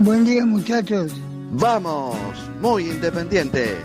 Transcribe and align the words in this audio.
Buen 0.00 0.24
día, 0.24 0.44
muchachos. 0.44 1.12
Vamos, 1.52 2.16
muy 2.60 2.90
independiente. 2.90 3.76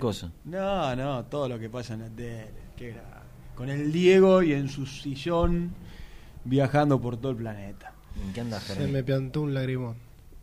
Cosa? 0.00 0.32
No, 0.44 0.96
no, 0.96 1.24
todo 1.26 1.48
lo 1.48 1.58
que 1.58 1.70
pasa 1.70 1.94
en 1.94 2.00
la 2.00 2.08
tele. 2.08 2.48
Qué 2.76 2.94
Con 3.54 3.68
el 3.68 3.92
Diego 3.92 4.42
y 4.42 4.52
en 4.54 4.68
su 4.68 4.86
sillón 4.86 5.70
viajando 6.44 7.00
por 7.00 7.16
todo 7.16 7.30
el 7.32 7.38
planeta. 7.38 7.92
¿En 8.26 8.32
qué 8.32 8.40
andas, 8.40 8.62
Se 8.64 8.74
Germán? 8.74 8.92
me 8.92 9.04
piantó 9.04 9.42
un 9.42 9.54
lagrimón. 9.54 9.94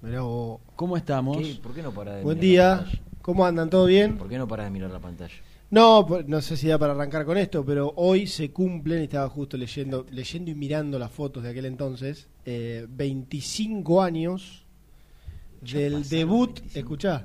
Mirá 0.02 0.22
vos. 0.22 0.62
¿Cómo 0.76 0.96
estamos? 0.96 1.38
¿Qué? 1.38 1.56
¿Por 1.56 1.74
qué 1.74 1.82
no 1.84 1.92
para 1.92 2.16
de 2.16 2.24
Buen 2.24 2.40
mirar 2.40 2.68
la 2.70 2.76
día. 2.76 2.84
pantalla? 2.86 3.04
¿Cómo 3.24 3.46
andan? 3.46 3.70
¿Todo 3.70 3.86
bien? 3.88 4.18
¿Por 4.18 4.30
qué 4.30 4.38
no 4.38 4.48
para 4.48 4.64
de 4.64 4.70
mirar 4.70 4.92
la 4.92 5.00
pantalla? 5.00 5.34
No, 5.70 6.06
pues, 6.08 6.26
no 6.28 6.40
sé 6.40 6.56
si 6.56 6.68
da 6.70 6.78
para 6.78 6.94
arrancar 6.94 7.26
con 7.26 7.38
esto, 7.38 7.66
pero 7.66 7.92
hoy 7.98 8.26
se 8.26 8.52
cumplen, 8.52 9.02
estaba 9.02 9.28
justo 9.28 9.58
leyendo, 9.58 10.06
leyendo 10.12 10.50
y 10.50 10.56
mirando 10.56 10.98
las 10.98 11.12
fotos 11.12 11.44
de 11.44 11.50
aquel 11.50 11.66
entonces, 11.66 12.30
eh, 12.46 12.86
25 12.90 14.02
años 14.02 14.64
Ya 15.62 15.80
del 15.80 16.08
debut, 16.08 16.52
25. 16.60 16.80
escuchá, 16.80 17.24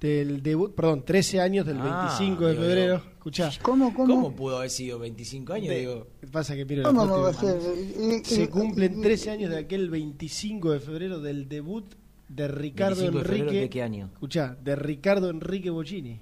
del 0.00 0.42
debut, 0.42 0.74
perdón, 0.74 1.04
13 1.04 1.40
años 1.40 1.64
del 1.66 1.78
Ah, 1.80 2.14
25 2.18 2.44
de 2.46 2.50
digo, 2.52 2.62
febrero, 2.64 2.92
digo. 2.98 3.10
escuchá. 3.12 3.50
¿Cómo, 3.62 3.94
cómo? 3.94 4.14
¿Cómo 4.14 4.36
pudo 4.36 4.58
haber 4.58 4.70
sido 4.70 4.98
25 4.98 5.52
años? 5.54 5.68
De- 5.68 5.78
Digo, 5.80 6.06
pasa 6.30 6.54
que 6.54 6.64
miro 6.64 6.82
¿Cómo 6.82 7.06
no 7.06 7.20
va 7.22 7.30
a 7.30 7.32
ser? 7.34 7.56
Eh, 7.56 8.20
Se 8.24 8.42
eh, 8.44 8.48
cumplen 8.50 8.98
eh, 8.98 9.02
13 9.02 9.30
años 9.30 9.50
de 9.50 9.58
aquel 9.58 9.88
25 9.88 10.72
de 10.72 10.80
febrero 10.80 11.20
del 11.20 11.48
debut 11.48 11.86
de 12.28 12.48
Ricardo 12.48 12.96
25 12.96 13.18
de 13.18 13.24
febrero, 13.24 13.44
Enrique. 13.44 13.60
¿de 13.62 13.70
qué 13.70 13.82
año? 13.82 14.10
Escuchá, 14.12 14.56
de 14.62 14.76
Ricardo 14.76 15.30
Enrique 15.30 15.70
Bocini. 15.70 16.20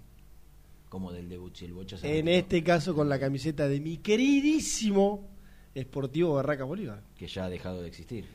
como 0.88 1.10
del 1.12 1.28
debut, 1.28 1.56
si 1.56 1.64
el 1.64 1.72
bocha 1.72 1.98
se 1.98 2.18
En 2.20 2.28
este 2.28 2.62
caso 2.62 2.94
con 2.94 3.08
la 3.08 3.18
camiseta 3.18 3.66
de 3.66 3.80
mi 3.80 3.96
queridísimo 3.98 5.28
Sportivo 5.76 6.34
Barracas 6.34 6.68
Bolívar. 6.68 7.02
Que 7.18 7.26
ya 7.26 7.46
ha 7.46 7.48
dejado 7.48 7.82
de 7.82 7.88
existir. 7.88 8.26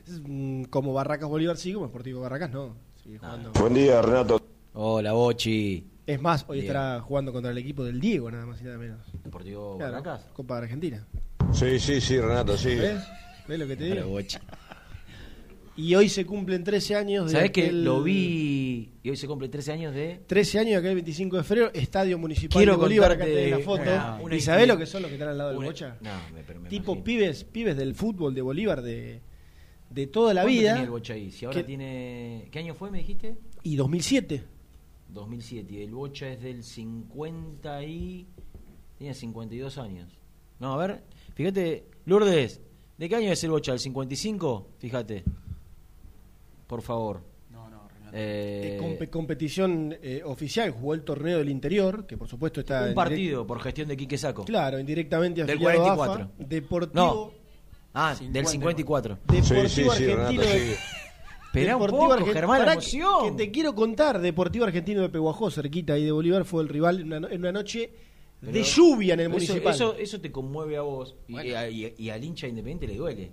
Como 0.68 0.92
Barracas 0.92 1.26
Bolívar 1.30 1.56
sí, 1.56 1.72
como 1.72 1.86
Sportivo 1.88 2.20
Barracas 2.20 2.50
no. 2.52 2.76
Sigue 3.02 3.16
Ah. 3.22 3.30
jugando. 3.30 3.52
Buen 3.58 3.72
día, 3.72 4.02
Renato. 4.02 4.42
Hola, 4.74 5.12
Bochi. 5.12 5.86
Es 6.06 6.20
más, 6.20 6.44
hoy 6.48 6.58
Bien. 6.60 6.66
estará 6.68 7.00
jugando 7.00 7.32
contra 7.32 7.50
el 7.52 7.58
equipo 7.58 7.84
del 7.84 8.00
Diego, 8.00 8.30
nada 8.30 8.46
más 8.46 8.60
y 8.60 8.64
nada 8.64 8.78
menos. 8.78 9.00
¿Deportivo 9.24 9.76
Claro, 9.76 9.92
Barracas? 9.92 10.26
Copa 10.32 10.56
de 10.56 10.62
Argentina. 10.64 11.06
Sí, 11.52 11.78
sí, 11.78 12.00
sí, 12.00 12.20
Renato, 12.20 12.56
sí. 12.56 12.74
¿Ves? 12.74 13.00
¿Ves 13.48 13.58
lo 13.58 13.66
que 13.66 13.76
te 13.76 13.84
Hola, 13.92 14.00
digo? 14.02 14.08
Bochi. 14.10 14.38
Y 15.76 15.94
hoy 15.94 16.08
se 16.08 16.26
cumplen 16.26 16.62
13 16.62 16.94
años 16.96 17.26
de 17.26 17.32
¿Sabés 17.32 17.52
que 17.52 17.66
aquel- 17.68 17.84
lo 17.84 18.02
vi 18.02 18.92
y 19.02 19.10
hoy 19.10 19.16
se 19.16 19.26
cumple 19.26 19.48
13 19.48 19.72
años 19.72 19.94
de 19.94 20.20
13 20.26 20.58
años 20.58 20.72
de 20.72 20.76
aquel 20.78 20.94
25 20.96 21.36
de 21.36 21.42
febrero, 21.44 21.70
Estadio 21.72 22.18
Municipal 22.18 22.58
Quiero 22.58 22.72
de 22.72 22.78
Bolívar, 22.78 23.12
acá 23.12 23.24
tenés 23.24 23.50
la 23.50 23.58
foto. 23.60 23.82
una- 23.82 24.18
una 24.20 24.36
¿Y 24.36 24.40
sabés 24.40 24.68
lo 24.68 24.76
que 24.76 24.84
son 24.86 25.02
los 25.02 25.08
que 25.08 25.14
están 25.14 25.28
al 25.30 25.38
lado 25.38 25.50
del 25.50 25.58
una- 25.58 25.66
Bocha? 25.68 25.96
No, 26.00 26.10
me, 26.34 26.42
pero 26.42 26.60
me 26.60 26.68
tipo 26.68 26.92
imagino. 26.92 27.04
pibes, 27.04 27.44
pibes 27.44 27.76
del 27.76 27.94
fútbol 27.94 28.34
de 28.34 28.42
Bolívar 28.42 28.82
de, 28.82 29.20
de 29.88 30.06
toda 30.08 30.34
la 30.34 30.42
¿Cuánto 30.42 30.58
vida. 30.60 30.70
tenía 30.72 30.84
el 30.84 30.90
Bocha 30.90 31.14
ahí? 31.14 31.30
Si 31.30 31.44
ahora 31.46 31.58
¿Qué- 31.58 31.64
tiene 31.64 32.48
¿Qué 32.50 32.58
año 32.58 32.74
fue, 32.74 32.90
me 32.90 32.98
dijiste? 32.98 33.36
Y 33.62 33.76
2007. 33.76 34.42
2007 35.12 35.72
y 35.74 35.82
el 35.82 35.90
Bocha 35.92 36.28
es 36.28 36.40
del 36.42 36.62
50 36.62 37.82
y 37.84 38.26
tenía 38.98 39.14
52 39.14 39.78
años. 39.78 40.08
No, 40.58 40.74
a 40.74 40.76
ver, 40.86 41.02
fíjate, 41.34 41.84
Lourdes, 42.06 42.60
¿de 42.98 43.08
qué 43.08 43.16
año 43.16 43.32
es 43.32 43.42
el 43.44 43.50
Bocha? 43.50 43.72
¿El 43.72 43.78
55? 43.80 44.68
Fíjate. 44.78 45.24
Por 46.66 46.82
favor. 46.82 47.22
No, 47.50 47.68
no, 47.68 47.88
Renato. 47.88 48.16
Eh, 48.16 48.76
Eh, 48.76 48.78
compe- 48.80 49.10
competición 49.10 49.96
eh, 50.02 50.22
oficial, 50.24 50.70
jugó 50.70 50.94
el 50.94 51.02
torneo 51.02 51.38
del 51.38 51.48
interior, 51.48 52.06
que 52.06 52.16
por 52.16 52.28
supuesto 52.28 52.60
está 52.60 52.86
un 52.88 52.94
partido 52.94 53.46
por 53.46 53.60
gestión 53.60 53.88
de 53.88 53.96
Quique 53.96 54.18
Saco. 54.18 54.44
claro, 54.44 54.78
indirectamente 54.78 55.44
Del 55.44 55.56
afiliado 55.56 55.90
a 55.92 55.96
44. 55.96 56.24
AFA, 56.24 56.44
Deportivo, 56.48 56.94
No. 56.94 57.30
Ah, 57.92 58.14
del 58.20 58.46
54. 58.46 59.18
Deportivo 59.26 59.62
Sí, 59.68 59.68
sí, 59.68 59.82
sí, 59.82 59.88
Argentino 60.10 60.42
Renato, 60.42 60.42
de, 60.42 60.76
sí. 61.52 61.58
Espera 61.58 61.76
un 61.76 61.86
poco, 61.86 62.12
Argen- 62.14 62.32
Germán, 62.32 62.64
la 62.66 62.72
emoción. 62.72 63.36
Que 63.36 63.44
te 63.46 63.50
quiero 63.50 63.74
contar, 63.74 64.20
Deportivo 64.20 64.64
Argentino 64.64 65.02
de 65.02 65.08
Peguajó, 65.08 65.50
cerquita 65.50 65.94
ahí 65.94 66.04
de 66.04 66.12
Bolívar, 66.12 66.44
fue 66.44 66.62
el 66.62 66.68
rival 66.68 67.00
en 67.00 67.06
una, 67.06 67.20
no- 67.20 67.28
en 67.28 67.40
una 67.40 67.52
noche 67.52 67.90
de 68.40 68.62
lluvia 68.62 69.14
en 69.14 69.20
el 69.20 69.26
eso, 69.26 69.32
municipal. 69.34 69.74
Eso, 69.74 69.94
eso 69.96 70.20
te 70.20 70.32
conmueve 70.32 70.76
a 70.76 70.82
vos 70.82 71.16
y, 71.28 71.32
Bueno. 71.32 71.48
y 71.50 71.52
a- 71.54 71.68
y- 71.70 71.94
y 71.98 72.10
al 72.10 72.24
hincha 72.24 72.46
independiente 72.48 72.86
le 72.86 72.96
duele. 72.96 73.32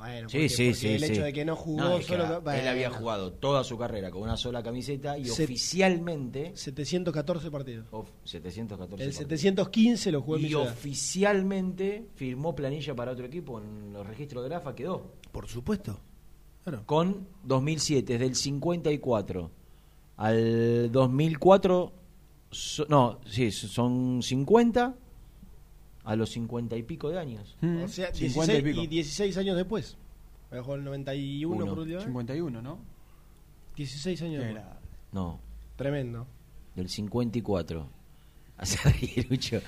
Bueno, 0.00 0.28
Sí, 0.30 0.38
porque- 0.38 0.48
sí, 0.48 0.64
porque 0.70 0.74
sí. 0.74 0.88
El 0.88 1.04
hecho 1.04 1.22
de 1.22 1.32
que 1.34 1.44
no 1.44 1.54
jugó 1.56 1.76
No, 1.80 2.00
solo. 2.00 2.40
bueno, 2.40 2.58
Él 2.58 2.68
había 2.68 2.90
jugado 2.90 3.32
toda 3.34 3.62
su 3.64 3.76
carrera 3.76 4.10
con 4.10 4.22
una 4.22 4.36
sola 4.38 4.62
camiseta 4.62 5.18
y 5.18 5.26
Se- 5.26 5.44
oficialmente. 5.44 6.52
714 6.54 7.50
partidos. 7.50 7.86
of- 7.90 8.08
714 8.24 9.04
El 9.04 9.10
partidos. 9.10 9.28
715 9.40 10.10
lo 10.10 10.22
jugó 10.22 10.36
en 10.38 10.46
Y 10.46 10.54
oficialmente 10.54 12.06
firmó 12.14 12.54
planilla 12.54 12.94
para 12.94 13.12
otro 13.12 13.26
equipo 13.26 13.60
en 13.60 13.92
los 13.92 14.06
registros 14.06 14.48
de 14.48 14.54
AFA, 14.54 14.74
quedó. 14.74 15.12
Por 15.32 15.46
supuesto. 15.48 15.98
Claro. 16.64 16.82
Con 16.86 17.26
2007, 17.44 18.14
desde 18.14 18.26
el 18.26 18.34
54 18.36 19.50
al 20.16 20.90
2004, 20.92 21.92
so- 22.50 22.86
no, 22.88 23.20
sí, 23.26 23.50
son 23.50 24.22
50 24.22 24.94
a 26.04 26.16
los 26.16 26.30
50 26.30 26.76
y 26.76 26.82
pico 26.82 27.10
de 27.10 27.18
años. 27.18 27.56
Mm, 27.60 27.82
O 27.84 27.88
sea, 27.88 28.12
50 28.14 28.52
16 28.52 28.58
y 28.58 28.62
pico. 28.62 28.82
y 28.82 28.86
16 28.86 29.36
años 29.38 29.56
después. 29.56 29.96
Dejó 30.50 30.74
el 30.74 30.84
91 30.84 31.54
Uno. 31.56 31.66
por 31.66 31.78
última 31.80 31.96
vez. 31.98 32.06
51, 32.06 32.62
¿no? 32.62 32.78
16 33.76 34.22
años 34.22 34.42
después. 34.44 34.64
No, 35.12 35.40
Tremendo. 35.76 36.26
del 36.74 36.88
54. 36.88 37.88
Hace 38.58 38.90
reír, 38.90 39.26
Lucho. 39.30 39.60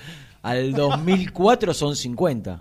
Al 0.42 0.72
2004 0.72 1.72
son 1.72 1.94
50. 1.96 2.60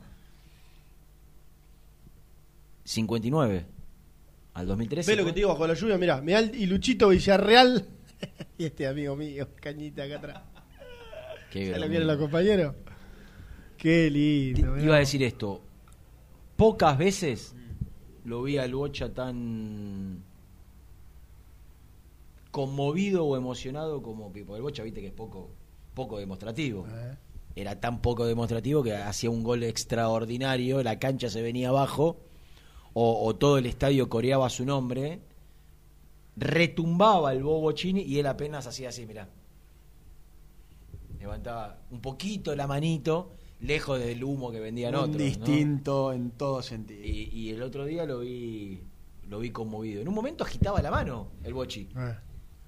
59. 2.83 3.65
Al 4.53 4.67
2013. 4.67 5.12
Ve 5.12 5.17
lo 5.17 5.25
que 5.25 5.31
te 5.31 5.35
digo 5.38 5.50
bajo 5.50 5.65
la 5.67 5.74
lluvia, 5.74 5.97
mirá. 5.97 6.21
Mirá 6.21 6.39
el- 6.39 6.56
y 6.56 6.65
Luchito 6.65 7.09
Villarreal. 7.09 7.88
y 8.57 8.65
este 8.65 8.88
amigo 8.88 9.15
mío, 9.15 9.47
cañita 9.62 10.03
acá 10.03 10.17
atrás. 10.17 10.41
Qué 11.51 11.69
¿Ya 11.71 11.77
lo 11.77 11.89
vieron 11.89 12.07
los 12.07 12.17
compañeros? 12.17 12.75
Qué 13.81 14.04
Te- 14.06 14.12
lindo. 14.12 14.72
mirá. 14.74 14.83
iba 14.86 14.95
a 14.95 15.00
decir 15.00 15.24
esto. 15.24 15.60
Pocas 16.56 16.95
veces 16.98 17.56
lo 18.25 18.44
vi 18.44 18.57
al 18.60 18.75
Bocha 18.75 19.12
tan 19.12 20.24
conmovido 22.51 23.25
o 23.25 23.36
emocionado 23.36 24.04
como 24.04 24.31
Pipo. 24.31 24.56
El 24.56 24.62
Bocha, 24.62 24.83
viste 24.83 25.01
que 25.01 25.07
es 25.07 25.13
poco, 25.13 25.50
poco 25.95 26.19
demostrativo. 26.19 26.86
Eh. 26.88 27.16
Era 27.56 27.80
tan 27.80 28.01
poco 28.01 28.25
demostrativo 28.25 28.83
que 28.83 28.94
hacía 28.95 29.30
un 29.30 29.42
gol 29.44 29.63
extraordinario, 29.63 30.84
la 30.84 31.00
cancha 31.00 31.30
se 31.30 31.42
venía 31.42 31.69
abajo, 31.69 32.18
o, 32.94 33.25
o 33.25 33.36
todo 33.36 33.57
el 33.57 33.66
estadio 33.66 34.07
coreaba 34.10 34.50
su 34.50 34.63
nombre, 34.66 35.19
retumbaba 36.38 37.34
el 37.34 37.44
Bobo 37.44 37.72
Chini 37.72 38.01
y 38.01 38.19
él 38.19 38.27
apenas 38.27 38.68
hacía 38.68 38.89
así, 38.89 39.06
mirá. 39.06 39.27
Levantaba 41.19 41.80
un 41.92 42.00
poquito 42.01 42.56
la 42.56 42.68
manito, 42.68 43.34
lejos 43.62 44.00
del 44.00 44.24
humo 44.24 44.52
que 44.52 44.60
vendían 44.60 44.94
Un 44.96 45.02
otros. 45.02 45.18
¿no? 45.18 45.24
distinto 45.24 46.13
en 46.13 46.31
todo 46.31 46.62
sentido. 46.62 47.02
Y, 47.04 47.30
y 47.31 47.50
el 47.52 47.62
otro 47.63 47.86
día 47.86 48.06
lo 48.06 48.19
vi 48.19 48.81
lo 49.30 49.40
vi 49.40 49.50
conmovido. 49.52 50.02
En 50.02 50.08
un 50.10 50.13
momento 50.16 50.44
agitaba 50.44 50.81
la 50.81 50.92
mano 50.92 51.31
el 51.44 51.54
Bochi. 51.54 51.88
Eh. 51.98 52.16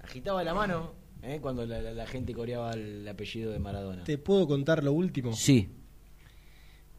Agitaba 0.02 0.44
la 0.44 0.54
mano 0.54 0.94
¿eh? 1.22 1.40
cuando 1.42 1.66
la, 1.66 1.82
la- 1.82 1.94
la 1.94 2.06
gente 2.08 2.34
coreaba 2.34 2.72
el 2.74 3.06
apellido 3.08 3.52
de 3.52 3.60
Maradona. 3.60 4.04
¿Te 4.06 4.18
puedo 4.18 4.48
contar 4.48 4.84
lo 4.84 4.94
último? 4.94 5.34
Sí, 5.34 5.70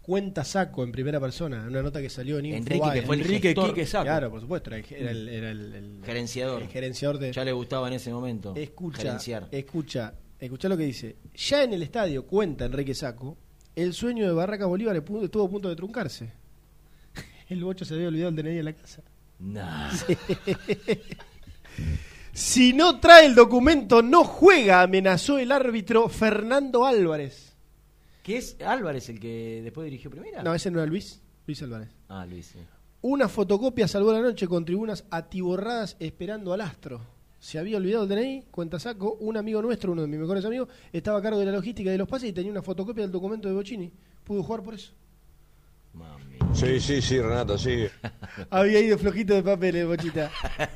Cuenta 0.02 0.44
Saco 0.44 0.84
en 0.84 0.92
primera 0.92 1.18
persona, 1.18 1.64
una 1.66 1.82
nota 1.82 2.02
que 2.02 2.10
salió 2.10 2.38
en 2.38 2.44
Enrique, 2.44 2.74
Infobae. 2.74 3.00
que 3.00 3.06
fue 3.06 3.16
el 3.16 3.22
Enrique 3.22 3.48
gestor, 3.48 3.68
Quique 3.70 3.86
Saco. 3.86 4.04
Claro, 4.04 4.30
por 4.30 4.40
supuesto, 4.42 4.68
era 4.70 4.76
el, 4.78 4.84
era 4.94 5.10
el- 5.10 5.28
era 5.30 5.50
el- 5.50 5.72
el- 5.74 6.00
gerenciador. 6.04 6.60
el 6.62 6.68
gerenciador 6.68 7.18
de... 7.18 7.32
Ya 7.32 7.42
le 7.42 7.52
gustaba 7.52 7.88
en 7.88 7.94
ese 7.94 8.12
momento 8.12 8.52
Escucha, 8.54 8.98
gerenciar. 8.98 9.48
escucha, 9.50 10.12
escucha 10.38 10.68
lo 10.68 10.76
que 10.76 10.84
dice. 10.84 11.16
Ya 11.34 11.62
en 11.64 11.72
el 11.72 11.82
estadio, 11.82 12.26
cuenta 12.26 12.66
Enrique 12.66 12.92
Saco, 12.94 13.38
el 13.76 13.92
sueño 13.92 14.26
de 14.26 14.32
Barracas 14.32 14.68
Bolívar 14.68 14.96
estuvo 14.96 15.44
a 15.44 15.50
punto 15.50 15.68
de 15.68 15.76
truncarse. 15.76 16.32
El 17.48 17.62
bocho 17.62 17.84
se 17.84 17.94
había 17.94 18.08
olvidado 18.08 18.30
el 18.30 18.36
DNI 18.36 18.58
en 18.58 18.64
la 18.64 18.72
casa. 18.72 19.02
Nah. 19.38 19.90
Si 22.32 22.72
no 22.72 22.98
trae 22.98 23.26
el 23.26 23.36
documento, 23.36 24.02
no 24.02 24.24
juega, 24.24 24.82
amenazó 24.82 25.38
el 25.38 25.52
árbitro 25.52 26.08
Fernando 26.08 26.84
Álvarez. 26.84 27.54
¿Qué 28.24 28.38
es 28.38 28.56
Álvarez 28.60 29.08
el 29.08 29.20
que 29.20 29.60
después 29.62 29.84
dirigió 29.84 30.10
primera? 30.10 30.42
No, 30.42 30.52
ese 30.52 30.68
no 30.72 30.80
era 30.80 30.86
Luis, 30.86 31.22
Luis 31.46 31.62
Álvarez. 31.62 31.90
Ah, 32.08 32.26
Luis. 32.26 32.46
sí. 32.46 32.58
Una 33.02 33.28
fotocopia 33.28 33.86
salvó 33.86 34.12
la 34.12 34.20
noche 34.20 34.48
con 34.48 34.64
tribunas 34.64 35.04
atiborradas 35.10 35.96
esperando 36.00 36.52
al 36.52 36.62
astro. 36.62 37.02
Se 37.44 37.58
había 37.58 37.76
olvidado 37.76 38.04
el 38.04 38.08
DNI, 38.08 38.44
cuenta 38.50 38.78
saco, 38.78 39.18
un 39.20 39.36
amigo 39.36 39.60
nuestro, 39.60 39.92
uno 39.92 40.00
de 40.00 40.08
mis 40.08 40.18
mejores 40.18 40.42
amigos, 40.46 40.66
estaba 40.90 41.18
a 41.18 41.22
cargo 41.22 41.38
de 41.38 41.44
la 41.44 41.52
logística 41.52 41.90
y 41.90 41.92
de 41.92 41.98
los 41.98 42.08
pases 42.08 42.30
y 42.30 42.32
tenía 42.32 42.50
una 42.50 42.62
fotocopia 42.62 43.02
del 43.02 43.12
documento 43.12 43.48
de 43.48 43.54
Bocini. 43.54 43.92
Pudo 44.24 44.42
jugar 44.42 44.62
por 44.62 44.72
eso. 44.72 44.92
Mami. 45.92 46.38
Sí, 46.54 46.80
sí, 46.80 47.02
sí, 47.02 47.20
Renato, 47.20 47.58
sí. 47.58 47.84
Había 48.50 48.80
ido 48.80 48.96
flojito 48.96 49.34
de 49.34 49.42
papeles, 49.42 49.86
Bochita. 49.86 50.30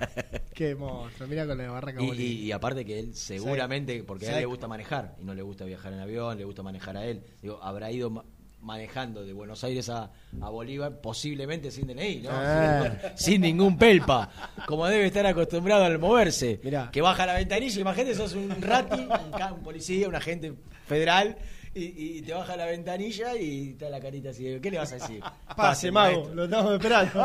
Qué 0.54 0.74
monstruo, 0.74 1.26
mira 1.26 1.46
con 1.46 1.56
la 1.56 1.70
barraca 1.70 2.02
Y, 2.02 2.10
y- 2.20 2.42
y 2.44 2.52
aparte 2.52 2.84
que 2.84 2.98
él 2.98 3.14
seguramente, 3.14 4.04
porque 4.04 4.26
a 4.28 4.32
él 4.34 4.40
le 4.40 4.44
gusta 4.46 4.68
manejar 4.68 5.16
y 5.22 5.24
no 5.24 5.34
le 5.34 5.40
gusta 5.40 5.64
viajar 5.64 5.94
en 5.94 6.00
avión, 6.00 6.36
le 6.36 6.44
gusta 6.44 6.62
manejar 6.62 6.98
a 6.98 7.06
él. 7.06 7.22
Digo, 7.40 7.58
habrá 7.62 7.90
ido 7.90 8.10
ma- 8.10 8.26
manejando 8.60 9.24
de 9.24 9.32
Buenos 9.32 9.62
Aires 9.64 9.88
a, 9.88 10.10
a 10.40 10.50
Bolívar 10.50 11.00
posiblemente 11.00 11.70
sin 11.70 11.86
DNI, 11.86 12.22
¿no? 12.22 12.30
Ah. 12.32 12.90
Sin 13.14 13.42
ningún 13.42 13.78
pelpa, 13.78 14.30
como 14.66 14.86
debe 14.86 15.06
estar 15.06 15.26
acostumbrado 15.26 15.84
al 15.84 15.98
moverse. 15.98 16.60
Mirá. 16.62 16.90
Que 16.90 17.00
baja 17.00 17.26
la 17.26 17.34
ventanilla, 17.34 17.80
imagínate, 17.80 18.14
sos 18.14 18.34
un 18.34 18.50
rati, 18.60 19.00
un, 19.00 19.62
policía, 19.62 20.08
un 20.08 20.14
agente 20.14 20.54
federal. 20.86 21.36
Y, 21.74 22.18
y 22.18 22.22
te 22.22 22.32
baja 22.32 22.56
la 22.56 22.66
ventanilla 22.66 23.36
y 23.36 23.70
está 23.70 23.88
la 23.88 24.00
carita 24.00 24.30
así. 24.30 24.58
¿Qué 24.60 24.70
le 24.70 24.78
vas 24.78 24.90
a 24.92 24.96
decir? 24.96 25.22
Pase, 25.56 25.92
mago, 25.92 26.14
maestro. 26.14 26.34
lo 26.34 26.44
estamos 26.44 26.72
esperando 26.72 27.24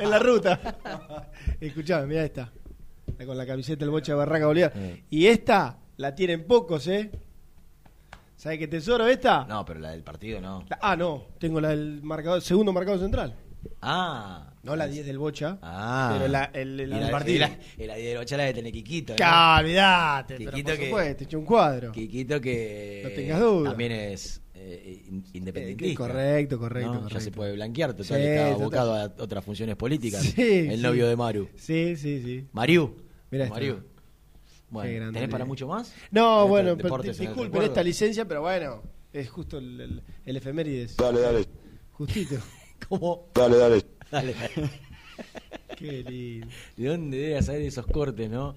en 0.00 0.10
la 0.10 0.18
ruta. 0.18 0.60
Escuchame, 1.60 2.06
mira 2.06 2.24
esta. 2.24 2.52
Está 3.06 3.26
con 3.26 3.36
la 3.36 3.46
camiseta 3.46 3.80
del 3.80 3.90
bocha 3.90 4.12
de 4.12 4.18
Barraca 4.18 4.46
Bolívar. 4.46 4.72
Eh. 4.74 5.04
Y 5.10 5.26
esta 5.26 5.78
la 5.98 6.14
tienen 6.14 6.44
pocos, 6.46 6.88
¿eh? 6.88 7.10
¿Sabes 8.42 8.58
qué 8.58 8.66
tesoro 8.66 9.06
esta? 9.06 9.44
No, 9.48 9.64
pero 9.64 9.78
la 9.78 9.92
del 9.92 10.02
partido 10.02 10.40
no. 10.40 10.64
La- 10.68 10.76
ah, 10.82 10.96
no, 10.96 11.26
tengo 11.38 11.60
la 11.60 11.68
del 11.68 12.02
marcador, 12.02 12.42
segundo 12.42 12.72
marcador 12.72 12.98
central. 12.98 13.36
Ah. 13.80 14.52
No 14.64 14.74
la 14.74 14.88
10 14.88 15.06
del 15.06 15.16
bocha. 15.18 15.58
Ah. 15.62 16.10
Pero 16.18 16.26
la, 16.28 16.50
el, 16.52 16.80
el- 16.80 16.92
Y 16.92 17.00
la, 17.00 17.10
partido. 17.12 17.36
y 17.36 17.38
la, 17.38 17.58
y 17.78 17.86
la 17.86 17.94
de 17.94 18.18
Ochala 18.18 18.42
de 18.42 18.54
tener 18.54 18.72
Quiquito. 18.72 19.12
¿no? 19.12 19.16
Ya, 19.18 19.58
olvidate, 19.60 20.34
pero 20.38 20.50
Quiquito 20.50 20.70
por 20.70 20.78
que- 20.80 20.86
supuesto, 20.86 21.24
eché 21.24 21.36
un 21.36 21.44
cuadro. 21.44 21.92
Quiquito 21.92 22.40
que 22.40 23.00
No 23.04 23.10
tengas 23.10 23.40
duda. 23.40 23.70
también 23.70 23.92
es 23.92 24.42
eh, 24.54 25.02
in- 25.08 25.24
independentista. 25.34 25.92
Eh, 25.92 25.96
correcto, 26.08 26.58
correcto. 26.58 27.08
Ya 27.10 27.20
se 27.20 27.30
puede 27.30 27.52
blanquear, 27.52 27.90
total, 27.94 28.04
Sí, 28.06 28.14
está 28.26 28.42
total. 28.48 28.60
abocado 28.60 28.94
a 28.96 29.04
otras 29.22 29.44
funciones 29.44 29.76
políticas. 29.76 30.20
Sí, 30.22 30.66
el 30.68 30.76
sí. 30.78 30.82
novio 30.82 31.06
de 31.06 31.14
Maru. 31.14 31.48
Sí, 31.54 31.94
sí, 31.96 32.20
sí. 32.24 32.48
Mariu. 32.52 32.96
Mirá. 33.30 33.48
Mariu. 33.48 33.84
Qué 34.72 34.74
Bueno, 34.74 34.94
grande. 34.96 35.20
¿tenés 35.20 35.30
para 35.30 35.44
mucho 35.44 35.66
más? 35.68 35.94
No, 36.10 36.38
Estos 36.38 36.48
bueno, 36.48 36.76
disculpen 37.12 37.62
esta 37.62 37.82
licencia, 37.82 38.26
pero 38.26 38.40
bueno, 38.40 38.82
es 39.12 39.28
justo 39.30 39.58
el, 39.58 39.80
el, 39.80 40.02
el 40.24 40.36
efemérides. 40.36 40.96
Dale, 40.96 41.20
dale, 41.20 41.44
Justito. 41.92 42.36
¿Cómo? 42.88 43.28
dale, 43.34 43.56
dale. 43.58 43.82
Dale. 44.10 44.34
Qué 45.76 46.02
lindo. 46.04 46.46
¿De 46.76 46.86
dónde 46.88 47.16
debe 47.18 47.42
salir 47.42 47.66
esos 47.66 47.86
cortes, 47.86 48.30
no? 48.30 48.56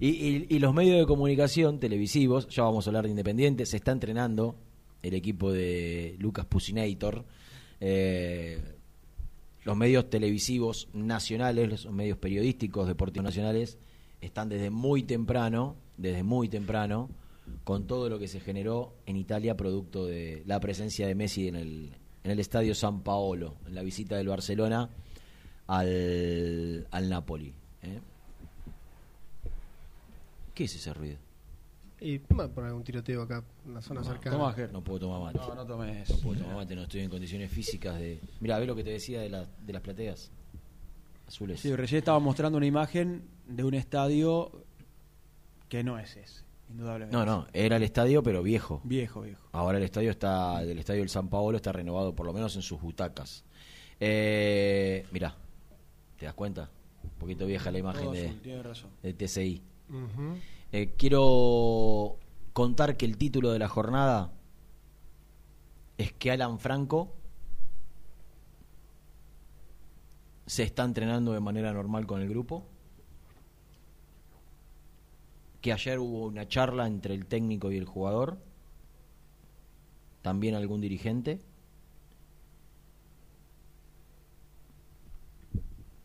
Y, 0.00 0.08
y- 0.08 0.46
y 0.48 0.58
los 0.58 0.74
medios 0.74 0.98
de 0.98 1.06
comunicación 1.06 1.78
televisivos, 1.78 2.48
ya 2.48 2.64
vamos 2.64 2.86
a 2.86 2.90
hablar 2.90 3.04
de 3.04 3.10
Independiente, 3.10 3.66
se 3.66 3.76
está 3.76 3.92
entrenando 3.92 4.56
el 5.02 5.14
equipo 5.14 5.52
de 5.52 6.16
Lucas 6.18 6.46
Pusinator. 6.46 7.24
Eh, 7.80 8.60
los 9.64 9.76
medios 9.76 10.10
televisivos 10.10 10.88
nacionales, 10.92 11.68
los 11.68 11.92
medios 11.92 12.18
periodísticos 12.18 12.88
deportivos 12.88 13.24
nacionales, 13.24 13.78
están 14.22 14.48
desde 14.48 14.70
muy 14.70 15.02
temprano, 15.02 15.76
desde 15.98 16.22
muy 16.22 16.48
temprano, 16.48 17.10
con 17.64 17.86
todo 17.86 18.08
lo 18.08 18.18
que 18.18 18.28
se 18.28 18.40
generó 18.40 18.94
en 19.04 19.16
Italia 19.16 19.56
producto 19.56 20.06
de 20.06 20.42
la 20.46 20.58
presencia 20.60 21.06
de 21.06 21.14
Messi 21.14 21.48
en 21.48 21.56
el, 21.56 21.92
en 22.24 22.30
el 22.30 22.40
estadio 22.40 22.74
San 22.74 23.02
Paolo, 23.02 23.56
en 23.66 23.74
la 23.74 23.82
visita 23.82 24.16
del 24.16 24.28
Barcelona 24.28 24.88
al, 25.66 26.86
al 26.90 27.08
Napoli. 27.10 27.52
¿eh? 27.82 28.00
¿Qué 30.54 30.64
es 30.64 30.74
ese 30.76 30.92
ruido? 30.94 31.16
Y 32.00 32.18
vamos 32.18 32.46
a 32.46 32.48
poner 32.48 32.72
un 32.72 32.82
tiroteo 32.82 33.22
acá, 33.22 33.44
en 33.64 33.74
la 33.74 33.80
zona 33.82 34.02
cercana. 34.02 34.36
No 34.72 34.82
puedo 34.82 35.00
tomar 35.00 35.20
mate. 35.20 35.38
No, 35.38 35.54
no 35.54 35.64
tomes. 35.66 36.10
No 36.10 36.16
puedo 36.16 36.40
tomar 36.40 36.56
mate, 36.56 36.74
no 36.74 36.82
estoy 36.82 37.00
en 37.02 37.10
condiciones 37.10 37.50
físicas 37.50 37.96
de... 37.98 38.18
Mira, 38.40 38.58
ve 38.58 38.66
lo 38.66 38.74
que 38.74 38.82
te 38.82 38.90
decía 38.90 39.20
de, 39.20 39.28
la- 39.30 39.46
de 39.64 39.72
las 39.72 39.82
plateas. 39.82 40.30
azules. 41.28 41.60
Sí, 41.60 41.74
recién 41.76 41.98
estaba 42.00 42.18
mostrando 42.18 42.58
una 42.58 42.66
imagen 42.66 43.22
de 43.46 43.64
un 43.64 43.74
estadio 43.74 44.64
que 45.68 45.82
no 45.82 45.98
es 45.98 46.16
ese, 46.16 46.44
indudablemente. 46.70 47.16
No, 47.16 47.24
no, 47.24 47.46
era 47.52 47.76
el 47.76 47.82
estadio, 47.82 48.22
pero 48.22 48.42
viejo. 48.42 48.80
Viejo, 48.84 49.22
viejo. 49.22 49.48
Ahora 49.52 49.78
el 49.78 49.84
estadio 49.84 50.10
está, 50.10 50.60
del 50.60 50.78
estadio 50.78 51.00
del 51.00 51.08
San 51.08 51.28
Paolo 51.28 51.56
está 51.56 51.72
renovado, 51.72 52.14
por 52.14 52.26
lo 52.26 52.32
menos 52.32 52.54
en 52.56 52.62
sus 52.62 52.80
butacas. 52.80 53.44
Eh, 54.00 55.06
mirá, 55.12 55.34
¿te 56.18 56.26
das 56.26 56.34
cuenta? 56.34 56.70
Un 57.02 57.10
poquito 57.10 57.46
vieja 57.46 57.70
la 57.70 57.78
imagen 57.78 58.12
de, 58.12 58.62
razón. 58.62 58.90
de 59.02 59.14
TCI. 59.14 59.62
Eh, 60.72 60.94
quiero 60.96 62.18
contar 62.52 62.96
que 62.96 63.04
el 63.04 63.16
título 63.16 63.50
de 63.52 63.58
la 63.58 63.68
jornada 63.68 64.32
es 65.98 66.12
que 66.12 66.30
Alan 66.30 66.58
Franco 66.58 67.14
se 70.46 70.62
está 70.62 70.84
entrenando 70.84 71.32
de 71.32 71.40
manera 71.40 71.72
normal 71.72 72.06
con 72.06 72.20
el 72.20 72.28
grupo. 72.28 72.66
Que 75.62 75.72
ayer 75.72 75.98
hubo 75.98 76.26
una 76.26 76.46
charla 76.46 76.86
entre 76.86 77.14
el 77.14 77.24
técnico 77.24 77.72
y 77.72 77.78
el 77.78 77.86
jugador. 77.86 78.38
También 80.20 80.54
algún 80.54 80.82
dirigente. 80.82 81.40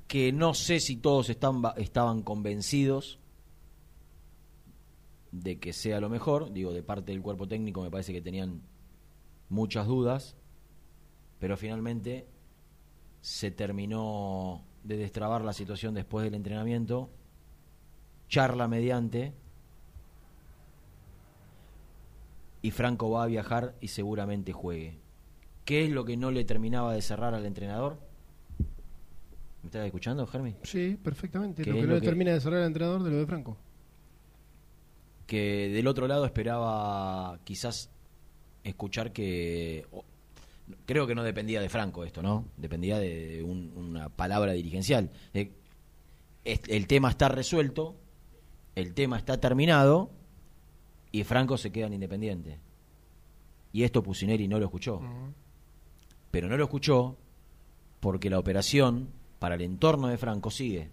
Que 0.08 0.32
no 0.32 0.54
sé 0.54 0.80
si 0.80 0.96
todos 0.96 1.30
estaban 1.30 2.22
convencidos 2.22 3.20
de 5.32 5.60
que 5.60 5.74
sea 5.74 6.00
lo 6.00 6.10
mejor. 6.10 6.54
Digo, 6.54 6.72
de 6.72 6.84
parte 6.84 7.12
del 7.12 7.22
cuerpo 7.22 7.48
técnico 7.48 7.82
me 7.82 7.92
parece 7.92 8.14
que 8.14 8.22
tenían 8.22 8.62
muchas 9.50 9.88
dudas, 9.88 10.36
pero 11.40 11.58
finalmente 11.58 12.28
se 13.22 13.52
terminó 13.52 14.64
de 14.84 14.98
destrabar 14.98 15.44
la 15.44 15.54
situación 15.54 15.94
después 15.94 16.24
del 16.24 16.36
entrenamiento, 16.36 17.10
charla 18.30 18.68
mediante, 18.68 19.34
y 22.68 22.72
Franco 22.72 23.10
va 23.10 23.24
a 23.24 23.28
viajar 23.28 23.76
y 23.80 23.88
seguramente 23.88 24.52
juegue. 24.52 24.98
¿Qué 25.64 25.86
es 25.86 25.92
lo 25.92 26.04
que 26.04 26.18
no 26.18 26.32
le 26.32 26.44
terminaba 26.44 26.94
de 26.94 27.02
cerrar 27.02 27.34
al 27.34 27.46
entrenador? 27.46 27.98
¿Me 29.64 29.68
estás 29.68 29.86
escuchando, 29.86 30.28
Germi? 30.28 30.56
Sí, 30.64 30.98
perfectamente. 31.02 31.64
¿Qué 31.64 31.72
Lo 31.72 31.78
que 31.82 31.88
no 31.88 31.96
que- 31.96 32.02
termina 32.06 32.34
de 32.34 32.42
cerrar 32.42 32.60
el 32.60 32.68
entrenador 32.68 33.04
de 33.04 33.12
lo 33.12 33.18
de 33.18 33.26
Franco. 33.26 33.58
que 35.28 35.70
del 35.74 35.88
otro 35.88 36.08
lado 36.08 36.26
esperaba 36.26 37.38
quizás 37.44 37.90
escuchar 38.64 39.12
que 39.12 39.86
creo 40.86 41.06
que 41.06 41.16
no 41.16 41.24
dependía 41.24 41.60
de 41.60 41.68
Franco 41.68 42.06
esto, 42.06 42.22
¿no? 42.22 42.46
Dependía 42.56 42.98
de 42.98 43.44
un- 43.44 43.74
una 43.76 44.08
palabra 44.10 44.54
dirigencial. 44.54 45.10
De- 45.34 45.52
es- 46.46 46.62
el 46.70 46.88
tema 46.88 47.10
está 47.10 47.28
resuelto, 47.28 47.96
el 48.76 48.94
tema 48.94 49.18
está 49.18 49.38
terminado 49.40 50.12
y 51.12 51.24
Franco 51.24 51.58
se 51.58 51.72
queda 51.72 51.88
en 51.88 51.94
Independiente. 51.94 52.60
Y 53.72 53.84
esto 53.84 54.04
Pusineri 54.04 54.48
no 54.48 54.60
lo 54.60 54.66
escuchó. 54.66 55.02
Pero 56.32 56.50
no 56.50 56.58
lo 56.58 56.64
escuchó 56.64 57.18
porque 58.00 58.30
la 58.30 58.40
operación 58.40 59.10
para 59.40 59.56
el 59.56 59.62
entorno 59.62 60.08
de 60.08 60.18
Franco 60.18 60.52
sigue. 60.52 60.90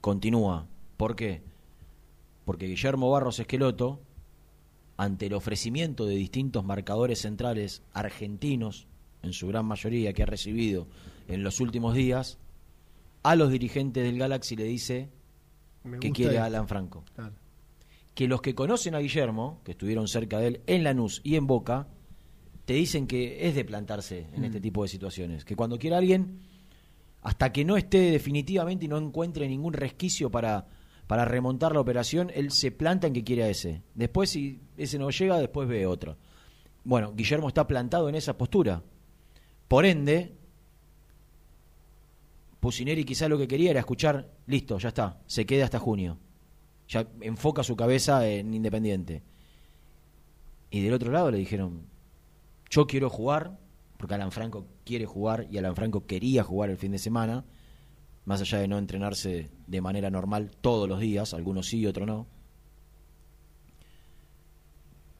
Continúa. 0.00 0.66
¿Por 0.96 1.16
qué? 1.16 1.42
Porque 2.44 2.66
Guillermo 2.66 3.10
Barros 3.10 3.38
Esqueloto, 3.38 4.00
ante 4.96 5.26
el 5.26 5.34
ofrecimiento 5.34 6.06
de 6.06 6.16
distintos 6.16 6.64
marcadores 6.64 7.20
centrales 7.20 7.82
argentinos, 7.92 8.86
en 9.22 9.32
su 9.32 9.48
gran 9.48 9.66
mayoría 9.66 10.12
que 10.12 10.22
ha 10.22 10.26
recibido 10.26 10.86
en 11.26 11.42
los 11.42 11.60
últimos 11.60 11.94
días, 11.94 12.38
a 13.22 13.36
los 13.36 13.50
dirigentes 13.50 14.04
del 14.04 14.18
Galaxy 14.18 14.56
le 14.56 14.64
dice 14.64 15.10
Me 15.84 15.98
que 15.98 16.12
quiere 16.12 16.38
a. 16.38 16.46
Alan 16.46 16.68
Franco. 16.68 17.04
Claro. 17.14 17.34
Que 18.18 18.26
los 18.26 18.42
que 18.42 18.56
conocen 18.56 18.96
a 18.96 18.98
Guillermo, 18.98 19.60
que 19.62 19.70
estuvieron 19.70 20.08
cerca 20.08 20.40
de 20.40 20.48
él 20.48 20.60
en 20.66 20.82
Lanús 20.82 21.20
y 21.22 21.36
en 21.36 21.46
Boca, 21.46 21.86
te 22.64 22.72
dicen 22.72 23.06
que 23.06 23.46
es 23.46 23.54
de 23.54 23.64
plantarse 23.64 24.26
en 24.32 24.42
este 24.42 24.60
tipo 24.60 24.82
de 24.82 24.88
situaciones. 24.88 25.44
Que 25.44 25.54
cuando 25.54 25.78
quiera 25.78 25.98
alguien, 25.98 26.40
hasta 27.22 27.52
que 27.52 27.64
no 27.64 27.76
esté 27.76 28.10
definitivamente 28.10 28.86
y 28.86 28.88
no 28.88 28.98
encuentre 28.98 29.46
ningún 29.46 29.72
resquicio 29.72 30.32
para, 30.32 30.66
para 31.06 31.26
remontar 31.26 31.72
la 31.74 31.80
operación, 31.80 32.32
él 32.34 32.50
se 32.50 32.72
planta 32.72 33.06
en 33.06 33.12
que 33.12 33.22
quiere 33.22 33.44
a 33.44 33.50
ese. 33.50 33.84
Después, 33.94 34.30
si 34.30 34.62
ese 34.76 34.98
no 34.98 35.10
llega, 35.10 35.38
después 35.38 35.68
ve 35.68 35.86
otro. 35.86 36.16
Bueno, 36.82 37.12
Guillermo 37.14 37.46
está 37.46 37.68
plantado 37.68 38.08
en 38.08 38.16
esa 38.16 38.36
postura. 38.36 38.82
Por 39.68 39.86
ende, 39.86 40.34
Pusineri 42.58 43.04
quizá 43.04 43.28
lo 43.28 43.38
que 43.38 43.46
quería 43.46 43.70
era 43.70 43.78
escuchar, 43.78 44.28
listo, 44.48 44.76
ya 44.78 44.88
está, 44.88 45.20
se 45.28 45.46
queda 45.46 45.66
hasta 45.66 45.78
junio. 45.78 46.18
Ya 46.88 47.06
enfoca 47.20 47.62
su 47.62 47.76
cabeza 47.76 48.26
en 48.28 48.54
Independiente. 48.54 49.22
Y 50.70 50.82
del 50.82 50.94
otro 50.94 51.12
lado 51.12 51.30
le 51.30 51.38
dijeron, 51.38 51.82
yo 52.70 52.86
quiero 52.86 53.10
jugar, 53.10 53.58
porque 53.96 54.14
Alan 54.14 54.32
Franco 54.32 54.66
quiere 54.84 55.06
jugar 55.06 55.46
y 55.50 55.58
Alan 55.58 55.76
Franco 55.76 56.06
quería 56.06 56.42
jugar 56.44 56.70
el 56.70 56.76
fin 56.78 56.92
de 56.92 56.98
semana, 56.98 57.44
más 58.24 58.40
allá 58.40 58.58
de 58.58 58.68
no 58.68 58.78
entrenarse 58.78 59.50
de 59.66 59.80
manera 59.80 60.10
normal 60.10 60.50
todos 60.60 60.88
los 60.88 61.00
días, 61.00 61.32
algunos 61.34 61.66
sí, 61.68 61.86
otros 61.86 62.06
no. 62.06 62.26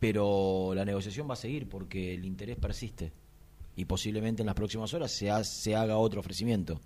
Pero 0.00 0.72
la 0.74 0.84
negociación 0.84 1.28
va 1.28 1.32
a 1.32 1.36
seguir 1.36 1.68
porque 1.68 2.14
el 2.14 2.24
interés 2.24 2.56
persiste 2.56 3.12
y 3.74 3.84
posiblemente 3.84 4.42
en 4.42 4.46
las 4.46 4.54
próximas 4.54 4.92
horas 4.94 5.10
se, 5.10 5.30
ha- 5.30 5.44
se 5.44 5.74
haga 5.74 5.96
otro 5.96 6.20
ofrecimiento. 6.20 6.80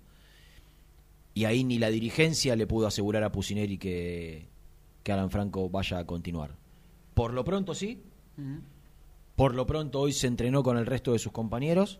Y 1.35 1.45
ahí 1.45 1.63
ni 1.63 1.77
la 1.79 1.89
dirigencia 1.89 2.55
le 2.55 2.67
pudo 2.67 2.87
asegurar 2.87 3.23
a 3.23 3.31
Pusineri 3.31 3.77
que, 3.77 4.47
que 5.03 5.11
Alan 5.11 5.29
Franco 5.29 5.69
vaya 5.69 5.99
a 5.99 6.05
continuar. 6.05 6.55
Por 7.13 7.33
lo 7.33 7.43
pronto 7.43 7.75
sí, 7.75 8.01
por 9.35 9.53
lo 9.55 9.65
pronto 9.65 9.99
hoy 9.99 10.13
se 10.13 10.27
entrenó 10.27 10.63
con 10.63 10.77
el 10.77 10.85
resto 10.85 11.11
de 11.13 11.19
sus 11.19 11.31
compañeros. 11.31 11.99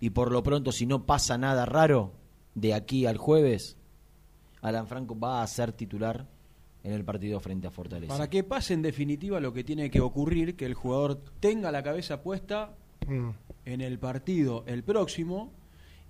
Y 0.00 0.10
por 0.10 0.30
lo 0.32 0.42
pronto, 0.42 0.70
si 0.72 0.86
no 0.86 1.04
pasa 1.06 1.36
nada 1.38 1.66
raro 1.66 2.12
de 2.54 2.72
aquí 2.74 3.04
al 3.06 3.16
jueves, 3.16 3.76
Alan 4.62 4.86
Franco 4.86 5.18
va 5.18 5.42
a 5.42 5.46
ser 5.46 5.72
titular 5.72 6.26
en 6.84 6.92
el 6.92 7.04
partido 7.04 7.40
frente 7.40 7.66
a 7.66 7.70
Fortaleza. 7.70 8.12
Para 8.12 8.30
que 8.30 8.44
pase 8.44 8.74
en 8.74 8.82
definitiva 8.82 9.40
lo 9.40 9.52
que 9.52 9.64
tiene 9.64 9.90
que 9.90 10.00
ocurrir, 10.00 10.56
que 10.56 10.66
el 10.66 10.74
jugador 10.74 11.20
tenga 11.40 11.70
la 11.72 11.82
cabeza 11.82 12.22
puesta 12.22 12.74
Mm. 13.06 13.30
en 13.64 13.80
el 13.80 13.98
partido 13.98 14.64
el 14.66 14.82
próximo 14.84 15.52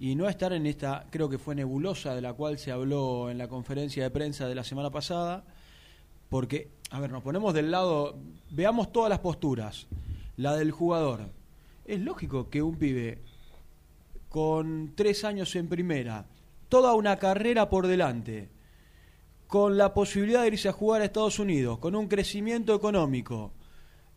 y 0.00 0.14
no 0.14 0.28
estar 0.28 0.52
en 0.52 0.66
esta, 0.66 1.06
creo 1.10 1.28
que 1.28 1.38
fue 1.38 1.54
nebulosa 1.54 2.14
de 2.14 2.20
la 2.20 2.32
cual 2.32 2.58
se 2.58 2.70
habló 2.70 3.30
en 3.30 3.38
la 3.38 3.48
conferencia 3.48 4.02
de 4.02 4.10
prensa 4.10 4.46
de 4.46 4.54
la 4.54 4.64
semana 4.64 4.90
pasada, 4.90 5.44
porque, 6.28 6.70
a 6.90 7.00
ver, 7.00 7.10
nos 7.10 7.22
ponemos 7.22 7.52
del 7.52 7.70
lado, 7.70 8.16
veamos 8.50 8.92
todas 8.92 9.10
las 9.10 9.18
posturas, 9.18 9.88
la 10.36 10.54
del 10.56 10.70
jugador. 10.70 11.30
Es 11.84 12.00
lógico 12.00 12.48
que 12.48 12.62
un 12.62 12.76
pibe 12.76 13.22
con 14.28 14.92
tres 14.94 15.24
años 15.24 15.56
en 15.56 15.68
primera, 15.68 16.26
toda 16.68 16.94
una 16.94 17.16
carrera 17.16 17.68
por 17.68 17.86
delante, 17.86 18.50
con 19.46 19.78
la 19.78 19.94
posibilidad 19.94 20.42
de 20.42 20.48
irse 20.48 20.68
a 20.68 20.72
jugar 20.72 21.00
a 21.00 21.06
Estados 21.06 21.38
Unidos, 21.38 21.78
con 21.78 21.96
un 21.96 22.06
crecimiento 22.06 22.74
económico, 22.74 23.52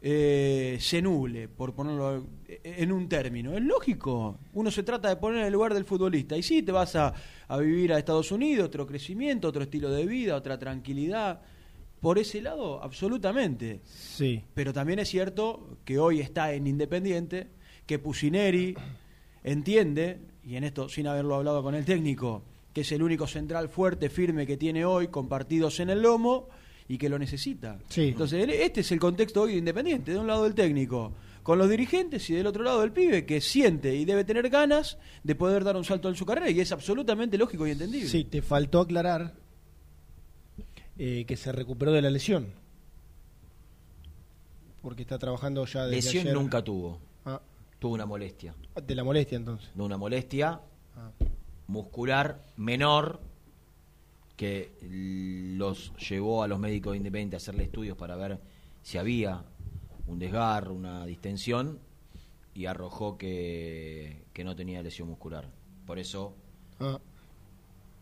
eh, 0.02 0.78
se 0.80 1.02
nuble, 1.02 1.48
por 1.48 1.74
ponerlo 1.76 2.26
en 2.48 2.92
un 2.92 3.08
término. 3.08 3.56
Es 3.56 3.62
lógico, 3.62 4.40
uno 4.54 4.72
se 4.72 4.84
trata 4.84 5.10
de 5.10 5.16
poner 5.18 5.42
en 5.42 5.48
el 5.48 5.54
lugar 5.54 5.74
del 5.74 5.86
futbolista. 5.86 6.36
Y 6.36 6.44
sí, 6.44 6.64
te 6.64 6.72
vas 6.72 6.96
a, 6.96 7.14
a 7.48 7.58
vivir 7.58 7.94
a 7.94 8.00
Estados 8.00 8.32
Unidos, 8.32 8.66
otro 8.66 8.88
crecimiento, 8.88 9.48
otro 9.48 9.64
estilo 9.64 9.92
de 9.92 10.06
vida, 10.06 10.36
otra 10.36 10.58
tranquilidad. 10.58 11.42
Por 12.00 12.18
ese 12.18 12.42
lado, 12.42 12.84
absolutamente. 12.84 13.82
Sí. 13.86 14.44
Pero 14.56 14.74
también 14.74 14.98
es 14.98 15.10
cierto 15.10 15.78
que 15.86 16.00
hoy 16.00 16.20
está 16.20 16.52
en 16.54 16.66
Independiente, 16.66 17.48
que 17.86 18.00
Pusineri 18.00 18.76
entiende, 19.44 20.20
y 20.44 20.56
en 20.56 20.64
esto 20.64 20.90
sin 20.90 21.06
haberlo 21.06 21.36
hablado 21.36 21.62
con 21.62 21.76
el 21.76 21.86
técnico, 21.86 22.42
que 22.74 22.82
es 22.82 22.92
el 22.92 23.04
único 23.04 23.28
central 23.28 23.70
fuerte, 23.70 24.10
firme 24.10 24.48
que 24.48 24.58
tiene 24.58 24.84
hoy, 24.84 25.10
con 25.10 25.28
partidos 25.28 25.80
en 25.80 25.92
el 25.92 26.02
lomo, 26.02 26.50
y 26.94 26.98
que 26.98 27.08
lo 27.10 27.18
necesita. 27.18 27.80
Sí. 27.90 28.10
Entonces, 28.10 28.48
este 28.50 28.82
es 28.82 28.92
el 28.92 29.00
contexto 29.00 29.44
hoy 29.44 29.54
de 29.54 29.58
Independiente, 29.60 30.12
de 30.12 30.20
un 30.20 30.28
lado 30.28 30.46
el 30.46 30.54
técnico, 30.54 31.14
con 31.44 31.58
los 31.58 31.70
dirigentes 31.70 32.30
y 32.30 32.34
del 32.34 32.48
otro 32.48 32.64
lado 32.64 32.84
el 32.84 32.92
pibe, 32.92 33.26
que 33.26 33.40
siente 33.40 33.96
y 33.96 34.04
debe 34.06 34.24
tener 34.26 34.50
ganas 34.50 34.98
de 35.24 35.36
poder 35.36 35.64
dar 35.64 35.78
un 35.78 35.86
salto 35.86 36.10
en 36.10 36.16
su 36.16 36.26
carrera, 36.26 36.50
y 36.50 36.60
es 36.60 36.72
absolutamente 36.72 37.38
lógico 37.38 37.66
y 37.66 37.72
entendible. 37.72 38.10
Sí, 38.10 38.26
te 38.26 38.42
faltó 38.42 38.82
aclarar 38.82 39.34
eh, 40.98 41.24
que 41.26 41.38
se 41.38 41.52
recuperó 41.52 41.92
de 41.94 42.02
la 42.02 42.10
lesión. 42.10 42.48
Porque 44.82 45.04
está 45.04 45.18
trabajando 45.20 45.66
ya 45.66 45.86
desde 45.86 45.96
Lesión 45.96 46.22
ayer. 46.24 46.34
nunca 46.34 46.64
tuvo. 46.64 47.00
Ah, 47.26 47.40
Tuvo 47.80 47.94
una 47.94 48.06
molestia. 48.06 48.54
de 48.86 48.96
la 48.96 49.04
molestia 49.04 49.38
entonces. 49.38 49.70
De 49.74 49.82
una 49.84 49.98
molestia 49.98 50.60
Ah. 50.98 51.12
muscular 51.68 52.42
menor 52.58 53.22
que 54.42 54.72
los 55.56 55.94
llevó 55.98 56.42
a 56.42 56.48
los 56.48 56.58
médicos 56.58 56.94
de 56.94 56.98
Independiente 56.98 57.36
a 57.36 57.38
hacerle 57.38 57.62
estudios 57.66 57.96
para 57.96 58.16
ver 58.16 58.40
si 58.82 58.98
había 58.98 59.46
un 60.08 60.18
desgarro, 60.18 60.74
una 60.74 61.06
distensión 61.06 61.78
y 62.56 62.66
arrojó 62.66 63.20
que, 63.20 64.26
que 64.34 64.44
no 64.44 64.56
tenía 64.56 64.82
lesión 64.82 65.10
muscular. 65.10 65.48
Por 65.86 66.00
eso 66.00 66.34
Ah, 66.80 67.00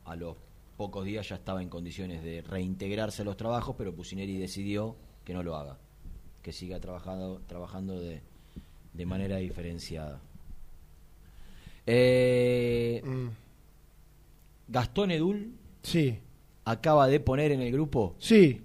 a 0.06 0.16
los 0.16 0.38
pocos 0.78 1.04
días 1.04 1.28
ya 1.28 1.36
estaba 1.36 1.62
en 1.62 1.68
condiciones 1.68 2.24
de 2.24 2.42
reintegrarse 2.42 3.24
a 3.24 3.26
los 3.26 3.36
trabajos, 3.36 3.76
pero 3.78 3.94
Pusineri 3.94 4.38
decidió 4.38 4.96
que 5.26 5.34
no 5.34 5.44
lo 5.44 5.58
haga, 5.58 5.78
que 6.42 6.54
siga 6.54 6.80
trabajando, 6.80 7.42
trabajando 7.48 8.00
de, 8.00 8.22
de 8.94 9.06
manera 9.06 9.36
diferenciada. 9.36 10.22
Eh, 11.86 13.02
Mm. 13.04 13.28
Gastón 14.70 15.12
Edul 15.12 15.56
Sí. 15.84 16.20
Acaba 16.70 17.08
de 17.08 17.20
poner 17.20 17.52
en 17.52 17.62
el 17.62 17.72
grupo 17.72 18.16
Sí. 18.20 18.62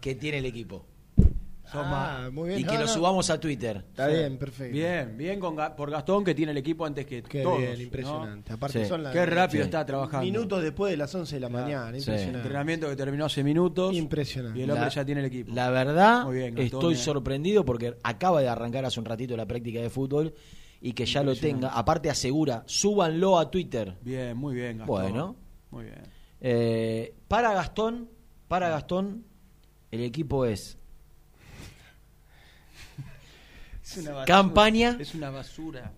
que 0.00 0.14
tiene 0.14 0.38
el 0.38 0.46
equipo. 0.46 0.84
Ah, 1.76 2.28
muy 2.32 2.48
bien. 2.50 2.60
Y 2.60 2.64
que 2.64 2.74
No, 2.74 2.80
lo 2.80 2.86
no. 2.86 2.92
subamos 2.92 3.30
a 3.30 3.40
Twitter. 3.40 3.78
Está 3.88 4.06
bien, 4.06 4.38
perfecto. 4.38 4.72
Bien, 4.72 5.16
bien 5.16 5.40
con, 5.40 5.56
Ga- 5.56 5.74
por 5.74 5.90
Gastón 5.90 6.22
que 6.22 6.32
tiene 6.32 6.52
el 6.52 6.58
equipo 6.58 6.84
antes 6.86 7.04
que 7.04 7.20
Qué 7.22 7.42
todos. 7.42 7.58
bien, 7.58 7.74
¿no? 7.74 7.80
impresionante. 7.82 8.52
Aparte 8.52 8.82
Sí. 8.84 8.88
son 8.88 9.02
las 9.02 9.12
Qué 9.12 9.26
rápido 9.26 9.64
Sí. 9.64 9.66
está 9.68 9.84
trabajando. 9.84 10.24
minutos 10.24 10.62
después 10.62 10.92
de 10.92 10.96
las 10.98 11.12
11 11.14 11.34
de 11.36 11.40
la 11.40 11.48
mañana, 11.48 11.90
Sí. 11.92 11.98
impresionante. 11.98 12.38
Entrenamiento 12.38 12.88
que 12.88 12.94
terminó 12.96 13.24
hace 13.24 13.42
minutos. 13.42 13.92
Impresionante. 13.96 14.60
Y 14.60 14.62
el 14.62 14.70
hombre 14.70 14.84
La- 14.86 14.92
ya 14.92 15.04
tiene 15.04 15.20
el 15.22 15.26
equipo. 15.26 15.52
La 15.52 15.70
verdad, 15.70 16.24
Muy 16.26 16.36
bien, 16.36 16.54
Gastón, 16.54 16.64
estoy 16.80 16.94
eh. 16.94 16.98
sorprendido 16.98 17.64
porque 17.64 17.96
acaba 18.04 18.40
de 18.40 18.48
arrancar 18.48 18.84
hace 18.84 19.00
un 19.00 19.06
ratito 19.06 19.36
la 19.36 19.46
práctica 19.46 19.80
de 19.80 19.90
fútbol 19.90 20.32
y 20.80 20.92
que 20.92 21.06
ya 21.06 21.24
lo 21.24 21.34
tenga. 21.34 21.70
Aparte 21.70 22.08
asegura, 22.08 22.62
súbanlo 22.66 23.36
a 23.38 23.50
Twitter. 23.50 23.96
Bien, 24.02 24.36
muy 24.36 24.54
bien, 24.54 24.78
Gastón. 24.78 24.86
Bueno. 25.02 25.36
Muy 25.70 25.84
bien. 25.86 26.02
Eh, 26.46 27.14
para 27.26 27.54
Gastón, 27.54 28.10
para 28.48 28.68
Gastón, 28.68 29.24
el 29.90 30.02
equipo 30.02 30.44
es 30.44 30.76
Es 33.82 33.96
una 33.96 34.10
basura. 34.12 34.24
Campaña. 34.26 34.96
Es 35.00 35.14
una 35.14 35.30
basura. 35.30 35.90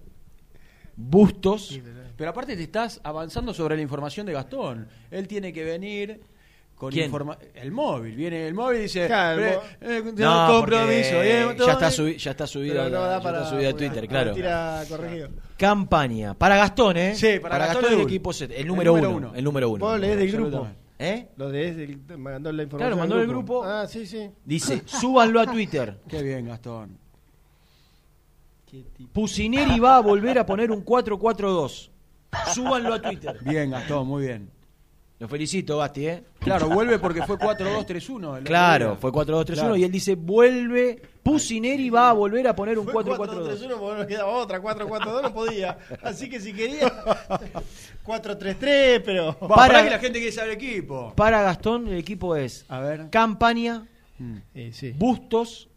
Bustos, 0.95 1.79
Pero 2.17 2.31
aparte 2.31 2.57
te 2.57 2.63
estás 2.63 3.01
avanzando 3.03 3.53
sobre 3.53 3.75
la 3.77 3.83
información 3.83 4.25
de 4.25 4.33
Gastón. 4.35 4.89
Él 5.11 5.27
tiene 5.29 5.53
que 5.53 5.65
venir 5.65 6.21
con 6.77 6.93
el 6.97 7.73
móvil. 7.73 8.15
Viene 8.15 8.47
el 8.47 8.55
móvil 8.55 8.79
y 8.79 8.83
dice, 8.83 9.07
Claro, 9.09 9.43
el 9.43 9.49
"Pre- 9.81 10.03
mo- 10.03 10.11
eh, 10.11 10.13
No, 10.17 10.47
compromiso. 10.49 11.23
eh, 11.23 11.57
ya 11.59 11.73
está, 11.73 11.89
bien". 11.89 11.91
subi- 11.91 12.17
ya 12.19 12.31
está 12.31 12.47
subido, 12.47 12.85
no 12.89 12.91
ya 12.91 13.21
para 13.21 13.39
está 13.39 13.51
subido 13.51 13.71
a 13.71 13.77
Twitter, 13.77 14.07
claro. 14.09 14.33
Tira 14.33 14.85
corregido. 14.89 15.29
Campaña. 15.57 16.35
Para 16.35 16.57
Gastón, 16.57 16.97
¿eh? 16.97 17.15
Sí, 17.15 17.39
para 17.41 17.59
Gastón 17.59 17.87
el 17.87 17.93
Edul. 17.95 18.03
equipo 18.03 18.33
set- 18.33 18.53
el 18.55 18.67
número, 18.67 18.93
número 18.93 19.11
uno, 19.11 19.29
uno. 19.29 19.35
El 19.35 19.45
número 19.45 19.71
uno. 19.71 19.85
Vos 19.87 19.99
lees 20.01 20.19
del 20.19 20.33
grupo. 20.33 20.69
¿Eh? 20.99 21.29
Lo 21.37 21.51
de 21.51 21.75
del, 21.75 21.99
mandó 22.19 22.51
la 22.53 22.63
información. 22.63 22.79
Claro, 22.79 22.97
mandó 22.97 23.15
al 23.17 23.21
del 23.23 23.29
grupo. 23.29 23.65
Ah, 23.65 23.87
sí, 23.87 24.07
sí. 24.07 24.31
Dice, 24.45 24.83
súbanlo 24.87 25.41
a 25.41 25.47
Twitter. 25.47 25.99
Qué 26.09 26.23
bien, 26.23 26.47
Gastón. 26.47 26.99
Pusineri 29.13 29.79
va 29.79 29.97
a 29.97 30.01
volver 30.01 30.39
a 30.39 30.45
poner 30.47 30.71
un 30.71 30.85
4-4-2. 30.85 31.91
Súbanlo 32.53 32.95
a 32.95 33.01
Twitter. 33.01 33.39
Bien, 33.43 33.71
Gastón, 33.71 34.07
muy 34.07 34.27
bien. 34.27 34.51
Lo 35.19 35.29
felicito, 35.29 35.79
Basti, 35.79 36.07
¿eh? 36.09 36.25
Claro, 36.41 36.69
vuelve 36.69 36.99
porque 36.99 37.23
fue 37.23 37.39
4-2-3-1. 37.39 38.17
el 38.19 38.25
otro 38.27 38.45
Claro, 38.45 38.97
fue 39.01 39.11
4-2-3-1 39.11 39.55
Claro. 39.55 39.77
y 39.77 39.85
él 39.85 39.91
dice, 39.91 40.15
vuelve, 40.15 41.01
Pusineri 41.23 41.89
va 41.89 42.11
a 42.11 42.13
volver 42.13 42.47
a 42.49 42.55
poner 42.55 42.79
un 42.79 42.85
Fue 42.87 43.03
4-4-2. 43.03 43.59
4-3-1 43.59 43.79
porque 43.79 44.01
no 44.03 44.07
quedaba 44.07 44.33
otra. 44.33 44.61
4-4-2 44.61 45.23
no 45.23 45.33
podía. 45.33 45.79
Así 46.03 46.29
que 46.29 46.39
si 46.39 46.53
quería. 46.53 46.93
4-3-3, 48.05 49.03
pero. 49.05 49.39
Para- 49.39 49.55
para 49.55 49.85
que 49.85 49.91
la 49.91 49.99
gente 49.99 50.19
quiere 50.19 50.33
saber 50.33 50.51
el 50.51 50.57
equipo. 50.57 51.13
Para 51.17 51.43
Gastón, 51.43 51.89
el 51.89 51.99
equipo 51.99 52.37
es 52.37 52.65
A 52.69 52.81
ver. 52.81 53.09
Campaña, 53.11 53.87
Mm, 54.19 54.37
Eh, 54.55 54.71
sí. 54.73 54.93
Bustos, 54.97 55.69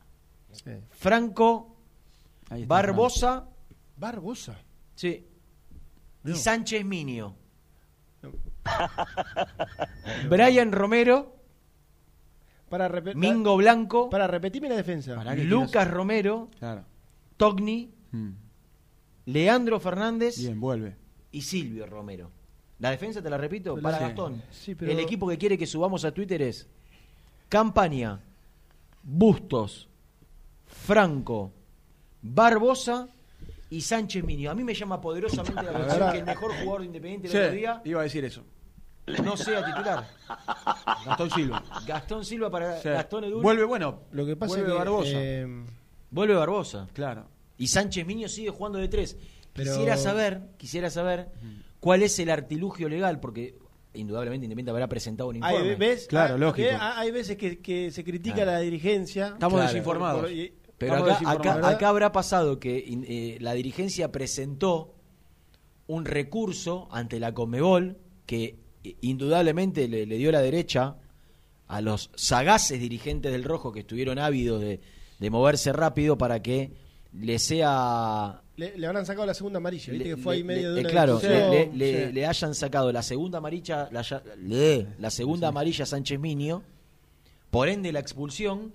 sí. 0.53 0.72
Franco, 0.91 1.75
ahí 2.50 2.62
está, 2.62 2.74
Barbosa, 2.74 3.46
Barbosa. 3.98 4.58
sí, 4.95 5.25
y 6.23 6.30
No. 6.30 6.36
Sánchez 6.36 6.86
Minio. 6.86 7.36
Brian 10.29 10.71
Romero, 10.71 11.36
Para, 12.69 12.89
Mingo 13.15 13.58
Blanco, 13.58 14.10
para 14.10 14.27
repetirme 14.27 14.69
la 14.69 14.75
defensa. 14.75 15.15
Lucas 15.36 15.89
Romero, 15.89 16.49
Claro. 16.60 16.84
Togni, 17.38 17.91
Mm, 18.12 18.32
Leandro 19.27 19.79
Fernández 19.79 20.39
Bien, 20.39 20.60
vuelve. 20.60 20.95
y 21.32 21.41
Silvio 21.41 21.86
Romero. 21.86 22.32
La 22.79 22.89
defensa, 22.91 23.21
te 23.21 23.29
la 23.29 23.38
repito, 23.38 23.77
para 23.79 23.99
Gastón. 23.99 24.41
Sí, 24.51 24.73
pero- 24.73 24.91
El 24.91 24.99
equipo 24.99 25.27
que 25.27 25.38
quiere 25.38 25.58
que 25.58 25.67
subamos 25.67 26.05
a 26.05 26.12
Twitter 26.12 26.41
es 26.41 26.67
Campaña, 27.49 28.19
Bustos, 29.03 29.88
Franco, 30.65 31.51
Barbosa 32.21 33.08
y 33.69 33.82
Sánchez 33.82 34.23
Minio. 34.23 34.49
A 34.51 34.55
mí 34.55 34.63
me 34.63 34.73
llama 34.73 34.99
poderosamente 34.99 35.62
la 35.62 35.69
atención 35.77 36.12
que 36.12 36.17
el 36.19 36.25
mejor 36.25 36.51
jugador 36.53 36.79
de 36.82 36.86
Independiente 36.88 37.27
Sí, 37.27 37.34
del 37.38 37.43
otro 37.45 37.55
día 37.58 37.82
iba 37.86 37.99
a 37.99 38.03
decir 38.03 38.25
eso. 38.25 38.43
No 39.23 39.35
sea 39.38 39.65
titular. 39.65 40.07
Gastón 41.05 41.29
Silva. 41.31 41.63
Gastón 41.88 42.25
Silva 42.25 42.49
para 42.49 42.81
Sí. 42.81 42.89
Gastón 42.89 43.23
Edul. 43.23 43.41
Vuelve, 43.41 43.63
bueno, 43.63 44.01
Lo 44.12 44.25
que 44.25 44.35
pasa 44.35 44.53
vuelve 44.55 44.67
es 44.67 44.73
que. 44.73 44.77
Barbosa. 44.79 45.12
eh, 45.13 45.65
Vuelve 46.12 46.35
Barbosa. 46.35 46.88
claro. 46.93 47.27
Y 47.57 47.67
Sánchez 47.67 48.05
Minio 48.05 48.29
sigue 48.29 48.49
jugando 48.51 48.79
de 48.79 48.88
tres. 48.88 49.17
Pero- 49.53 49.71
Quisiera 49.71 49.97
saber, 49.97 50.41
quisiera 50.57 50.89
saber 50.89 51.29
cuál 51.79 52.03
es 52.03 52.17
el 52.19 52.29
artilugio 52.29 52.88
legal, 52.88 53.19
porque 53.19 53.57
indudablemente 53.93 54.45
Independiente 54.45 54.71
habrá 54.71 54.88
presentado 54.88 55.29
un 55.29 55.38
informe. 55.38 55.69
hay, 55.71 55.75
¿ves? 55.75 56.05
Claro, 56.07 56.35
Ah, 56.35 56.38
lógico. 56.38 56.69
que 56.69 56.75
hay 56.75 57.12
veces 57.12 57.35
que, 57.35 57.59
que 57.59 57.91
se 57.91 58.03
critica 58.03 58.43
Ah. 58.43 58.45
la 58.45 58.59
dirigencia. 58.59 59.29
Estamos 59.29 59.55
Claro. 59.57 59.67
desinformados. 59.73 60.21
Por- 60.21 60.31
y- 60.31 60.53
Pero 60.77 60.93
acá, 60.95 61.89
habrá 61.89 62.12
pasado 62.13 62.57
que 62.59 62.77
eh, 62.88 63.38
la 63.41 63.53
dirigencia 63.53 64.12
presentó 64.13 64.95
un 65.88 66.05
recurso 66.05 66.88
ante 66.91 67.19
la 67.19 67.33
Conmebol 67.33 67.97
que 68.25 68.43
eh, 68.45 68.57
indudablemente 69.01 69.87
le, 69.87 70.05
le 70.05 70.17
dio 70.17 70.31
la 70.31 70.41
derecha 70.41 70.95
a 71.67 71.81
los 71.81 72.09
sagaces 72.15 72.79
dirigentes 72.79 73.31
del 73.31 73.43
Rojo 73.43 73.71
que 73.71 73.81
estuvieron 73.81 74.17
ávidos 74.19 74.61
de, 74.61 74.79
de 75.19 75.29
moverse 75.29 75.71
rápido 75.73 76.17
para 76.17 76.41
que 76.41 76.71
le 77.13 77.39
sea... 77.39 78.41
Le, 78.55 78.77
le 78.77 78.87
habrán 78.87 79.05
sacado 79.05 79.25
la 79.25 79.33
segunda 79.33 79.57
amarilla, 79.57 79.91
viste 79.93 80.09
le- 80.09 80.15
que 80.15 80.21
fue 80.21 80.35
ahí 80.35 80.43
medio 80.43 80.69
le- 80.69 80.75
de 80.75 80.79
eh, 80.79 80.83
una 80.83 80.89
claro, 80.89 81.19
le, 81.21 81.71
le- 81.73 82.07
sí. 82.07 82.13
le 82.13 82.25
hayan 82.25 82.53
sacado 82.55 82.91
la 82.91 83.01
segunda 83.03 83.37
amarilla, 83.37 83.87
la, 83.91 84.03
la 84.97 85.09
segunda 85.11 85.47
amarilla 85.47 85.83
a 85.83 85.87
Sánchez 85.87 86.19
Minio, 86.19 86.63
por 87.51 87.69
ende 87.69 87.91
la 87.91 87.99
expulsión, 87.99 88.73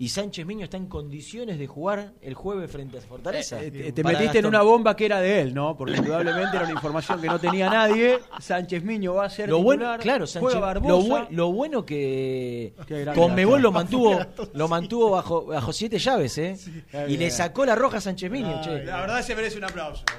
y 0.00 0.10
Sánchez 0.10 0.46
Miño 0.46 0.62
está 0.62 0.76
en 0.76 0.86
condiciones 0.86 1.58
de 1.58 1.66
jugar 1.66 2.12
el 2.22 2.34
jueves 2.34 2.70
frente 2.70 2.98
a 2.98 3.00
Fortaleza. 3.00 3.60
Eh, 3.60 3.72
te 3.72 3.90
te 3.90 4.04
metiste 4.04 4.38
en 4.38 4.46
una 4.46 4.62
bomba 4.62 4.94
que 4.94 5.06
era 5.06 5.20
de 5.20 5.40
él, 5.40 5.52
¿no? 5.52 5.76
Porque 5.76 5.96
indudablemente 5.96 6.54
era 6.56 6.66
una 6.66 6.74
información 6.74 7.20
que 7.20 7.26
no 7.26 7.40
tenía 7.40 7.68
nadie. 7.68 8.20
Sánchez 8.38 8.84
Miño 8.84 9.14
va 9.14 9.24
a 9.24 9.30
ser 9.30 9.48
Lo 9.48 9.60
bueno, 9.60 9.96
claro, 9.98 10.24
Sánchez, 10.24 10.52
juega 10.52 10.60
Barbosa. 10.60 11.26
lo, 11.30 11.30
lo 11.30 11.52
bueno 11.52 11.84
que 11.84 12.74
Conmebol 13.12 13.60
lo 13.60 13.72
mantuvo, 13.72 14.20
lo 14.54 14.68
mantuvo 14.68 15.10
bajo, 15.10 15.46
bajo 15.46 15.72
siete 15.72 15.98
llaves, 15.98 16.38
¿eh? 16.38 16.56
Y 17.08 17.16
le 17.16 17.28
sacó 17.32 17.66
la 17.66 17.74
roja 17.74 17.98
a 17.98 18.00
Sánchez 18.00 18.30
Miño, 18.30 18.60
che. 18.62 18.84
La 18.84 19.00
verdad 19.00 19.20
se 19.22 19.34
merece 19.34 19.58
un 19.58 19.64
aplauso. 19.64 20.04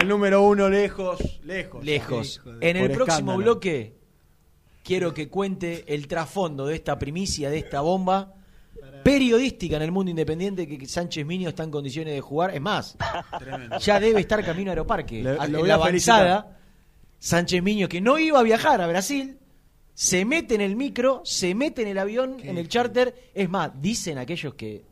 El 0.00 0.06
número 0.06 0.42
uno 0.42 0.68
lejos, 0.68 1.40
lejos. 1.42 1.84
Lejos. 1.84 2.40
En 2.60 2.76
el 2.76 2.86
Por 2.88 2.96
próximo 2.98 3.32
escándalo. 3.32 3.38
bloque 3.54 4.03
quiero 4.84 5.12
que 5.12 5.28
cuente 5.28 5.84
el 5.92 6.06
trasfondo 6.06 6.66
de 6.66 6.76
esta 6.76 6.96
primicia, 6.98 7.50
de 7.50 7.58
esta 7.58 7.80
bomba 7.80 8.34
periodística 9.02 9.76
en 9.76 9.82
el 9.82 9.92
mundo 9.92 10.10
independiente 10.10 10.66
que 10.66 10.86
Sánchez 10.86 11.26
Miño 11.26 11.48
está 11.50 11.62
en 11.64 11.70
condiciones 11.70 12.14
de 12.14 12.20
jugar. 12.20 12.54
Es 12.54 12.60
más, 12.60 12.96
Tremendo. 13.38 13.78
ya 13.78 13.98
debe 14.00 14.20
estar 14.20 14.44
camino 14.44 14.70
a 14.70 14.72
Aeroparque. 14.72 15.22
Le- 15.22 15.30
A- 15.38 15.46
lo 15.48 15.64
la 15.66 15.78
felicitar. 15.80 16.26
avanzada, 16.26 16.58
Sánchez 17.18 17.62
Miño, 17.62 17.88
que 17.88 18.00
no 18.00 18.18
iba 18.18 18.38
a 18.38 18.42
viajar 18.42 18.80
a 18.80 18.86
Brasil, 18.86 19.38
se 19.94 20.24
mete 20.24 20.54
en 20.54 20.60
el 20.60 20.76
micro, 20.76 21.22
se 21.24 21.54
mete 21.54 21.82
en 21.82 21.88
el 21.88 21.98
avión, 21.98 22.36
en 22.42 22.58
el 22.58 22.68
charter. 22.68 23.14
Es 23.34 23.48
más, 23.48 23.70
dicen 23.80 24.18
aquellos 24.18 24.54
que 24.54 24.84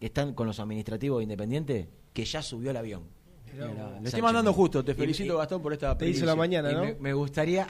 están 0.00 0.34
con 0.34 0.46
los 0.46 0.58
administrativos 0.60 1.18
de 1.18 1.22
Independiente 1.24 1.88
que 2.12 2.24
ya 2.24 2.42
subió 2.42 2.70
el 2.70 2.76
avión. 2.76 3.04
Mira, 3.52 3.66
Le 3.68 3.74
Sánchez 3.74 4.04
estoy 4.06 4.22
mandando 4.22 4.52
justo. 4.52 4.84
Te 4.84 4.94
felicito, 4.94 5.34
y- 5.34 5.36
Gastón, 5.36 5.62
por 5.62 5.72
esta 5.72 5.96
Te 5.96 6.08
hizo 6.08 6.26
la 6.26 6.36
mañana, 6.36 6.72
¿no? 6.72 6.80
me, 6.82 6.94
me 6.94 7.12
gustaría. 7.14 7.66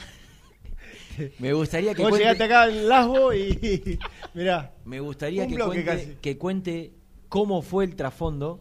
Me 1.38 1.52
gustaría 1.52 1.94
que 1.94 2.02
Vos 2.02 2.10
cuente, 2.10 2.24
llegaste 2.24 2.44
acá 2.44 2.68
en 2.68 2.88
Lasbo 2.88 3.32
y. 3.34 3.98
Mirá. 4.34 4.72
me 4.84 5.00
gustaría 5.00 5.44
un 5.44 5.50
que 5.50 5.58
cuente, 5.58 5.84
casi. 5.84 6.06
que 6.20 6.38
cuente 6.38 6.92
cómo 7.28 7.62
fue 7.62 7.84
el 7.84 7.96
trasfondo 7.96 8.60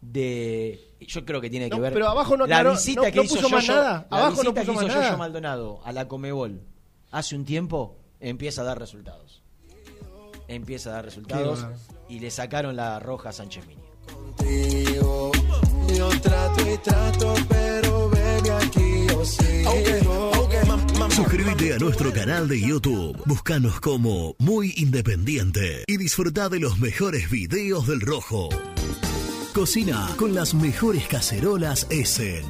de 0.00 0.80
yo 1.00 1.24
creo 1.24 1.40
que 1.40 1.50
tiene 1.50 1.68
que 1.68 1.76
No, 1.76 1.82
ver 1.82 1.92
pero 1.92 2.08
abajo 2.08 2.36
no 2.36 2.46
la 2.46 2.56
aclaró- 2.60 2.72
visita 2.72 3.02
no- 3.02 3.10
que 3.10 3.16
no 3.16 3.22
hizo 3.24 3.34
puso 3.36 3.48
más 3.50 3.64
Yoyo- 3.66 3.74
nada. 3.74 4.06
la 4.10 4.16
Abajo 4.18 4.42
no 4.42 4.52
visita 4.52 4.52
puso 4.52 4.54
que 4.54 4.62
hizo 4.72 4.72
más 4.74 4.82
Yoyo 4.94 5.00
nada. 5.00 5.16
Maldonado 5.16 5.80
a 5.84 5.92
la 5.92 6.08
Comebol 6.08 6.60
hace 7.10 7.36
un 7.36 7.44
tiempo 7.44 7.96
empieza 8.20 8.62
a 8.62 8.64
dar 8.64 8.78
resultados 8.78 9.42
empieza 10.48 10.90
a 10.90 10.92
dar 10.94 11.04
resultados 11.04 11.64
y 12.08 12.20
le 12.20 12.30
sacaron 12.30 12.76
la 12.76 12.98
roja 13.00 13.30
a 13.30 13.32
Sánchez 13.32 13.66
Miño 13.66 13.82
contigo. 14.06 15.32
Yo 15.96 16.08
trato 16.20 16.70
y 16.70 16.76
trato, 16.78 17.34
pero 17.48 18.10
baby 18.10 18.48
aquí 18.50 19.06
yo 19.08 19.24
sigo. 19.24 19.70
Suscríbete 21.10 21.74
a 21.74 21.78
nuestro 21.78 22.12
canal 22.12 22.48
de 22.48 22.60
YouTube. 22.60 23.16
Búscanos 23.26 23.80
como 23.80 24.34
Muy 24.38 24.74
Independiente 24.76 25.84
y 25.86 25.96
disfruta 25.96 26.48
de 26.48 26.58
los 26.58 26.78
mejores 26.78 27.30
videos 27.30 27.86
del 27.86 28.00
Rojo. 28.00 28.48
Cocina 29.54 30.08
con 30.16 30.34
las 30.34 30.54
mejores 30.54 31.06
cacerolas 31.06 31.86
Essen. 31.90 32.44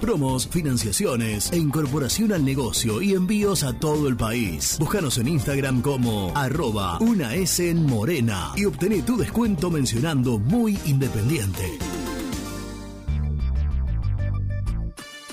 promos, 0.00 0.48
financiaciones 0.48 1.52
e 1.52 1.58
incorporación 1.58 2.32
al 2.32 2.44
negocio 2.44 3.02
y 3.02 3.12
envíos 3.12 3.62
a 3.62 3.74
todo 3.74 4.08
el 4.08 4.16
país. 4.16 4.76
Búscanos 4.80 5.18
en 5.18 5.28
Instagram 5.28 5.82
como 5.82 6.32
arroba 6.34 6.98
una 7.00 7.34
S 7.34 7.68
en 7.68 7.84
morena 7.86 8.52
y 8.56 8.64
obtené 8.64 9.02
tu 9.02 9.16
descuento 9.16 9.70
mencionando 9.70 10.38
muy 10.38 10.78
independiente. 10.86 11.78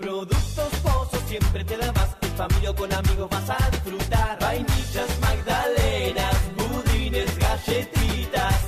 Productos 0.00 0.68
Pozos 0.82 1.22
siempre 1.28 1.64
te 1.64 1.76
da. 1.76 1.92
En 2.22 2.36
familia 2.36 2.70
o 2.70 2.74
con 2.74 2.92
amigos 2.92 3.28
vas 3.30 3.50
a 3.50 3.70
disfrutar. 3.70 4.38
Magdalenas, 5.20 6.34
budines, 6.56 7.38
galletitas. 7.38 8.67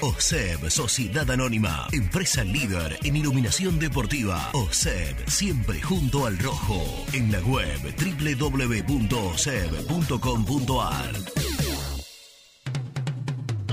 OSEB, 0.00 0.70
Sociedad 0.70 1.30
Anónima, 1.30 1.86
empresa 1.92 2.42
líder 2.44 2.98
en 3.02 3.16
iluminación 3.16 3.78
deportiva. 3.78 4.50
OSEB, 4.52 5.28
siempre 5.28 5.80
junto 5.82 6.26
al 6.26 6.38
rojo. 6.38 6.82
En 7.12 7.30
la 7.32 7.40
web 7.40 7.78
www.oseb.com.ar. 7.98 8.90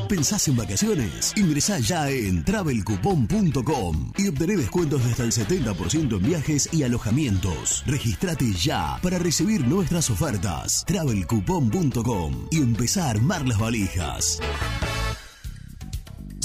¿Pensás 0.08 0.48
en 0.48 0.56
vacaciones? 0.56 1.34
Ingresá 1.36 1.80
ya 1.80 2.10
en 2.10 2.46
travelcoupon.com 2.46 4.14
y 4.18 4.30
obtené 4.30 4.56
descuentos 4.56 5.04
de 5.04 5.12
hasta 5.12 5.24
el 5.24 5.34
70% 5.34 6.18
en 6.18 6.24
viajes 6.24 6.70
y 6.72 6.84
alojamientos. 6.84 7.84
Registrate 7.86 8.54
ya 8.54 9.00
para 9.04 9.20
recibir 9.20 9.68
nuestras 9.68 10.10
ofertas. 10.10 10.86
travelcoupon.com 10.88 12.48
y 12.52 12.58
empezá 12.58 13.08
a 13.08 13.10
armar 13.12 13.46
las 13.46 13.60
valijas. 13.60 14.40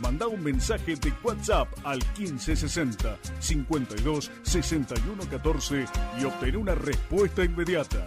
Manda 0.00 0.28
un 0.28 0.42
mensaje 0.42 0.94
de 0.96 1.12
WhatsApp 1.22 1.68
al 1.84 1.98
1560 2.16 3.18
52 3.40 4.30
61 4.42 5.24
14 5.28 5.84
y 6.20 6.24
obtén 6.24 6.56
una 6.56 6.74
respuesta 6.74 7.42
inmediata. 7.44 8.06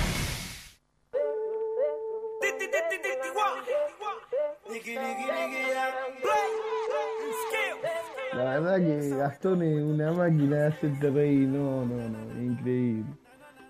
La 8.43 8.59
verdad 8.59 8.77
que 8.77 9.09
Gastón 9.09 9.61
es 9.61 9.83
una 9.83 10.11
máquina 10.13 10.55
de 10.55 10.67
hacerte 10.67 11.11
reír, 11.11 11.47
no, 11.47 11.85
no, 11.85 12.09
no, 12.09 12.31
es 12.31 12.41
increíble. 12.41 13.05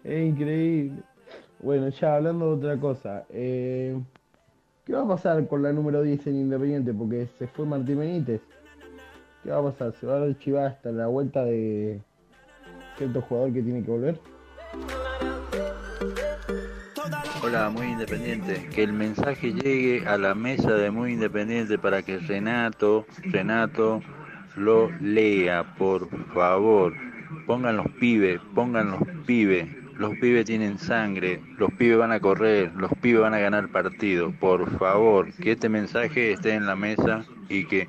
Es 0.02 0.30
increíble. 0.30 1.04
Bueno, 1.60 1.90
ya 1.90 2.16
hablando 2.16 2.56
de 2.56 2.68
otra 2.68 2.80
cosa, 2.80 3.26
eh, 3.32 4.00
¿qué 4.86 4.94
va 4.94 5.02
a 5.02 5.08
pasar 5.10 5.46
con 5.48 5.62
la 5.62 5.74
número 5.74 6.02
10 6.02 6.26
en 6.28 6.36
Independiente? 6.36 6.94
Porque 6.94 7.28
se 7.38 7.48
fue 7.48 7.66
Martín 7.66 8.00
Benítez. 8.00 8.42
¿Qué 9.44 9.50
va 9.50 9.58
a 9.58 9.64
pasar? 9.64 9.92
¿Se 9.92 10.08
va 10.08 10.20
a 10.20 10.24
archivar 10.24 10.68
hasta 10.68 10.90
la 10.92 11.08
vuelta 11.08 11.44
de 11.44 12.00
cierto 12.98 13.22
jugador 13.24 13.52
que 13.52 13.64
tiene 13.64 13.84
que 13.84 13.92
volver? 13.92 14.20
Hola, 17.44 17.70
muy 17.70 17.88
independiente. 17.88 18.70
Que 18.74 18.84
el 18.84 18.94
mensaje 18.94 19.52
llegue 19.52 20.08
a 20.08 20.18
la 20.18 20.34
mesa 20.34 20.72
de 20.72 20.92
muy 20.92 21.12
independiente 21.12 21.78
para 21.78 22.04
que 22.04 22.20
Renato, 22.20 23.06
Renato 23.24 24.02
lo 24.56 24.92
lea, 25.00 25.76
por 25.78 26.10
favor. 26.34 26.94
Pongan 27.46 27.78
los 27.78 27.88
pibes, 28.00 28.40
pongan 28.54 28.92
los 28.92 29.02
pibes. 29.26 29.68
Los 29.98 30.18
pibes 30.18 30.46
tienen 30.46 30.80
sangre, 30.80 31.42
los 31.58 31.72
pibes 31.74 32.00
van 32.00 32.12
a 32.12 32.20
correr, 32.20 32.72
los 32.76 32.92
pibes 33.02 33.22
van 33.22 33.36
a 33.36 33.40
ganar 33.40 33.70
partido. 33.70 34.32
Por 34.32 34.80
favor, 34.80 35.32
que 35.34 35.52
este 35.52 35.70
mensaje 35.70 36.32
esté 36.32 36.54
en 36.54 36.66
la 36.66 36.76
mesa 36.76 37.24
y 37.50 37.66
que, 37.66 37.88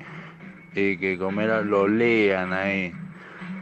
eh, 0.75 0.97
que 0.99 1.17
Comera 1.17 1.61
lo 1.61 1.87
lean 1.87 2.53
ahí, 2.53 2.93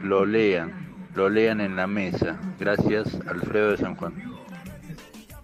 lo 0.03 0.25
lean, 0.25 0.89
lo 1.15 1.29
lean 1.29 1.61
en 1.61 1.77
la 1.77 1.87
mesa. 1.87 2.37
Gracias, 2.59 3.17
Alfredo 3.25 3.71
de 3.71 3.77
San 3.77 3.95
Juan. 3.95 4.13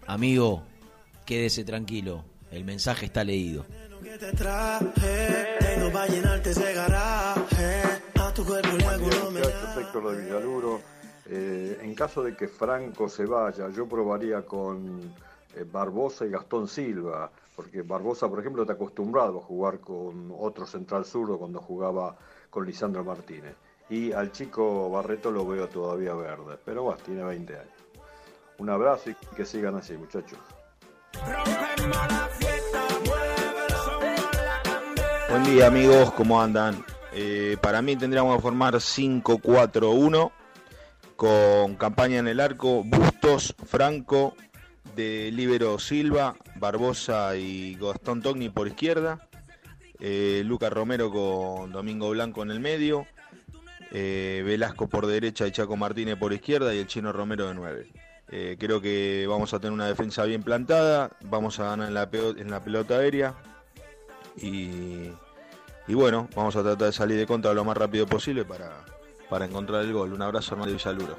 Amigo, 0.06 0.64
quédese 1.26 1.64
tranquilo, 1.64 2.26
el 2.52 2.66
mensaje 2.66 3.06
está 3.06 3.24
leído. 3.24 3.66
Que 4.18 4.26
te 4.26 4.32
traje, 4.34 5.58
tengo 5.60 5.92
para 5.92 6.08
llenarte 6.08 6.52
ese 6.52 6.74
garaje. 6.74 7.82
A 8.20 8.34
tu 8.34 8.46
cuerpo 8.46 8.76
le 8.78 8.86
hago 8.86 9.06
un 9.06 9.28
homenaje. 9.28 9.54
Gracias, 9.54 9.78
Héctor 9.78 10.12
de 10.12 10.24
Villaluro. 10.24 10.82
Eh, 11.26 11.80
en 11.82 11.94
caso 11.94 12.24
de 12.24 12.36
que 12.36 12.48
Franco 12.48 13.10
se 13.10 13.26
vaya, 13.26 13.70
yo 13.70 13.88
probaría 13.88 14.44
con 14.44 15.14
eh, 15.56 15.66
Barbosa 15.70 16.26
y 16.26 16.30
Gastón 16.30 16.68
Silva, 16.68 17.30
porque 17.56 17.82
Barbosa, 17.82 18.30
por 18.30 18.40
ejemplo, 18.40 18.64
está 18.64 18.74
acostumbrado 18.74 19.40
a 19.40 19.42
jugar 19.42 19.80
con 19.80 20.34
otro 20.38 20.66
central 20.66 21.06
zurdo 21.06 21.38
cuando 21.38 21.60
jugaba 21.60 22.16
con 22.50 22.66
Lisandro 22.66 23.04
Martínez. 23.04 23.56
Y 23.90 24.12
al 24.12 24.32
chico 24.32 24.90
Barreto 24.90 25.32
lo 25.32 25.46
veo 25.46 25.68
todavía 25.68 26.14
verde, 26.14 26.58
pero 26.64 26.84
bueno, 26.84 27.00
tiene 27.06 27.24
20 27.24 27.56
años. 27.56 27.74
Un 28.58 28.70
abrazo 28.70 29.12
y 29.12 29.16
que 29.36 29.46
sigan 29.46 29.76
así, 29.76 29.96
muchachos. 29.98 30.40
Buen 35.30 35.44
día 35.44 35.68
amigos, 35.68 36.14
¿cómo 36.14 36.42
andan? 36.42 36.86
Eh, 37.12 37.58
para 37.62 37.82
mí 37.82 37.98
tendríamos 37.98 38.38
que 38.38 38.42
formar 38.42 38.76
5-4-1 38.76 40.32
con 41.18 41.76
campaña 41.76 42.20
en 42.20 42.30
el 42.30 42.40
arco, 42.40 42.82
Bustos, 42.86 43.54
Franco, 43.66 44.36
de 44.96 45.30
Libero 45.34 45.80
Silva, 45.80 46.38
Barbosa 46.56 47.36
y 47.36 47.76
Gastón 47.76 48.22
Togni 48.22 48.48
por 48.48 48.70
izquierda, 48.70 49.28
eh, 50.00 50.44
Lucas 50.46 50.72
Romero 50.72 51.12
con 51.12 51.74
Domingo 51.74 52.10
Blanco 52.12 52.42
en 52.44 52.52
el 52.52 52.62
medio, 52.62 53.06
eh, 53.92 54.44
Velasco 54.46 54.88
por 54.88 55.08
derecha 55.08 55.46
y 55.46 55.52
Chaco 55.52 55.76
Martínez 55.76 56.16
por 56.16 56.32
izquierda 56.32 56.74
y 56.74 56.80
el 56.80 56.88
Chino 56.88 57.12
Romero 57.12 57.50
de 57.50 57.54
9. 57.54 57.92
Eh, 58.30 58.56
creo 58.58 58.80
que 58.80 59.26
vamos 59.28 59.54
a 59.54 59.60
tener 59.60 59.74
una 59.74 59.88
defensa 59.88 60.24
bien 60.24 60.42
plantada, 60.42 61.12
vamos 61.26 61.60
a 61.60 61.66
ganar 61.66 61.90
en 61.90 61.94
la, 61.94 62.10
en 62.14 62.50
la 62.50 62.64
pelota 62.64 63.00
aérea 63.00 63.36
y, 64.38 65.14
bueno, 65.94 66.28
vamos 66.36 66.56
a 66.56 66.64
tratar 66.64 66.88
de 66.88 66.94
salir 66.94 67.18
de 67.18 67.26
contra 67.26 67.54
lo 67.54 67.64
más 67.64 67.78
rápido 67.78 68.06
posible 68.06 68.46
para, 68.46 68.86
para 69.30 69.46
encontrar 69.46 69.84
el 69.84 69.94
gol. 69.94 70.14
Un 70.14 70.22
abrazo 70.22 70.54
hermano 70.54 70.72
de 70.72 70.78
Villaluro. 70.78 71.18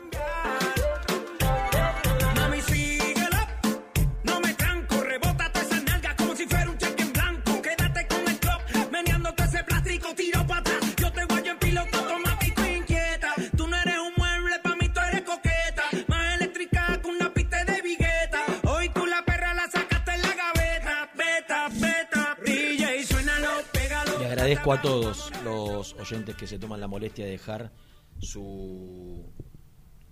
Agradezco 24.28 24.72
a 24.72 24.82
todos 24.82 25.30
los 25.44 25.94
oyentes 25.94 26.36
que 26.36 26.46
se 26.46 26.58
toman 26.58 26.80
la 26.80 26.88
molestia 26.88 27.24
de 27.24 27.32
dejar 27.32 27.72
su, 28.18 29.24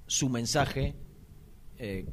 su 0.06 0.28
mensaje, 0.28 0.94
eh, 1.78 2.06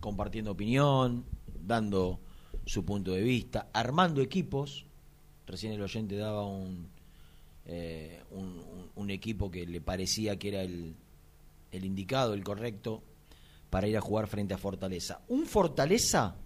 compartiendo 0.00 0.50
opinión, 0.52 1.24
dando 1.54 2.20
su 2.66 2.84
punto 2.84 3.12
de 3.12 3.22
vista, 3.22 3.68
armando 3.72 4.20
equipos. 4.20 4.86
Recién 5.46 5.72
el 5.72 5.82
oyente 5.82 6.16
daba 6.16 6.44
un, 6.46 6.88
eh, 7.66 8.22
un, 8.30 8.90
un- 8.94 9.10
equipo 9.10 9.50
que 9.50 9.66
le 9.66 9.80
parecía 9.80 10.38
que 10.38 10.48
era 10.48 10.62
el, 10.62 10.94
el 11.70 11.84
indicado, 11.84 12.34
el 12.34 12.44
correcto, 12.44 13.02
para 13.70 13.88
ir 13.88 13.96
a 13.96 14.00
jugar 14.00 14.26
frente 14.26 14.54
a 14.54 14.58
Fortaleza. 14.58 15.20
¿Un 15.28 15.46
Fortaleza? 15.46 16.36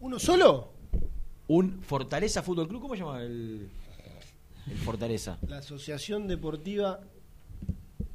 ¿Uno 0.00 0.18
solo? 0.18 0.72
Un 1.48 1.82
Fortaleza 1.82 2.42
Fútbol 2.42 2.68
Club, 2.68 2.82
¿cómo 2.82 2.94
se 2.94 3.00
llama 3.00 3.22
el, 3.22 3.68
el 4.70 4.76
Fortaleza? 4.78 5.38
La 5.46 5.58
Asociación 5.58 6.28
Deportiva 6.28 7.00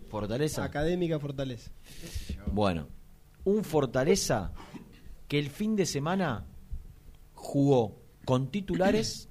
Fortaleza. 0.10 0.64
Académica 0.64 1.20
Fortaleza. 1.20 1.72
Bueno, 2.52 2.88
un 3.44 3.64
Fortaleza 3.64 4.54
que 5.28 5.38
el 5.40 5.50
fin 5.50 5.76
de 5.76 5.86
semana 5.86 6.46
jugó 7.34 8.02
con 8.26 8.50
titulares, 8.50 9.30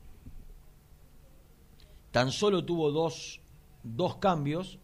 tan 2.11 2.31
solo 2.31 2.65
tuvo 2.65 2.91
dos, 2.91 3.41
dos 3.83 4.17
cambios 4.17 4.79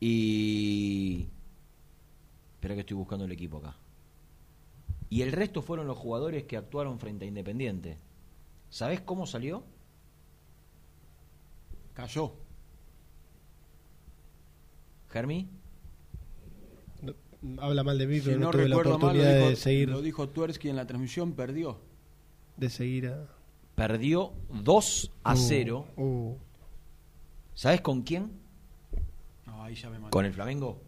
y... 0.00 1.28
Espera 2.54 2.74
que 2.74 2.80
estoy 2.80 2.96
buscando 2.96 3.24
el 3.24 3.32
equipo 3.32 3.58
acá. 3.58 3.76
Y 5.10 5.22
el 5.22 5.32
resto 5.32 5.62
fueron 5.62 5.86
los 5.86 5.96
jugadores 5.96 6.44
que 6.44 6.56
actuaron 6.56 6.98
frente 6.98 7.24
a 7.24 7.28
Independiente. 7.28 7.98
¿Sabés 8.70 9.00
cómo 9.00 9.26
salió? 9.26 9.64
Cayó. 11.94 12.32
Germi. 15.10 15.48
Habla 17.58 17.84
mal 17.84 17.96
de 17.98 18.06
mí, 18.06 18.18
Si 18.18 18.26
pero 18.26 18.38
no, 18.40 18.46
no 18.46 18.50
tuve 18.50 18.68
la 18.68 18.76
recuerdo 18.76 18.98
mal, 18.98 19.00
lo 19.00 19.06
oportunidad 19.22 19.34
dijo, 19.36 19.48
de 19.50 19.56
seguir. 19.56 19.88
lo 19.88 20.02
dijo 20.02 20.28
Tuersky 20.28 20.68
en 20.70 20.76
la 20.76 20.86
transmisión, 20.86 21.32
perdió. 21.32 21.78
De 22.56 22.68
seguir 22.68 23.06
a. 23.08 23.26
Perdió 23.76 24.32
2 24.50 25.12
a 25.22 25.34
Uh, 25.34 25.36
0. 25.36 25.86
uh. 25.96 26.34
¿Sabés 27.54 27.80
con 27.80 28.02
quién? 28.02 28.32
No, 29.46 29.62
ahí 29.62 29.74
ya 29.76 29.88
me 29.88 29.98
mató. 30.00 30.10
¿Con 30.10 30.24
el 30.24 30.32
Flamengo? 30.32 30.80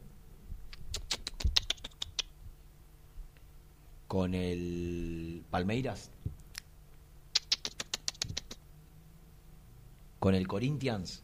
¿Con 4.11 4.35
el 4.35 5.45
Palmeiras? 5.53 6.11
¿Con 10.19 10.35
el 10.35 10.49
Corinthians? 10.49 11.23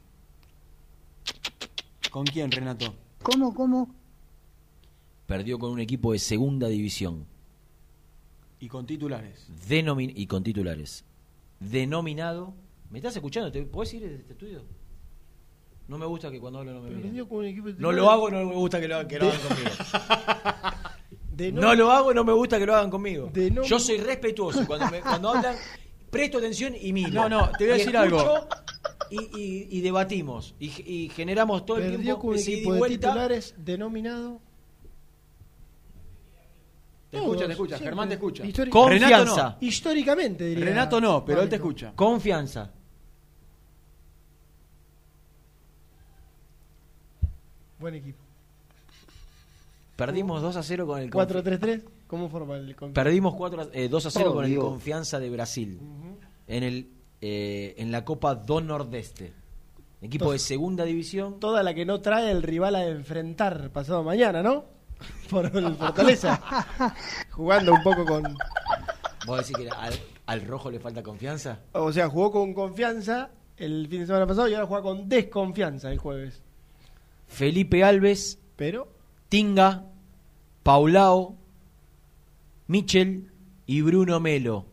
¿Con 2.13 2.25
quién, 2.27 2.53
Renato? 2.53 2.95
¿Cómo, 3.25 3.53
cómo? 3.57 3.93
Perdió 5.27 5.59
con 5.59 5.73
un 5.73 5.81
equipo 5.81 6.13
de 6.13 6.21
segunda 6.21 6.69
división. 6.69 7.27
Y 8.61 8.69
con 8.69 8.87
titulares. 8.87 9.49
Denomin 9.69 10.13
y 10.15 10.29
con 10.29 10.45
titulares. 10.45 11.05
Denominado. 11.59 12.55
¿Me 12.91 13.01
estás 13.01 13.17
escuchando? 13.17 13.51
¿Te 13.51 13.63
¿Podés 13.65 13.95
ir 13.95 14.03
de 14.09 14.15
este 14.15 14.33
estudio? 14.35 14.63
No 15.89 15.99
me 15.99 16.07
gusta 16.07 16.31
que 16.31 16.39
cuando 16.39 16.61
hablo 16.61 16.73
no 16.73 16.83
me 16.83 16.91
miren. 16.91 17.03
perdió 17.03 17.29
con 17.29 17.39
un 17.39 17.47
equipo 17.47 17.67
de 17.67 17.75
No 17.81 17.91
lo 17.91 18.09
hago, 18.13 18.31
no 18.31 18.45
me 18.45 18.55
gusta 18.55 18.81
que 18.81 18.87
lo, 18.87 18.95
hagan- 18.95 19.09
que 19.09 19.19
lo 19.19 19.27
hagan 19.29 19.41
conmigo. 19.49 19.71
De 21.37 21.53
No 21.53 21.75
lo 21.75 21.93
hago, 21.93 22.15
no 22.15 22.25
me 22.25 22.33
gusta 22.33 22.59
que 22.59 22.65
lo 22.65 22.75
hagan 22.75 22.89
conmigo. 22.91 23.29
De 23.31 23.51
no- 23.51 23.63
Yo 23.63 23.79
soy 23.79 23.99
respetuoso. 23.99 24.67
Cuando, 24.67 24.91
me- 24.91 25.03
cuando 25.03 25.29
hablan, 25.29 25.55
presto 26.11 26.39
atención 26.39 26.75
y 26.81 26.95
miro. 26.95 27.11
No, 27.13 27.29
no, 27.29 27.51
te 27.59 27.65
voy 27.65 27.73
a 27.73 27.77
Y 27.77 27.79
decir 27.81 27.97
algo. 27.97 28.49
Y, 29.11 29.21
y- 29.39 29.69
y 29.71 29.81
debatimos. 29.83 30.55
Y, 30.59 30.69
y 30.91 31.09
generamos 31.11 31.67
todo 31.67 31.77
el 31.77 32.01
tiempo 32.01 32.19
con 32.21 32.35
ese 32.37 32.55
equipo 32.55 32.73
de 32.73 32.79
vuelta. 32.79 33.09
titulares 33.09 33.55
denominado. 33.59 34.41
Te 37.11 37.19
escucha, 37.19 37.35
Todos, 37.37 37.47
te 37.47 37.53
escucha. 37.53 37.69
siempre. 37.77 37.87
Germán 37.91 38.09
te 38.09 38.15
escucha. 38.15 38.45
Histori- 38.45 38.71
Confianza. 38.71 39.09
Renato 39.19 39.37
no. 39.53 39.57
Históricamente, 39.61 40.45
diría. 40.47 40.65
Renato 40.65 41.01
no, 41.03 41.23
pero 41.25 41.43
él 41.43 41.49
te 41.51 41.57
escucha. 41.57 41.93
Confianza. 41.95 42.73
Buen 47.79 47.95
equipo. 47.95 48.26
Perdimos 49.97 50.43
2 50.43 50.57
a 50.57 50.63
0 50.63 50.87
con 50.87 51.01
el 51.01 51.11
Confi- 51.11 51.43
4-3-3. 51.43 51.83
¿Cómo 52.07 52.29
forma 52.29 52.57
el 52.57 52.75
Perdimos 52.93 53.35
4 53.35 53.63
a- 53.63 53.69
eh, 53.73 53.89
2 53.89 54.07
a 54.07 54.11
0 54.11 54.31
Oh, 54.31 54.35
con 54.35 54.45
el. 54.45 54.57
Confianza 54.59 55.19
de 55.19 55.31
Brasil. 55.31 55.81
En 56.47 56.63
el 56.63 56.91
eh, 57.23 57.75
en 57.79 57.91
la 57.91 58.05
Copa 58.05 58.35
do 58.35 58.61
Nordeste. 58.61 59.33
Equipo 60.03 60.33
de 60.33 60.39
segunda 60.39 60.85
división. 60.85 61.41
Toda 61.41 61.63
la 61.63 61.73
que 61.75 61.87
no 61.87 62.01
trae 62.03 62.31
el 62.31 62.43
rival 62.43 62.75
a 62.77 62.87
enfrentar 62.87 63.71
pasado 63.71 64.03
mañana, 64.05 64.43
¿no? 64.43 64.67
Por 65.31 65.47
el 65.57 65.75
Fortaleza. 65.75 66.41
Jugando 67.31 67.73
un 67.73 67.83
poco 67.83 68.05
con. 68.05 68.23
¿Vos 69.27 69.39
decís 69.39 69.57
que 69.57 69.69
al, 69.71 69.95
al 70.27 70.41
rojo 70.47 70.71
le 70.71 70.79
falta 70.79 71.03
confianza? 71.03 71.61
O 71.73 71.91
sea, 71.91 72.09
jugó 72.09 72.31
con 72.31 72.53
confianza 72.55 73.31
el 73.57 73.89
fin 73.89 74.01
de 74.01 74.07
semana 74.07 74.27
pasado 74.27 74.47
y 74.49 74.55
ahora 74.55 74.67
juega 74.67 74.83
con 74.83 75.09
desconfianza 75.09 75.91
el 75.91 75.99
jueves. 75.99 76.43
Felipe 77.27 77.83
Alves, 77.83 78.39
Pero. 78.57 78.95
Tinga, 79.29 79.85
Paulao, 80.63 81.37
Michel 82.69 83.31
y 83.67 83.81
Bruno 83.83 84.21
Melo. 84.21 84.67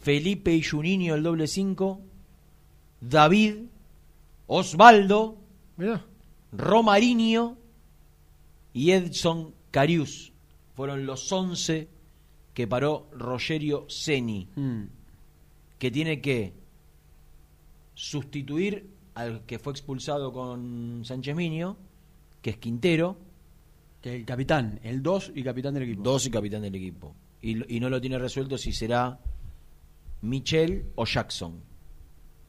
Felipe 0.00 0.54
y 0.54 0.62
Juninho 0.62 1.14
el 1.14 1.22
doble 1.22 1.46
5. 1.46 2.00
David, 3.00 3.54
Osvaldo, 4.46 5.36
Mirá. 5.76 6.04
Romarinho 6.52 7.56
y 8.72 8.90
Edson 8.92 9.54
Carius. 9.70 10.32
Fueron 10.74 11.06
los 11.06 11.30
11 11.30 11.88
que 12.54 12.66
paró 12.66 13.08
Rogerio 13.12 13.86
Ceni, 13.88 14.48
Mm. 14.56 14.84
que 15.78 15.90
tiene 15.90 16.20
que 16.20 16.52
sustituir 17.94 18.88
al 19.14 19.42
que 19.46 19.58
fue 19.58 19.72
expulsado 19.72 20.32
con 20.32 21.02
Sánchez 21.04 21.36
Miño, 21.36 21.76
que 22.42 22.50
es 22.50 22.56
Quintero, 22.58 23.16
Que 24.00 24.14
el 24.14 24.24
capitán, 24.24 24.78
el 24.82 25.02
2 25.02 25.32
y 25.34 25.42
capitán 25.42 25.74
del 25.74 25.82
equipo. 25.84 26.02
dos 26.02 26.26
y 26.26 26.30
capitán 26.30 26.62
del 26.62 26.74
equipo. 26.74 27.14
Y, 27.40 27.54
no 27.80 27.88
lo 27.88 28.00
tiene 28.00 28.18
resuelto 28.18 28.58
si 28.58 28.72
será 28.72 29.20
Michel 30.22 30.86
o 30.96 31.04
Jackson. 31.04 31.60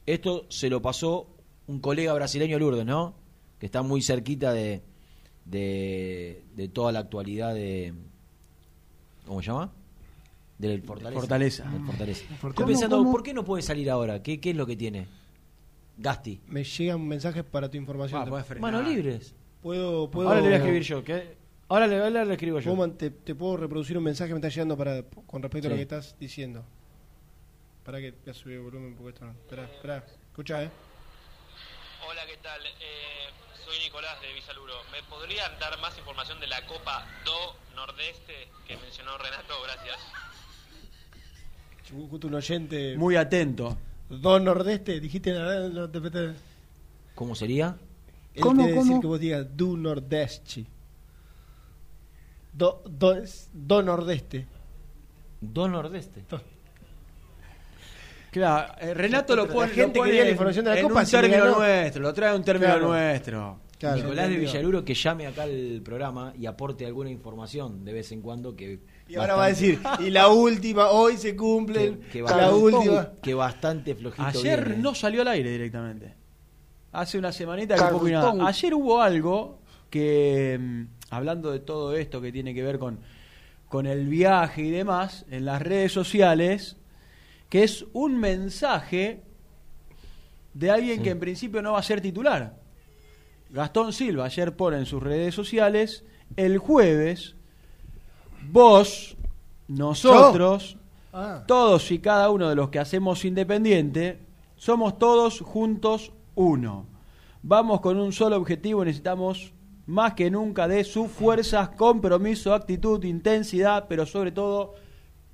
Esto 0.06 0.46
se 0.48 0.68
lo 0.68 0.82
pasó 0.82 1.28
un 1.66 1.80
colega 1.80 2.12
brasileño 2.14 2.58
Lourdes, 2.58 2.86
¿no? 2.86 3.14
Que 3.58 3.66
está 3.66 3.82
muy 3.82 4.02
cerquita 4.02 4.52
de, 4.52 4.82
de, 5.44 6.44
de 6.56 6.68
toda 6.68 6.92
la 6.92 7.00
actualidad 7.00 7.54
de... 7.54 7.94
¿Cómo 9.26 9.40
se 9.40 9.46
llama? 9.48 9.72
Del 10.58 10.82
Fortaleza. 10.82 11.20
Fortaleza. 11.20 11.70
Del 11.70 11.82
Fortaleza. 11.82 12.24
Fortaleza. 12.40 12.48
Estoy 12.48 12.66
pensando. 12.66 13.10
¿por 13.10 13.22
qué 13.22 13.32
no 13.32 13.44
puede 13.44 13.62
salir 13.62 13.88
ahora? 13.90 14.22
¿Qué, 14.22 14.40
qué 14.40 14.50
es 14.50 14.56
lo 14.56 14.66
que 14.66 14.76
tiene? 14.76 15.06
Gasti. 15.96 16.40
Me 16.48 16.64
llegan 16.64 17.06
mensajes 17.06 17.44
para 17.44 17.70
tu 17.70 17.76
información. 17.76 18.22
Ah. 18.26 18.44
Manos 18.58 18.86
libres. 18.86 19.34
Puedo, 19.62 20.10
puedo, 20.10 20.28
Ahora 20.28 20.40
le 20.40 20.46
voy 20.46 20.54
a 20.54 20.56
escribir 20.56 20.82
yo. 20.82 21.04
¿qué? 21.04 21.36
Ahora 21.68 21.86
le, 21.86 21.98
ahora 21.98 22.24
le 22.24 22.32
escribo 22.34 22.58
yo. 22.60 22.64
¿Puedo 22.74 22.76
man- 22.88 22.96
te, 22.98 23.10
te 23.10 23.34
puedo 23.34 23.56
reproducir 23.56 23.96
un 23.98 24.04
mensaje 24.04 24.28
que 24.28 24.34
me 24.34 24.38
está 24.38 24.48
llegando 24.48 24.76
para, 24.76 25.02
con 25.26 25.42
respecto 25.42 25.68
a 25.68 25.70
lo 25.70 25.76
que 25.76 25.82
estás 25.82 26.16
diciendo. 26.18 26.64
Para 27.84 27.98
que 28.00 28.10
voy 28.12 28.30
a 28.30 28.34
subir 28.34 28.56
el 28.56 28.62
volumen 28.62 28.94
porque 28.96 29.10
esto 29.10 29.24
no. 29.26 29.32
Espera, 29.32 29.64
espera. 29.64 30.04
Escucha, 30.30 30.62
eh. 30.64 30.70
Hola, 32.08 32.22
¿qué 32.26 32.36
tal? 32.42 32.60
Eh, 32.66 33.28
soy 33.64 33.78
Nicolás 33.84 34.20
de 34.20 34.32
Visaluro. 34.32 34.74
¿Me 34.90 35.02
podrían 35.08 35.58
dar 35.58 35.78
más 35.80 35.96
información 35.98 36.40
de 36.40 36.46
la 36.46 36.64
Copa 36.66 37.06
Do 37.24 37.56
Nordeste 37.76 38.48
que 38.66 38.76
mencionó 38.78 39.16
Renato? 39.18 39.54
Gracias. 39.62 39.98
Justo 42.10 42.28
un 42.28 42.34
oyente. 42.34 42.96
Muy 42.96 43.16
atento. 43.16 43.76
Don 44.08 44.44
Nordeste, 44.44 44.98
dijiste 45.00 45.34
¿Cómo 47.14 47.34
sería? 47.34 47.76
Él 48.34 48.42
¿Cómo, 48.42 48.62
quiere 48.62 48.72
decir 48.74 48.88
cómo? 48.90 49.00
que 49.00 49.06
vos 49.06 49.20
digas 49.20 49.46
Du 49.56 49.76
Nordeste. 49.76 50.66
Do, 52.52 52.82
do, 52.88 53.16
do 53.52 53.82
Nordeste. 53.82 54.46
Do 55.40 55.68
Nordeste. 55.68 56.24
Claro, 58.30 58.74
eh, 58.80 58.94
Renato 58.94 59.34
lo 59.34 59.46
La 59.46 59.52
pone, 59.52 59.68
gente 59.72 59.98
lo 59.98 60.02
pone 60.02 60.10
quería 60.10 60.24
la 60.24 60.30
información 60.30 60.64
de 60.64 60.70
la 60.70 60.76
en 60.80 60.86
Copa, 60.88 61.00
un 61.00 61.06
si 61.06 61.12
término 61.12 61.44
ganó. 61.44 61.58
nuestro, 61.58 62.02
lo 62.02 62.14
trae 62.14 62.36
un 62.36 62.44
término 62.44 62.72
Claro. 62.72 62.88
nuestro. 62.88 63.60
Claro, 63.78 63.96
Nicolás 63.96 64.28
de. 64.28 64.36
Villaluro 64.36 64.84
que 64.84 64.94
llame 64.94 65.26
acá 65.26 65.44
al 65.44 65.80
programa 65.82 66.32
y 66.38 66.46
aporte 66.46 66.84
alguna 66.86 67.10
información 67.10 67.82
de 67.84 67.92
vez 67.94 68.12
en 68.12 68.20
cuando 68.20 68.54
que 68.54 68.78
Y 69.08 69.16
ahora 69.16 69.34
va 69.36 69.46
a 69.46 69.48
decir, 69.48 69.80
y 70.00 70.10
la 70.10 70.28
última, 70.28 70.90
hoy 70.90 71.16
se 71.16 71.34
cumple 71.34 71.98
que, 72.02 72.08
que 72.10 72.22
la 72.22 72.26
bastante, 72.50 72.54
última. 72.54 73.08
que 73.22 73.34
bastante 73.34 73.94
flojito 73.96 74.22
Ayer 74.28 74.64
viene. 74.66 74.82
no 74.82 74.94
salió 74.94 75.22
al 75.22 75.28
aire 75.28 75.50
directamente. 75.50 76.14
Hace 76.92 77.18
una 77.18 77.32
semanita 77.32 77.76
que 77.76 77.84
poco 77.84 78.08
y 78.08 78.12
nada. 78.12 78.46
Ayer 78.46 78.74
hubo 78.74 79.00
algo 79.00 79.58
que, 79.90 80.58
mm, 80.60 80.82
hablando 81.10 81.50
de 81.52 81.60
todo 81.60 81.94
esto 81.96 82.20
que 82.20 82.32
tiene 82.32 82.52
que 82.54 82.62
ver 82.62 82.78
con, 82.78 82.98
con 83.68 83.86
el 83.86 84.08
viaje 84.08 84.62
y 84.62 84.70
demás, 84.70 85.24
en 85.30 85.44
las 85.44 85.62
redes 85.62 85.92
sociales, 85.92 86.76
que 87.48 87.62
es 87.62 87.84
un 87.92 88.18
mensaje 88.18 89.22
de 90.54 90.70
alguien 90.70 90.98
Sí. 90.98 91.02
que 91.04 91.10
en 91.10 91.20
principio 91.20 91.62
no 91.62 91.72
va 91.72 91.78
a 91.78 91.82
ser 91.82 92.00
titular. 92.00 92.56
Gastón 93.50 93.92
Silva 93.92 94.24
ayer 94.26 94.56
pone 94.56 94.78
en 94.78 94.86
sus 94.86 95.02
redes 95.02 95.34
sociales, 95.34 96.04
el 96.36 96.58
jueves, 96.58 97.34
vos, 98.50 99.16
nosotros, 99.68 100.76
Ah. 101.12 101.42
todos 101.46 101.90
y 101.90 101.98
cada 101.98 102.30
uno 102.30 102.48
de 102.48 102.54
los 102.54 102.68
que 102.70 102.78
hacemos 102.78 103.24
Independiente, 103.24 104.18
somos 104.56 104.98
todos 104.98 105.40
juntos 105.40 106.12
uno. 106.36 106.86
Vamos 107.42 107.80
con 107.80 107.98
un 107.98 108.12
solo 108.12 108.36
objetivo, 108.36 108.84
necesitamos 108.84 109.52
más 109.86 110.14
que 110.14 110.30
nunca 110.30 110.68
de 110.68 110.84
sus 110.84 111.10
fuerzas, 111.10 111.70
compromiso, 111.70 112.54
actitud, 112.54 113.02
intensidad, 113.04 113.86
pero 113.88 114.06
sobre 114.06 114.30
todo 114.32 114.74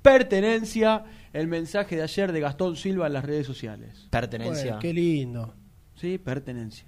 pertenencia. 0.01 1.03
El 1.33 1.47
mensaje 1.47 1.95
de 1.97 2.03
ayer 2.03 2.31
de 2.31 2.39
Gastón 2.39 2.75
Silva 2.75 3.07
en 3.07 3.13
las 3.13 3.25
redes 3.25 3.45
sociales. 3.45 4.07
Pertenencia. 4.09 4.63
Bueno, 4.63 4.79
qué 4.79 4.93
lindo. 4.93 5.53
Sí, 5.95 6.17
pertenencia. 6.17 6.85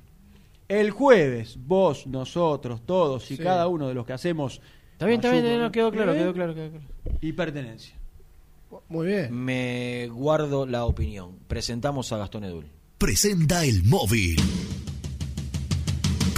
El 0.67 0.91
jueves, 0.91 1.57
vos, 1.59 2.07
nosotros, 2.07 2.85
todos 2.85 3.29
y 3.31 3.37
Sí. 3.37 3.43
cada 3.43 3.67
uno 3.67 3.87
de 3.87 3.93
los 3.93 4.05
que 4.05 4.13
hacemos. 4.13 4.61
Está 4.93 5.05
bien, 5.05 5.19
está 5.19 5.31
bien, 5.31 5.45
Ayuda, 5.45 5.63
no, 5.63 5.71
quedó 5.71 5.91
claro, 5.91 6.13
quedó 6.13 6.33
claro, 6.33 6.55
quedó 6.55 6.69
claro. 6.71 6.85
Y 7.21 7.33
pertenencia. 7.33 7.95
Muy 8.87 9.07
bien. 9.07 9.33
Me 9.33 10.07
guardo 10.11 10.65
la 10.65 10.85
opinión. 10.85 11.39
Presentamos 11.47 12.11
a 12.13 12.17
Gastón 12.17 12.43
Edul. 12.43 12.65
Presenta 12.97 13.65
el 13.65 13.83
móvil. 13.83 14.37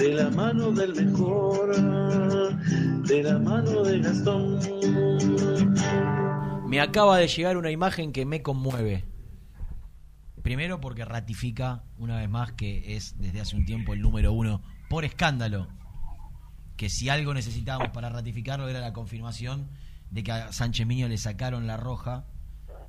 de 0.00 0.14
la 0.14 0.30
mano 0.30 0.72
del 0.72 0.94
mejor, 0.94 1.76
de 3.06 3.22
la 3.22 3.38
mano 3.38 3.82
de 3.82 4.00
Gastón. 4.00 4.58
Me 6.66 6.80
acaba 6.80 7.18
de 7.18 7.28
llegar 7.28 7.58
una 7.58 7.70
imagen 7.70 8.10
que 8.10 8.24
me 8.24 8.40
conmueve. 8.40 9.04
Primero 10.42 10.80
porque 10.80 11.04
ratifica 11.04 11.84
una 11.98 12.16
vez 12.16 12.30
más 12.30 12.52
que 12.52 12.96
es 12.96 13.18
desde 13.18 13.42
hace 13.42 13.56
un 13.56 13.66
tiempo 13.66 13.92
el 13.92 14.00
número 14.00 14.32
uno 14.32 14.62
por 14.88 15.04
escándalo. 15.04 15.68
Que 16.78 16.88
si 16.88 17.10
algo 17.10 17.34
necesitábamos 17.34 17.90
para 17.90 18.08
ratificarlo 18.08 18.70
era 18.70 18.80
la 18.80 18.94
confirmación 18.94 19.68
de 20.10 20.22
que 20.22 20.32
a 20.32 20.50
Sánchez 20.50 20.86
Miño 20.86 21.08
le 21.08 21.18
sacaron 21.18 21.66
la 21.66 21.76
roja 21.76 22.24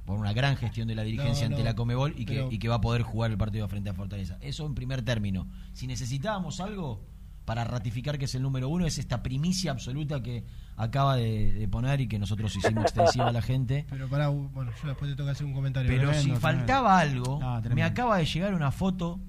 por 0.05 0.17
una 0.19 0.33
gran 0.33 0.55
gestión 0.57 0.87
de 0.87 0.95
la 0.95 1.03
dirigencia 1.03 1.47
No, 1.47 1.55
ante 1.55 1.63
la 1.63 1.75
Comebol 1.75 2.13
y 2.17 2.25
que, 2.25 2.33
pero- 2.35 2.51
y 2.51 2.59
que 2.59 2.67
va 2.67 2.75
a 2.75 2.81
poder 2.81 3.03
jugar 3.03 3.31
el 3.31 3.37
partido 3.37 3.67
frente 3.67 3.89
a 3.89 3.93
Fortaleza. 3.93 4.37
Eso 4.41 4.65
en 4.65 4.73
primer 4.75 5.01
término. 5.03 5.47
Si 5.73 5.87
necesitábamos 5.87 6.59
algo 6.59 7.05
para 7.45 7.63
ratificar 7.63 8.17
que 8.19 8.25
es 8.25 8.35
el 8.35 8.41
número 8.43 8.69
uno, 8.69 8.85
es 8.85 8.97
esta 8.97 9.23
primicia 9.23 9.71
absoluta 9.71 10.21
que 10.21 10.45
acaba 10.77 11.15
de, 11.17 11.51
de 11.53 11.67
poner 11.67 11.99
y 12.01 12.07
que 12.07 12.17
nosotros 12.19 12.55
hicimos 12.55 12.83
extensiva 12.85 13.27
a 13.27 13.31
la 13.31 13.41
gente. 13.41 13.85
Pero 13.89 14.07
pará, 14.09 14.27
bueno, 14.29 14.71
yo 14.81 14.87
después 14.87 15.09
te 15.11 15.15
tengo 15.15 15.27
que 15.27 15.31
hacer 15.31 15.45
un 15.45 15.53
comentario. 15.53 15.87
Pero 15.89 16.09
Tremendo, 16.11 16.21
si 16.21 16.29
tremendo. 16.39 16.41
faltaba 16.41 16.99
algo, 16.99 17.39
Ah, 17.43 17.61
me 17.73 17.83
acaba 17.83 18.17
de 18.17 18.25
llegar 18.25 18.53
una 18.53 18.71
foto 18.71 19.19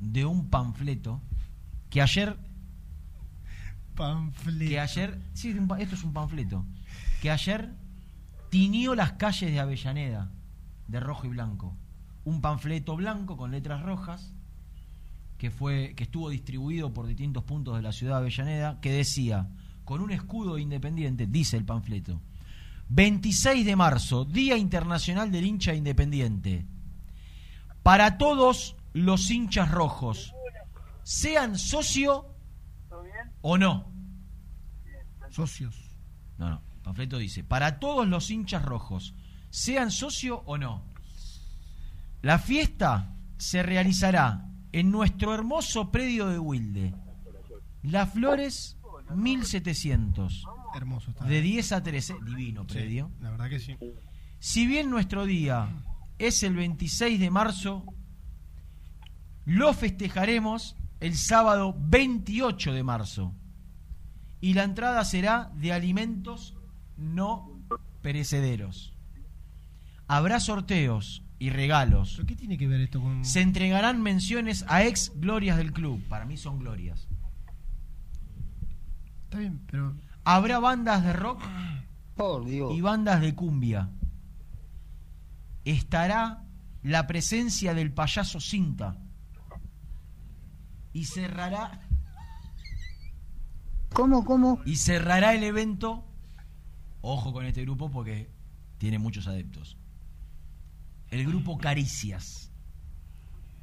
de 0.00 0.24
un 0.24 0.48
panfleto 0.50 1.22
que 1.90 2.02
ayer 2.02 2.36
Panfleto. 3.94 4.68
que 4.70 4.80
ayer 4.80 5.18
sí, 5.34 5.50
esto 5.78 5.94
es 5.94 6.02
un 6.04 6.12
panfleto 6.12 6.64
que 7.22 7.30
ayer 7.30 7.70
tiñó 8.54 8.94
las 8.94 9.14
calles 9.14 9.50
de 9.50 9.58
Avellaneda 9.58 10.30
de 10.86 11.00
rojo 11.00 11.26
y 11.26 11.30
blanco. 11.30 11.76
Un 12.24 12.40
panfleto 12.40 12.94
blanco 12.94 13.36
con 13.36 13.50
letras 13.50 13.82
rojas 13.82 14.32
que 15.38 15.50
fue 15.50 15.94
que 15.96 16.04
estuvo 16.04 16.30
distribuido 16.30 16.94
por 16.94 17.08
distintos 17.08 17.42
puntos 17.42 17.74
de 17.74 17.82
la 17.82 17.90
ciudad 17.90 18.14
de 18.14 18.18
Avellaneda 18.20 18.80
que 18.80 18.92
decía 18.92 19.48
con 19.84 20.00
un 20.00 20.12
escudo 20.12 20.56
independiente 20.56 21.26
dice 21.26 21.56
el 21.56 21.64
panfleto 21.64 22.20
26 22.90 23.66
de 23.66 23.74
marzo 23.74 24.24
Día 24.24 24.56
Internacional 24.56 25.32
del 25.32 25.46
Hincha 25.46 25.74
Independiente. 25.74 26.64
Para 27.82 28.18
todos 28.18 28.76
los 28.92 29.32
hinchas 29.32 29.68
rojos 29.72 30.32
sean 31.02 31.58
socio 31.58 32.28
o 33.42 33.58
no 33.58 33.90
Socios. 35.32 35.74
no, 36.38 36.50
no. 36.50 36.73
Panfleto 36.84 37.18
dice, 37.18 37.42
para 37.42 37.80
todos 37.80 38.06
los 38.06 38.30
hinchas 38.30 38.62
rojos, 38.62 39.14
sean 39.50 39.90
socio 39.90 40.42
o 40.46 40.58
no, 40.58 40.84
la 42.22 42.38
fiesta 42.38 43.16
se 43.38 43.62
realizará 43.62 44.46
en 44.72 44.90
nuestro 44.90 45.34
hermoso 45.34 45.90
predio 45.90 46.28
de 46.28 46.38
Wilde, 46.38 46.94
Las 47.82 48.12
Flores 48.12 48.76
1700, 49.14 50.44
Hermoso 50.74 51.10
está. 51.10 51.24
de 51.24 51.40
10 51.40 51.72
a 51.72 51.82
13, 51.82 52.16
divino 52.24 52.62
Sí, 52.68 52.74
predio. 52.74 53.10
la 53.20 53.30
verdad 53.30 53.48
que 53.48 53.58
sí. 53.60 53.76
Si 54.38 54.66
bien 54.66 54.90
nuestro 54.90 55.24
día 55.24 55.68
es 56.18 56.42
el 56.42 56.54
26 56.56 57.18
de 57.20 57.30
marzo, 57.30 57.84
lo 59.44 59.72
festejaremos 59.72 60.76
el 61.00 61.16
sábado 61.16 61.74
28 61.78 62.72
de 62.72 62.82
marzo. 62.82 63.34
Y 64.40 64.54
la 64.54 64.64
entrada 64.64 65.04
será 65.04 65.50
de 65.54 65.72
alimentos 65.72 66.53
no 66.96 67.60
perecederos. 68.02 68.94
Habrá 70.06 70.40
sorteos 70.40 71.22
y 71.38 71.50
regalos. 71.50 72.14
¿Pero 72.16 72.26
qué 72.26 72.36
tiene 72.36 72.58
que 72.58 72.68
ver 72.68 72.80
esto 72.80 73.00
con.? 73.00 73.24
Se 73.24 73.40
entregarán 73.40 74.02
menciones 74.02 74.64
a 74.68 74.84
ex 74.84 75.12
glorias 75.16 75.56
del 75.56 75.72
club. 75.72 76.02
Para 76.08 76.24
mí 76.24 76.36
son 76.36 76.58
glorias. 76.58 77.08
Está 79.24 79.38
bien, 79.38 79.60
pero. 79.66 79.94
Habrá 80.24 80.58
bandas 80.58 81.04
de 81.04 81.12
rock 81.12 81.42
y 82.70 82.80
bandas 82.80 83.20
de 83.20 83.34
cumbia. 83.34 83.90
Estará 85.64 86.44
la 86.82 87.06
presencia 87.06 87.74
del 87.74 87.92
payaso 87.92 88.40
Cinta. 88.40 88.96
Y 90.92 91.04
cerrará. 91.06 91.80
¿Cómo, 93.92 94.24
cómo? 94.24 94.60
Y 94.64 94.76
cerrará 94.76 95.34
el 95.34 95.44
evento. 95.44 96.04
Ojo 97.06 97.34
con 97.34 97.44
este 97.44 97.60
grupo 97.60 97.90
porque 97.90 98.30
tiene 98.78 98.98
muchos 98.98 99.26
adeptos. 99.26 99.76
El 101.10 101.26
grupo 101.26 101.58
Caricias. 101.58 102.50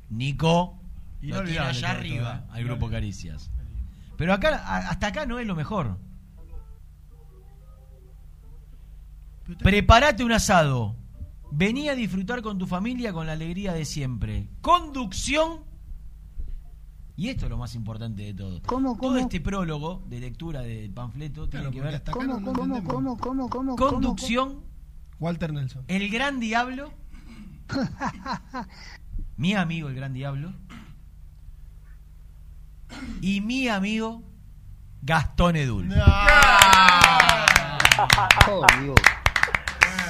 Nico 0.09 0.79
lo 1.21 1.21
tiene 1.21 1.37
Inolvidable 1.37 1.69
allá 1.69 1.87
todo, 1.87 1.97
arriba 1.97 2.45
¿eh? 2.45 2.51
al 2.51 2.63
grupo 2.65 2.89
Caricias. 2.91 3.49
Pero 4.15 4.33
acá, 4.33 4.89
hasta 4.89 5.07
acá 5.07 5.25
no 5.25 5.39
es 5.39 5.47
lo 5.47 5.55
mejor. 5.55 5.97
Prepárate 9.57 10.23
un 10.23 10.33
asado. 10.33 10.95
Vení 11.51 11.89
a 11.89 11.95
disfrutar 11.95 12.43
con 12.43 12.59
tu 12.59 12.67
familia 12.67 13.11
con 13.11 13.25
la 13.25 13.33
alegría 13.33 13.73
de 13.73 13.85
siempre. 13.85 14.49
Conducción. 14.61 15.70
Y 17.21 17.29
esto 17.29 17.45
es 17.45 17.51
lo 17.51 17.57
más 17.59 17.75
importante 17.75 18.23
de 18.23 18.33
todo. 18.33 18.63
¿Cómo, 18.63 18.97
Todo 18.97 19.15
este 19.17 19.39
prólogo 19.39 20.03
de 20.07 20.19
lectura 20.19 20.61
del 20.61 20.91
panfleto 20.91 21.47
tiene 21.47 21.69
que 21.69 21.79
ver 21.79 22.01
¿Cómo, 22.09 22.41
cómo, 22.41 22.83
cómo, 22.83 22.83
cómo, 22.83 23.17
cómo, 23.19 23.47
cómo? 23.47 23.75
conducción. 23.75 24.63
Walter 25.19 25.53
Nelson. 25.53 25.85
El 25.87 26.09
gran 26.09 26.39
diablo. 26.39 26.91
mi 29.37 29.53
amigo 29.53 29.87
el 29.89 29.93
gran 29.93 30.13
diablo. 30.13 30.51
Y 33.21 33.41
mi 33.41 33.67
amigo 33.67 34.23
Gastón 35.03 35.57
Edul. 35.57 35.93
Oh, 38.49 38.65
Dios. 38.81 38.99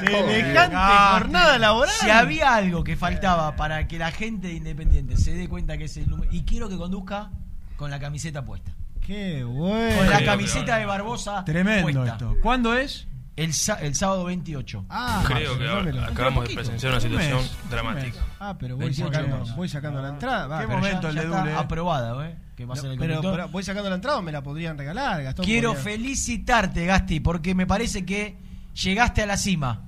Semejante 0.08 0.76
Ah, 0.78 1.18
jornada 1.20 1.58
laboral. 1.58 1.94
Si 2.00 2.10
había 2.10 2.56
algo 2.56 2.84
que 2.84 2.96
faltaba 2.96 3.56
para 3.56 3.88
que 3.88 3.98
la 3.98 4.12
gente 4.12 4.48
de 4.48 4.54
Independiente 4.56 5.18
se 5.18 5.34
dé 5.34 5.48
cuenta 5.48 5.78
que 5.78 5.86
es 5.86 5.98
el 5.98 6.10
número. 6.10 6.32
Y 6.34 6.44
quiero 6.44 6.70
que 6.70 6.78
conduzca 6.78 7.32
con 7.78 7.90
la 7.92 8.00
camiseta 8.00 8.44
puesta. 8.44 8.72
Qué 9.00 9.44
bueno. 9.44 9.98
Con 9.98 10.10
la 10.10 10.24
camiseta 10.24 10.78
de 10.78 10.86
Barbosa 10.86 11.44
Tremendo 11.44 11.84
puesta. 11.84 12.12
esto. 12.14 12.36
¿Cuándo 12.42 12.76
es? 12.76 13.08
El, 13.38 13.52
el 13.82 13.96
sábado 13.96 14.26
28. 14.26 14.86
Ah, 14.90 15.24
Creo 15.26 15.58
que 15.58 16.00
acabamos 16.00 16.48
de 16.48 16.54
presenciar 16.54 16.92
una 16.92 17.02
situación 17.02 17.38
Un 17.38 17.44
mes, 17.44 17.52
dramática. 17.70 18.20
un. 18.20 18.26
Ah, 18.40 18.56
pero 18.60 18.76
voy 18.76 18.86
28 18.86 19.12
sacando, 19.14 19.56
voy 19.56 19.68
la 20.04 20.10
entrada. 20.10 20.48
Va, 20.48 20.60
Qué 20.60 20.68
momento 20.68 21.02
ya- 21.04 21.10
el 21.10 21.16
de 21.16 21.26
Dule, 21.26 21.54
aprobado, 21.56 22.24
¿eh? 22.24 22.36
Que 22.56 22.66
va 22.66 22.74
a 22.74 22.76
No, 22.76 22.82
ser 22.82 22.92
el 22.92 23.00
pero, 23.00 23.22
voy 23.48 23.64
sacando 23.64 23.90
la 23.90 23.96
entrada 23.96 24.18
o 24.20 24.22
me 24.22 24.32
la 24.34 24.44
podrían 24.44 24.78
regalar, 24.78 25.24
Gastón. 25.24 25.46
Quiero 25.46 25.74
podría- 25.74 25.84
felicitarte, 25.94 26.86
Gasti, 26.86 27.20
porque 27.22 27.56
me 27.56 27.66
parece 27.66 28.06
que 28.06 28.38
llegaste 28.76 29.24
a 29.24 29.26
la 29.26 29.38
cima. 29.38 29.86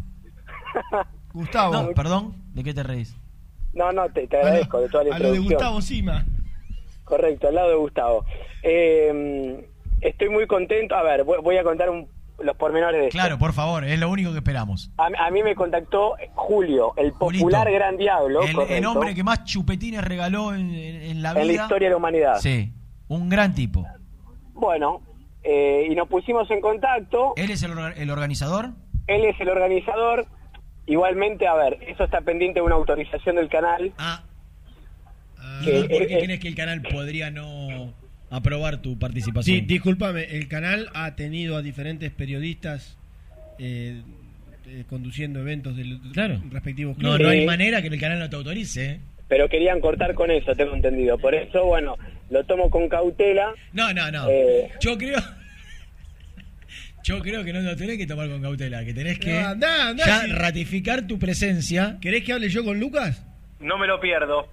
Gustavo. 1.33 1.73
No, 1.73 1.89
perdón, 1.93 2.35
¿de 2.53 2.63
qué 2.63 2.73
te 2.73 2.83
reís? 2.83 3.15
No, 3.73 3.91
no, 3.91 4.07
te, 4.09 4.27
te 4.27 4.37
agradezco 4.37 4.79
de 4.81 4.89
toda 4.89 5.03
la 5.05 5.15
A 5.15 5.19
lo 5.19 5.31
de 5.31 5.37
introducción. 5.37 5.53
Gustavo 5.59 5.81
Sima. 5.81 6.25
Correcto, 7.05 7.47
al 7.47 7.55
lado 7.55 7.69
de 7.69 7.75
Gustavo. 7.75 8.25
Eh, 8.61 9.67
estoy 10.01 10.29
muy 10.29 10.45
contento. 10.47 10.95
A 10.95 11.03
ver, 11.03 11.23
voy, 11.23 11.39
voy 11.41 11.57
a 11.57 11.63
contar 11.63 11.89
un- 11.89 12.07
los 12.39 12.55
pormenores 12.57 12.99
de 12.99 13.07
esto. 13.07 13.17
Claro, 13.17 13.37
por 13.37 13.53
favor, 13.53 13.83
es 13.83 13.99
lo 13.99 14.09
único 14.09 14.31
que 14.31 14.37
esperamos. 14.37 14.91
A, 14.97 15.07
a 15.25 15.31
mí 15.31 15.43
me 15.43 15.55
contactó 15.55 16.15
Julio, 16.33 16.93
el 16.97 17.13
popular 17.13 17.71
Gran 17.71 17.95
Diablo. 17.97 18.41
El, 18.67 18.85
hombre 18.85 19.13
que 19.15 19.23
más 19.23 19.43
chupetines 19.45 20.03
regaló 20.03 20.53
en, 20.53 20.69
en- 20.73 21.01
en 21.03 21.21
la 21.21 21.33
vida. 21.33 21.41
En 21.41 21.47
la 21.47 21.53
historia 21.53 21.87
de 21.87 21.91
la 21.91 21.97
humanidad. 21.97 22.35
Sí, 22.39 22.73
un 23.07 23.29
gran 23.29 23.53
tipo. 23.53 23.85
Bueno, 24.53 25.01
eh, 25.43 25.87
y 25.89 25.95
nos 25.95 26.07
pusimos 26.07 26.49
en 26.51 26.59
contacto. 26.61 27.33
¿Él 27.37 27.51
es 27.51 27.63
el 27.63 28.09
organizador? 28.09 28.69
Él 29.07 29.25
es 29.25 29.39
el 29.39 29.49
organizador. 29.49 30.25
Igualmente, 30.85 31.47
a 31.47 31.53
ver, 31.55 31.77
eso 31.87 32.03
está 32.03 32.21
pendiente 32.21 32.59
de 32.59 32.65
una 32.65 32.75
autorización 32.75 33.35
del 33.37 33.49
canal. 33.49 33.91
Ah. 33.97 34.23
Que, 35.63 35.79
¿Y 35.79 35.81
por 35.87 36.07
qué 36.07 36.15
eh, 36.19 36.23
crees 36.23 36.39
que 36.39 36.47
el 36.49 36.55
canal 36.55 36.81
podría 36.81 37.29
no 37.31 37.93
aprobar 38.29 38.81
tu 38.81 38.91
Sí, 38.91 38.95
participación? 38.95 39.67
discúlpame, 39.67 40.23
el 40.23 40.47
canal 40.47 40.89
ha 40.93 41.15
tenido 41.15 41.55
a 41.57 41.61
diferentes 41.61 42.11
periodistas 42.11 42.97
eh, 43.59 44.01
eh, 44.67 44.83
conduciendo 44.89 45.39
eventos 45.39 45.75
del 45.77 45.99
Claro. 46.13 46.41
respectivos 46.49 46.97
no, 46.97 47.01
clubes. 47.15 47.21
no 47.21 47.29
hay 47.29 47.45
manera 47.45 47.81
que 47.81 47.87
el 47.89 47.99
canal 47.99 48.19
no 48.19 48.29
te 48.29 48.35
autorice. 48.35 48.85
¿eh? 48.91 48.99
pero 49.27 49.49
querían 49.49 49.79
cortar 49.79 50.13
con 50.13 50.29
eso, 50.31 50.53
tengo 50.55 50.75
entendido. 50.75 51.17
Por 51.17 51.33
eso, 51.33 51.65
bueno, 51.65 51.95
lo 52.29 52.43
tomo 52.43 52.69
con 52.69 52.87
cautela. 52.87 53.51
No, 53.71 53.91
no, 53.93 54.11
no. 54.11 54.27
Eh, 54.29 54.69
Yo 54.79 54.95
creo, 54.97 55.17
Yo 57.03 57.19
creo 57.19 57.43
que 57.43 57.51
no 57.51 57.59
lo 57.59 57.75
tenés 57.75 57.97
que 57.97 58.07
tomar 58.07 58.29
con 58.29 58.41
cautela, 58.41 58.83
que 58.85 58.93
tenés 58.93 59.19
que 59.19 59.33
No, 59.41 59.47
andá, 59.49 59.89
andá, 59.89 60.05
ya 60.05 60.21
sí. 60.21 60.31
ratificar 60.31 61.05
tu 61.05 61.19
presencia. 61.19 61.97
¿Querés 62.01 62.23
que 62.23 62.33
hable 62.33 62.47
yo 62.49 62.63
con 62.63 62.79
Lucas? 62.79 63.25
No 63.59 63.77
me 63.77 63.87
lo 63.87 63.99
pierdo. 63.99 64.47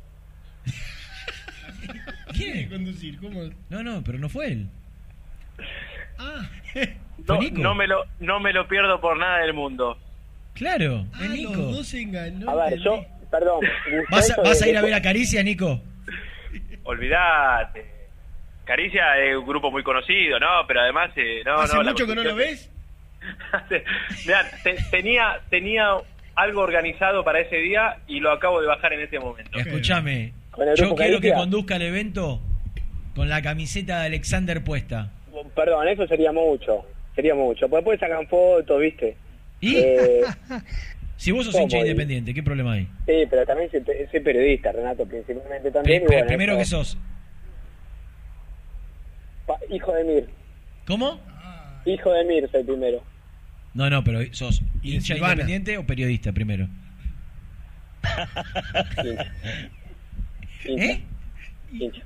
¿Quién 2.37 2.69
conducir? 2.69 3.19
¿Cómo? 3.19 3.43
No, 3.69 3.83
no, 3.83 4.03
pero 4.05 4.19
no 4.19 4.29
fue 4.29 4.49
él. 4.49 4.69
Ah, 6.19 6.49
No, 7.29 7.39
Nico? 7.39 7.59
no 7.59 7.75
me 7.75 7.87
lo, 7.87 8.05
no 8.19 8.41
me 8.41 8.53
lo 8.53 8.67
pierdo 8.67 8.99
por 9.01 9.17
nada 9.19 9.39
del 9.43 9.53
mundo. 9.53 9.99
Claro, 10.55 11.07
ah, 11.13 11.19
es 11.25 11.29
los 11.29 11.37
Nico. 11.39 11.63
dos 11.63 11.95
enganó. 11.95 12.51
A 12.51 12.55
ver, 12.71 12.81
yo, 12.81 13.05
perdón. 13.31 13.61
¿Vas 14.11 14.31
a, 14.31 14.65
a 14.65 14.69
ir 14.69 14.77
a 14.77 14.83
ver 14.83 14.95
a 14.95 15.03
Caricia, 15.03 15.43
Nico? 15.43 15.83
Olvídate. 16.83 17.90
Caricia 18.71 19.19
es 19.19 19.37
un 19.37 19.45
grupo 19.47 19.69
muy 19.73 19.83
conocido, 19.83 20.39
¿no? 20.39 20.47
Pero 20.69 20.81
además, 20.83 21.11
eh, 21.17 21.43
no, 21.45 21.55
¿Hace 21.57 21.77
no, 21.77 21.83
mucho 21.83 22.07
que 22.07 22.15
no 22.15 22.23
lo 22.23 22.37
ves? 22.37 22.71
Mirá, 24.27 24.45
te- 24.63 24.77
tenía, 24.93 25.41
tenía 25.51 25.95
algo 26.37 26.61
organizado 26.61 27.25
para 27.25 27.41
ese 27.41 27.57
día 27.57 27.97
y 28.07 28.21
lo 28.21 28.31
acabo 28.31 28.61
de 28.61 28.69
bajar 28.69 28.93
en 28.93 29.01
este 29.01 29.19
momento. 29.19 29.59
Escúchame, 29.59 30.33
yo 30.77 30.95
quiero 30.95 31.21
que 31.21 31.33
conduzca 31.33 31.77
el 31.77 31.83
evento 31.83 32.41
con 33.17 33.29
la 33.29 33.43
camiseta 33.43 34.01
de 34.01 34.07
Alexander 34.07 34.63
puesta. 34.63 35.11
Perdón, 35.57 35.89
eso 35.89 36.07
sería 36.07 36.31
mucho. 36.31 36.85
Sería 37.17 37.35
mucho. 37.35 37.69
Porque 37.69 37.77
después 37.81 38.01
sacan 38.01 38.29
fotos, 38.29 38.81
¿viste? 38.81 39.17
¿Y? 39.61 39.77
Eh, 39.79 40.21
Si 41.17 41.33
vos 41.33 41.45
sos 41.45 41.55
hincha 41.61 41.77
independiente, 41.77 42.33
¿qué 42.33 42.43
problema 42.43 42.73
hay? 42.73 42.85
sí, 43.05 43.27
pero 43.29 43.45
también 43.45 43.71
soy, 43.71 43.83
soy 44.11 44.21
periodista, 44.21 44.73
Renato, 44.73 45.05
principalmente 45.05 45.65
Pri- 45.69 45.73
también. 45.73 46.03
y 46.03 46.07
bueno, 46.07 46.27
primero 46.27 46.57
que 46.57 46.65
sos. 46.65 46.97
Pa- 49.59 49.75
Hijo 49.75 49.93
de 49.95 50.05
Mir. 50.05 50.29
¿Cómo? 50.87 51.21
Hijo 51.87 52.13
de 52.13 52.25
Mir 52.25 52.49
soy 52.51 52.63
primero. 52.65 53.03
No, 53.75 53.89
no, 53.89 54.03
pero 54.05 54.21
sos 54.33 54.63
hincha 54.83 55.15
Silvana. 55.15 55.33
independiente 55.35 55.79
o 55.79 55.87
periodista 55.87 56.33
primero. 56.33 56.69
¿Eh? 60.65 61.01
Hincha. 61.73 62.03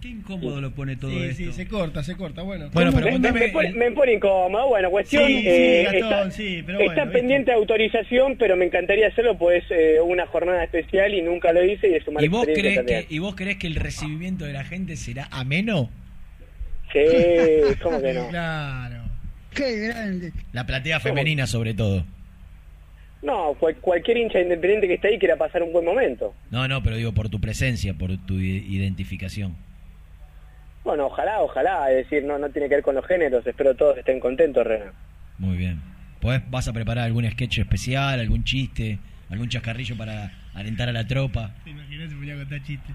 Qué 0.00 0.10
incómodo 0.10 0.60
lo 0.60 0.70
pone 0.74 0.96
todo 0.96 1.10
Sí, 1.12 1.22
esto. 1.22 1.36
sí, 1.44 1.52
se 1.52 1.66
corta, 1.66 2.02
se 2.02 2.14
corta. 2.14 2.42
Bueno, 2.42 2.68
Bueno, 2.74 2.90
pero 2.92 3.06
me, 3.06 3.12
contame 3.12 3.40
me 3.40 3.48
pone, 3.48 3.68
el- 3.68 3.74
me 3.74 3.90
pone 3.92 4.12
incómodo. 4.12 4.68
Bueno, 4.68 4.90
cuestión. 4.90 5.26
Sí, 5.26 5.40
sí, 5.40 5.48
eh, 5.48 5.82
Gastón, 5.84 6.02
está, 6.12 6.30
sí, 6.30 6.62
pero 6.66 6.78
está 6.80 6.92
bueno, 6.92 7.04
¿viste? 7.06 7.18
pendiente 7.18 7.50
de 7.52 7.56
autorización, 7.56 8.36
pero 8.36 8.54
me 8.54 8.66
encantaría 8.66 9.06
hacerlo, 9.08 9.38
pues 9.38 9.64
eh, 9.70 10.00
una 10.04 10.26
jornada 10.26 10.62
especial 10.62 11.14
y 11.14 11.22
nunca 11.22 11.54
lo 11.54 11.64
hice 11.64 11.88
y 11.88 11.94
es 11.94 12.04
¿Y 12.20 12.28
vos, 12.28 12.44
crees 12.44 12.80
que, 12.84 13.06
¿Y 13.08 13.18
vos 13.18 13.34
crees 13.34 13.56
que 13.56 13.66
el 13.66 13.76
recibimiento 13.76 14.44
de 14.44 14.52
la 14.52 14.64
gente 14.64 14.96
será 14.96 15.26
ameno? 15.30 15.88
Sí, 16.94 17.74
¿cómo 17.82 18.00
que 18.00 18.14
no? 18.14 18.28
Claro. 18.28 19.02
Qué 19.52 19.88
grande. 19.88 20.32
La 20.52 20.64
platea 20.66 20.98
femenina 21.00 21.46
sobre 21.46 21.74
todo. 21.74 22.04
No, 23.22 23.54
cual- 23.54 23.76
cualquier 23.76 24.16
hincha 24.18 24.40
independiente 24.40 24.86
que 24.88 24.94
esté 24.94 25.08
ahí 25.08 25.18
quiera 25.18 25.36
pasar 25.36 25.62
un 25.62 25.72
buen 25.72 25.84
momento. 25.84 26.34
No, 26.50 26.66
no, 26.68 26.82
pero 26.82 26.96
digo 26.96 27.12
por 27.12 27.28
tu 27.28 27.40
presencia, 27.40 27.94
por 27.94 28.16
tu 28.26 28.34
identificación. 28.38 29.56
Bueno, 30.84 31.06
ojalá, 31.06 31.40
ojalá, 31.40 31.90
es 31.90 31.96
decir, 32.08 32.24
no, 32.24 32.38
no 32.38 32.50
tiene 32.50 32.68
que 32.68 32.74
ver 32.76 32.84
con 32.84 32.94
los 32.94 33.06
géneros, 33.06 33.46
espero 33.46 33.74
todos 33.74 33.96
estén 33.96 34.20
contentos, 34.20 34.66
Renan. 34.66 34.92
Muy 35.38 35.56
bien. 35.56 35.80
¿Podés, 36.20 36.42
¿Vas 36.50 36.68
a 36.68 36.72
preparar 36.74 37.04
algún 37.04 37.28
sketch 37.30 37.58
especial, 37.58 38.20
algún 38.20 38.44
chiste, 38.44 38.98
algún 39.30 39.48
chascarrillo 39.48 39.96
para 39.96 40.30
alentar 40.52 40.88
a 40.90 40.92
la 40.92 41.06
tropa? 41.06 41.54
Te 41.64 41.70
imaginas 41.70 42.10
se 42.10 42.16
ponía 42.16 42.34
a 42.34 42.36
contar 42.38 42.62
chistes. 42.62 42.94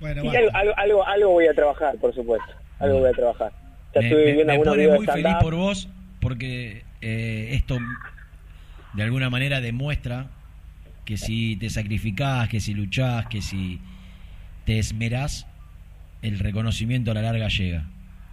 Bueno, 0.00 0.24
Y 0.24 0.28
algo, 0.36 0.50
algo, 0.54 0.72
algo, 0.78 1.06
algo 1.06 1.30
voy 1.32 1.46
a 1.46 1.54
trabajar, 1.54 1.96
por 1.98 2.14
supuesto. 2.14 2.52
Algo 2.78 3.00
voy 3.00 3.10
a 3.10 3.12
trabajar. 3.12 3.52
Ya 3.94 4.00
me, 4.00 4.06
estuve 4.08 4.24
me- 4.24 4.32
viendo 4.32 4.46
me 4.46 4.52
algunos 4.52 4.74
pone 4.74 4.88
muy 4.88 5.06
feliz 5.06 5.34
por 5.40 5.54
vos 5.54 5.88
porque 6.20 6.84
eh, 7.00 7.48
esto 7.52 7.78
de 8.94 9.02
alguna 9.02 9.30
manera 9.30 9.60
demuestra 9.60 10.26
que 11.04 11.16
si 11.16 11.56
te 11.56 11.70
sacrificás, 11.70 12.48
que 12.48 12.60
si 12.60 12.72
luchás, 12.74 13.26
que 13.26 13.42
si 13.42 13.80
te 14.64 14.78
esmerás, 14.78 15.46
el 16.22 16.38
reconocimiento 16.38 17.10
a 17.10 17.14
la 17.14 17.22
larga 17.22 17.48
llega. 17.48 17.84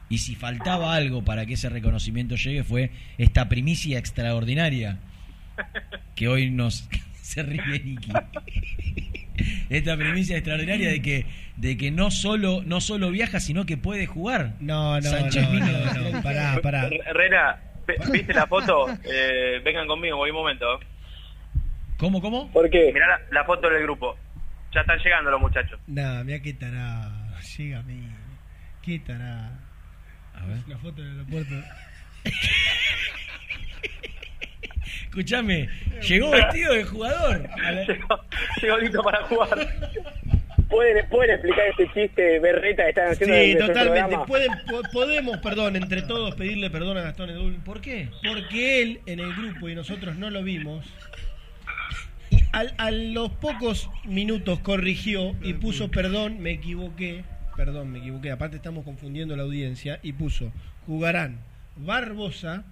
Y 0.09 0.19
si 0.19 0.35
faltaba 0.35 0.93
algo 0.95 1.23
para 1.23 1.45
que 1.45 1.53
ese 1.55 1.69
reconocimiento 1.69 2.35
llegue 2.35 2.63
fue 2.63 2.91
esta 3.17 3.49
primicia 3.49 3.97
extraordinaria 3.99 4.99
que 6.15 6.27
hoy 6.27 6.49
nos 6.51 6.87
se 7.27 7.43
ríe 7.43 7.61
Nicky. 7.83 8.11
Esta 9.69 9.97
primicia 9.97 10.37
extraordinaria 10.37 10.89
de 10.89 11.01
que 11.01 11.25
de 11.57 11.75
que 11.77 11.91
no 11.91 12.09
solo 12.09 12.61
no 12.65 12.79
solo 12.81 13.11
viaja 13.11 13.39
sino 13.39 13.65
que 13.65 13.75
puede 13.77 14.05
jugar. 14.05 14.53
No, 14.59 14.95
no, 14.95 15.01
Sánchez 15.01 15.43
no, 15.43 15.51
vino 15.51 15.65
no, 15.67 16.11
no, 16.11 16.21
pará, 16.23 16.59
pará. 16.63 16.87
Re- 16.89 17.01
Rena, 17.13 17.59
¿viste 18.11 18.33
la 18.33 18.47
foto? 18.47 18.87
Eh, 19.03 19.59
vengan 19.63 19.87
conmigo, 19.87 20.17
voy 20.17 20.29
un 20.29 20.37
momento. 20.37 20.65
¿Cómo, 21.97 22.21
cómo? 22.21 22.49
¿Por 22.51 22.69
qué? 22.69 22.91
Mirá 22.93 23.07
la, 23.07 23.19
la 23.31 23.43
foto 23.45 23.69
del 23.69 23.83
grupo. 23.83 24.17
Ya 24.73 24.81
están 24.81 24.99
llegando 24.99 25.31
los 25.31 25.41
muchachos. 25.41 25.79
Nah, 25.87 26.23
mira 26.23 26.39
qué 26.41 26.53
tará. 26.53 27.11
Llega 27.57 27.79
a 27.79 27.83
mí. 27.83 28.07
Qué 28.81 28.99
tará. 28.99 29.59
A 30.33 30.45
ver. 30.45 30.59
La 30.67 30.77
foto 30.77 31.01
del 31.01 31.11
aeropuerto. 31.11 31.55
Escuchame, 35.21 35.67
llegó 36.07 36.29
vestido 36.29 36.73
de 36.73 36.83
jugador. 36.83 37.49
Llegó, 37.87 38.19
llegó 38.61 38.77
listo 38.77 39.01
para 39.01 39.23
jugar. 39.23 39.67
¿Pueden, 40.69 41.09
¿Pueden 41.09 41.31
explicar 41.31 41.65
este 41.69 41.87
chiste 41.91 42.39
berreta 42.39 42.83
que 42.83 42.89
están 42.89 43.07
haciendo 43.11 43.35
Sí, 43.35 43.53
totalmente. 43.67 43.99
programa? 44.09 44.25
Pueden, 44.27 44.51
po- 44.69 44.83
podemos, 44.93 45.37
perdón, 45.37 45.75
entre 45.75 46.03
todos 46.03 46.35
pedirle 46.35 46.69
perdón 46.69 46.97
a 46.97 47.01
Gastón 47.01 47.31
Edul. 47.31 47.55
¿Por 47.65 47.81
qué? 47.81 48.09
Porque 48.27 48.83
él 48.83 48.99
en 49.07 49.19
el 49.19 49.33
grupo 49.33 49.69
y 49.69 49.73
nosotros 49.75 50.17
no 50.17 50.29
lo 50.29 50.43
vimos. 50.43 50.85
Y 52.29 52.43
al- 52.51 52.75
a 52.77 52.91
los 52.91 53.31
pocos 53.31 53.89
minutos 54.05 54.59
corrigió 54.59 55.35
y 55.41 55.53
puso 55.53 55.89
perdón, 55.89 56.41
me 56.41 56.51
equivoqué. 56.51 57.23
Perdón, 57.55 57.91
me 57.91 57.97
equivoqué. 57.99 58.29
Aparte 58.29 58.57
estamos 58.57 58.85
confundiendo 58.85 59.35
la 59.35 59.41
audiencia 59.43 59.99
y 60.03 60.13
puso 60.13 60.51
jugarán 60.85 61.39
Barbosa 61.75 62.65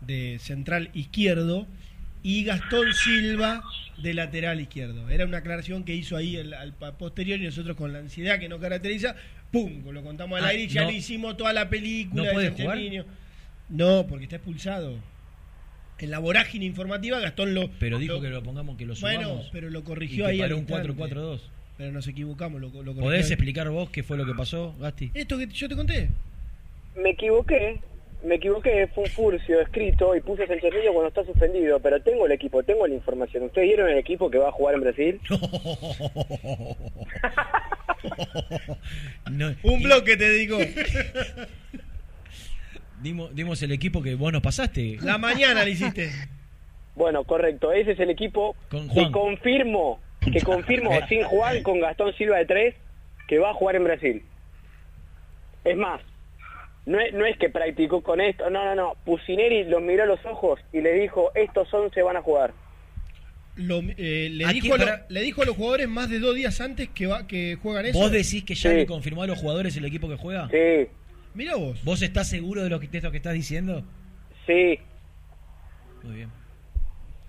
de 0.00 0.38
central 0.40 0.90
izquierdo 0.94 1.66
y 2.22 2.44
Gastón 2.44 2.92
Silva 2.94 3.62
de 4.02 4.14
lateral 4.14 4.60
izquierdo. 4.60 5.08
Era 5.10 5.24
una 5.24 5.38
aclaración 5.38 5.84
que 5.84 5.94
hizo 5.94 6.16
ahí 6.16 6.36
al, 6.36 6.52
al 6.54 6.72
posterior 6.74 7.40
y 7.40 7.44
nosotros 7.44 7.76
con 7.76 7.92
la 7.92 7.98
ansiedad 8.00 8.38
que 8.38 8.48
nos 8.48 8.60
caracteriza, 8.60 9.14
¡pum! 9.50 9.82
Lo 9.90 10.02
contamos 10.02 10.38
al 10.38 10.44
Ah, 10.44 10.48
aire 10.48 10.64
y 10.64 10.68
ya 10.68 10.82
no. 10.82 10.90
le 10.90 10.96
hicimos 10.96 11.36
toda 11.36 11.52
la 11.52 11.68
película. 11.68 12.22
¿No 12.22 12.28
de 12.28 12.32
puede 12.34 12.50
jugar? 12.50 12.78
No, 13.68 14.06
porque 14.08 14.24
está 14.24 14.36
expulsado. 14.36 14.96
En 15.98 16.10
la 16.12 16.20
vorágine 16.20 16.64
informativa 16.64 17.18
Gastón 17.18 17.54
lo... 17.54 17.70
Pero 17.80 17.98
dijo 17.98 18.14
lo- 18.14 18.20
que 18.20 18.28
lo 18.28 18.42
pongamos 18.42 18.76
que 18.78 18.86
lo 18.86 18.94
subamos. 18.94 19.24
Bueno, 19.26 19.42
pero 19.52 19.68
lo 19.70 19.82
corrigió 19.84 20.26
ahí 20.26 20.40
un 20.40 20.58
instante. 20.58 20.88
4-4-2. 20.92 21.40
Pero 21.76 21.92
nos 21.92 22.06
equivocamos, 22.08 22.60
lo, 22.60 22.82
lo 22.82 22.94
¿Podés 22.94 23.30
explicar 23.30 23.68
vos 23.70 23.90
qué 23.90 24.02
fue 24.02 24.16
lo 24.16 24.26
que 24.26 24.34
pasó, 24.34 24.74
Gasti? 24.80 25.10
Esto 25.14 25.38
que 25.38 25.46
yo 25.48 25.68
te 25.68 25.76
conté. 25.76 26.08
Me 26.96 27.10
equivoqué, 27.10 27.80
me 28.24 28.34
equivoqué, 28.36 28.88
fue 28.88 29.04
un 29.04 29.10
furcio 29.10 29.60
escrito 29.60 30.14
y 30.14 30.20
puse 30.20 30.46
Miño 30.46 30.92
cuando 30.92 31.08
está 31.08 31.24
suspendido, 31.24 31.78
pero 31.80 32.02
tengo 32.02 32.26
el 32.26 32.32
equipo, 32.32 32.62
tengo 32.62 32.86
la 32.86 32.94
información. 32.94 33.44
¿Ustedes 33.44 33.68
vieron 33.68 33.88
el 33.88 33.98
equipo 33.98 34.30
que 34.30 34.38
va 34.38 34.48
a 34.48 34.52
jugar 34.52 34.74
en 34.74 34.80
Brasil? 34.80 35.20
No, 39.30 39.54
Un 39.64 39.82
bloque 39.82 40.16
te 40.16 40.30
digo. 40.30 40.56
dimos, 43.02 43.34
dimos 43.34 43.62
el 43.62 43.72
equipo 43.72 44.02
que 44.02 44.14
vos 44.14 44.32
nos 44.32 44.40
pasaste. 44.40 44.98
La 45.02 45.18
mañana 45.18 45.64
le 45.64 45.72
hiciste. 45.72 46.10
Bueno, 46.94 47.24
correcto, 47.24 47.72
ese 47.72 47.92
es 47.92 48.00
el 48.00 48.10
equipo 48.10 48.56
Con 48.70 48.88
que 48.88 49.10
confirmo, 49.10 50.00
que 50.20 50.40
confirmo 50.40 50.90
sin 51.08 51.22
Juan 51.24 51.62
con 51.62 51.80
Gastón 51.80 52.14
Silva 52.14 52.38
de 52.38 52.46
3 52.46 52.74
que 53.28 53.38
va 53.38 53.50
a 53.50 53.54
jugar 53.54 53.76
en 53.76 53.84
Brasil. 53.84 54.22
Es 55.64 55.76
más, 55.76 56.00
no 56.88 56.98
es, 57.00 57.12
no 57.14 57.24
es 57.26 57.36
que 57.38 57.48
practicó 57.50 58.02
con 58.02 58.20
esto, 58.20 58.50
no, 58.50 58.64
no, 58.64 58.74
no. 58.74 58.94
Pusineri 59.04 59.64
los 59.64 59.80
miró 59.82 60.02
a 60.02 60.06
los 60.06 60.24
ojos 60.26 60.58
y 60.72 60.80
le 60.80 60.92
dijo, 60.94 61.30
estos 61.34 61.72
11 61.72 62.02
van 62.02 62.16
a 62.16 62.22
jugar. 62.22 62.52
Lo- 63.56 63.80
eh, 63.96 64.28
le, 64.32 64.44
¿A 64.44 64.48
dijo 64.52 64.74
a 64.74 64.78
lo- 64.78 64.84
para- 64.84 65.06
le 65.08 65.20
dijo 65.22 65.42
a 65.42 65.46
los 65.46 65.56
jugadores 65.56 65.88
más 65.88 66.08
de 66.10 66.18
dos 66.20 66.34
días 66.34 66.60
antes 66.60 66.88
que, 66.90 67.06
va, 67.06 67.26
que 67.26 67.56
juegan 67.60 67.86
eso. 67.86 67.98
¿Vos 67.98 68.10
decís 68.12 68.44
que 68.44 68.54
ya 68.54 68.70
Sí. 68.70 68.76
le 68.76 68.86
confirmó 68.86 69.22
a 69.22 69.26
los 69.26 69.38
jugadores 69.38 69.76
el 69.76 69.84
equipo 69.84 70.08
que 70.08 70.16
juega? 70.16 70.48
Sí, 70.50 70.88
Mira 71.34 71.54
vos. 71.56 71.82
¿Vos 71.84 72.00
estás 72.02 72.28
seguro 72.28 72.62
de 72.64 72.70
lo 72.70 72.80
que, 72.80 72.88
de 72.88 72.98
esto 72.98 73.10
que 73.10 73.18
estás 73.18 73.34
diciendo? 73.34 73.84
sí. 74.46 74.78
Muy 76.02 76.14
bien. 76.16 76.30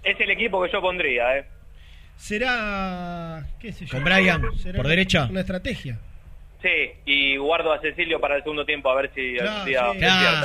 Es 0.03 0.20
el 0.20 0.30
equipo 0.32 0.64
que 0.64 0.72
yo 0.72 0.80
pondría, 0.82 1.38
¿eh? 1.39 1.45
Será. 2.16 3.45
¿Qué 3.60 3.72
sé 3.74 3.86
yo? 3.86 3.91
Con 3.91 4.03
Brian, 4.03 4.41
Será 4.57 4.78
por 4.78 4.86
una- 4.86 4.89
derecha. 4.89 5.28
Una 5.30 5.41
estrategia. 5.41 5.99
Sí, 6.62 6.91
y 7.05 7.38
guardo 7.38 7.72
a 7.72 7.80
Cecilio 7.80 8.20
para 8.20 8.36
el 8.36 8.43
segundo 8.43 8.66
tiempo 8.66 8.89
a 8.89 8.95
ver 8.95 9.12
si 9.16 9.22
día 9.32 9.93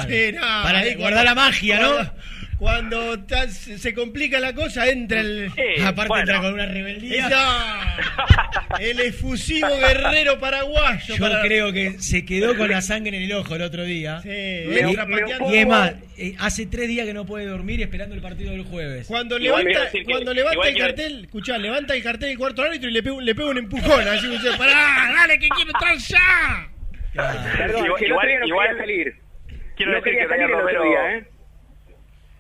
sí. 0.09 0.33
No, 0.33 0.41
Para 0.63 0.79
ahí 0.79 0.95
guardar 0.95 1.25
la 1.25 1.35
magia, 1.35 1.81
¿no? 1.81 1.97
Cuando 2.59 3.19
ta- 3.25 3.49
se 3.49 3.95
complica 3.95 4.41
la 4.41 4.55
cosa, 4.55 4.89
entra 4.89 5.21
el. 5.21 5.51
Aparte 5.85 6.21
entra 6.21 6.41
con 6.41 6.55
una 6.55 6.67
rebeldía. 6.67 7.27
Esa- 7.27 7.97
el 8.81 9.01
efusivo 9.01 9.69
guerrero 9.79 10.39
paraguayo. 10.39 11.15
Yo 11.17 11.19
para- 11.19 11.41
creo 11.43 11.73
que 11.73 11.99
se 12.01 12.25
quedó 12.25 12.57
con 12.57 12.71
la 12.71 12.81
sangre 12.83 13.17
en 13.17 13.23
el 13.25 13.33
ojo 13.33 13.55
el 13.57 13.63
otro 13.63 13.85
día. 13.85 14.21
Sí, 14.23 14.29
y, 14.31 14.79
entra 14.79 15.07
pateando. 15.07 15.55
y 15.55 15.59
es 15.59 15.67
más, 15.67 15.95
eh, 16.17 16.35
hace 16.39 16.67
tres 16.67 16.89
días 16.89 17.07
que 17.07 17.15
no 17.15 17.27
puede 17.27 17.47
dormir 17.47 17.81
esperando 17.83 18.15
el 18.15 18.21
partido 18.21 18.53
del 18.53 18.63
jueves. 18.65 19.07
Cuando 19.07 19.39
Igual 19.39 19.65
levanta, 19.65 19.91
que- 19.91 20.05
cuando 20.05 20.33
levanta 20.35 20.69
el 20.69 20.77
cartel, 20.79 21.25
escuchá, 21.25 21.59
levanta 21.59 21.95
el 21.95 22.03
cartel 22.03 22.31
el 22.31 22.39
cuarto 22.39 22.63
árbitro 22.63 22.89
y 22.89 22.93
le 22.93 23.03
pega, 23.03 23.15
un- 23.17 23.25
le 23.25 23.35
pega 23.35 23.49
un 23.49 23.59
empujón. 23.59 24.07
Así 24.09 24.27
que 24.29 24.33
dice, 24.39 24.57
pará, 24.57 25.13
dale, 25.15 25.39
que 25.39 25.49
quiero 25.49 25.71
entrar 25.71 25.97
ya. 25.97 26.69
Perdón, 27.57 27.85
Igual- 27.87 27.99
que 28.01 28.07
el 28.07 28.13
otro 28.13 28.29
día 28.29 28.39
no 28.41 28.47
igual- 28.47 28.69
quería 28.69 28.83
salir. 28.83 29.15
Quiero 29.77 29.93
no 29.93 29.99
decir 29.99 30.13
quería 30.13 30.23
que 30.23 30.29
salir 30.29 30.45
Brian 30.47 30.51
el 30.51 30.55
otro 30.55 30.79
Romero- 30.79 30.85
día, 30.85 31.19
¿eh? 31.19 31.25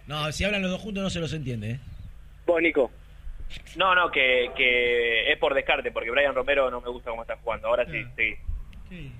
No, 0.06 0.30
si 0.32 0.44
hablan 0.44 0.62
los 0.62 0.70
dos 0.70 0.80
juntos 0.80 1.02
no 1.02 1.10
se 1.10 1.20
los 1.20 1.32
entiende, 1.32 1.70
¿eh? 1.72 1.80
Vos, 2.46 2.60
Nico. 2.60 2.90
No, 3.76 3.94
no, 3.94 4.10
que, 4.10 4.50
que 4.56 5.30
es 5.32 5.38
por 5.38 5.54
descarte, 5.54 5.90
porque 5.92 6.10
Brian 6.10 6.34
Romero 6.34 6.70
no 6.70 6.80
me 6.80 6.88
gusta 6.90 7.10
cómo 7.10 7.22
está 7.22 7.36
jugando. 7.36 7.68
Ahora 7.68 7.86
sí, 7.90 8.04
sí. 8.18 9.10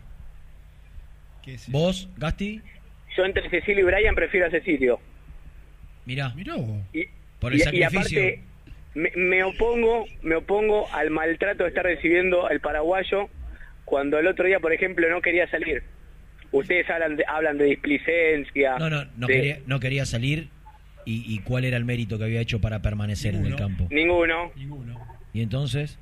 ¿Vos, 1.68 2.08
Gasti? 2.16 2.60
Yo 3.16 3.24
entre 3.24 3.48
Cecilio 3.50 3.80
y 3.82 3.84
Brian 3.84 4.14
prefiero 4.14 4.46
a 4.46 4.50
Cecilio. 4.50 4.98
Mirá. 6.04 6.32
Y, 6.92 7.04
Por 7.38 7.52
el 7.52 7.58
y- 7.58 7.62
y 7.62 7.64
sacrificio. 7.64 8.20
aparte, 8.20 8.40
me, 8.94 9.10
me 9.16 9.44
opongo 9.44 10.06
me 10.22 10.36
opongo 10.36 10.86
al 10.92 11.10
maltrato 11.10 11.62
de 11.64 11.68
estar 11.68 11.84
recibiendo 11.84 12.48
el 12.48 12.60
paraguayo 12.60 13.28
cuando 13.84 14.18
el 14.18 14.26
otro 14.26 14.46
día, 14.46 14.60
por 14.60 14.72
ejemplo, 14.72 15.08
no 15.10 15.20
quería 15.20 15.48
salir. 15.50 15.82
Ustedes 16.52 16.88
hablan 16.88 17.16
de, 17.16 17.24
hablan 17.26 17.58
de 17.58 17.64
displicencia. 17.66 18.78
No, 18.78 18.88
no, 18.90 19.04
no, 19.16 19.26
de- 19.26 19.34
quería, 19.34 19.58
no 19.66 19.80
quería 19.80 20.06
salir. 20.06 20.48
Y, 21.06 21.34
y 21.34 21.38
cuál 21.40 21.64
era 21.64 21.76
el 21.76 21.84
mérito 21.84 22.16
que 22.18 22.24
había 22.24 22.40
hecho 22.40 22.60
para 22.60 22.80
permanecer 22.82 23.34
en 23.34 23.46
el 23.46 23.56
campo? 23.56 23.86
Ninguno. 23.90 24.50
Y 25.32 25.42
entonces, 25.42 25.98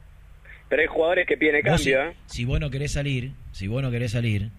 Pero 0.68 0.82
hay 0.82 0.88
jugadores 0.88 1.26
que 1.26 1.36
piden 1.36 1.56
si, 1.56 1.62
cambio, 1.62 2.02
¿eh? 2.10 2.14
si 2.26 2.44
vos 2.44 2.60
no 2.60 2.70
querés 2.70 2.92
salir, 2.92 3.32
si 3.52 3.66
vos 3.66 3.82
no 3.82 3.90
querés 3.90 4.12
salir, 4.12 4.50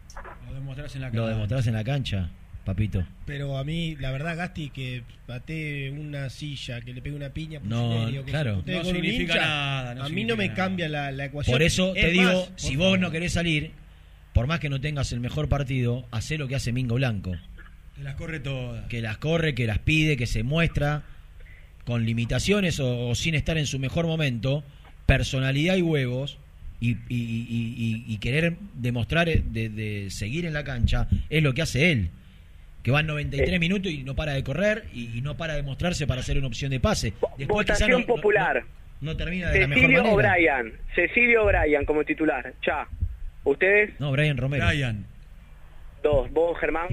Lo 0.47 0.53
demostrás 0.53 0.95
en 0.95 1.01
la 1.01 1.07
lo 1.09 1.13
cancha. 1.13 1.29
demostrás 1.29 1.67
en 1.67 1.73
la 1.73 1.83
cancha, 1.83 2.29
papito. 2.65 3.05
Pero 3.25 3.57
a 3.57 3.63
mí, 3.63 3.95
la 3.99 4.11
verdad, 4.11 4.35
Gasti, 4.35 4.69
que 4.71 5.03
bate 5.27 5.91
una 5.91 6.29
silla, 6.29 6.81
que 6.81 6.93
le 6.93 7.01
pegue 7.01 7.15
una 7.15 7.29
piña, 7.29 7.59
No, 7.63 7.89
Pusineri, 7.91 8.17
o 8.17 8.25
que 8.25 8.31
claro. 8.31 8.63
No 8.65 8.83
significa 8.83 9.33
hincha, 9.33 9.45
nada, 9.45 9.95
no 9.95 10.03
a 10.05 10.09
mí 10.09 10.25
no 10.25 10.35
me 10.35 10.45
nada. 10.47 10.55
cambia 10.55 10.89
la, 10.89 11.11
la 11.11 11.25
ecuación. 11.25 11.53
Por 11.53 11.61
eso 11.61 11.93
te 11.93 12.09
digo, 12.09 12.23
más, 12.25 12.51
si 12.55 12.75
vos 12.75 12.85
favor. 12.87 12.99
no 12.99 13.11
querés 13.11 13.33
salir, 13.33 13.71
por 14.33 14.47
más 14.47 14.59
que 14.59 14.69
no 14.69 14.81
tengas 14.81 15.11
el 15.13 15.19
mejor 15.19 15.47
partido, 15.49 16.05
hacé 16.11 16.37
lo 16.37 16.47
que 16.47 16.55
hace 16.55 16.71
Mingo 16.73 16.95
Blanco. 16.95 17.35
Te 17.95 18.03
las 18.03 18.15
corre 18.15 18.39
todas. 18.39 18.85
Que 18.87 19.01
las 19.01 19.17
corre, 19.17 19.53
que 19.55 19.67
las 19.67 19.79
pide, 19.79 20.17
que 20.17 20.25
se 20.27 20.43
muestra 20.43 21.03
con 21.85 22.05
limitaciones 22.05 22.79
o, 22.79 23.09
o 23.09 23.15
sin 23.15 23.35
estar 23.35 23.57
en 23.57 23.65
su 23.65 23.77
mejor 23.79 24.07
momento, 24.07 24.63
personalidad 25.05 25.75
y 25.75 25.81
huevos, 25.81 26.39
y, 26.79 26.91
y- 26.91 26.97
y- 27.09 27.75
y- 27.77 28.03
y 28.13 28.17
querer 28.17 28.55
demostrar 28.73 29.29
eh, 29.29 29.41
de, 29.45 29.69
de 29.69 30.09
seguir 30.09 30.45
en 30.45 30.53
la 30.53 30.63
cancha, 30.63 31.07
es 31.29 31.43
lo 31.43 31.53
que 31.53 31.61
hace 31.61 31.91
él. 31.91 32.09
Que 32.83 32.91
van 32.91 33.07
93 33.07 33.59
minutos 33.61 33.89
y 33.91 34.03
no 34.03 34.15
para 34.15 34.33
de 34.33 34.43
correr 34.43 34.85
y, 34.93 35.17
y 35.17 35.21
no 35.21 35.37
para 35.37 35.55
de 35.55 35.63
mostrarse 35.63 36.05
para 36.07 36.19
hacer 36.21 36.37
una 36.37 36.47
opción 36.47 36.71
de 36.71 36.81
pase. 36.81 37.13
Después 37.37 37.47
Votación 37.65 38.01
no- 38.01 38.05
popular. 38.05 38.63
No, 38.99 39.11
no 39.11 39.17
termina 39.17 39.49
de 39.51 39.61
la 39.61 39.67
mejor 39.67 39.83
Cecilio. 39.89 40.03
O'Brien. 40.13 40.73
Cecilio 40.95 41.43
O'Brien 41.45 41.85
como 41.85 42.03
titular. 42.03 42.53
Ya. 42.65 42.87
¿Ustedes? 43.45 43.97
No, 43.99 44.11
Brian 44.11 44.35
Romero. 44.37 44.65
Brian. 44.67 45.05
Dos. 46.01 46.29
¿Vos, 46.31 46.57
Germán? 46.59 46.87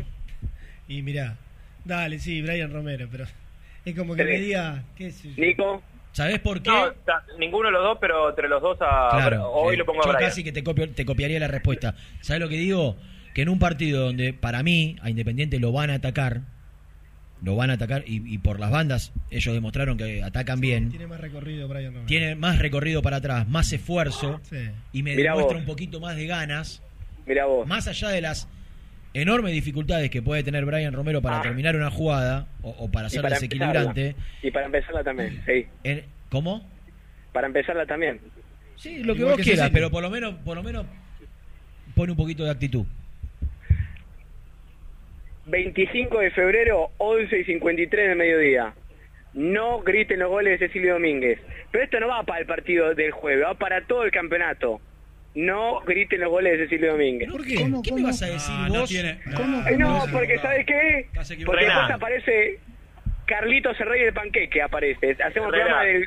Y 0.91 1.03
mirá, 1.03 1.37
dale, 1.85 2.19
sí, 2.19 2.43
Brian 2.43 2.73
Romero, 2.73 3.09
pero 3.11 3.25
es 3.85 3.97
como 3.97 4.15
que 4.15 4.25
me 4.25 4.39
diga, 4.41 4.83
qué 4.97 5.11
sé 5.11 5.33
yo. 5.35 5.43
Nico. 5.43 5.83
¿Sabés 6.13 6.41
por 6.41 6.61
qué? 6.61 6.71
No, 6.71 6.93
ninguno 7.39 7.67
de 7.69 7.73
los 7.73 7.83
dos, 7.85 7.99
pero 8.01 8.31
entre 8.31 8.49
los 8.49 8.61
dos 8.61 8.77
a, 8.81 9.11
Claro, 9.13 9.49
hoy 9.53 9.75
eh, 9.75 9.79
lo 9.79 9.87
pongo 9.87 10.03
a 10.03 10.07
yo 10.07 10.13
Brian. 10.13 10.29
casi 10.29 10.43
que 10.43 10.51
te, 10.51 10.65
copio- 10.65 10.93
te 10.93 11.05
copiaría 11.07 11.39
la 11.39 11.47
respuesta. 11.47 11.95
¿Sabes 12.21 12.41
lo 12.43 12.49
que 12.49 12.57
digo? 12.57 12.97
Que 13.33 13.43
en 13.43 13.49
un 13.49 13.61
partido 13.61 14.07
donde 14.07 14.33
para 14.33 14.65
mí 14.65 14.97
a 15.03 15.09
Independiente 15.09 15.61
lo 15.61 15.71
van 15.71 15.91
a 15.91 15.95
atacar, 15.95 16.41
lo 17.45 17.55
van 17.55 17.71
a 17.71 17.75
atacar 17.75 18.03
y, 18.09 18.35
y 18.35 18.39
por 18.39 18.59
las 18.59 18.73
bandas 18.73 19.13
ellos 19.31 19.55
demostraron 19.55 19.97
que 19.97 20.21
atacan 20.25 20.61
bien, 20.61 20.91
Tiene 20.91 21.07
más 21.07 21.21
recorrido 21.21 21.69
Brian 21.69 21.93
Romero. 21.93 22.07
tiene 22.07 22.35
más 22.35 22.59
recorrido 22.59 23.03
para 23.03 23.19
atrás, 23.19 23.49
más 23.49 23.73
esfuerzo 23.73 24.41
Sí. 24.43 24.57
y 24.93 25.05
me 25.05 25.15
Mirá 25.15 25.31
demuestra 25.35 25.59
vos. 25.59 25.61
un 25.63 25.67
poquito 25.67 26.01
más 26.01 26.17
de 26.17 26.27
ganas, 26.27 26.83
Mira 27.25 27.47
vos. 27.47 27.69
más 27.69 27.87
allá 27.87 28.09
de 28.09 28.21
las 28.21 28.49
enormes 29.15 29.53
dificultades 29.53 30.11
que 30.11 30.23
puede 30.23 30.43
tener 30.43 30.65
Brian 30.65 30.93
Romero 30.93 31.21
para 31.23 31.39
Ah. 31.41 31.43
terminar 31.43 31.75
una 31.77 31.91
jugada 31.91 32.47
o, 32.63 32.71
o 32.71 32.91
para 32.91 33.09
ser 33.11 33.23
desequilibrante. 33.23 34.09
empezarla. 34.09 34.39
Y 34.43 34.51
para 34.51 34.67
empezarla 34.67 35.05
también, 35.05 35.43
sí. 35.47 35.67
en- 35.85 36.05
¿Cómo? 36.31 36.65
Para 37.33 37.47
empezarla 37.49 37.87
también. 37.87 38.21
Sí, 38.77 39.03
lo 39.03 39.15
que 39.15 39.21
Igual 39.21 39.33
vos 39.33 39.37
que 39.39 39.51
quieras, 39.53 39.71
pero 39.73 39.91
por 39.91 40.03
lo 40.03 40.11
menos, 40.11 40.35
por 40.45 40.57
lo 40.57 40.63
menos 40.63 40.87
pone 41.95 42.13
un 42.13 42.17
poquito 42.17 42.45
de 42.45 42.51
actitud. 42.51 42.85
25 45.47 46.21
de 46.21 46.31
febrero, 46.31 46.91
11 46.99 47.41
y 47.41 47.45
53 47.45 48.09
del 48.09 48.17
mediodía. 48.19 48.75
No 49.35 49.81
griten 49.81 50.19
los 50.21 50.29
goles 50.29 50.59
de 50.59 50.67
Cecilio 50.69 50.95
Domínguez. 50.95 51.39
Pero 51.71 51.85
esto 51.85 52.01
no 52.01 52.09
va 52.09 52.23
para 52.25 52.41
el 52.41 52.47
partido 52.47 52.95
del 52.95 53.11
jueves, 53.13 53.45
va 53.45 53.55
para 53.55 53.85
todo 53.87 54.05
el 54.05 54.11
campeonato. 54.11 54.81
No 55.35 55.81
griten 55.87 56.21
los 56.21 56.31
goles 56.31 56.59
de 56.59 56.65
Cecilio 56.67 56.93
Domínguez. 56.93 57.31
¿Por 57.31 57.45
qué? 57.45 57.55
¿Qué 57.85 57.93
me 57.93 58.03
vas 58.03 58.21
a 58.23 58.27
decir 58.27 58.55
Ah, 58.57 58.69
no 58.73 58.81
vos? 58.81 58.89
tiene- 58.91 59.19
Ay, 59.65 59.77
no, 59.77 60.05
porque 60.11 60.39
¿sabes 60.39 60.67
qué? 60.67 61.07
Porque 61.47 61.65
después 61.67 61.91
aparece 61.91 62.59
Carlitos 63.27 63.79
el 63.81 63.87
rey 63.87 64.05
del 64.05 64.13
panqueque, 64.13 64.61
aparece. 64.61 65.13
Hacemos 65.23 65.53
Rená. 65.53 65.65
programa 65.67 65.83
del... 65.85 66.07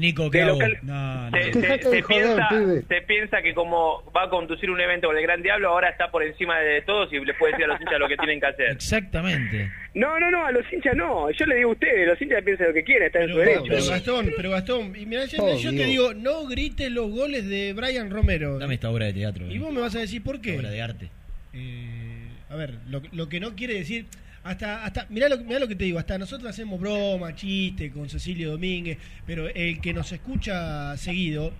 Nico, 0.00 0.30
¿qué 0.30 0.40
No, 0.44 0.56
no. 0.82 1.30
Se, 1.30 1.52
se- 1.52 2.02
piensa, 2.02 2.48
pibe. 2.48 2.82
se 2.88 3.02
piensa 3.02 3.42
que 3.42 3.54
como 3.54 4.02
va 4.16 4.24
a 4.24 4.30
conducir 4.30 4.70
un 4.70 4.80
evento 4.80 5.06
con 5.08 5.16
el 5.16 5.22
Gran 5.22 5.42
Diablo, 5.42 5.68
ahora 5.68 5.90
está 5.90 6.10
por 6.10 6.22
encima 6.22 6.58
de 6.60 6.82
todos 6.82 7.12
y 7.12 7.18
le 7.24 7.34
puede 7.34 7.52
decir 7.52 7.66
a 7.66 7.68
los 7.68 7.80
hinchas 7.80 7.98
lo 8.00 8.08
que 8.08 8.16
tienen 8.16 8.40
que 8.40 8.46
hacer. 8.46 8.70
Exactamente. 8.70 9.70
No, 9.94 10.18
no, 10.18 10.30
no, 10.30 10.46
a 10.46 10.52
los 10.52 10.64
hinchas 10.72 10.94
no. 10.96 11.30
Yo 11.30 11.46
le 11.46 11.56
digo 11.56 11.70
a 11.70 11.72
ustedes, 11.72 12.06
los 12.08 12.20
hinchas 12.20 12.42
piensan 12.42 12.68
lo 12.68 12.74
que 12.74 12.84
quieren, 12.84 13.06
están 13.06 13.22
en 13.22 13.28
su 13.28 13.34
Pero, 13.36 13.50
derecho. 13.50 13.64
pero 13.68 13.86
Gastón, 13.86 14.30
pero 14.36 14.50
Gastón, 14.50 14.96
y 14.96 15.06
mirá, 15.06 15.24
yo, 15.26 15.44
Oh, 15.44 15.56
yo 15.58 15.70
te 15.70 15.84
digo, 15.84 16.14
no 16.14 16.46
grites 16.46 16.90
los 16.90 17.10
goles 17.10 17.48
de 17.48 17.72
Brian 17.74 18.10
Romero. 18.10 18.58
Dame 18.58 18.74
esta 18.74 18.90
obra 18.90 19.06
de 19.06 19.12
teatro. 19.12 19.46
Y 19.50 19.56
eh. 19.56 19.58
vos 19.58 19.72
me 19.72 19.80
vas 19.80 19.94
a 19.96 20.00
decir 20.00 20.22
por 20.22 20.36
Esta 20.36 20.48
qué. 20.50 20.58
obra 20.58 20.70
de 20.70 20.82
arte. 20.82 21.08
Eh, 21.52 22.28
a 22.48 22.56
ver, 22.56 22.74
lo, 22.88 23.02
lo 23.12 23.28
que 23.28 23.40
no 23.40 23.54
quiere 23.54 23.74
decir, 23.74 24.06
hasta, 24.44 24.84
hasta, 24.84 25.06
mirá 25.10 25.28
lo, 25.28 25.38
mirá 25.38 25.58
lo 25.60 25.68
que 25.68 25.76
te 25.76 25.84
digo, 25.84 25.98
hasta 25.98 26.16
nosotros 26.18 26.48
hacemos 26.50 26.80
broma, 26.80 27.34
chiste 27.34 27.90
con 27.92 28.08
Cecilio 28.08 28.52
Domínguez, 28.52 28.98
pero 29.26 29.48
el 29.48 29.80
que 29.80 29.92
nos 29.92 30.10
escucha 30.12 30.96
seguido, 30.96 31.52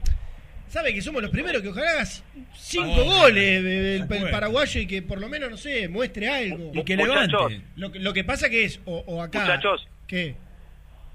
sabe 0.68 0.94
que 0.94 1.02
somos 1.02 1.20
los 1.20 1.30
primeros 1.30 1.60
que 1.62 1.68
ojalá 1.68 1.90
hagas 1.90 2.24
cinco 2.54 2.94
Oh, 2.96 3.04
goles 3.22 3.58
el, 3.64 3.66
el 4.12 4.30
paraguayo 4.30 4.80
y 4.80 4.86
que 4.86 5.02
por 5.02 5.20
lo 5.20 5.28
menos, 5.28 5.50
no 5.50 5.56
sé, 5.56 5.88
muestre 5.88 6.28
algo. 6.28 6.70
Y 6.74 6.82
que 6.84 6.96
Muchachos. 6.96 7.32
levante. 7.52 7.66
Lo, 7.76 7.92
que- 7.92 7.98
lo 7.98 8.12
que 8.12 8.24
pasa 8.24 8.48
que 8.48 8.64
es, 8.64 8.80
o, 8.86 9.04
o 9.06 9.20
acá... 9.22 9.40
Muchachos. 9.40 9.86
¿Qué? 10.06 10.34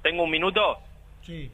¿Tengo 0.04 0.24
un 0.24 0.30
minuto? 0.32 0.78
Sí. 1.26 1.50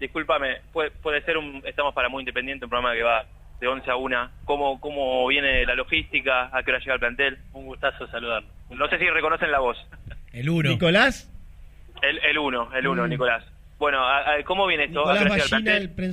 Discúlpame, 0.00 0.56
puede, 0.72 0.90
puede 0.90 1.22
ser 1.22 1.36
un... 1.38 1.62
Estamos 1.64 1.94
para 1.94 2.08
Muy 2.08 2.22
Independiente, 2.22 2.64
un 2.64 2.70
programa 2.70 2.94
que 2.94 3.02
va 3.02 3.24
de 3.60 3.68
11 3.68 3.90
a 3.90 3.96
1. 3.96 4.30
¿Cómo, 4.44 4.80
¿Cómo 4.80 5.26
viene 5.28 5.64
la 5.64 5.74
logística? 5.76 6.50
¿A 6.52 6.62
qué 6.62 6.72
hora 6.72 6.80
llega 6.80 6.94
el 6.94 7.00
plantel? 7.00 7.38
Un 7.52 7.66
gustazo 7.66 8.06
saludarlo. 8.08 8.48
No 8.76 8.88
sé 8.88 8.98
si 8.98 9.08
reconocen 9.08 9.50
la 9.50 9.60
voz. 9.60 9.76
El 10.32 10.48
uno. 10.50 10.68
Nicolás, 10.70 11.30
El, 12.02 12.18
el 12.18 12.38
uno, 12.38 12.68
el 12.74 12.86
uno, 12.86 13.06
Mm. 13.06 13.10
Nicolás. 13.10 13.44
Bueno, 13.78 13.98
a- 14.04 14.34
a- 14.34 14.42
¿cómo 14.44 14.66
viene 14.66 14.84
esto? 14.84 15.00
¿A 15.08 15.14
Nicolás 15.14 15.20
el 15.20 15.26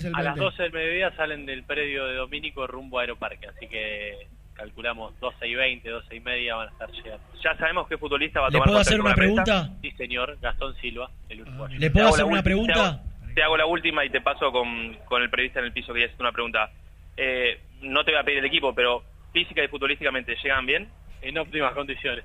el 0.06 0.12
las 0.24 0.34
plantel. 0.34 0.44
12 0.44 0.64
del 0.64 0.72
mediodía 0.74 1.12
salen 1.16 1.46
del 1.46 1.64
predio 1.64 2.06
de 2.06 2.16
Domínico 2.16 2.66
rumbo 2.68 3.00
a 3.00 3.02
Aeroparque, 3.02 3.48
así 3.48 3.68
que 3.68 4.28
calculamos 4.54 5.20
12 5.20 5.48
y 5.48 5.56
20, 5.56 5.90
12 5.90 6.16
y 6.16 6.20
media 6.20 6.56
van 6.56 6.68
a 6.68 6.72
estar 6.72 6.92
llegando. 6.92 7.24
¿Ya 7.44 7.56
sabemos 7.58 7.88
qué 7.88 7.98
futbolista 7.98 8.40
va 8.42 8.48
a 8.48 8.50
¿Le 8.50 8.54
tomar 8.54 8.68
puedo 8.68 8.78
contacto 8.78 8.90
hacer 8.90 9.02
una 9.02 9.16
pregunta? 9.16 9.70
Sí, 9.82 9.92
señor, 9.92 10.38
Gastón 10.42 10.76
Silva, 10.78 11.10
el 11.30 11.42
uruguayo. 11.42 11.80
¿Le 11.80 11.90
puedo 11.92 12.08
hacer 12.10 12.26
una 12.26 12.44
pregunta? 12.44 12.74
Te 12.74 12.80
hago, 12.80 13.34
te 13.36 13.44
hago 13.44 13.58
la 13.58 13.66
última 13.66 14.06
y 14.06 14.10
te 14.10 14.22
paso 14.22 14.52
con, 14.52 14.96
con 15.06 15.22
el 15.24 15.30
periodista 15.30 15.60
en 15.60 15.66
el 15.66 15.72
piso 15.74 15.88
que 15.88 15.94
quería 15.94 16.08
hacerte 16.08 16.24
una 16.24 16.32
pregunta. 16.32 16.70
Eh, 17.18 17.60
no 17.82 18.04
te 18.04 18.12
voy 18.12 18.20
a 18.20 18.24
pedir 18.24 18.40
el 18.40 18.46
equipo, 18.46 18.74
pero 18.76 19.04
física 19.34 19.64
y 19.64 19.68
futbolísticamente, 19.68 20.36
¿llegan 20.44 20.66
bien? 20.66 20.90
En 21.22 21.38
óptimas 21.38 21.74
condiciones. 21.74 22.24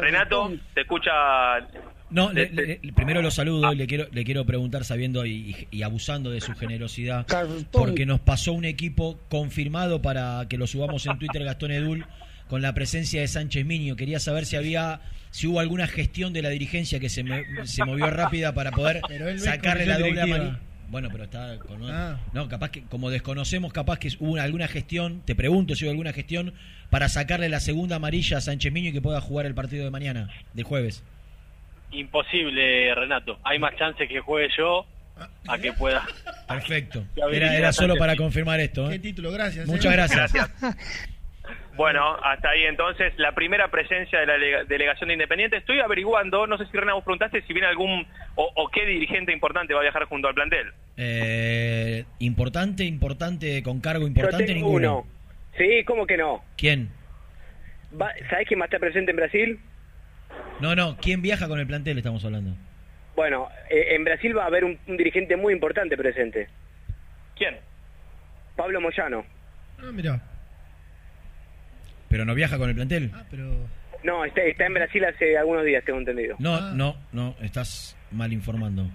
Renato, 0.00 0.52
te 0.74 0.80
escucha... 0.82 1.10
No, 2.10 2.30
le- 2.30 2.78
primero 2.94 3.22
lo 3.22 3.30
saludo 3.30 3.72
y 3.72 3.76
le 3.76 3.86
quiero, 3.86 4.06
le 4.12 4.22
quiero 4.24 4.44
preguntar 4.44 4.84
sabiendo 4.84 5.24
y, 5.24 5.66
abusando 5.82 6.30
de 6.30 6.42
su 6.42 6.54
generosidad, 6.54 7.26
porque 7.72 8.04
nos 8.04 8.20
pasó 8.20 8.52
un 8.52 8.66
equipo 8.66 9.18
confirmado 9.30 10.02
para 10.02 10.44
que 10.48 10.58
lo 10.58 10.66
subamos 10.66 11.06
en 11.06 11.18
Twitter 11.18 11.42
Gastón 11.42 11.70
Edul 11.70 12.04
con 12.48 12.60
la 12.60 12.74
presencia 12.74 13.22
de 13.22 13.28
Sánchez 13.28 13.64
Miño. 13.64 13.96
Quería 13.96 14.20
saber 14.20 14.44
si 14.44 14.56
había, 14.56 15.00
si 15.30 15.46
hubo 15.46 15.58
alguna 15.60 15.86
gestión 15.86 16.34
de 16.34 16.42
la 16.42 16.50
dirigencia 16.50 17.00
que 17.00 17.08
se, 17.08 17.22
me- 17.24 17.44
se 17.66 17.82
movió 17.82 18.10
rápida 18.10 18.52
para 18.52 18.72
poder 18.72 19.00
sacarle 19.38 19.86
la 19.86 19.94
doble 19.98 20.20
amarilla. 20.34 20.60
Bueno, 20.92 21.08
pero 21.10 21.24
está 21.24 21.58
con 21.58 21.82
Ah. 21.90 22.18
no, 22.34 22.50
capaz 22.50 22.70
que 22.70 22.82
como 22.82 23.08
desconocemos, 23.08 23.72
capaz 23.72 23.98
que 23.98 24.10
hubo 24.20 24.36
alguna 24.38 24.68
gestión, 24.68 25.22
te 25.24 25.34
pregunto 25.34 25.74
si 25.74 25.86
hubo 25.86 25.90
alguna 25.90 26.12
gestión 26.12 26.52
para 26.90 27.08
sacarle 27.08 27.48
la 27.48 27.60
segunda 27.60 27.96
amarilla 27.96 28.36
a 28.36 28.40
Sánchez 28.42 28.70
Miño 28.70 28.90
y 28.90 28.92
que 28.92 29.00
pueda 29.00 29.18
jugar 29.22 29.46
el 29.46 29.54
partido 29.54 29.86
de 29.86 29.90
mañana, 29.90 30.28
de 30.52 30.62
jueves. 30.64 31.02
Imposible, 31.92 32.94
Renato. 32.94 33.38
Hay 33.42 33.58
más 33.58 33.74
chances 33.76 34.06
que 34.06 34.20
juegue 34.20 34.50
yo 34.54 34.84
a 35.48 35.56
que 35.56 35.72
pueda. 35.72 36.06
Perfecto. 36.46 37.06
Era, 37.32 37.72
solo 37.72 37.96
para 37.96 38.14
confirmar 38.14 38.60
esto. 38.60 38.90
¿eh? 38.90 38.92
Qué 38.92 38.98
título, 38.98 39.32
gracias. 39.32 39.66
Muchas 39.66 39.94
eh. 39.94 39.96
gracias. 39.96 40.32
Bueno, 41.74 42.16
hasta 42.22 42.50
ahí 42.50 42.64
entonces 42.64 43.14
la 43.16 43.32
primera 43.32 43.68
presencia 43.68 44.20
de 44.20 44.26
la 44.26 44.34
delega- 44.34 44.64
delegación 44.64 45.08
de 45.08 45.14
Independiente. 45.14 45.56
Estoy 45.56 45.80
averiguando, 45.80 46.46
no 46.46 46.58
sé 46.58 46.66
si 46.66 46.76
Renan 46.76 46.94
vos 46.96 47.04
preguntaste 47.04 47.42
si 47.42 47.52
viene 47.54 47.66
algún 47.68 48.06
o, 48.34 48.52
o 48.56 48.68
qué 48.68 48.84
dirigente 48.84 49.32
importante 49.32 49.72
va 49.72 49.80
a 49.80 49.84
viajar 49.84 50.04
junto 50.04 50.28
al 50.28 50.34
plantel. 50.34 50.70
Eh, 50.98 52.04
importante, 52.18 52.84
importante, 52.84 53.62
con 53.62 53.80
cargo 53.80 54.06
importante, 54.06 54.46
Yo 54.46 54.52
tengo 54.54 54.66
ninguno. 54.66 54.98
uno. 55.00 55.08
Sí, 55.56 55.82
¿cómo 55.86 56.06
que 56.06 56.16
no? 56.18 56.44
¿Quién? 56.58 56.90
Va- 58.00 58.12
¿Sabés 58.28 58.46
quién 58.48 58.60
va 58.60 58.64
a 58.64 58.66
estar 58.66 58.80
presente 58.80 59.10
en 59.10 59.16
Brasil? 59.16 59.60
No, 60.60 60.74
no, 60.76 60.96
¿quién 61.00 61.22
viaja 61.22 61.48
con 61.48 61.58
el 61.58 61.66
plantel? 61.66 61.96
Estamos 61.98 62.24
hablando. 62.24 62.54
Bueno, 63.16 63.48
eh, 63.70 63.94
en 63.94 64.04
Brasil 64.04 64.36
va 64.36 64.44
a 64.44 64.46
haber 64.46 64.64
un, 64.64 64.78
un 64.86 64.96
dirigente 64.96 65.36
muy 65.36 65.52
importante 65.54 65.96
presente. 65.96 66.48
¿Quién? 67.36 67.56
Pablo 68.56 68.80
Moyano. 68.80 69.24
Ah, 69.78 69.90
mirá. 69.92 70.20
¿Pero 72.12 72.26
no 72.26 72.34
viaja 72.34 72.58
con 72.58 72.68
el 72.68 72.74
plantel? 72.74 73.10
Ah, 73.14 73.24
pero. 73.30 73.50
No, 74.04 74.22
está, 74.26 74.42
está 74.42 74.66
en 74.66 74.74
Brasil 74.74 75.02
hace 75.04 75.38
algunos 75.38 75.64
días, 75.64 75.82
tengo 75.84 75.98
entendido. 75.98 76.36
No, 76.38 76.74
no, 76.74 76.94
no, 77.12 77.34
estás 77.40 77.96
mal 78.10 78.32
informando. 78.34 78.86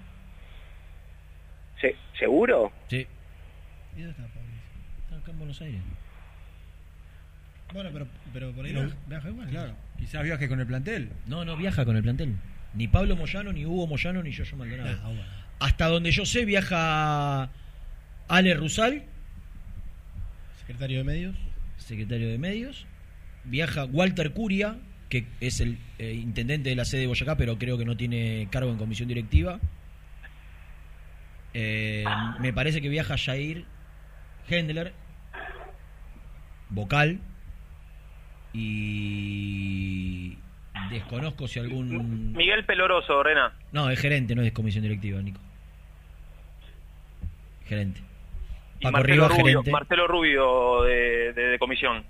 Se- 1.81 1.95
¿Seguro? 2.19 2.71
Sí. 2.89 3.07
¿Y 3.95 4.01
dónde 4.01 4.11
está 4.11 4.23
Pablo? 4.23 4.49
Está 5.03 5.15
acá 5.17 5.31
en 5.31 5.37
Buenos 5.39 5.61
Aires. 5.61 5.81
Bueno, 7.73 7.89
pero, 7.91 8.07
pero 8.33 8.51
por 8.51 8.65
ahí 8.65 8.71
Pero- 8.73 8.85
viaja- 8.85 8.97
viaja 9.07 9.29
igual. 9.29 9.49
Claro, 9.49 9.73
quizás 9.97 10.23
viaje 10.23 10.47
con 10.47 10.59
el 10.59 10.67
plantel. 10.67 11.09
No, 11.25 11.43
no 11.43 11.57
viaja 11.57 11.85
con 11.85 11.95
el 11.97 12.03
plantel. 12.03 12.35
Ni 12.75 12.87
Pablo 12.87 13.15
Moyano, 13.15 13.51
ni 13.51 13.65
Hugo 13.65 13.87
Moyano, 13.87 14.21
ni 14.21 14.31
Yoyo 14.31 14.55
Maldonado. 14.57 14.95
Hasta 15.59 15.87
donde 15.87 16.11
yo 16.11 16.23
sé 16.25 16.45
viaja 16.45 17.49
Ale 18.27 18.53
Rusal, 18.53 19.03
Secretario 20.59 20.99
de 20.99 21.03
Medios. 21.03 21.35
secretario 21.77 22.29
de 22.29 22.37
Medios. 22.37 22.85
Viaja 23.47 23.85
Walter 23.85 24.31
Curia, 24.31 24.77
que 25.09 25.25
es 25.39 25.59
el 25.61 25.77
eh, 25.99 26.13
intendente 26.13 26.69
de 26.69 26.75
la 26.75 26.85
sede 26.85 27.01
de 27.01 27.07
Boyacá, 27.07 27.35
pero 27.37 27.57
creo 27.57 27.77
que 27.77 27.85
no 27.85 27.95
tiene 27.97 28.47
cargo 28.51 28.69
en 28.71 28.77
comisión 28.77 29.07
directiva. 29.07 29.59
Eh, 31.53 32.03
me 32.39 32.53
parece 32.53 32.81
que 32.81 32.89
viaja 32.89 33.17
Jair 33.17 33.65
Hendler, 34.49 34.93
vocal. 36.69 37.19
Y 38.53 40.37
desconozco 40.89 41.47
si 41.47 41.59
algún... 41.59 42.33
Miguel 42.33 42.65
Peloroso, 42.65 43.21
Rena. 43.23 43.53
No, 43.71 43.89
es 43.89 43.99
gerente, 43.99 44.35
no 44.35 44.41
es 44.41 44.51
comisión 44.51 44.83
directiva, 44.83 45.21
Nico. 45.21 45.39
Gerente. 47.65 48.01
Y 48.79 48.83
Paco 48.83 48.93
Marcelo 48.93 49.13
Rivas, 49.27 49.29
Rubio, 49.31 49.43
gerente. 49.45 49.71
Marcelo 49.71 50.07
Rubio 50.07 50.81
de, 50.83 51.33
de- 51.33 51.47
de 51.47 51.59
comisión. 51.59 52.03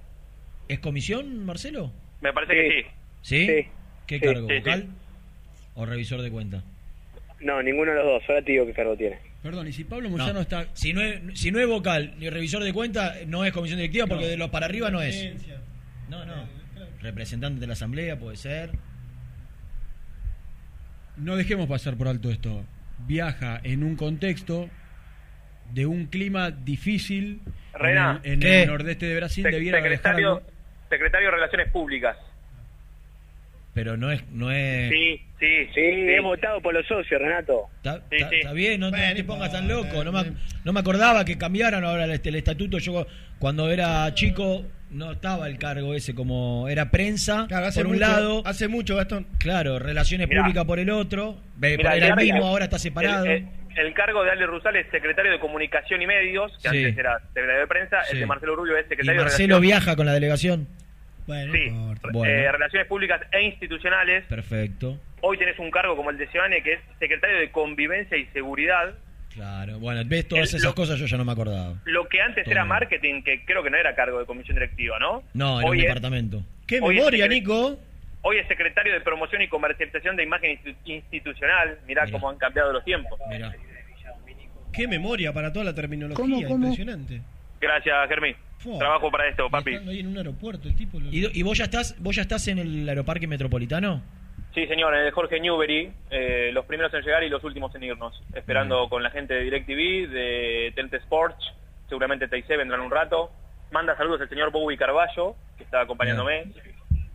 ¿Es 0.67 0.79
comisión, 0.79 1.45
Marcelo? 1.45 1.91
Me 2.21 2.33
parece 2.33 2.53
que 2.53 2.69
sí. 2.71 2.87
¿Sí? 3.21 3.45
Sí. 3.45 3.67
¿Qué 4.05 4.15
Sí. 4.19 4.21
cargo? 4.25 4.47
Sí, 4.47 4.53
sí. 4.55 4.59
¿Vocal? 4.59 4.87
¿O 5.75 5.85
revisor 5.85 6.21
de 6.21 6.31
cuenta? 6.31 6.63
No, 7.39 7.61
ninguno 7.61 7.91
de 7.91 7.97
los 7.97 8.05
dos. 8.05 8.23
Ahora 8.27 8.41
te 8.41 8.51
digo 8.53 8.65
qué 8.65 8.73
cargo 8.73 8.95
tiene. 8.97 9.19
Perdón, 9.43 9.67
y 9.67 9.73
si 9.73 9.83
Pablo 9.83 10.09
No. 10.09 10.17
Moyano 10.17 10.41
está. 10.41 10.67
Si 10.73 10.91
no, 10.93 11.01
es, 11.01 11.21
si 11.39 11.51
no 11.51 11.59
es 11.59 11.67
vocal 11.67 12.15
ni 12.17 12.29
revisor 12.29 12.63
de 12.63 12.73
cuenta, 12.73 13.15
no 13.27 13.45
es 13.45 13.53
comisión 13.53 13.77
directiva 13.79 14.07
porque 14.07 14.23
No. 14.25 14.29
de 14.31 14.37
los 14.37 14.49
para 14.49 14.65
arriba 14.65 14.89
no 14.89 15.01
es. 15.01 15.33
No, 16.09 16.25
no. 16.25 16.47
Representante 17.01 17.59
de 17.59 17.67
la 17.67 17.73
asamblea 17.73 18.17
puede 18.17 18.37
ser. 18.37 18.71
No 21.15 21.35
dejemos 21.35 21.67
pasar 21.67 21.95
por 21.95 22.07
alto 22.07 22.29
esto. 22.31 22.63
Viaja 23.07 23.59
en 23.63 23.83
un 23.83 23.95
contexto 23.95 24.69
de 25.73 25.85
un 25.85 26.05
clima 26.07 26.49
difícil 26.51 27.41
Rena. 27.73 28.19
en, 28.23 28.25
el, 28.25 28.33
en 28.33 28.39
¿Qué? 28.39 28.61
el 28.63 28.67
nordeste 28.69 29.05
de 29.05 29.15
Brasil. 29.15 29.43
Debiera 29.43 29.79
secretario, 29.81 30.41
secretario 30.89 31.27
de 31.27 31.35
Relaciones 31.35 31.71
Públicas. 31.71 32.17
Pero 33.73 33.95
no 33.95 34.11
es. 34.11 34.27
No 34.31 34.49
es 34.51 34.89
Sí, 34.89 35.21
sí, 35.39 35.67
Sí, 35.75 35.81
he 35.81 36.19
votado 36.19 36.59
por 36.61 36.73
los 36.73 36.85
socios, 36.87 37.21
Renato. 37.21 37.67
Está, 37.77 37.97
Sí, 38.09 38.15
está- 38.15 38.29
sí. 38.29 38.35
está 38.37 38.53
bien, 38.53 38.79
no, 38.79 38.91
te 38.91 39.23
pongas 39.23 39.51
tan 39.51 39.65
importa, 39.69 39.89
loco. 39.93 40.03
No 40.03 40.11
me, 40.11 40.21
eh. 40.21 40.33
no 40.63 40.73
me 40.73 40.79
acordaba 40.79 41.23
que 41.25 41.37
cambiaron 41.37 41.83
ahora 41.85 42.05
el, 42.05 42.11
este, 42.11 42.29
el 42.29 42.35
estatuto. 42.37 42.79
Yo 42.79 43.05
cuando 43.37 43.69
era 43.69 44.11
chico 44.15 44.65
no 44.89 45.11
estaba 45.11 45.47
el 45.47 45.59
cargo 45.59 45.93
ese 45.93 46.15
como 46.15 46.67
era 46.69 46.89
prensa 46.89 47.45
Claro, 47.47 47.67
hace 47.67 47.81
por 47.81 47.87
un 47.87 47.93
mucho, 47.99 48.07
lado, 48.07 48.41
Hace 48.45 48.67
mucho, 48.67 48.95
Gastón. 48.95 49.27
claro, 49.37 49.77
relaciones 49.77 50.27
Mirá. 50.27 50.41
públicas 50.41 50.65
por 50.65 50.79
el 50.79 50.89
otro. 50.89 51.37
Mirá, 51.59 51.95
era 51.95 52.07
el 52.07 52.15
mismo, 52.15 52.45
ahora 52.47 52.63
está 52.65 52.79
separado. 52.79 53.25
El, 53.25 53.31
el- 53.31 53.47
el 53.77 53.93
cargo 53.93 54.23
de 54.23 54.31
Ale 54.31 54.45
Rusal 54.45 54.75
es 54.75 54.87
secretario 54.91 55.31
de 55.31 55.39
Comunicación 55.39 56.01
y 56.01 56.07
Medios, 56.07 56.51
que 56.61 56.69
Sí. 56.69 56.77
antes 56.85 56.97
era 56.97 57.19
secretario 57.33 57.59
de 57.61 57.67
Prensa. 57.67 58.03
Sí. 58.05 58.13
El 58.13 58.19
de 58.21 58.25
Marcelo 58.25 58.55
Rubio 58.55 58.75
es 58.77 58.85
y 58.85 58.89
secretario 58.89 59.19
de 59.21 59.25
Marcelo 59.25 59.47
Relaciones, 59.59 59.61
viaja 59.85 59.95
con 59.95 60.05
la 60.05 60.13
delegación. 60.13 60.67
Bueno, 61.27 61.53
sí. 61.53 61.69
Bueno. 62.13 62.25
eh, 62.31 62.51
Relaciones 62.51 62.87
Públicas 62.87 63.21
e 63.31 63.41
Institucionales. 63.43 64.23
Perfecto. 64.25 64.97
Hoy 65.21 65.37
tenés 65.37 65.57
un 65.59 65.71
cargo 65.71 65.95
como 65.95 66.09
el 66.09 66.17
de 66.17 66.27
Giovanni, 66.27 66.61
que 66.61 66.73
es 66.73 66.79
secretario 66.99 67.37
de 67.39 67.51
Convivencia 67.51 68.17
y 68.17 68.25
Seguridad. 68.27 68.93
Claro, 69.33 69.77
bueno, 69.79 70.01
ves 70.05 70.27
todas 70.27 70.51
El- 70.53 70.57
esas 70.59 70.69
lo- 70.69 70.75
cosas 70.75 70.97
yo 70.99 71.05
ya 71.05 71.17
no 71.17 71.25
me 71.25 71.31
acordaba. 71.33 71.75
Lo 71.85 72.07
que 72.07 72.21
antes 72.21 72.43
Todo 72.45 72.51
era 72.53 72.65
marketing, 72.65 73.21
que 73.23 73.43
creo 73.45 73.61
que 73.63 73.69
no 73.69 73.77
era 73.77 73.93
cargo 73.93 74.19
de 74.19 74.25
comisión 74.25 74.55
directiva, 74.55 74.97
¿no? 74.99 75.21
No, 75.33 75.59
era 75.59 75.69
Hoy 75.69 75.77
un 75.77 75.83
es- 75.83 75.87
departamento. 75.89 76.41
¡Qué 76.65 76.81
memoria, 76.81 77.27
Nico! 77.27 77.77
Hoy 78.23 78.37
es 78.37 78.47
secretario 78.47 78.93
de 78.93 79.01
Promoción 79.01 79.41
y 79.41 79.47
Comercialización 79.47 80.15
de 80.15 80.23
Imagen 80.23 80.51
Institu- 80.57 80.75
Institucional. 80.85 81.77
Mirá, 81.87 82.05
Mirá. 82.05 82.11
cómo 82.11 82.29
han 82.29 82.37
cambiado 82.37 82.73
los 82.73 82.83
tiempos. 82.83 83.19
Mirá. 83.29 83.53
¡Qué 84.77 84.87
memoria 84.87 85.33
para 85.33 85.51
toda 85.51 85.65
la 85.65 85.73
terminología! 85.75 86.23
¿Cómo, 86.23 86.41
cómo? 86.43 86.67
Impresionante. 86.67 87.21
Gracias, 87.59 88.07
Germín. 88.07 88.35
Fua. 88.59 88.77
Trabajo 88.79 89.11
para 89.11 89.27
esto, 89.27 89.49
papi. 89.49 89.75
Ahí 89.75 89.99
en 89.99 90.07
un 90.07 90.17
aeropuerto, 90.17 90.67
el 90.67 90.75
tipo. 90.75 90.99
lo- 90.99 91.09
¿Y, 91.11 91.43
vos 91.43 91.57
ya 91.57 91.65
estás 91.65 91.95
vos 91.99 92.15
ya 92.15 92.21
estás 92.23 92.47
en 92.47 92.59
el 92.59 92.87
aeroparque 92.87 93.27
metropolitano? 93.27 94.01
Sí, 94.53 94.65
señor, 94.67 94.95
en 94.95 95.01
el 95.05 95.11
Jorge 95.11 95.39
Newbery, 95.39 95.91
eh, 96.09 96.49
los 96.53 96.65
primeros 96.65 96.91
en 96.93 97.01
llegar 97.01 97.23
y 97.23 97.29
los 97.29 97.43
últimos 97.43 97.73
en 97.75 97.83
irnos. 97.83 98.19
Esperando 98.33 98.87
con 98.89 99.03
la 99.03 99.11
gente 99.11 99.33
de 99.35 99.43
DirecTV, 99.43 100.07
de 100.11 100.71
Tente 100.75 100.97
Sports, 100.97 101.37
seguramente 101.89 102.27
TIC 102.27 102.47
vendrán 102.49 102.81
un 102.81 102.89
rato. 102.91 103.31
Manda 103.71 103.95
saludos 103.97 104.21
el 104.21 104.29
señor 104.29 104.51
Bowie 104.51 104.77
Carballo, 104.77 105.35
que 105.57 105.63
está 105.63 105.81
acompañándome. 105.81 106.45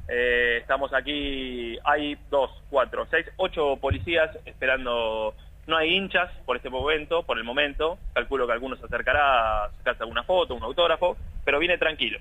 Eh, 0.09 0.59
estamos 0.61 0.93
aquí, 0.93 1.79
hay 1.85 2.17
dos, 2.31 2.51
cuatro, 2.71 3.07
seis, 3.11 3.27
ocho 3.37 3.77
policías 3.81 4.31
esperando. 4.47 5.35
No 5.67 5.77
hay 5.77 5.95
hinchas 5.95 6.31
por 6.45 6.57
este 6.57 6.69
momento, 6.71 7.23
por 7.25 7.39
el 7.39 7.45
momento. 7.45 7.99
Calculo 8.15 8.47
que 8.47 8.53
algunos 8.53 8.79
se 8.81 8.87
acercará 8.87 9.65
a 9.67 9.71
sacarse 9.79 10.03
alguna 10.03 10.25
foto, 10.25 10.55
un 10.55 10.63
autógrafo, 10.63 11.17
pero 11.45 11.59
viene 11.59 11.79
tranquilo. 11.79 12.19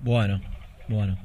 Bueno, 0.00 0.40
bueno. 0.86 1.16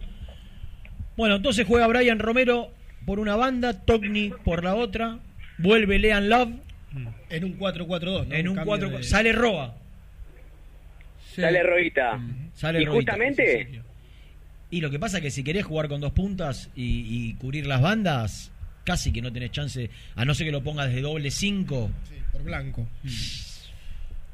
Bueno, 1.17 1.35
entonces 1.35 1.67
juega 1.67 1.85
Brian 1.87 2.19
Romero 2.19 2.69
por 3.05 3.19
una 3.19 3.35
banda, 3.35 3.73
Togni 3.85 4.31
por 4.45 4.63
la 4.63 4.75
otra, 4.75 5.19
vuelve 5.57 5.99
Lean 5.99 6.29
Love 6.29 6.49
En 7.29 7.43
un 7.43 7.59
4-4-2, 7.59 8.27
¿no? 8.27 8.33
en 8.35 8.47
un 8.47 8.55
cambio 8.55 8.65
4 8.77 8.89
de- 8.89 9.03
sale 9.03 9.31
Roa. 9.33 9.75
Dale, 11.35 11.63
Roita. 11.63 12.19
Sale 12.53 12.81
y 12.81 12.85
Roita. 12.85 13.13
justamente, 13.13 13.81
Y 14.69 14.81
lo 14.81 14.89
que 14.91 14.99
pasa 14.99 15.17
es 15.17 15.23
que 15.23 15.31
si 15.31 15.43
querés 15.43 15.65
jugar 15.65 15.87
con 15.89 15.99
dos 15.99 16.13
puntas 16.13 16.69
y, 16.75 17.05
y 17.07 17.33
cubrir 17.35 17.65
las 17.67 17.81
bandas, 17.81 18.51
casi 18.83 19.11
que 19.13 19.21
no 19.21 19.31
tenés 19.31 19.51
chance, 19.51 19.89
a 20.15 20.25
no 20.25 20.33
ser 20.33 20.45
que 20.47 20.51
lo 20.51 20.63
pongas 20.63 20.87
desde 20.87 21.01
doble 21.01 21.31
5, 21.31 21.89
Sí, 22.09 22.15
por 22.31 22.43
blanco. 22.43 22.87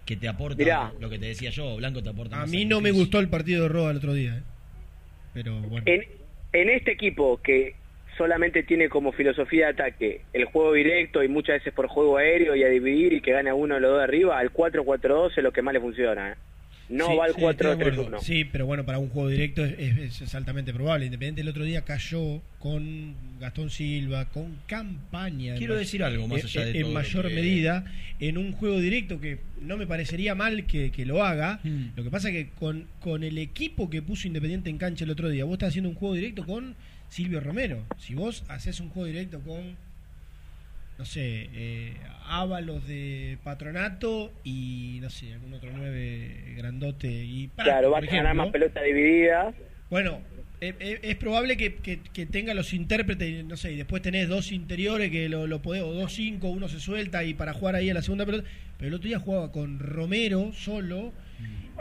que 0.05 0.15
te 0.15 0.27
aporta 0.27 0.57
Mirá. 0.57 0.91
lo 0.99 1.09
que 1.09 1.19
te 1.19 1.27
decía 1.27 1.51
yo, 1.51 1.75
Blanco 1.77 2.01
te 2.01 2.09
aporta 2.09 2.41
A 2.41 2.45
mí 2.47 2.65
no 2.65 2.81
me 2.81 2.91
gustó 2.91 3.19
el 3.19 3.29
partido 3.29 3.63
de 3.63 3.69
Roa 3.69 3.91
el 3.91 3.97
otro 3.97 4.13
día. 4.13 4.37
¿eh? 4.37 4.43
Pero 5.33 5.59
bueno. 5.61 5.83
en, 5.85 6.03
en 6.53 6.69
este 6.69 6.91
equipo 6.91 7.39
que 7.43 7.75
solamente 8.17 8.63
tiene 8.63 8.89
como 8.89 9.11
filosofía 9.11 9.67
de 9.67 9.71
ataque 9.73 10.21
el 10.33 10.45
juego 10.45 10.73
directo 10.73 11.23
y 11.23 11.27
muchas 11.27 11.59
veces 11.59 11.73
por 11.73 11.87
juego 11.87 12.17
aéreo 12.17 12.55
y 12.55 12.63
a 12.63 12.67
dividir 12.69 13.13
y 13.13 13.21
que 13.21 13.31
gane 13.31 13.53
uno 13.53 13.75
de 13.75 13.81
los 13.81 13.91
dos 13.91 13.99
de 13.99 14.03
arriba, 14.05 14.41
el 14.41 14.51
4-4-2 14.51 15.37
es 15.37 15.43
lo 15.43 15.53
que 15.53 15.61
más 15.61 15.73
le 15.75 15.79
funciona. 15.79 16.31
¿eh? 16.31 16.35
No 16.89 17.07
Sí, 17.07 17.15
va 17.17 17.25
al 17.25 17.35
sí, 17.35 17.45
estoy 17.45 17.67
de 17.67 17.73
acuerdo. 17.73 18.09
4-3-1. 18.09 18.21
Sí, 18.23 18.45
pero 18.45 18.65
bueno, 18.65 18.83
para 18.83 18.97
un 18.97 19.09
juego 19.09 19.29
directo 19.29 19.63
es, 19.63 19.77
es- 19.77 20.21
es 20.21 20.35
altamente 20.35 20.73
probable. 20.73 21.05
Independiente 21.05 21.41
el 21.41 21.47
otro 21.49 21.63
día 21.63 21.83
cayó 21.85 22.41
con 22.57 23.13
Gastón 23.39 23.69
Silva, 23.69 24.25
con 24.25 24.57
campaña. 24.65 25.53
en 25.53 25.57
Quiero 25.59 25.75
decir 25.75 26.03
algo 26.03 26.27
más 26.27 26.39
en- 26.41 26.45
allá 26.47 26.61
de 26.65 26.71
En 26.71 26.81
todo 26.81 26.87
lo 26.93 26.99
mayor 26.99 27.27
que- 27.27 27.35
medida, 27.35 27.85
en 28.19 28.37
un 28.39 28.51
juego 28.53 28.79
directo 28.79 29.21
que 29.21 29.37
no 29.61 29.77
me 29.77 29.85
parecería 29.85 30.33
mal 30.33 30.65
que, 30.65 30.91
que 30.91 31.05
lo 31.05 31.23
haga. 31.23 31.59
Mm. 31.63 31.89
Lo 31.95 32.03
que 32.03 32.09
pasa 32.09 32.31
que 32.31 32.49
con, 32.59 32.85
con 33.01 33.23
el 33.23 33.37
equipo 33.37 33.89
que 33.89 34.01
puso 34.01 34.27
Independiente 34.27 34.69
en 34.71 34.77
cancha 34.79 35.05
el 35.05 35.11
otro 35.11 35.29
día, 35.29 35.43
vos 35.45 35.53
estás 35.53 35.69
haciendo 35.69 35.89
un 35.89 35.95
juego 35.95 36.15
directo 36.15 36.43
con 36.45 36.75
Silvio 37.09 37.39
Romero. 37.39 37.85
Si 37.99 38.15
vos 38.15 38.43
haces 38.47 38.79
un 38.79 38.89
juego 38.89 39.05
directo 39.07 39.39
con 39.41 39.75
no 40.99 41.05
sé, 41.05 41.49
eh, 41.53 41.93
Ábalos 42.27 42.85
de 42.87 43.37
Patronato 43.43 44.31
y 44.43 44.99
no 45.01 45.09
sé, 45.09 45.33
algún 45.33 45.53
otro 45.53 45.69
nueve 45.75 46.53
grandote 46.57 47.07
y 47.07 47.49
Claro, 47.55 47.89
va 47.91 47.97
a 47.97 48.01
ganar 48.01 48.35
más 48.35 48.49
pelota 48.49 48.83
dividida. 48.83 49.53
Bueno, 49.89 50.21
eh, 50.61 50.73
eh, 50.79 50.99
es 51.01 51.15
probable 51.15 51.55
que, 51.57 51.75
que- 51.75 52.01
que 52.13 52.25
tenga 52.25 52.53
los 52.53 52.73
intérpretes, 52.73 53.45
no 53.45 53.55
sé, 53.57 53.71
y 53.71 53.77
después 53.77 54.01
tenés 54.01 54.27
dos 54.27 54.51
interiores 54.51 55.09
que 55.09 55.29
lo, 55.29 55.47
lo 55.47 55.61
podés, 55.61 55.81
o 55.83 55.93
dos 55.93 56.13
cinco, 56.13 56.49
uno 56.49 56.67
se 56.67 56.79
suelta 56.81 57.23
y 57.23 57.33
para 57.33 57.53
jugar 57.53 57.75
ahí 57.75 57.89
a 57.89 57.93
la 57.93 58.01
segunda 58.01 58.25
pelota. 58.25 58.47
Pero 58.77 58.89
el 58.89 58.93
otro 58.95 59.07
día 59.07 59.19
jugaba 59.19 59.51
con 59.51 59.79
Romero 59.79 60.51
solo 60.53 61.13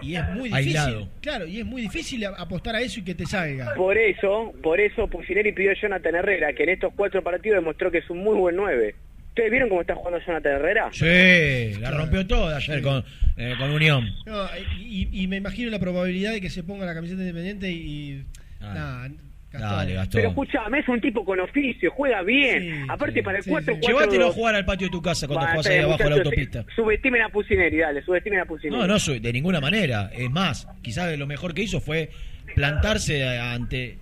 y 0.00 0.14
es 0.14 0.22
muy 0.30 0.48
difícil. 0.48 0.54
Aislado. 0.78 1.08
Claro, 1.20 1.46
y 1.48 1.58
es 1.58 1.66
muy 1.66 1.82
difícil 1.82 2.24
apostar 2.24 2.76
a 2.76 2.80
eso 2.80 3.00
y 3.00 3.04
que 3.04 3.16
te 3.16 3.26
salga. 3.26 3.74
Por 3.74 3.98
eso, 3.98 4.54
por 4.62 4.80
eso 4.80 5.08
Pusineri 5.08 5.50
pidió 5.52 5.72
a 5.72 5.74
Jonathan 5.74 6.14
Herrera, 6.14 6.52
que 6.52 6.62
en 6.62 6.68
estos 6.70 6.92
cuatro 6.94 7.22
partidos 7.22 7.58
demostró 7.58 7.90
que 7.90 7.98
es 7.98 8.08
un 8.08 8.18
muy 8.18 8.36
buen 8.36 8.54
9. 8.56 8.94
¿Ustedes 9.38 9.52
vieron 9.52 9.68
cómo 9.68 9.82
está 9.82 9.94
jugando 9.94 10.18
Jonathan 10.26 10.52
Herrera? 10.52 10.88
Sí, 10.90 11.80
la 11.80 11.92
rompió 11.92 12.26
toda 12.26 12.56
ayer 12.56 12.82
con, 12.82 13.04
eh, 13.36 13.54
con 13.56 13.70
Unión. 13.70 14.12
No, 14.26 14.48
y, 14.80 15.08
y 15.12 15.28
me 15.28 15.36
imagino 15.36 15.70
la 15.70 15.78
probabilidad 15.78 16.32
de 16.32 16.40
que 16.40 16.50
se 16.50 16.64
ponga 16.64 16.84
la 16.84 16.92
camiseta 16.92 17.20
independiente 17.20 17.70
y. 17.70 18.24
Ah. 18.60 18.74
nah, 18.74 19.08
Gastón. 19.52 19.70
Dale, 19.78 19.94
Gastón. 19.94 20.18
Pero 20.18 20.28
escuchame, 20.30 20.80
es 20.80 20.88
un 20.88 21.00
tipo 21.00 21.24
con 21.24 21.38
oficio, 21.38 21.92
juega 21.92 22.22
bien. 22.22 22.90
Aparte 22.90 23.22
para 23.22 23.38
el 23.38 23.44
4 23.46 23.74
4 23.80 23.88
Llévatelo 23.88 24.26
a 24.26 24.32
jugar 24.32 24.56
al 24.56 24.64
patio 24.64 24.88
de 24.88 24.90
tu 24.90 25.00
casa 25.00 25.28
cuando 25.28 25.46
jugás 25.46 25.66
ahí 25.68 25.78
abajo 25.78 26.02
de 26.02 26.10
la 26.10 26.16
autopista. 26.16 26.64
Subestimen 26.74 27.22
a 27.22 27.28
Pusineri, 27.28 27.76
dale, 27.78 28.02
subestimen 28.02 28.40
a 28.40 28.44
Pusineri. 28.44 28.76
No, 28.76 28.88
no, 28.88 28.98
soy- 28.98 29.20
de 29.20 29.32
ninguna 29.32 29.60
manera. 29.60 30.10
Es 30.12 30.28
más, 30.32 30.66
quizás 30.82 31.16
lo 31.16 31.28
mejor 31.28 31.54
que 31.54 31.62
hizo 31.62 31.80
fue 31.80 32.10
plantarse 32.56 33.24
ante. 33.38 33.98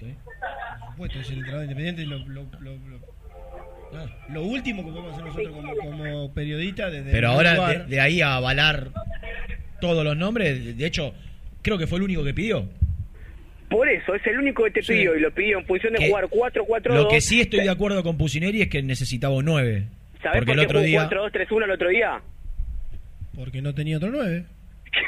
Por 0.00 0.90
supuesto, 0.90 1.20
es 1.20 1.28
el 1.30 1.34
entrenador 1.36 1.62
independiente. 1.66 2.02
y 2.02 2.06
Lo, 2.06 2.18
lo, 2.18 2.42
lo, 2.60 2.72
lo- 2.88 3.13
lo 4.30 4.42
último 4.44 4.84
que 4.84 4.90
podemos 4.90 5.12
hacer 5.12 5.24
nosotros 5.24 5.52
como, 5.54 5.74
como 5.76 6.32
periodistas. 6.34 6.92
Desde 6.92 7.10
Pero 7.10 7.28
el 7.28 7.34
ahora 7.34 7.68
de, 7.68 7.84
de 7.86 8.00
ahí 8.00 8.20
a 8.20 8.36
avalar 8.36 8.88
todos 9.80 10.04
los 10.04 10.16
nombres, 10.16 10.76
de- 10.76 10.86
hecho, 10.86 11.14
creo 11.62 11.76
que 11.78 11.86
fue 11.86 11.98
el 11.98 12.04
único 12.04 12.24
que 12.24 12.34
pidió. 12.34 12.68
Por 13.68 13.88
eso, 13.88 14.14
es 14.14 14.24
el 14.26 14.38
único 14.38 14.62
que 14.64 14.70
te 14.70 14.82
pidió 14.82 15.16
y 15.16 15.20
lo 15.20 15.32
pidió 15.32 15.58
en 15.58 15.66
función 15.66 15.92
de 15.94 15.98
Que- 15.98 16.08
jugar 16.08 16.26
4-4-2. 16.28 16.94
Lo 16.94 17.08
que 17.08 17.20
sí 17.20 17.40
estoy 17.40 17.60
de 17.60 17.70
acuerdo 17.70 18.02
con 18.02 18.16
Pusineri 18.16 18.62
es 18.62 18.68
que 18.68 18.82
necesitaba 18.82 19.34
un 19.34 19.44
9. 19.46 19.86
¿Sabés 20.22 20.38
Porque 20.38 20.52
por 20.52 20.54
el 20.54 20.60
qué 20.60 20.66
otro 20.66 20.78
jugó 20.78 20.86
día. 20.86 21.08
4-2-3-1 21.10 21.64
el 21.64 21.70
otro 21.72 21.88
día? 21.88 22.20
Porque 23.34 23.60
no 23.62 23.74
tenía 23.74 23.96
otro 23.96 24.10
9. 24.10 24.44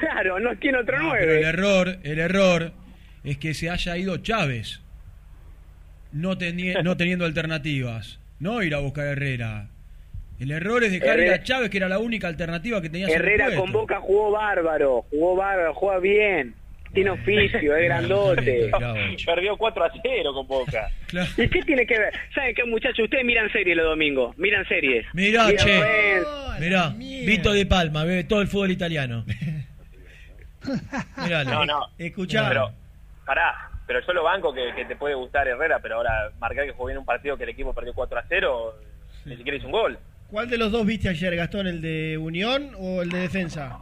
Claro, 0.00 0.40
no 0.40 0.56
tiene 0.58 0.78
otro 0.78 0.98
No, 0.98 1.04
9. 1.10 1.18
pero 1.20 1.32
el 1.38 1.44
error, 1.44 1.98
el 2.02 2.18
error 2.18 2.72
es 3.22 3.38
que 3.38 3.54
se 3.54 3.70
haya 3.70 3.96
ido 3.96 4.16
Chávez, 4.18 4.80
no, 6.12 6.36
teni- 6.36 6.82
no 6.82 6.96
teniendo 6.96 7.24
alternativas, 7.24 8.18
no 8.38 8.62
ir 8.62 8.74
a 8.74 8.78
buscar 8.78 9.06
a 9.06 9.12
Herrera. 9.12 9.68
El 10.38 10.50
error 10.50 10.84
es 10.84 10.92
dejar 10.92 11.18
ir 11.20 11.32
a 11.32 11.42
Chávez, 11.42 11.70
que 11.70 11.78
era 11.78 11.88
la 11.88 11.98
única 11.98 12.28
alternativa 12.28 12.82
que 12.82 12.90
tenía. 12.90 13.08
Herrera 13.08 13.54
con 13.54 13.72
Boca 13.72 14.00
jugó 14.00 14.32
bárbaro, 14.32 15.06
jugó 15.10 15.36
bárbaro, 15.36 15.74
juega 15.74 15.98
bien. 15.98 16.54
Tiene 16.92 17.10
oficio, 17.10 17.76
es 17.76 17.84
grandote. 17.84 18.70
Perdió 19.24 19.56
4 19.56 19.84
a 19.84 19.90
0 20.02 20.34
con 20.34 20.46
Boca. 20.46 20.90
¿Y 21.36 21.48
qué 21.48 21.62
tiene 21.62 21.86
que 21.86 21.98
ver? 21.98 22.12
¿Saben 22.34 22.54
qué, 22.54 22.64
muchachos? 22.64 23.04
Ustedes 23.04 23.24
miran 23.24 23.50
series 23.50 23.76
los 23.76 23.86
domingos, 23.86 24.36
miran 24.38 24.66
series. 24.68 25.06
Mirá, 25.14 25.46
Miran 25.46 25.64
che. 25.64 25.80
Mirá, 26.60 26.88
Vito 26.90 27.52
de 27.52 27.66
Palma, 27.66 28.04
ve 28.04 28.24
todo 28.24 28.42
el 28.42 28.48
fútbol 28.48 28.70
italiano. 28.70 29.24
Miralo. 31.22 31.50
No, 31.50 31.64
no. 31.64 31.80
Escuchá. 31.98 32.48
Pero, 32.48 32.72
pará, 33.24 33.70
pero 33.86 34.00
yo 34.04 34.12
lo 34.12 34.24
banco 34.24 34.52
que, 34.52 34.72
que 34.74 34.84
te 34.84 34.96
puede 34.96 35.14
gustar 35.14 35.46
Herrera, 35.48 35.78
pero 35.80 35.96
ahora 35.96 36.30
marcar 36.40 36.66
que 36.66 36.72
jugó 36.72 36.86
bien 36.86 36.98
un 36.98 37.04
partido 37.04 37.36
que 37.36 37.44
el 37.44 37.50
equipo 37.50 37.72
perdió 37.74 37.92
4 37.94 38.18
a 38.18 38.24
0, 38.28 38.74
ni 39.26 39.36
siquiera 39.36 39.56
hizo 39.58 39.66
un 39.66 39.72
gol. 39.72 39.98
¿Cuál 40.30 40.50
de 40.50 40.58
los 40.58 40.72
dos 40.72 40.84
viste 40.84 41.08
ayer, 41.08 41.36
Gastón? 41.36 41.66
¿El 41.68 41.80
de 41.80 42.18
Unión 42.18 42.72
o 42.78 43.02
el 43.02 43.10
de 43.10 43.18
Defensa? 43.20 43.78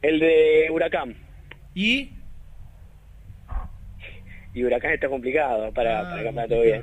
El 0.00 0.18
de 0.20 0.68
Huracán. 0.70 1.14
¿Y? 1.74 2.12
Y 4.54 4.64
Huracán 4.64 4.92
está 4.92 5.08
complicado 5.08 5.70
para, 5.72 6.00
Ah, 6.00 6.02
para 6.04 6.22
campeonato 6.24 6.54
todo 6.54 6.62
bien. 6.62 6.82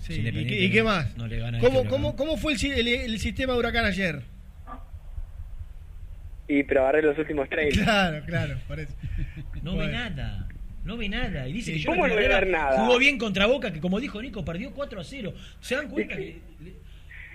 Sí, 0.00 0.14
¿Y, 0.28 0.46
qué, 0.46 0.60
y 0.64 0.70
qué 0.70 0.78
no- 0.80 0.84
más? 0.90 1.16
no 1.16 1.26
le 1.26 1.38
gana 1.38 1.58
¿Cómo, 1.60 1.78
este 1.78 1.88
cómo, 1.88 2.16
¿Cómo 2.16 2.36
fue 2.36 2.52
el, 2.52 2.58
si- 2.58 2.70
el- 2.72 2.88
el 2.88 3.18
sistema 3.18 3.52
de 3.54 3.58
Huracán 3.60 3.84
ayer? 3.86 4.22
Y 6.48 6.62
pero 6.64 6.82
agarré 6.82 7.02
los 7.02 7.16
últimos 7.18 7.48
30. 7.48 7.80
Claro, 7.84 8.24
claro, 8.26 8.54
parece. 8.68 8.92
No 9.62 9.76
ve 9.76 9.88
nada. 9.88 10.45
No 10.86 10.96
ve 10.96 11.08
nada. 11.08 11.48
Y 11.48 11.52
dice 11.52 11.72
que 11.74 11.84
¿Cómo 11.84 12.06
no 12.06 12.14
ve 12.14 12.28
nada? 12.46 12.78
jugó 12.78 12.98
bien 12.98 13.18
contra 13.18 13.46
Boca, 13.46 13.72
que 13.72 13.80
como 13.80 13.98
dijo 13.98 14.22
Nico, 14.22 14.44
perdió 14.44 14.70
4 14.72 15.00
a 15.00 15.04
0. 15.04 15.34
¿Se 15.60 15.74
dan 15.74 15.88
cuenta 15.88 16.16
que 16.16 16.38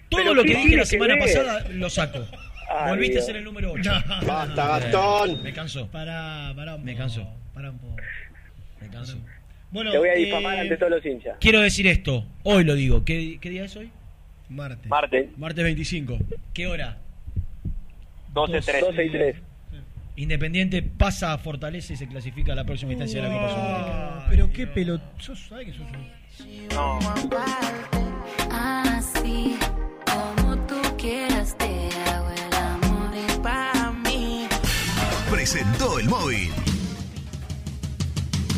todo 0.10 0.34
lo 0.34 0.44
¿qué 0.44 0.54
que 0.54 0.58
dije 0.58 0.78
la 0.78 0.86
semana 0.86 1.16
ver? 1.16 1.24
pasada 1.24 1.68
lo 1.70 1.90
saco? 1.90 2.20
Ay, 2.70 2.92
Volviste 2.92 3.14
Dios. 3.16 3.24
a 3.24 3.28
ser 3.28 3.36
el 3.36 3.44
número 3.44 3.74
8. 3.74 3.92
Basta, 4.26 4.68
Gastón. 4.80 5.44
Me 5.44 5.52
canso. 5.52 5.88
Pará, 5.92 6.54
pará 6.56 6.76
un 6.76 6.86
Me 6.86 6.94
poco, 6.94 7.02
canso. 7.04 7.28
Pará 7.54 7.72
un 7.72 7.78
poco. 7.80 7.98
Me 8.80 8.88
canso. 8.88 9.18
Bueno, 9.72 9.92
Te 9.92 9.98
voy 9.98 10.08
a 10.10 10.14
eh, 10.14 10.26
difamar 10.26 10.58
ante 10.60 10.78
todos 10.78 10.92
los 10.94 11.06
hinchas. 11.06 11.36
Quiero 11.42 11.60
decir 11.60 11.88
esto. 11.88 12.26
Hoy 12.44 12.64
lo 12.64 12.76
digo. 12.76 13.04
¿Qué, 13.04 13.38
qué 13.42 13.50
día 13.50 13.66
es 13.66 13.76
hoy? 13.76 13.90
Martes. 14.48 14.88
Martes. 14.88 15.38
Martes 15.38 15.64
25. 15.64 16.18
¿Qué 16.54 16.68
hora? 16.68 16.98
12-3. 18.34 18.80
12 18.80 19.06
y 19.06 19.10
3. 19.10 19.36
Independiente 20.16 20.82
pasa 20.82 21.34
a 21.34 21.38
Fortaleza 21.38 21.94
y 21.94 21.98
se 21.98 22.08
clasifica 22.08 22.54
a 22.54 22.56
la 22.56 22.66
próxima 22.66 22.92
instancia 22.92 23.22
de 23.22 23.30
la 23.30 23.34
Copa 23.34 23.50
Sudamericana. 23.50 24.26
Pero 24.30 24.52
qué 24.52 24.68
pelot... 24.68 25.02
¿Sos, 25.20 25.48
¿Sabes 25.48 25.68
que 25.68 25.74
sos 25.74 25.88
un... 25.92 26.22
Así 28.52 29.58
como 30.06 30.58
tú 30.68 30.76
quieras 30.98 31.58
te 31.58 31.90
hago 32.10 32.30
el 32.30 32.54
amor 32.56 33.42
para 33.42 33.92
mí. 33.92 34.48
Presentó 35.30 36.00
el 36.00 36.10
móvil. 36.10 36.71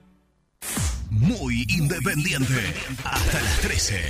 Muy 1.12 1.66
independiente. 1.70 2.74
Hasta 3.04 3.42
las 3.42 3.60
13. 3.62 4.02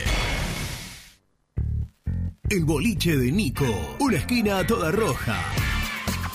El 2.50 2.66
boliche 2.66 3.16
de 3.18 3.32
Nico. 3.32 3.66
Una 4.00 4.18
esquina 4.18 4.66
toda 4.68 4.92
roja. 4.92 5.42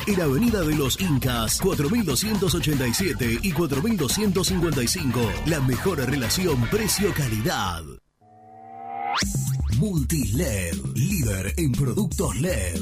En 0.09 0.19
Avenida 0.23 0.63
de 0.63 0.75
los 0.75 0.99
Incas, 1.03 1.61
4287 1.61 3.41
y 3.43 3.53
4255. 3.53 5.21
La 5.45 5.61
mejor 5.61 5.99
relación 5.99 6.63
precio-calidad. 6.71 7.83
Multiled, 9.77 10.77
líder 10.95 11.53
en 11.59 11.73
productos 11.73 12.41
LED. 12.41 12.81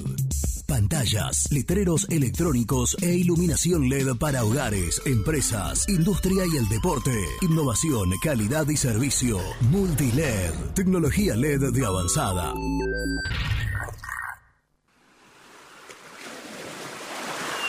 Pantallas, 0.69 1.49
letreros 1.51 2.07
electrónicos 2.11 2.97
e 3.03 3.17
iluminación 3.17 3.89
LED 3.89 4.17
para 4.21 4.45
hogares, 4.45 5.03
empresas, 5.05 5.89
industria 5.89 6.45
y 6.47 6.57
el 6.59 6.69
deporte. 6.69 7.11
Innovación, 7.43 8.13
calidad 8.23 8.69
y 8.69 8.77
servicio. 8.77 9.41
Multiled, 9.73 10.53
tecnología 10.77 11.35
LED 11.35 11.73
de 11.73 11.87
avanzada. 11.87 12.55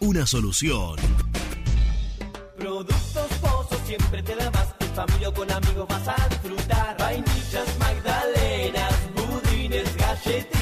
una 0.00 0.26
solución. 0.26 0.96
Productos 2.58 3.26
Pozos 3.40 3.78
siempre 3.86 4.22
te 4.22 4.36
da 4.36 4.50
más. 4.50 4.68
En 4.80 4.88
familia 4.88 5.30
o 5.30 5.32
con 5.32 5.50
amigos 5.50 5.88
vas 5.88 6.08
a 6.08 6.28
disfrutar. 6.28 6.96
Vainillas, 6.98 7.78
magdalenas, 7.78 8.92
budines, 9.14 9.96
galletitas. 9.96 10.61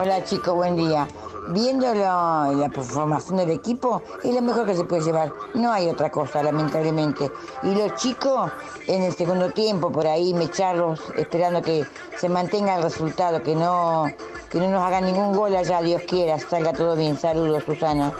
Hola 0.00 0.24
chicos, 0.24 0.54
buen 0.54 0.76
día. 0.76 1.06
Viendo 1.48 1.92
lo- 1.94 2.52
la 2.52 2.70
formación 2.72 3.36
del 3.38 3.50
equipo, 3.50 4.02
es 4.22 4.34
lo 4.34 4.40
mejor 4.40 4.66
que 4.66 4.74
se 4.76 4.84
puede 4.84 5.02
llevar. 5.02 5.32
No 5.54 5.72
hay 5.72 5.88
otra 5.88 6.10
cosa, 6.10 6.42
lamentablemente. 6.42 7.30
Y 7.62 7.74
los 7.74 7.94
chicos, 7.96 8.50
en 8.86 9.02
el 9.02 9.12
segundo 9.14 9.50
tiempo, 9.50 9.90
por 9.90 10.06
ahí, 10.06 10.32
mecharlos, 10.32 11.00
esperando 11.16 11.60
que 11.60 11.84
se 12.18 12.28
mantenga 12.28 12.76
el 12.76 12.82
resultado, 12.82 13.42
que 13.42 13.54
no, 13.54 14.06
que 14.50 14.58
no 14.58 14.68
nos 14.68 14.82
hagan 14.82 15.04
ningún 15.04 15.34
gol 15.34 15.54
allá, 15.54 15.82
Dios 15.82 16.02
quiera, 16.08 16.38
salga 16.38 16.72
todo 16.72 16.94
bien. 16.96 17.18
Saludos, 17.18 17.64
Susana. 17.64 18.12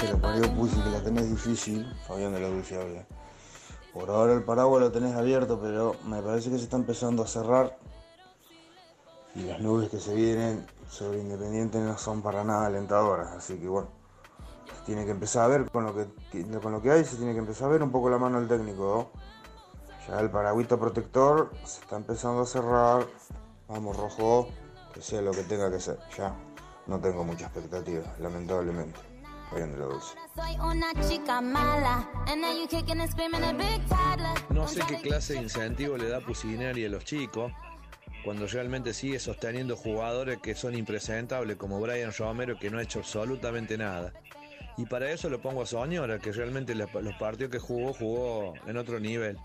Pero 0.00 0.18
parió 0.18 0.54
Pusi 0.54 0.76
que 0.80 0.90
la 0.90 1.02
tenés 1.02 1.30
difícil, 1.30 1.86
Fabián 2.06 2.32
de 2.32 2.40
la 2.40 2.48
Dulce 2.48 2.80
habla. 2.80 3.04
Por 3.92 4.10
ahora 4.10 4.34
el 4.34 4.44
paraguas 4.44 4.82
lo 4.82 4.92
tenés 4.92 5.14
abierto, 5.14 5.58
pero 5.60 5.96
me 6.04 6.22
parece 6.22 6.50
que 6.50 6.58
se 6.58 6.64
está 6.64 6.76
empezando 6.76 7.22
a 7.22 7.26
cerrar. 7.26 7.78
Y 9.34 9.42
las 9.42 9.60
nubes 9.60 9.88
que 9.88 9.98
se 9.98 10.14
vienen 10.14 10.66
sobre 10.90 11.20
Independiente 11.20 11.78
no 11.78 11.96
son 11.98 12.22
para 12.22 12.44
nada 12.44 12.66
alentadoras, 12.66 13.32
así 13.32 13.58
que 13.58 13.68
bueno. 13.68 13.88
se 14.66 14.84
Tiene 14.84 15.04
que 15.04 15.12
empezar 15.12 15.44
a 15.44 15.48
ver 15.48 15.70
con 15.70 15.84
lo 15.84 15.94
que, 15.94 16.06
con 16.60 16.72
lo 16.72 16.82
que 16.82 16.90
hay, 16.90 17.04
se 17.04 17.16
tiene 17.16 17.32
que 17.32 17.38
empezar 17.38 17.68
a 17.68 17.72
ver 17.72 17.82
un 17.82 17.90
poco 17.90 18.10
la 18.10 18.18
mano 18.18 18.38
del 18.38 18.48
técnico. 18.48 19.10
Ya 20.06 20.20
el 20.20 20.30
paragüita 20.30 20.76
protector 20.78 21.50
se 21.64 21.80
está 21.80 21.96
empezando 21.96 22.42
a 22.42 22.46
cerrar. 22.46 23.06
Vamos 23.68 23.96
rojo, 23.96 24.48
que 24.94 25.02
sea 25.02 25.20
lo 25.20 25.32
que 25.32 25.42
tenga 25.42 25.70
que 25.70 25.80
ser. 25.80 25.98
Ya 26.16 26.34
no 26.86 26.98
tengo 26.98 27.22
mucha 27.24 27.46
expectativa, 27.46 28.04
lamentablemente. 28.18 28.98
Fabián 29.50 29.72
de 29.72 29.78
la 29.78 29.86
Dulce. 29.86 30.27
No 34.50 34.68
sé 34.68 34.80
qué 34.88 34.96
clase 34.96 35.34
de 35.34 35.42
incentivo 35.42 35.96
le 35.96 36.08
da 36.08 36.20
Pusineri 36.20 36.84
a 36.84 36.88
los 36.88 37.04
chicos 37.04 37.52
cuando 38.24 38.46
realmente 38.46 38.92
sigue 38.92 39.18
sosteniendo 39.18 39.76
jugadores 39.76 40.38
que 40.38 40.54
son 40.54 40.74
impresentables 40.74 41.56
como 41.56 41.80
Brian 41.80 42.12
Romero 42.12 42.58
que 42.58 42.70
no 42.70 42.78
ha 42.78 42.82
hecho 42.82 43.00
absolutamente 43.00 43.78
nada. 43.78 44.12
Y 44.76 44.86
para 44.86 45.10
eso 45.10 45.28
lo 45.28 45.40
pongo 45.40 45.62
a 45.62 45.66
Soñora, 45.66 46.20
que 46.20 46.30
realmente 46.30 46.74
los 46.74 47.14
partidos 47.18 47.50
que 47.50 47.58
jugó, 47.58 47.92
jugó 47.92 48.54
en 48.66 48.76
otro 48.76 49.00
nivel. 49.00 49.36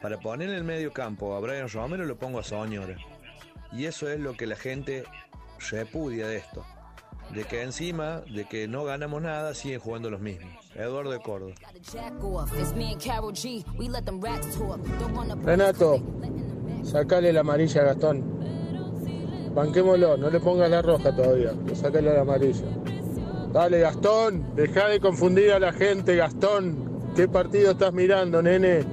Para 0.00 0.18
poner 0.18 0.48
en 0.48 0.56
el 0.56 0.64
medio 0.64 0.92
campo 0.92 1.36
a 1.36 1.40
Brian 1.40 1.68
Romero 1.68 2.04
lo 2.04 2.18
pongo 2.18 2.40
a 2.40 2.42
Soñora. 2.42 2.96
Y 3.70 3.84
eso 3.84 4.10
es 4.10 4.18
lo 4.18 4.36
que 4.36 4.46
la 4.46 4.56
gente 4.56 5.04
repudia 5.70 6.26
de 6.26 6.38
esto. 6.38 6.66
De 7.32 7.44
que 7.44 7.62
encima, 7.62 8.20
de 8.30 8.44
que 8.44 8.68
no 8.68 8.84
ganamos 8.84 9.22
nada, 9.22 9.54
siguen 9.54 9.80
jugando 9.80 10.10
los 10.10 10.20
mismos. 10.20 10.52
Eduardo 10.74 11.10
de 11.10 11.18
Córdoba. 11.20 11.54
Renato, 15.42 16.02
sacale 16.84 17.32
la 17.32 17.40
amarilla 17.40 17.80
a 17.80 17.84
Gastón. 17.84 18.42
Banquémoslo, 19.54 20.16
no 20.16 20.30
le 20.30 20.40
pongas 20.40 20.70
la 20.70 20.82
roja 20.82 21.14
todavía, 21.14 21.52
le 21.52 21.74
sacale 21.74 22.12
la 22.12 22.20
amarilla. 22.20 22.66
Dale, 23.52 23.80
Gastón, 23.80 24.54
deja 24.54 24.88
de 24.88 25.00
confundir 25.00 25.52
a 25.52 25.58
la 25.58 25.72
gente, 25.72 26.16
Gastón. 26.16 27.12
¿Qué 27.14 27.28
partido 27.28 27.72
estás 27.72 27.92
mirando, 27.92 28.42
nene? 28.42 28.84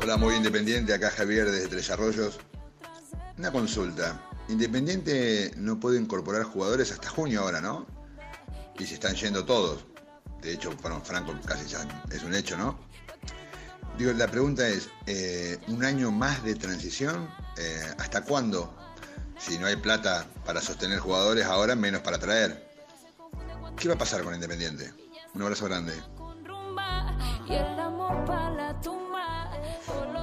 Hola, 0.00 0.16
muy 0.16 0.34
independiente, 0.34 0.94
acá 0.94 1.10
Javier 1.10 1.48
desde 1.48 1.68
Tres 1.68 1.90
Arroyos. 1.90 2.40
Una 3.38 3.50
consulta. 3.50 4.20
Independiente 4.48 5.52
no 5.56 5.78
puede 5.80 6.00
incorporar 6.00 6.44
jugadores 6.44 6.92
hasta 6.92 7.08
junio 7.08 7.42
ahora, 7.42 7.60
¿no? 7.60 7.86
Y 8.78 8.86
se 8.86 8.94
están 8.94 9.14
yendo 9.14 9.44
todos. 9.44 9.84
De 10.40 10.52
hecho, 10.52 10.74
bueno, 10.82 11.00
Franco 11.02 11.34
casi 11.46 11.66
ya 11.66 11.86
es 12.10 12.22
un 12.24 12.34
hecho, 12.34 12.56
¿no? 12.56 12.78
Digo, 13.96 14.12
la 14.12 14.26
pregunta 14.28 14.66
es, 14.66 14.88
eh, 15.06 15.58
¿un 15.68 15.84
año 15.84 16.10
más 16.10 16.42
de 16.42 16.54
transición? 16.54 17.28
Eh, 17.56 17.94
¿Hasta 17.98 18.22
cuándo? 18.22 18.74
Si 19.38 19.58
no 19.58 19.66
hay 19.66 19.76
plata 19.76 20.26
para 20.44 20.60
sostener 20.60 20.98
jugadores 20.98 21.46
ahora, 21.46 21.74
menos 21.74 22.00
para 22.02 22.18
traer. 22.18 22.68
¿Qué 23.76 23.88
va 23.88 23.94
a 23.94 23.98
pasar 23.98 24.22
con 24.22 24.34
Independiente? 24.34 24.92
Un 25.34 25.42
abrazo 25.42 25.64
grande. 25.66 25.92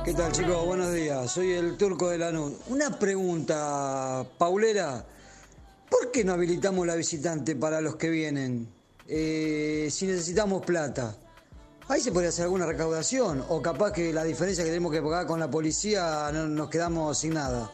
¿Qué 0.09 0.15
tal 0.15 0.31
chicos? 0.31 0.65
Buenos 0.65 0.91
días. 0.91 1.31
Soy 1.31 1.51
el 1.51 1.77
turco 1.77 2.09
de 2.09 2.17
Lanús. 2.17 2.53
Una 2.69 2.97
pregunta, 2.97 4.25
Paulera. 4.39 5.05
¿Por 5.87 6.09
qué 6.09 6.23
no 6.23 6.33
habilitamos 6.33 6.87
la 6.87 6.95
visitante 6.95 7.55
para 7.55 7.79
los 7.79 7.95
que 7.95 8.09
vienen? 8.09 8.67
Eh, 9.07 9.87
si 9.91 10.07
necesitamos 10.07 10.65
plata. 10.65 11.15
Ahí 11.89 12.01
se 12.01 12.11
podría 12.11 12.29
hacer 12.29 12.45
alguna 12.45 12.65
recaudación. 12.65 13.45
O 13.49 13.61
capaz 13.61 13.91
que 13.91 14.11
la 14.11 14.23
diferencia 14.23 14.63
que 14.63 14.71
tenemos 14.71 14.91
que 14.91 14.99
pagar 14.99 15.27
con 15.27 15.39
la 15.39 15.51
policía 15.51 16.31
no 16.33 16.47
nos 16.47 16.71
quedamos 16.71 17.15
sin 17.19 17.35
nada. 17.35 17.71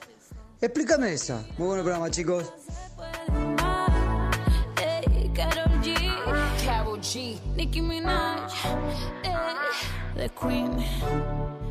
Explícame 0.59 1.13
esa. 1.13 1.41
Muy 1.57 1.67
buen 1.67 1.83
programa, 1.83 2.11
chicos. 2.11 2.51
Ey, 4.75 5.31
the 10.17 10.29
Queen. 10.29 11.64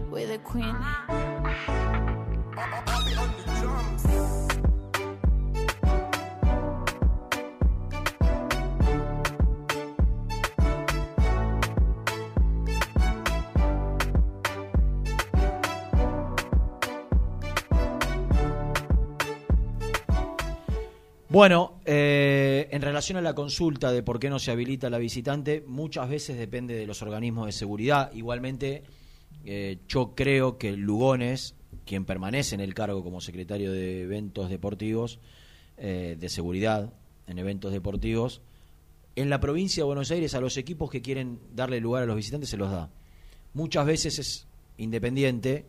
Bueno, 21.34 21.80
eh, 21.84 22.68
en 22.70 22.80
relación 22.80 23.18
a 23.18 23.20
la 23.20 23.34
consulta 23.34 23.90
de 23.90 24.04
por 24.04 24.20
qué 24.20 24.30
no 24.30 24.38
se 24.38 24.52
habilita 24.52 24.88
la 24.88 24.98
visitante, 24.98 25.64
muchas 25.66 26.08
veces 26.08 26.38
depende 26.38 26.76
de 26.76 26.86
los 26.86 27.02
organismos 27.02 27.46
de 27.46 27.52
seguridad. 27.52 28.12
Igualmente, 28.12 28.84
eh, 29.44 29.78
yo 29.88 30.14
creo 30.14 30.58
que 30.58 30.72
Lugones, 30.72 31.54
quien 31.84 32.04
permanece 32.04 32.54
en 32.54 32.60
el 32.60 32.74
cargo 32.74 33.04
como 33.04 33.20
secretario 33.20 33.72
de 33.72 34.02
eventos 34.02 34.48
deportivos, 34.48 35.18
eh, 35.76 36.16
de 36.18 36.28
seguridad 36.28 36.92
en 37.26 37.38
eventos 37.38 37.72
deportivos, 37.72 38.40
en 39.16 39.30
la 39.30 39.40
provincia 39.40 39.82
de 39.82 39.86
Buenos 39.86 40.10
Aires 40.10 40.34
a 40.34 40.40
los 40.40 40.56
equipos 40.56 40.90
que 40.90 41.02
quieren 41.02 41.38
darle 41.54 41.80
lugar 41.80 42.02
a 42.02 42.06
los 42.06 42.16
visitantes 42.16 42.50
se 42.50 42.56
los 42.56 42.70
da. 42.70 42.90
Muchas 43.52 43.86
veces 43.86 44.18
es 44.18 44.46
independiente, 44.78 45.66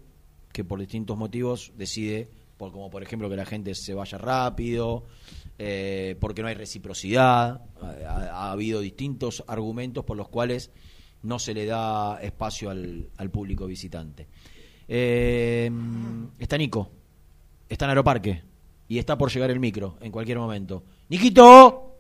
que 0.52 0.64
por 0.64 0.80
distintos 0.80 1.18
motivos 1.18 1.74
decide, 1.78 2.30
por, 2.58 2.72
como 2.72 2.90
por 2.90 3.04
ejemplo 3.04 3.30
que 3.30 3.36
la 3.36 3.46
gente 3.46 3.76
se 3.76 3.94
vaya 3.94 4.18
rápido, 4.18 5.04
eh, 5.60 6.16
porque 6.20 6.42
no 6.42 6.48
hay 6.48 6.56
reciprocidad, 6.56 7.62
ha, 7.82 8.14
ha 8.32 8.52
habido 8.52 8.80
distintos 8.80 9.44
argumentos 9.48 10.06
por 10.06 10.18
los 10.18 10.30
cuales 10.30 10.72
no 11.26 11.40
se 11.40 11.54
le 11.54 11.66
da 11.66 12.20
espacio 12.22 12.70
al, 12.70 13.10
al 13.18 13.32
público 13.32 13.66
visitante. 13.66 14.28
Eh, 14.88 15.72
está 16.40 16.58
Nico, 16.58 16.92
está 17.68 17.86
en 17.86 17.90
Aeroparque 17.90 18.44
y 18.88 19.00
está 19.00 19.18
por 19.18 19.32
llegar 19.32 19.50
el 19.50 19.60
micro 19.60 19.98
en 20.02 20.12
cualquier 20.12 20.38
momento. 20.38 20.84
¡Niquito! 21.10 21.98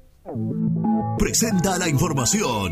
Presenta 1.18 1.77
la 1.77 1.89
información. 1.89 2.72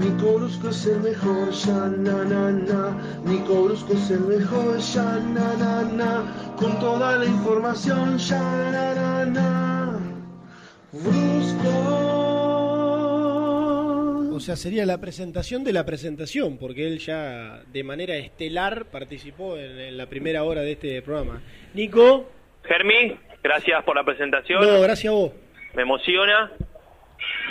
Nico 0.00 0.38
Brusco 0.38 0.70
es 0.70 0.86
el 0.86 1.00
mejor, 1.00 1.50
ya 1.50 1.88
na 1.88 2.24
na 2.24 2.50
na. 2.50 3.20
Nico 3.26 3.64
Brusco 3.64 3.92
es 3.92 4.10
el 4.10 4.20
mejor, 4.20 4.78
ya 4.78 5.02
na 5.02 5.54
na 5.56 5.82
na. 5.82 6.54
Con 6.56 6.78
toda 6.80 7.18
la 7.18 7.26
información, 7.26 8.16
ya 8.16 8.40
na 8.72 8.94
na 8.94 9.26
na. 9.26 10.00
Brusco. 10.92 11.68
O 14.34 14.40
sea, 14.40 14.56
sería 14.56 14.86
la 14.86 14.98
presentación 14.98 15.64
de 15.64 15.74
la 15.74 15.84
presentación, 15.84 16.56
porque 16.56 16.86
él 16.86 16.98
ya 16.98 17.62
de 17.70 17.84
manera 17.84 18.16
estelar 18.16 18.86
participó 18.86 19.58
en, 19.58 19.78
en 19.78 19.98
la 19.98 20.06
primera 20.06 20.44
hora 20.44 20.62
de 20.62 20.72
este 20.72 21.02
programa. 21.02 21.42
Nico. 21.74 22.26
Germi, 22.64 23.18
gracias 23.42 23.84
por 23.84 23.96
la 23.96 24.04
presentación. 24.04 24.62
No, 24.62 24.80
gracias 24.80 25.12
a 25.12 25.14
vos. 25.14 25.32
Me 25.74 25.82
emociona, 25.82 26.50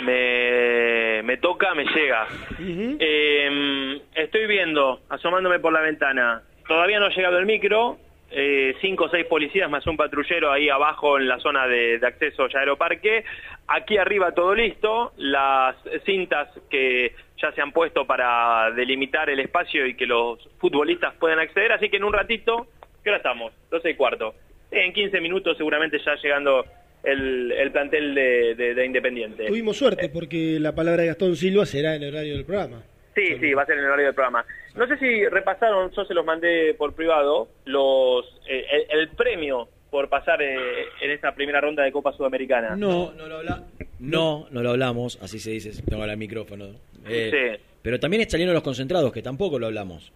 me, 0.02 1.22
me 1.22 1.36
toca, 1.38 1.74
me 1.74 1.84
llega. 1.84 2.26
Eh, 2.58 4.00
estoy 4.14 4.46
viendo, 4.46 5.00
asomándome 5.08 5.58
por 5.58 5.72
la 5.72 5.80
ventana, 5.80 6.42
todavía 6.66 6.98
no 7.00 7.06
ha 7.06 7.10
llegado 7.10 7.38
el 7.38 7.46
micro, 7.46 7.98
eh, 8.30 8.76
cinco 8.80 9.04
o 9.04 9.08
seis 9.08 9.26
policías 9.26 9.68
más 9.68 9.86
un 9.86 9.96
patrullero 9.96 10.52
ahí 10.52 10.68
abajo 10.68 11.18
en 11.18 11.26
la 11.26 11.40
zona 11.40 11.66
de, 11.66 11.98
de 11.98 12.06
acceso 12.06 12.46
ya 12.48 12.60
aeroparque. 12.60 13.24
aquí 13.66 13.98
arriba 13.98 14.32
todo 14.32 14.54
listo, 14.54 15.12
las 15.16 15.76
cintas 16.04 16.48
que 16.70 17.12
ya 17.40 17.52
se 17.52 17.60
han 17.60 17.72
puesto 17.72 18.06
para 18.06 18.70
delimitar 18.72 19.30
el 19.30 19.40
espacio 19.40 19.86
y 19.86 19.94
que 19.94 20.06
los 20.06 20.38
futbolistas 20.58 21.14
puedan 21.14 21.38
acceder, 21.40 21.72
así 21.72 21.88
que 21.88 21.96
en 21.96 22.04
un 22.04 22.12
ratito, 22.12 22.68
¿qué 23.02 23.10
hora 23.10 23.16
estamos? 23.16 23.52
12 23.70 23.90
y 23.90 23.94
cuarto. 23.94 24.34
En 24.70 24.92
15 24.92 25.20
minutos 25.20 25.56
seguramente 25.56 25.98
ya 25.98 26.14
llegando 26.16 26.64
el, 27.02 27.52
el 27.52 27.72
plantel 27.72 28.14
de, 28.14 28.54
de- 28.54 28.74
de 28.74 28.86
Independiente. 28.86 29.46
Tuvimos 29.46 29.76
suerte 29.76 30.08
porque 30.08 30.58
la 30.60 30.74
palabra 30.74 31.02
de 31.02 31.08
Gastón 31.08 31.36
Silva 31.36 31.66
será 31.66 31.94
en 31.96 32.02
el 32.02 32.14
horario 32.14 32.34
del 32.34 32.44
programa. 32.44 32.82
Sí, 33.14 33.36
sí, 33.40 33.52
va 33.54 33.62
a 33.62 33.66
ser 33.66 33.74
en 33.78 33.80
el 33.84 33.86
horario 33.90 34.06
del 34.06 34.14
programa. 34.14 34.44
No 34.76 34.86
sé 34.86 34.96
si 34.98 35.26
repasaron, 35.26 35.90
yo 35.90 36.04
se 36.04 36.14
los 36.14 36.24
mandé 36.24 36.74
por 36.74 36.94
privado, 36.94 37.48
los 37.64 38.24
eh, 38.48 38.64
el, 38.90 38.98
el 39.00 39.08
premio 39.08 39.68
por 39.90 40.08
pasar 40.08 40.40
eh, 40.40 40.56
en 41.02 41.10
esta 41.10 41.34
primera 41.34 41.60
ronda 41.60 41.82
de 41.82 41.90
Copa 41.90 42.12
Sudamericana. 42.12 42.76
No, 42.76 43.12
no 43.12 43.26
lo 43.26 43.38
habla. 43.38 43.64
No, 43.98 44.46
no 44.50 44.62
lo 44.62 44.70
hablamos, 44.70 45.18
así 45.20 45.40
se 45.40 45.50
dice, 45.50 45.72
tengo 45.82 46.04
el 46.04 46.16
micrófono. 46.16 46.66
Eh, 47.08 47.30
Sí. 47.58 47.62
Pero 47.82 47.98
también 47.98 48.28
salieron 48.30 48.54
los 48.54 48.62
concentrados, 48.62 49.10
que 49.10 49.22
tampoco 49.22 49.58
lo 49.58 49.66
hablamos. 49.66 50.12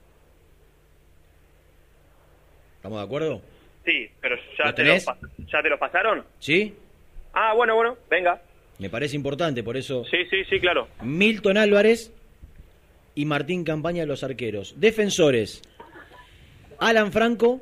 ¿Estamos 2.77 2.99
de 2.99 3.05
acuerdo? 3.05 3.41
Sí, 3.85 4.09
pero 4.21 4.37
ya 4.59 4.65
¿Lo 4.67 4.75
te, 4.75 4.83
pas- 4.85 5.19
¿ya 5.53 5.63
te 5.63 5.69
los 5.69 5.79
pasaron? 5.79 6.25
¿Sí? 6.39 6.75
Ah, 7.33 7.53
bueno, 7.55 7.75
bueno, 7.75 7.97
venga. 8.11 8.41
Me 8.79 8.89
parece 8.91 9.15
importante, 9.17 9.63
por 9.63 9.77
eso. 9.77 10.05
Sí, 10.11 10.25
sí, 10.31 10.45
sí, 10.49 10.59
claro. 10.59 10.89
Milton 11.03 11.57
Álvarez 11.59 12.13
y 13.15 13.25
Martín 13.25 13.63
Campaña 13.65 14.07
los 14.07 14.25
arqueros. 14.25 14.75
Defensores. 14.81 15.63
Alan 16.79 17.13
Franco, 17.13 17.61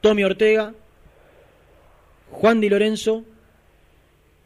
Tommy 0.00 0.24
Ortega, 0.24 0.72
Juan 2.30 2.60
Di 2.60 2.68
Lorenzo, 2.68 3.24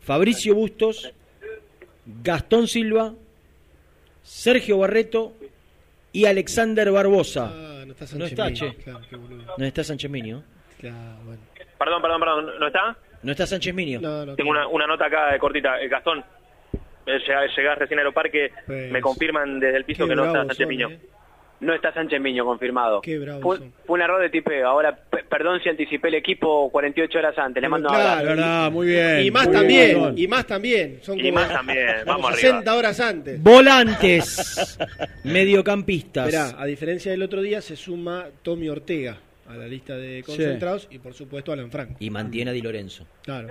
Fabricio 0.00 0.54
Bustos, 0.54 1.12
Gastón 2.22 2.68
Silva, 2.68 3.14
Sergio 4.22 4.78
Barreto 4.78 5.32
y 6.12 6.26
Alexander 6.26 6.90
Barbosa. 6.90 7.52
No 7.86 7.92
está 7.92 8.04
No 8.04 8.08
Sánchez 8.26 8.30
está, 8.32 8.44
Miño, 8.46 8.56
che. 8.76 8.76
claro, 8.84 9.00
qué 9.08 9.16
boludo. 9.16 9.54
No 9.58 9.64
está 9.64 9.84
Sánchez. 9.84 10.10
Claro, 10.10 11.16
bueno. 11.24 11.42
Perdón, 11.78 12.02
perdón, 12.02 12.20
perdón, 12.20 12.46
¿no 12.60 12.66
está? 12.66 12.96
No 13.22 13.30
está 13.32 13.46
Sánchez 13.46 13.74
Minio. 13.74 14.00
Tengo 14.36 14.50
una, 14.50 14.66
una 14.68 14.86
nota 14.86 15.06
acá 15.06 15.32
de 15.32 15.38
cortita. 15.38 15.80
Eh, 15.80 15.88
Gastón, 15.88 16.24
eh, 17.06 17.18
llega- 17.26 17.46
llegás 17.46 17.78
recién 17.78 17.98
al 18.00 18.06
Aeroparque, 18.06 18.52
Pues, 18.66 18.90
me 18.90 19.00
confirman 19.00 19.60
desde 19.60 19.76
el 19.78 19.84
piso 19.84 20.04
qué 20.04 20.10
que 20.10 20.16
no 20.16 20.22
está 20.24 20.32
bravos 20.32 20.48
Sánchez 20.56 20.64
son, 20.64 20.68
Miño. 20.68 20.88
eh. 20.90 21.00
No 21.62 21.74
está 21.74 21.94
Sánchez 21.94 22.20
Miño 22.20 22.44
confirmado. 22.44 23.00
Qué 23.00 23.18
bravo 23.18 23.40
Fue, 23.40 23.58
fue 23.86 23.94
un 23.94 24.02
error 24.02 24.20
de 24.20 24.28
tipeo. 24.30 24.66
Ahora, 24.68 24.94
pe- 24.94 25.22
perdón 25.24 25.60
si 25.62 25.68
anticipé 25.68 26.08
el 26.08 26.14
equipo 26.16 26.68
48 26.70 27.18
horas 27.18 27.38
antes. 27.38 27.62
Le 27.62 27.68
mando 27.68 27.88
un 27.88 27.94
Claro, 27.94 28.10
abrazo. 28.10 28.26
verdad, 28.28 28.70
muy 28.72 28.86
bien. 28.88 29.20
Y 29.24 29.30
más 29.30 29.46
Muy 29.46 29.54
también, 29.56 29.98
bien. 29.98 30.14
y 30.18 30.26
más 30.28 30.46
también. 30.46 30.98
Son 31.02 31.18
Y 31.18 31.30
como 31.30 31.34
más 31.36 31.48
también, 31.52 31.86
vamos 32.06 32.34
60 32.34 32.74
horas 32.74 33.00
antes. 33.00 33.42
Volantes, 33.42 34.76
mediocampistas. 35.24 36.26
Mirá, 36.26 36.54
a 36.60 36.66
diferencia 36.66 37.10
del 37.12 37.22
otro 37.22 37.40
día, 37.42 37.60
se 37.62 37.76
suma 37.76 38.26
Tommy 38.42 38.68
Ortega 38.68 39.18
a 39.48 39.54
la 39.56 39.66
lista 39.66 39.96
de 39.96 40.22
concentrados 40.24 40.88
y 40.90 40.98
por 40.98 41.14
supuesto 41.14 41.52
Alan 41.52 41.70
Franco. 41.70 41.94
Y 42.00 42.10
mantiene 42.10 42.50
a 42.50 42.54
Di 42.54 42.62
Lorenzo. 42.62 43.06
Claro. 43.22 43.48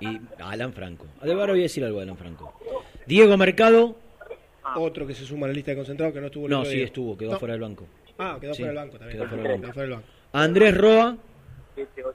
Y 0.00 0.18
Alan 0.40 0.72
Franco. 0.72 1.06
Ahora 1.20 1.52
voy 1.52 1.60
a 1.60 1.62
decir 1.62 1.84
algo 1.84 1.98
de 1.98 2.04
Alan 2.04 2.16
Franco. 2.16 2.58
Diego 3.06 3.36
Mercado. 3.36 3.96
Otro 4.76 5.06
que 5.06 5.14
se 5.14 5.24
suma 5.24 5.46
a 5.46 5.48
la 5.48 5.54
lista 5.54 5.72
de 5.72 5.76
concentrados 5.76 6.14
que 6.14 6.20
no 6.20 6.26
estuvo 6.26 6.46
el 6.46 6.50
No, 6.50 6.58
otro 6.60 6.70
sí 6.70 6.76
día. 6.76 6.84
estuvo, 6.86 7.16
quedó 7.16 7.32
No. 7.32 7.38
fuera 7.38 7.52
del 7.54 7.60
banco. 7.62 7.86
Ah, 8.18 8.38
quedó 8.40 8.54
Sí, 8.54 8.62
fuera 8.62 8.72
del 8.80 8.84
banco 8.84 8.98
también. 8.98 9.18
quedó 9.18 9.28
fuera 9.28 9.42
del 9.42 9.52
banco. 9.60 9.72
Fuera 9.72 9.88
del 9.88 9.96
banco. 9.96 10.08
Andrés 10.32 10.76
Roa, 10.78 11.16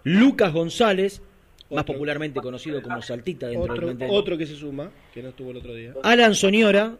Lucas 0.03 0.53
González, 0.53 1.21
más 1.69 1.83
popularmente 1.83 2.39
conocido 2.39 2.81
como 2.81 3.01
Saltita 3.01 3.47
dentro 3.47 3.63
del 3.63 3.71
Otro, 3.73 3.85
plantel. 3.87 4.09
otro 4.11 4.37
que 4.37 4.45
se 4.45 4.55
suma, 4.55 4.89
que 5.13 5.21
no 5.21 5.29
estuvo 5.29 5.51
el 5.51 5.57
otro 5.57 5.73
día. 5.73 5.93
Alan 6.03 6.33
Soniora, 6.35 6.95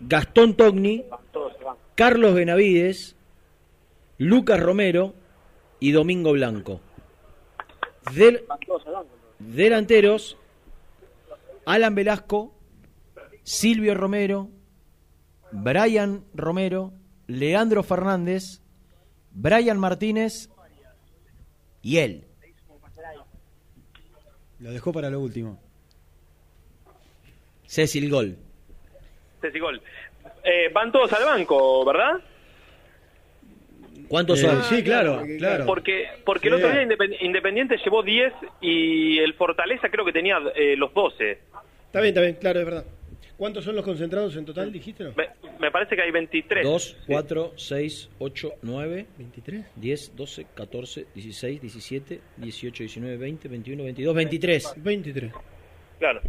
Gastón 0.00 0.54
Togni, 0.54 1.04
Carlos 1.96 2.34
Benavides, 2.34 3.16
Lucas 4.18 4.60
Romero 4.60 5.14
y 5.80 5.90
Domingo 5.92 6.32
Blanco. 6.32 6.80
Del- 8.14 8.44
delanteros, 9.38 10.36
Alan 11.66 11.94
Velasco, 11.94 12.54
Silvio 13.42 13.94
Romero, 13.94 14.48
Brian 15.52 16.24
Romero, 16.34 16.92
Leandro 17.26 17.82
Fernández, 17.82 18.60
Brian 19.32 19.78
Martínez 19.78 20.48
y 21.82 21.98
él. 21.98 22.24
Lo 24.58 24.70
dejó 24.72 24.92
para 24.92 25.08
lo 25.10 25.20
último. 25.20 25.58
Cecil 27.66 28.10
Gol. 28.10 28.36
Ceci 29.40 29.58
Gol. 29.58 29.80
Eh, 30.44 30.68
van 30.72 30.92
todos 30.92 31.12
al 31.12 31.24
banco, 31.24 31.84
¿verdad? 31.84 32.20
¿Cuántos 34.08 34.42
Eh, 34.42 34.46
son? 34.46 34.62
sí, 34.64 34.82
claro, 34.82 35.22
claro. 35.38 35.66
Porque 35.66 36.08
porque 36.26 36.48
el 36.48 36.54
otro 36.54 36.70
día 36.70 36.82
Independ- 36.82 37.16
Independiente 37.20 37.76
llevó 37.82 38.02
10 38.02 38.32
y 38.60 39.18
el 39.18 39.34
Fortaleza 39.34 39.88
creo 39.88 40.04
que 40.04 40.12
tenía 40.12 40.38
eh, 40.56 40.76
los 40.76 40.92
12. 40.92 41.38
Está 41.86 42.00
bien, 42.00 42.08
está 42.08 42.20
bien, 42.20 42.34
claro, 42.34 42.58
es 42.60 42.64
verdad. 42.66 42.84
¿Cuántos 43.40 43.64
son 43.64 43.74
los 43.74 43.82
concentrados 43.86 44.36
en 44.36 44.44
total, 44.44 44.70
dijiste? 44.70 45.02
No? 45.02 45.12
Me, 45.16 45.30
me 45.58 45.70
parece 45.70 45.96
que 45.96 46.02
hay 46.02 46.10
23. 46.10 46.62
2, 46.62 47.04
4, 47.06 47.52
6, 47.56 48.10
8, 48.18 48.50
9, 48.60 49.06
23, 49.16 49.64
10, 49.76 50.14
12, 50.14 50.46
14, 50.54 51.06
16, 51.14 51.60
17, 51.62 52.20
18, 52.36 52.82
19, 52.82 53.16
20, 53.16 53.48
21, 53.48 53.82
22, 53.84 54.14
23. 54.14 54.74
23. 54.76 55.32
Claro. 55.98 56.20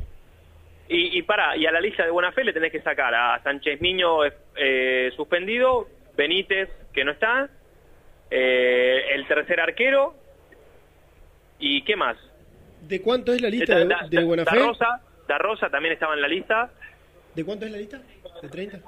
Y, 0.88 1.18
y 1.18 1.22
para, 1.24 1.58
y 1.58 1.66
a 1.66 1.72
la 1.74 1.82
lista 1.82 2.06
de 2.06 2.12
buena 2.12 2.32
fe 2.32 2.46
le 2.46 2.54
tenés 2.54 2.72
que 2.72 2.82
sacar 2.82 3.14
a 3.14 3.44
Sánchez 3.44 3.82
Miño 3.82 4.24
eh, 4.56 5.12
suspendido, 5.18 5.90
Benítez 6.16 6.70
que 6.94 7.04
no 7.04 7.12
está, 7.12 7.50
eh, 8.30 9.02
el 9.16 9.28
tercer 9.28 9.60
arquero 9.60 10.16
y 11.60 11.84
¿qué 11.84 11.98
más? 11.98 12.16
¿De 12.88 13.02
cuánto 13.02 13.34
es 13.34 13.42
la 13.42 13.50
lista 13.50 13.78
de, 13.80 13.86
Da- 13.86 14.08
de 14.10 14.18
Da- 14.18 14.24
buena 14.24 14.44
Da 14.46 14.52
fe? 14.54 14.60
Rosa, 14.60 15.02
Da 15.28 15.38
Rosa 15.38 15.70
también 15.70 15.94
estaba 15.94 16.14
en 16.14 16.22
la 16.22 16.30
lista. 16.30 16.72
¿De 17.36 17.44
cuánto 17.44 17.66
es 17.66 17.72
la 17.72 17.78
lista? 17.78 18.02
¿De 18.42 18.50
30? 18.50 18.80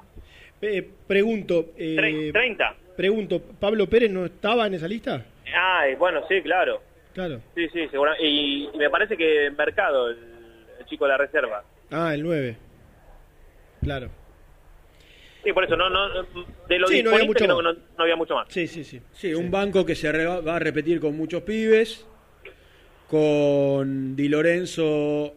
Eh, 0.62 0.88
pregunto, 1.06 1.72
eh, 1.76 1.96
Tre- 1.98 2.32
30. 2.32 2.76
pregunto, 2.96 3.40
¿Pablo 3.60 3.88
Pérez 3.88 4.10
no 4.10 4.24
estaba 4.26 4.66
en 4.66 4.74
esa 4.74 4.88
lista? 4.88 5.24
Ah, 5.54 5.86
y 5.88 5.94
bueno, 5.94 6.20
sí, 6.28 6.40
claro. 6.42 6.82
Claro. 7.12 7.40
Sí, 7.54 7.68
sí, 7.72 7.86
seguro. 7.88 8.12
Y, 8.20 8.68
y 8.72 8.76
me 8.76 8.90
parece 8.90 9.16
que 9.16 9.50
Mercado, 9.56 10.10
el, 10.10 10.18
el 10.80 10.86
chico 10.86 11.04
de 11.04 11.10
la 11.10 11.18
reserva. 11.18 11.64
Ah, 11.90 12.14
el 12.14 12.22
9. 12.22 12.56
Claro. 13.82 14.08
Sí, 15.44 15.52
por 15.52 15.64
eso, 15.64 15.76
no, 15.76 15.90
no, 15.90 16.08
de 16.68 16.78
lo 16.78 16.88
Sí, 16.88 17.02
no 17.02 17.10
había 17.10 17.26
mucho 17.26 17.46
no, 17.46 17.56
más. 17.56 17.64
no- 17.64 17.72
no 17.74 18.02
había 18.02 18.16
mucho 18.16 18.34
más. 18.34 18.46
Sí, 18.48 18.66
sí, 18.66 18.82
sí. 18.82 19.00
Sí, 19.12 19.34
un 19.34 19.50
banco 19.50 19.84
que 19.84 19.94
se 19.94 20.10
re- 20.10 20.24
va 20.40 20.56
a 20.56 20.58
repetir 20.58 21.00
con 21.00 21.14
muchos 21.16 21.42
pibes, 21.42 22.06
con 23.08 24.16
Di 24.16 24.28
Lorenzo 24.28 25.34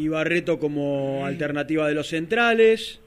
y 0.00 0.08
Barreto 0.08 0.58
como 0.58 1.24
alternativa 1.26 1.86
de 1.88 1.94
los 1.94 2.08
centrales, 2.08 3.00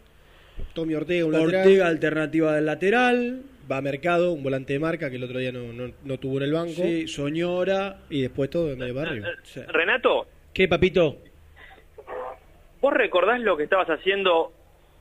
Tommy 0.74 0.94
Ortega, 0.96 1.26
un 1.26 1.36
Ortega 1.36 1.60
lateral. 1.64 1.88
alternativa 1.88 2.56
del 2.56 2.66
lateral, 2.66 3.42
Va 3.72 3.78
a 3.78 3.82
Mercado, 3.82 4.34
un 4.34 4.44
volante 4.44 4.74
de 4.74 4.80
marca 4.80 5.10
que 5.10 5.16
el 5.16 5.24
otro 5.24 5.40
día 5.40 5.54
no, 5.54 5.72
no, 5.72 5.94
no 6.04 6.20
tuvo 6.20 6.38
en 6.38 6.44
el 6.44 6.52
banco. 6.52 6.74
sí, 6.84 7.08
Soñora, 7.08 8.02
Y 8.10 8.22
después 8.24 8.50
todo 8.50 8.70
en 8.72 8.78
medio 8.78 8.94
barrio. 8.94 9.24
sí. 9.44 9.62
Renato, 9.70 10.28
¿Qué, 10.54 10.68
papito? 10.68 11.18
¿vos 12.82 12.94
recordás 12.94 13.40
lo 13.40 13.56
que 13.56 13.64
estabas 13.64 13.88
haciendo 13.90 14.52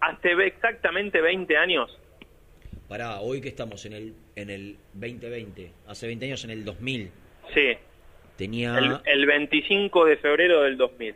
hace 0.01 0.31
exactamente 0.47 1.21
20 1.21 1.57
años? 1.57 1.99
Pará, 2.89 3.21
hoy 3.21 3.41
que 3.41 3.49
estamos 3.49 3.85
en 3.87 3.95
el, 3.95 4.15
en 4.37 4.51
el 4.51 4.77
2020, 4.95 5.73
hace 5.89 6.07
20 6.07 6.27
años 6.27 6.45
en 6.45 6.51
el 6.51 6.65
2000, 6.65 7.11
Sí, 7.53 7.73
tenía... 8.37 8.79
el, 8.79 8.97
el 9.05 9.27
25 9.27 10.05
de 10.05 10.17
febrero 10.19 10.63
del 10.63 10.77
2000. 10.77 11.15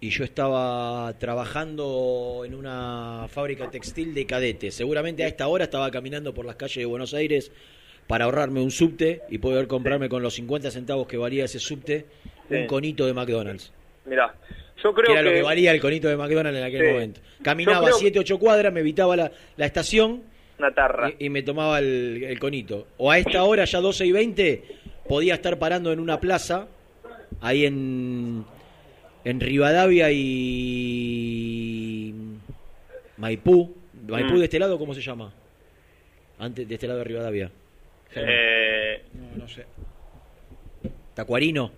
Y 0.00 0.10
yo 0.10 0.24
estaba 0.24 1.12
trabajando 1.18 2.42
en 2.44 2.54
una 2.54 3.26
fábrica 3.28 3.70
textil 3.70 4.12
de 4.14 4.26
cadetes. 4.26 4.74
Seguramente 4.74 5.24
a 5.24 5.26
esta 5.28 5.48
hora 5.48 5.64
estaba 5.64 5.90
caminando 5.90 6.34
por 6.34 6.44
las 6.44 6.56
calles 6.56 6.76
de 6.76 6.84
Buenos 6.84 7.14
Aires 7.14 7.50
para 8.06 8.26
ahorrarme 8.26 8.60
un 8.60 8.70
subte 8.70 9.22
y 9.30 9.38
poder 9.38 9.66
comprarme 9.66 10.08
con 10.08 10.22
los 10.22 10.34
50 10.34 10.70
centavos 10.70 11.06
que 11.06 11.16
valía 11.16 11.44
ese 11.46 11.58
subte 11.58 12.06
un 12.50 12.58
Sí. 12.62 12.66
conito 12.66 13.06
de 13.06 13.14
McDonald's. 13.14 13.72
Mirá, 14.04 14.34
yo 14.82 14.94
Que 14.94 15.02
creo 15.02 15.12
era 15.14 15.22
que... 15.22 15.28
lo 15.30 15.34
que 15.34 15.42
valía 15.42 15.72
el 15.72 15.80
conito 15.80 16.08
de 16.08 16.16
McDonald's 16.16 16.58
en 16.60 16.64
aquel 16.64 16.86
Sí. 16.86 16.92
momento. 16.92 17.20
Caminaba 17.42 17.78
Yo 17.80 17.84
creo- 17.86 17.98
7, 17.98 18.18
8 18.20 18.38
cuadras, 18.38 18.72
me 18.72 18.80
evitaba 18.80 19.16
la, 19.16 19.32
la 19.56 19.66
estación 19.66 20.22
Una 20.58 20.72
tarra. 20.72 21.10
y, 21.18 21.26
y 21.26 21.30
me 21.30 21.42
tomaba 21.42 21.78
el, 21.80 22.22
el 22.22 22.38
conito. 22.38 22.86
O 22.98 23.10
a 23.10 23.18
esta 23.18 23.42
hora, 23.42 23.64
ya 23.64 23.80
12 23.80 24.06
y 24.06 24.12
20, 24.12 24.62
podía 25.08 25.34
estar 25.34 25.58
parando 25.58 25.90
en 25.92 25.98
una 25.98 26.20
plaza, 26.20 26.68
ahí 27.40 27.66
en, 27.66 28.44
en 29.26 29.40
Rivadavia 29.40 30.08
y 30.12 32.14
Maipú. 33.16 33.74
Maipú 34.06 34.34
Mm. 34.34 34.38
de 34.38 34.44
este 34.44 34.58
lado, 34.60 34.78
¿cómo 34.78 34.94
se 34.94 35.00
llama? 35.00 35.32
Antes 36.38 36.68
de 36.68 36.74
este 36.74 36.86
lado 36.86 37.00
de 37.00 37.04
Rivadavia. 37.04 37.50
Eh, 38.14 39.02
No, 39.14 39.38
no 39.42 39.48
sé. 39.48 39.66
Tacuarino. 41.14 41.72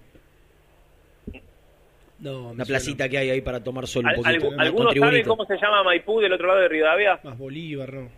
No, 2.19 2.51
Una 2.51 2.67
placita 2.67 3.09
que 3.09 3.17
hay 3.17 3.31
ahí 3.31 3.41
para 3.41 3.65
tomar 3.65 3.87
sol 3.87 4.05
un 4.05 4.23
poquito. 4.23 4.51
¿Alguno 4.59 4.93
sabe 4.93 5.23
cómo 5.25 5.47
se 5.47 5.55
llama 5.57 5.83
Maipú 5.85 6.21
del 6.21 6.35
otro 6.35 6.49
lado 6.49 6.61
de 6.61 6.69
Rivadavia? 6.69 7.19
Más 7.23 7.39
Bolívar, 7.39 7.95
¿no? 7.95 8.11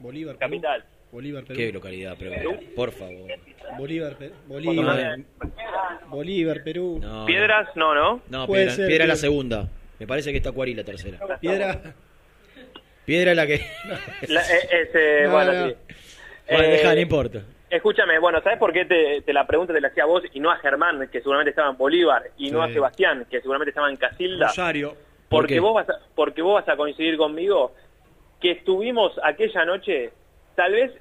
Bolívar, 0.00 0.34
Perú. 0.36 0.50
Capital. 0.50 0.84
Bolívar, 1.12 1.44
Perú. 1.44 1.56
Qué 1.58 1.72
localidad, 1.72 2.16
pero 2.18 2.58
por 2.74 2.90
favor. 2.92 3.30
Bolívar, 3.78 4.16
Perú. 4.16 4.34
Bolívar. 4.46 5.18
Bolívar, 6.08 6.64
Perú. 6.64 6.98
No, 7.02 7.26
Piedras, 7.26 7.68
no, 7.76 7.94
¿no? 7.94 8.22
No, 8.28 8.46
Puede 8.46 8.62
Piedra, 8.64 8.76
ser, 8.76 8.86
Piedra 8.88 9.04
es 9.04 9.08
la 9.08 9.16
segunda. 9.16 9.68
Me 9.98 10.06
parece 10.06 10.30
que 10.32 10.38
está 10.38 10.52
Cuari 10.52 10.74
la 10.74 10.84
tercera. 10.84 11.18
Piedra. 11.40 11.80
Piedra 13.04 13.30
es 13.32 13.36
la 13.36 13.46
que. 13.46 13.60
La- 14.28 14.40
eh, 14.40 14.68
ese, 14.88 15.22
No, 15.24 15.32
bueno, 15.32 15.52
no. 15.52 15.68
sí. 15.68 15.74
Bueno, 16.48 16.64
Eh, 16.64 16.70
deja, 16.70 16.94
no 16.94 17.00
importa. 17.00 17.42
Escúchame, 17.70 18.18
bueno, 18.18 18.40
¿sabes 18.42 18.58
por 18.58 18.72
qué 18.72 18.84
te, 18.84 19.22
te 19.22 19.32
la 19.32 19.46
pregunta 19.46 19.72
te 19.72 19.80
la 19.80 19.88
hacía 19.88 20.02
a 20.02 20.06
vos 20.06 20.22
y 20.32 20.40
no 20.40 20.50
a 20.50 20.56
Germán, 20.58 21.08
que 21.10 21.20
seguramente 21.20 21.50
estaba 21.50 21.70
en 21.70 21.76
Bolívar, 21.78 22.22
y 22.36 22.50
no 22.50 22.62
a. 22.62 22.70
Sebastián, 22.72 23.26
que 23.30 23.40
seguramente 23.40 23.70
estaba 23.70 23.90
en 23.90 23.96
Casilda? 23.96 24.48
Rosario. 24.48 24.90
¿Por 25.28 25.40
Porque 25.42 25.54
qué? 25.54 25.60
vos, 25.60 25.74
vas 25.74 25.88
a, 25.88 25.94
porque 26.14 26.42
vos 26.42 26.54
vas 26.54 26.68
a 26.68 26.76
coincidir 26.76 27.16
conmigo 27.16 27.74
que 28.40 28.50
estuvimos 28.52 29.18
aquella 29.22 29.64
noche, 29.64 30.10
tal 30.54 30.72
vez, 30.72 30.92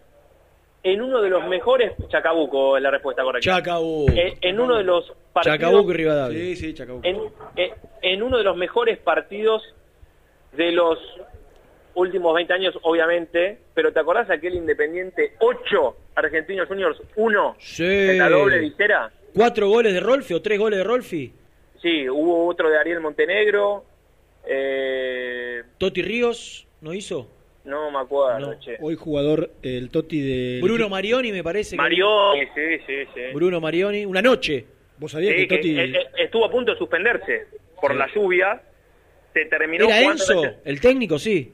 en 0.84 1.02
uno 1.02 1.22
de 1.22 1.30
los 1.30 1.48
mejores... 1.48 1.92
Chacabuco 2.10 2.78
es 2.78 2.84
la 2.84 2.92
respuesta 2.92 3.24
correcta. 3.24 3.52
Chacabuco. 3.58 4.12
Eh, 4.14 4.38
en 4.42 4.60
uno 4.60 4.78
de 4.78 4.84
los 4.84 5.12
partidos... 5.34 5.58
Chacabuco 5.60 5.92
y 5.92 5.94
Rivadavia. 5.96 6.40
Sí, 6.40 6.56
sí, 6.56 6.74
Chacabuco. 6.74 7.08
en, 7.08 7.18
en- 7.56 7.74
en 8.04 8.24
uno 8.24 8.38
de 8.40 8.44
los 8.44 8.58
mejores 8.58 8.98
partidos 8.98 9.62
de 10.54 10.72
los 10.72 10.98
últimos 11.94 12.34
20 12.34 12.54
años, 12.54 12.74
obviamente, 12.82 13.60
pero 13.76 13.94
¿te 13.94 14.00
acordás 14.00 14.28
de 14.28 14.34
aquel 14.36 14.56
Independiente 14.56 15.34
8, 15.40 15.98
Argentinos 16.16 16.68
Juniors 16.68 17.00
1, 17.16 17.56
Sí. 17.60 17.84
en 17.86 18.18
la 18.18 18.30
doble 18.30 18.60
visera? 18.60 19.12
¿Cuatro 19.36 19.70
goles 19.70 19.94
de 19.94 20.00
Rolfi 20.00 20.34
o 20.34 20.42
tres 20.42 20.58
goles 20.58 20.78
de 20.80 20.84
Rolfi? 20.84 21.32
Sí, 21.82 22.10
hubo 22.10 22.48
otro 22.48 22.70
de 22.70 22.78
Ariel 22.80 23.00
Montenegro, 23.02 23.84
eh, 24.46 25.64
¿Toti 25.78 26.02
Ríos 26.02 26.68
no 26.82 26.94
hizo? 26.94 27.28
No 27.66 27.92
me 27.92 28.00
acuerdo, 28.00 28.54
No. 28.54 28.60
che. 28.60 28.78
Hoy 28.80 28.96
jugador, 28.96 29.52
el 29.62 29.90
Toti 29.90 30.22
de. 30.22 30.60
Bruno 30.62 30.90
Marioni 30.90 31.32
me 31.32 31.44
parece. 31.44 31.72
que- 31.72 31.78
Marioni, 31.82 32.42
sí, 32.56 32.78
sí, 32.88 32.94
sí. 33.14 33.22
Bruno 33.34 33.60
Marioni, 33.62 34.06
una 34.06 34.22
noche. 34.22 34.66
¿Vos 34.98 35.12
sabías 35.12 35.34
Sí, 35.36 35.48
que 35.48 35.56
Toti. 35.58 35.76
que, 35.76 35.84
eh, 35.86 35.94
estuvo 36.20 36.46
a 36.46 36.52
punto 36.52 36.72
de 36.74 36.78
suspenderse 36.78 37.48
por 37.80 37.92
Sí. 37.94 37.98
la 37.98 38.08
lluvia, 38.14 38.62
se 39.34 39.46
terminó 39.46 39.86
Era 39.86 40.02
Enzo, 40.02 40.44
el 40.64 40.80
técnico, 40.82 41.18
sí. 41.18 41.54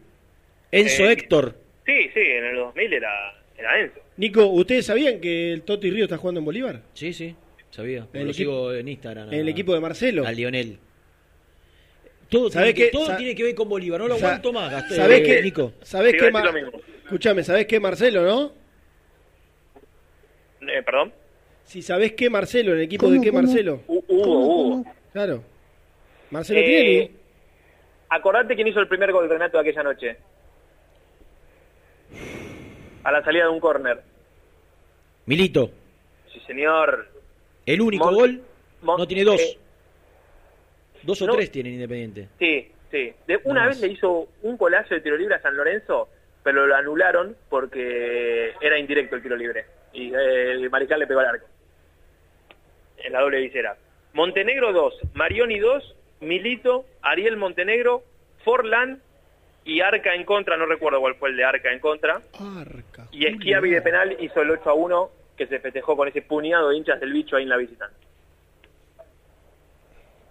Enzo 0.72 1.04
Eh, 1.04 1.12
Héctor. 1.14 1.56
Sí, 1.86 2.10
sí, 2.14 2.20
en 2.20 2.46
el 2.46 2.56
2000 2.58 2.92
era, 2.94 3.10
era 3.58 3.80
Enzo. 3.80 4.00
Nico, 4.18 4.46
¿ustedes 4.48 4.86
sabían 4.86 5.22
que 5.22 5.54
el 5.54 5.62
Toti 5.62 5.90
Río 5.92 6.04
está 6.06 6.18
jugando 6.18 6.40
en 6.40 6.46
Bolívar? 6.46 6.82
Sí, 6.94 7.14
sí, 7.14 7.36
sabía. 7.70 8.08
El 8.12 8.26
lo 8.26 8.32
equipo- 8.32 8.34
sigo 8.34 8.74
en 8.74 8.88
Instagram. 8.90 9.32
En 9.34 9.40
el 9.40 9.48
equipo 9.50 9.74
de 9.74 9.80
Marcelo. 9.80 10.26
A 10.28 10.32
Lionel. 10.32 10.80
Todo, 12.30 12.50
¿Sabés 12.50 12.74
tiene, 12.74 12.92
que, 12.92 12.98
todo 12.98 13.16
tiene 13.16 13.36
que 13.36 13.44
ver 13.44 13.56
con 13.56 13.70
Bolívar. 13.70 14.00
No 14.02 14.08
lo 14.08 14.16
aguanto 14.16 14.52
más, 14.52 14.70
Gastón. 14.72 14.98
¿Sabés 14.98 15.20
eh, 15.20 15.24
qué, 15.24 15.42
Nico? 15.42 15.72
¿Sabés 15.82 16.12
Te 16.14 16.18
qué, 16.18 16.28
iba 16.28 16.40
a 16.40 16.44
Ma- 16.44 16.52
decir 16.52 16.64
lo 16.64 16.72
mismo. 16.72 16.90
Escuchame, 17.04 17.44
¿sabés 17.44 17.66
qué 17.68 17.80
Marcelo, 17.80 18.24
no? 18.24 18.52
Eh, 20.68 20.82
¿Perdón? 20.84 21.14
Si 21.64 21.82
sabés 21.82 22.14
qué 22.14 22.30
Marcelo, 22.30 22.72
en 22.74 22.80
el 22.80 22.84
equipo 22.84 23.06
¿Cómo, 23.06 23.14
de 23.16 23.22
qué 23.22 23.30
cómo? 23.32 23.42
Marcelo. 23.44 23.82
Hu- 23.88 24.04
Hubo, 24.08 24.40
hubo. 24.40 24.86
Claro. 25.14 25.44
Marcelo 26.32 26.60
Eh. 26.62 27.12
Acordate 28.10 28.56
quién 28.56 28.68
hizo 28.68 28.80
el 28.82 28.88
primer 28.88 29.12
gol 29.12 29.30
Renato 29.30 29.58
de 29.58 29.62
aquella 29.62 29.84
noche. 29.84 30.18
A 33.04 33.12
la 33.12 33.24
salida 33.24 33.44
de 33.46 33.50
un 33.50 33.60
córner. 33.60 34.02
Milito. 35.26 35.72
Sí, 36.34 36.42
señor. 36.48 37.10
El 37.66 37.82
único 37.82 38.06
Mon- 38.06 38.16
gol 38.16 38.42
Mon- 38.82 38.98
no 38.98 39.08
tiene 39.08 39.24
dos. 39.24 39.40
eh, 39.42 39.58
dos 41.08 41.22
o 41.24 41.26
no. 41.28 41.34
tres 41.36 41.50
tienen 41.50 41.74
Independiente. 41.74 42.28
sí, 42.38 42.70
sí. 42.92 43.14
De, 43.26 43.40
una 43.46 43.64
No 43.64 43.70
vez 43.70 43.82
le 43.82 43.88
hizo 43.88 44.28
un 44.44 44.58
colazo 44.58 44.94
de 44.94 45.02
tiro 45.02 45.18
libre 45.18 45.36
a 45.36 45.42
San 45.42 45.56
Lorenzo, 45.58 46.10
pero 46.44 46.68
lo 46.68 46.76
anularon 46.76 47.36
porque 47.50 48.54
era 48.62 48.78
indirecto 48.78 49.16
el 49.16 49.24
tiro 49.24 49.36
libre. 49.36 49.66
Y 49.94 50.14
eh, 50.14 50.52
el 50.52 50.70
Marical 50.70 51.00
le 51.00 51.08
pegó 51.08 51.22
al 51.22 51.28
arco. 51.28 51.48
En 52.98 53.14
la 53.14 53.22
doble 53.22 53.40
visera. 53.42 53.76
Montenegro 54.14 54.74
2, 54.74 55.00
Marioni 55.14 55.60
2, 55.60 55.96
Milito, 56.22 56.86
Ariel 57.02 57.38
Montenegro, 57.38 58.04
Forlán 58.44 59.02
y 59.64 59.82
Arca 59.82 60.14
en 60.16 60.24
contra, 60.24 60.58
no 60.58 60.66
recuerdo 60.66 61.00
cuál 61.00 61.16
fue 61.16 61.30
el 61.30 61.38
de 61.38 61.44
Arca 61.44 61.72
en 61.72 61.80
contra. 61.80 62.22
Arca. 62.40 63.08
Y 63.12 63.26
Esquiavi 63.28 63.70
de 63.70 63.82
penal 63.82 64.18
hizo 64.20 64.42
el 64.42 64.50
8 64.52 64.70
a 64.70 64.74
1 64.74 65.12
que 65.38 65.46
se 65.48 65.60
festejó 65.60 65.96
con 65.96 66.08
ese 66.08 66.22
puñado 66.22 66.70
de 66.70 66.78
hinchas 66.78 67.00
del 67.00 67.14
bicho 67.14 67.36
ahí 67.36 67.44
en 67.44 67.50
la 67.50 67.58
visitante. 67.58 67.96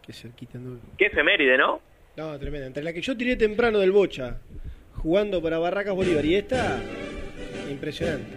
Qué 0.07 0.13
cerquita 0.13 0.59
anduve. 0.59 0.79
Qué 0.97 1.07
efeméride, 1.07 1.59
¿no? 1.59 1.81
No, 2.17 2.39
tremenda. 2.39 2.69
Entre 2.69 2.83
la 2.83 2.93
que 2.93 3.03
yo 3.03 3.17
tiré 3.17 3.35
temprano 3.35 3.81
del 3.81 3.91
Bocha, 3.91 4.39
jugando 4.95 5.43
para 5.43 5.59
Barracas 5.59 5.95
Bolívar, 5.95 6.25
y 6.25 6.37
esta, 6.37 6.79
impresionante. 7.69 8.37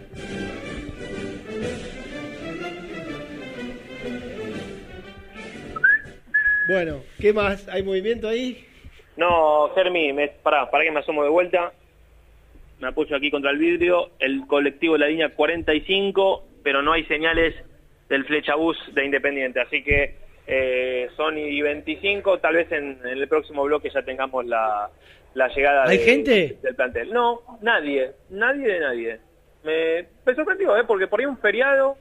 Bueno, 6.68 7.04
¿qué 7.20 7.34
más? 7.34 7.68
¿Hay 7.70 7.84
movimiento 7.84 8.28
ahí? 8.28 8.66
No, 9.18 9.70
Germi, 9.76 10.14
me, 10.14 10.28
pará, 10.28 10.70
pará 10.70 10.84
que 10.84 10.92
me 10.92 11.00
asomo 11.00 11.24
de 11.24 11.30
vuelta. 11.30 11.72
Me 12.80 12.88
apoyo 12.88 13.16
aquí 13.16 13.30
contra 13.30 13.52
el 13.52 13.58
vidrio. 13.58 14.12
El 14.20 14.48
colectivo 14.48 14.94
de 14.94 15.00
la 15.00 15.08
línea 15.08 15.30
45, 15.30 16.48
pero 16.64 16.82
no 16.82 16.94
hay 16.94 17.04
señales 17.06 17.54
del 18.08 18.26
flechabús 18.26 18.78
de 18.94 19.06
Independiente. 19.06 19.60
Así 19.60 19.84
que 19.84 20.29
eh, 20.52 21.08
son 21.16 21.38
y 21.38 21.62
25. 21.62 22.40
Tal 22.40 22.56
vez 22.56 22.72
en, 22.72 23.00
en 23.04 23.08
el 23.18 23.28
próximo 23.28 23.64
bloque 23.64 23.90
ya 23.94 24.02
tengamos 24.02 24.46
la, 24.48 24.90
la 25.36 25.48
llegada 25.50 25.84
¿Hay 25.86 26.00
de- 26.00 26.04
gente? 26.04 26.58
del 26.64 26.76
plantel. 26.76 27.14
No, 27.14 27.42
nadie. 27.62 28.12
Nadie 28.32 28.68
de 28.68 28.80
nadie. 28.80 29.20
Me, 29.64 30.06
me 30.26 30.34
sorprendió, 30.36 30.76
¿eh? 30.78 30.84
porque 30.88 31.06
por 31.08 31.20
ahí 31.20 31.26
un 31.28 31.38
feriado 31.38 31.98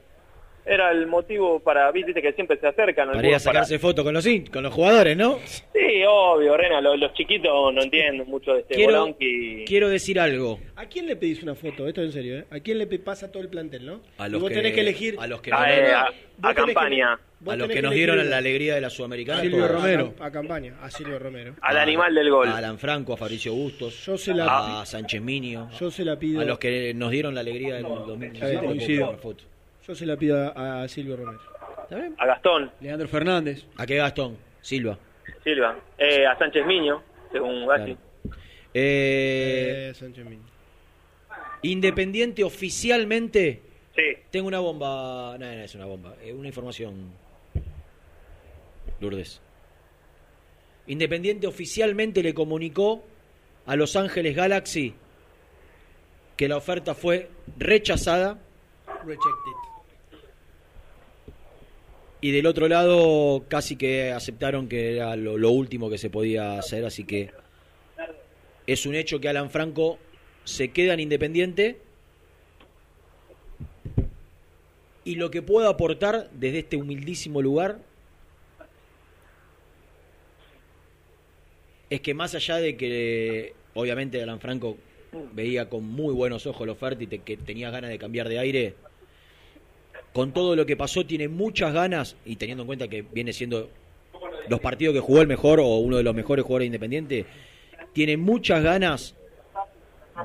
era 0.69 0.91
el 0.91 1.07
motivo 1.07 1.59
para, 1.59 1.91
viste 1.91 2.21
que 2.21 2.31
siempre 2.33 2.57
se 2.59 2.67
acercan. 2.67 3.07
Para 3.07 3.19
ir 3.19 3.33
a 3.33 3.37
algunos 3.37 3.43
para- 3.43 3.53
sacarse 3.65 3.79
fotos 3.79 4.03
con 4.05 4.13
los, 4.13 4.27
con 4.51 4.63
los 4.63 4.73
jugadores, 4.73 5.17
¿no? 5.17 5.39
Sí, 5.73 6.03
obvio, 6.07 6.55
Rena, 6.55 6.79
los, 6.81 6.99
los 6.99 7.13
chiquitos 7.13 7.73
no 7.73 7.81
entienden 7.81 8.27
mucho 8.27 8.53
de 8.53 8.59
este 8.61 8.75
Quiero, 8.75 8.99
bolonqui. 8.99 9.65
quiero 9.67 9.89
decir 9.89 10.19
algo. 10.19 10.59
¿A 10.75 10.85
quién 10.85 11.07
le 11.07 11.15
pedís 11.15 11.41
una 11.43 11.55
foto? 11.55 11.87
Esto 11.87 12.01
es 12.01 12.07
en 12.07 12.13
serio, 12.13 12.37
¿eh? 12.39 12.45
¿A 12.51 12.59
quién 12.59 12.77
le 12.77 12.87
pasa 12.99 13.31
todo 13.31 13.41
el 13.43 13.49
plantel, 13.49 13.85
no? 13.85 14.01
A 14.17 14.27
Y 14.27 14.31
los 14.31 14.41
vos 14.41 14.49
que- 14.49 14.55
tenés 14.55 14.73
que 14.73 14.81
elegir. 14.81 15.15
a 15.19 15.27
los 15.27 15.41
que 15.41 15.51
nos- 15.51 15.59
eh, 15.67 15.91
a- 15.93 16.07
a 16.41 16.49
que- 16.53 16.55
campaña. 16.55 17.13
a 17.13 17.55
los 17.55 17.67
que 17.69 17.81
nos 17.81 17.91
elegir 17.91 18.09
dieron 18.13 18.29
la 18.29 18.37
alegría 18.37 18.75
de 18.75 18.81
la 18.81 18.89
Sudamericana. 18.89 19.41
Silvio 19.41 19.65
todos. 19.65 19.71
Romero. 19.81 20.13
A, 20.19 20.25
a 20.25 20.31
campaña, 20.31 20.75
a 20.81 20.89
Silvio 20.91 21.17
Romero. 21.19 21.55
Al 21.61 21.77
animal 21.77 22.13
del 22.13 22.29
gol. 22.29 22.47
A 22.49 22.57
Alan 22.57 22.77
Franco, 22.77 23.13
a 23.13 23.17
Fabricio 23.17 23.53
Bustos, 23.53 24.05
Yo 24.05 24.17
se 24.17 24.33
la- 24.33 24.81
a 24.81 24.85
Sánchez 24.85 25.21
Minio, 25.21 25.69
Yo 25.79 25.89
se 25.89 26.03
la 26.05 26.17
pido. 26.19 26.41
a 26.41 26.45
los 26.45 26.59
que 26.59 26.93
nos 26.93 27.11
dieron 27.11 27.33
la 27.35 27.41
alegría 27.41 27.75
del 27.75 27.85
Está 27.85 27.95
2017. 28.05 29.09
Yo 29.89 29.95
se 29.95 30.05
la 30.05 30.15
pido 30.17 30.37
a, 30.55 30.83
a 30.83 30.87
Silvio 30.87 31.17
Romero. 31.17 31.39
A 32.19 32.25
Gastón, 32.27 32.71
Leandro 32.79 33.07
Fernández. 33.07 33.65
¿A 33.75 33.87
qué 33.87 33.95
Gastón? 33.95 34.37
Silva. 34.61 34.99
Silva. 35.43 35.79
Eh, 35.97 36.27
a 36.27 36.37
Sánchez 36.37 36.63
Miño, 36.63 37.01
según 37.31 37.65
Gassi. 37.65 37.97
Eh, 38.71 39.89
Eh, 39.89 39.93
Sánchez 39.95 40.23
Miño. 40.27 40.43
Independiente 41.63 42.43
oficialmente. 42.43 43.63
Sí. 43.95 44.03
Tengo 44.29 44.47
una 44.47 44.59
bomba. 44.59 45.35
No, 45.39 45.45
no 45.47 45.51
es 45.63 45.73
una 45.73 45.85
bomba. 45.85 46.13
Es 46.23 46.35
una 46.35 46.49
información. 46.49 47.11
Lourdes. 48.99 49.41
Independiente 50.85 51.47
oficialmente 51.47 52.21
le 52.21 52.35
comunicó 52.35 53.03
a 53.65 53.75
Los 53.75 53.95
Ángeles 53.95 54.35
Galaxy 54.35 54.93
que 56.37 56.47
la 56.47 56.57
oferta 56.57 56.93
fue 56.93 57.31
rechazada. 57.57 58.37
Rejected. 59.03 59.68
Y 62.21 62.31
del 62.31 62.45
otro 62.47 62.67
lado 62.67 63.45
casi 63.47 63.75
que 63.77 64.11
aceptaron 64.11 64.67
que 64.67 64.95
era 64.97 65.15
lo, 65.15 65.51
último 65.51 65.89
que 65.89 65.97
se 65.97 66.09
podía 66.09 66.57
hacer, 66.59 66.85
así 66.85 67.05
que 67.05 67.31
es 68.67 68.85
un 68.85 68.95
hecho 68.95 69.21
que 69.21 69.29
Alan 69.29 69.49
Franco 69.49 69.97
se 70.43 70.71
queda 70.71 70.93
en 70.93 70.99
Independiente. 70.99 71.77
Y 75.05 75.15
lo 75.15 75.31
que 75.31 75.41
puedo 75.41 75.69
aportar 75.69 76.29
desde 76.33 76.59
este 76.59 76.75
humildísimo 76.75 77.41
lugar 77.41 77.79
es 81.89 82.01
que 82.01 82.13
más 82.13 82.35
allá 82.35 82.57
de 82.57 82.75
que 82.77 83.53
obviamente 83.73 84.21
Alan 84.21 84.39
Franco 84.41 84.77
veía 85.33 85.69
con 85.69 85.83
muy 85.85 86.13
buenos 86.13 86.45
ojos 86.45 86.67
la 86.67 86.73
oferta 86.73 87.01
y 87.03 87.07
te- 87.07 87.19
que 87.19 87.37
tenía 87.37 87.71
ganas 87.71 87.89
de 87.89 87.97
cambiar 87.97 88.29
de 88.29 88.37
aire, 88.39 88.75
con 90.13 90.33
todo 90.33 90.55
lo 90.55 90.65
que 90.65 90.75
pasó 90.75 91.05
tiene 91.05 91.27
muchas 91.27 91.73
ganas 91.73 92.15
y 92.25 92.35
teniendo 92.35 92.63
en 92.63 92.67
cuenta 92.67 92.87
que 92.87 93.01
viene 93.03 93.31
siendo 93.33 93.69
los 94.47 94.59
partidos 94.59 94.93
que 94.93 94.99
jugó 94.99 95.21
el 95.21 95.27
mejor 95.27 95.59
o 95.59 95.77
uno 95.77 95.97
de 95.97 96.03
los 96.03 96.15
mejores 96.15 96.43
jugadores 96.43 96.65
independientes, 96.67 97.25
tiene 97.93 98.17
muchas 98.17 98.63
ganas 98.63 99.15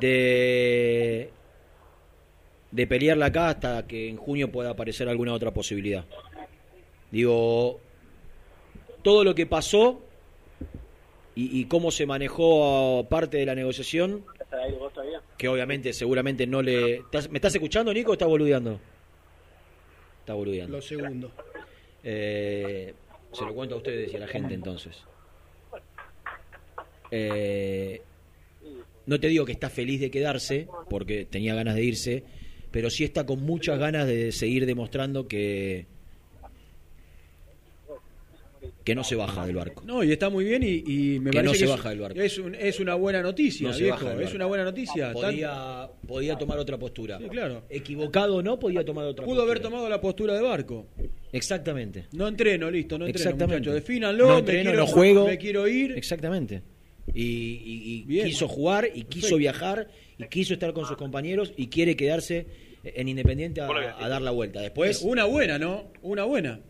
de 0.00 1.30
de 2.70 2.86
pelearla 2.88 3.26
acá 3.26 3.50
hasta 3.50 3.86
que 3.86 4.08
en 4.08 4.16
junio 4.16 4.50
pueda 4.50 4.70
aparecer 4.70 5.08
alguna 5.08 5.32
otra 5.32 5.52
posibilidad. 5.52 6.04
Digo, 7.12 7.78
todo 9.02 9.22
lo 9.22 9.32
que 9.36 9.46
pasó 9.46 10.02
y, 11.36 11.60
y 11.60 11.66
cómo 11.66 11.92
se 11.92 12.04
manejó 12.06 13.06
parte 13.08 13.36
de 13.36 13.46
la 13.46 13.54
negociación, 13.54 14.24
que 15.38 15.46
obviamente 15.48 15.92
seguramente 15.92 16.46
no 16.48 16.62
le... 16.62 16.96
¿Estás- 16.96 17.30
¿Me 17.30 17.38
estás 17.38 17.54
escuchando, 17.54 17.92
Nico, 17.94 18.10
o 18.10 18.14
estás 18.14 18.28
boludeando? 18.28 18.80
Está 20.24 20.32
boludeando. 20.32 20.78
Lo 20.78 20.80
segundo. 20.80 21.30
Eh, 22.02 22.94
se 23.30 23.44
lo 23.44 23.54
cuento 23.54 23.74
a 23.74 23.78
ustedes 23.78 24.10
y 24.10 24.16
a 24.16 24.20
la 24.20 24.26
gente 24.26 24.54
entonces. 24.54 24.96
Eh, 27.10 28.00
no 29.04 29.20
te 29.20 29.28
digo 29.28 29.44
que 29.44 29.52
está 29.52 29.68
feliz 29.68 30.00
de 30.00 30.10
quedarse, 30.10 30.66
porque 30.88 31.26
tenía 31.26 31.54
ganas 31.54 31.74
de 31.74 31.84
irse, 31.84 32.24
pero 32.70 32.88
sí 32.88 33.04
está 33.04 33.26
con 33.26 33.42
muchas 33.42 33.78
ganas 33.78 34.06
de 34.06 34.32
seguir 34.32 34.64
demostrando 34.64 35.28
que 35.28 35.84
que 38.84 38.94
no 38.94 39.02
se 39.02 39.16
baja 39.16 39.46
del 39.46 39.56
barco. 39.56 39.82
No, 39.86 40.04
y 40.04 40.12
está 40.12 40.28
muy 40.28 40.44
bien 40.44 40.62
y, 40.62 40.84
y 40.86 41.18
me 41.18 41.30
Que 41.30 41.38
no 41.38 41.44
parece 41.46 41.60
se 41.60 41.64
que 41.64 41.70
baja 41.70 41.88
es, 41.88 41.90
del 41.90 42.00
barco. 42.00 42.20
es, 42.20 42.38
un- 42.38 42.54
es 42.54 42.80
una 42.80 42.94
buena 42.94 43.22
noticia, 43.22 43.68
No 43.68 43.72
se 43.74 43.82
viejo, 43.84 44.10
es 44.20 44.34
una 44.34 44.44
buena 44.44 44.64
noticia. 44.64 45.12
Podía, 45.12 45.88
podía 46.06 46.36
tomar 46.36 46.58
otra 46.58 46.78
postura. 46.78 47.18
Sí, 47.18 47.24
claro. 47.30 47.62
Equivocado 47.70 48.36
o 48.36 48.42
no, 48.42 48.58
podía 48.58 48.84
tomar 48.84 49.06
otra 49.06 49.24
Pudo 49.24 49.36
postura. 49.36 49.50
haber 49.52 49.62
tomado 49.62 49.88
la 49.88 50.00
postura 50.02 50.34
de 50.34 50.42
barco. 50.42 50.86
Exactamente. 51.32 52.06
No 52.12 52.28
entreno, 52.28 52.70
listo, 52.70 52.98
no 52.98 53.06
entreno, 53.06 53.30
Exactamente. 53.30 53.58
muchachos. 53.70 53.74
Defínanlo, 53.74 54.26
No 54.26 54.32
me 54.34 54.38
entreno, 54.40 54.70
quiero- 54.70 54.78
no 54.78 54.86
juego. 54.86 55.26
me 55.26 55.38
quiero 55.38 55.66
ir. 55.66 55.92
Exactamente. 55.92 56.62
Y, 57.12 57.22
y- 57.22 57.82
y 57.84 58.02
Bien. 58.02 58.26
quiso 58.26 58.48
jugar, 58.48 58.86
y 58.94 59.02
quiso 59.04 59.10
Perfecto. 59.28 59.36
viajar, 59.38 59.88
y 60.18 60.24
quiso 60.24 60.54
estar 60.54 60.72
con 60.72 60.86
sus 60.86 60.96
compañeros, 60.96 61.52
y 61.56 61.68
quiere 61.68 61.96
quedarse 61.96 62.46
en 62.84 63.08
Independiente 63.08 63.60
a, 63.62 63.68
a 63.98 64.08
dar 64.08 64.20
la 64.22 64.30
vuelta. 64.30 64.60
Después, 64.60 65.00
Una 65.02 65.24
buena, 65.24 65.58
¿no? 65.58 65.90
Una 66.02 66.24
buena. 66.24 66.60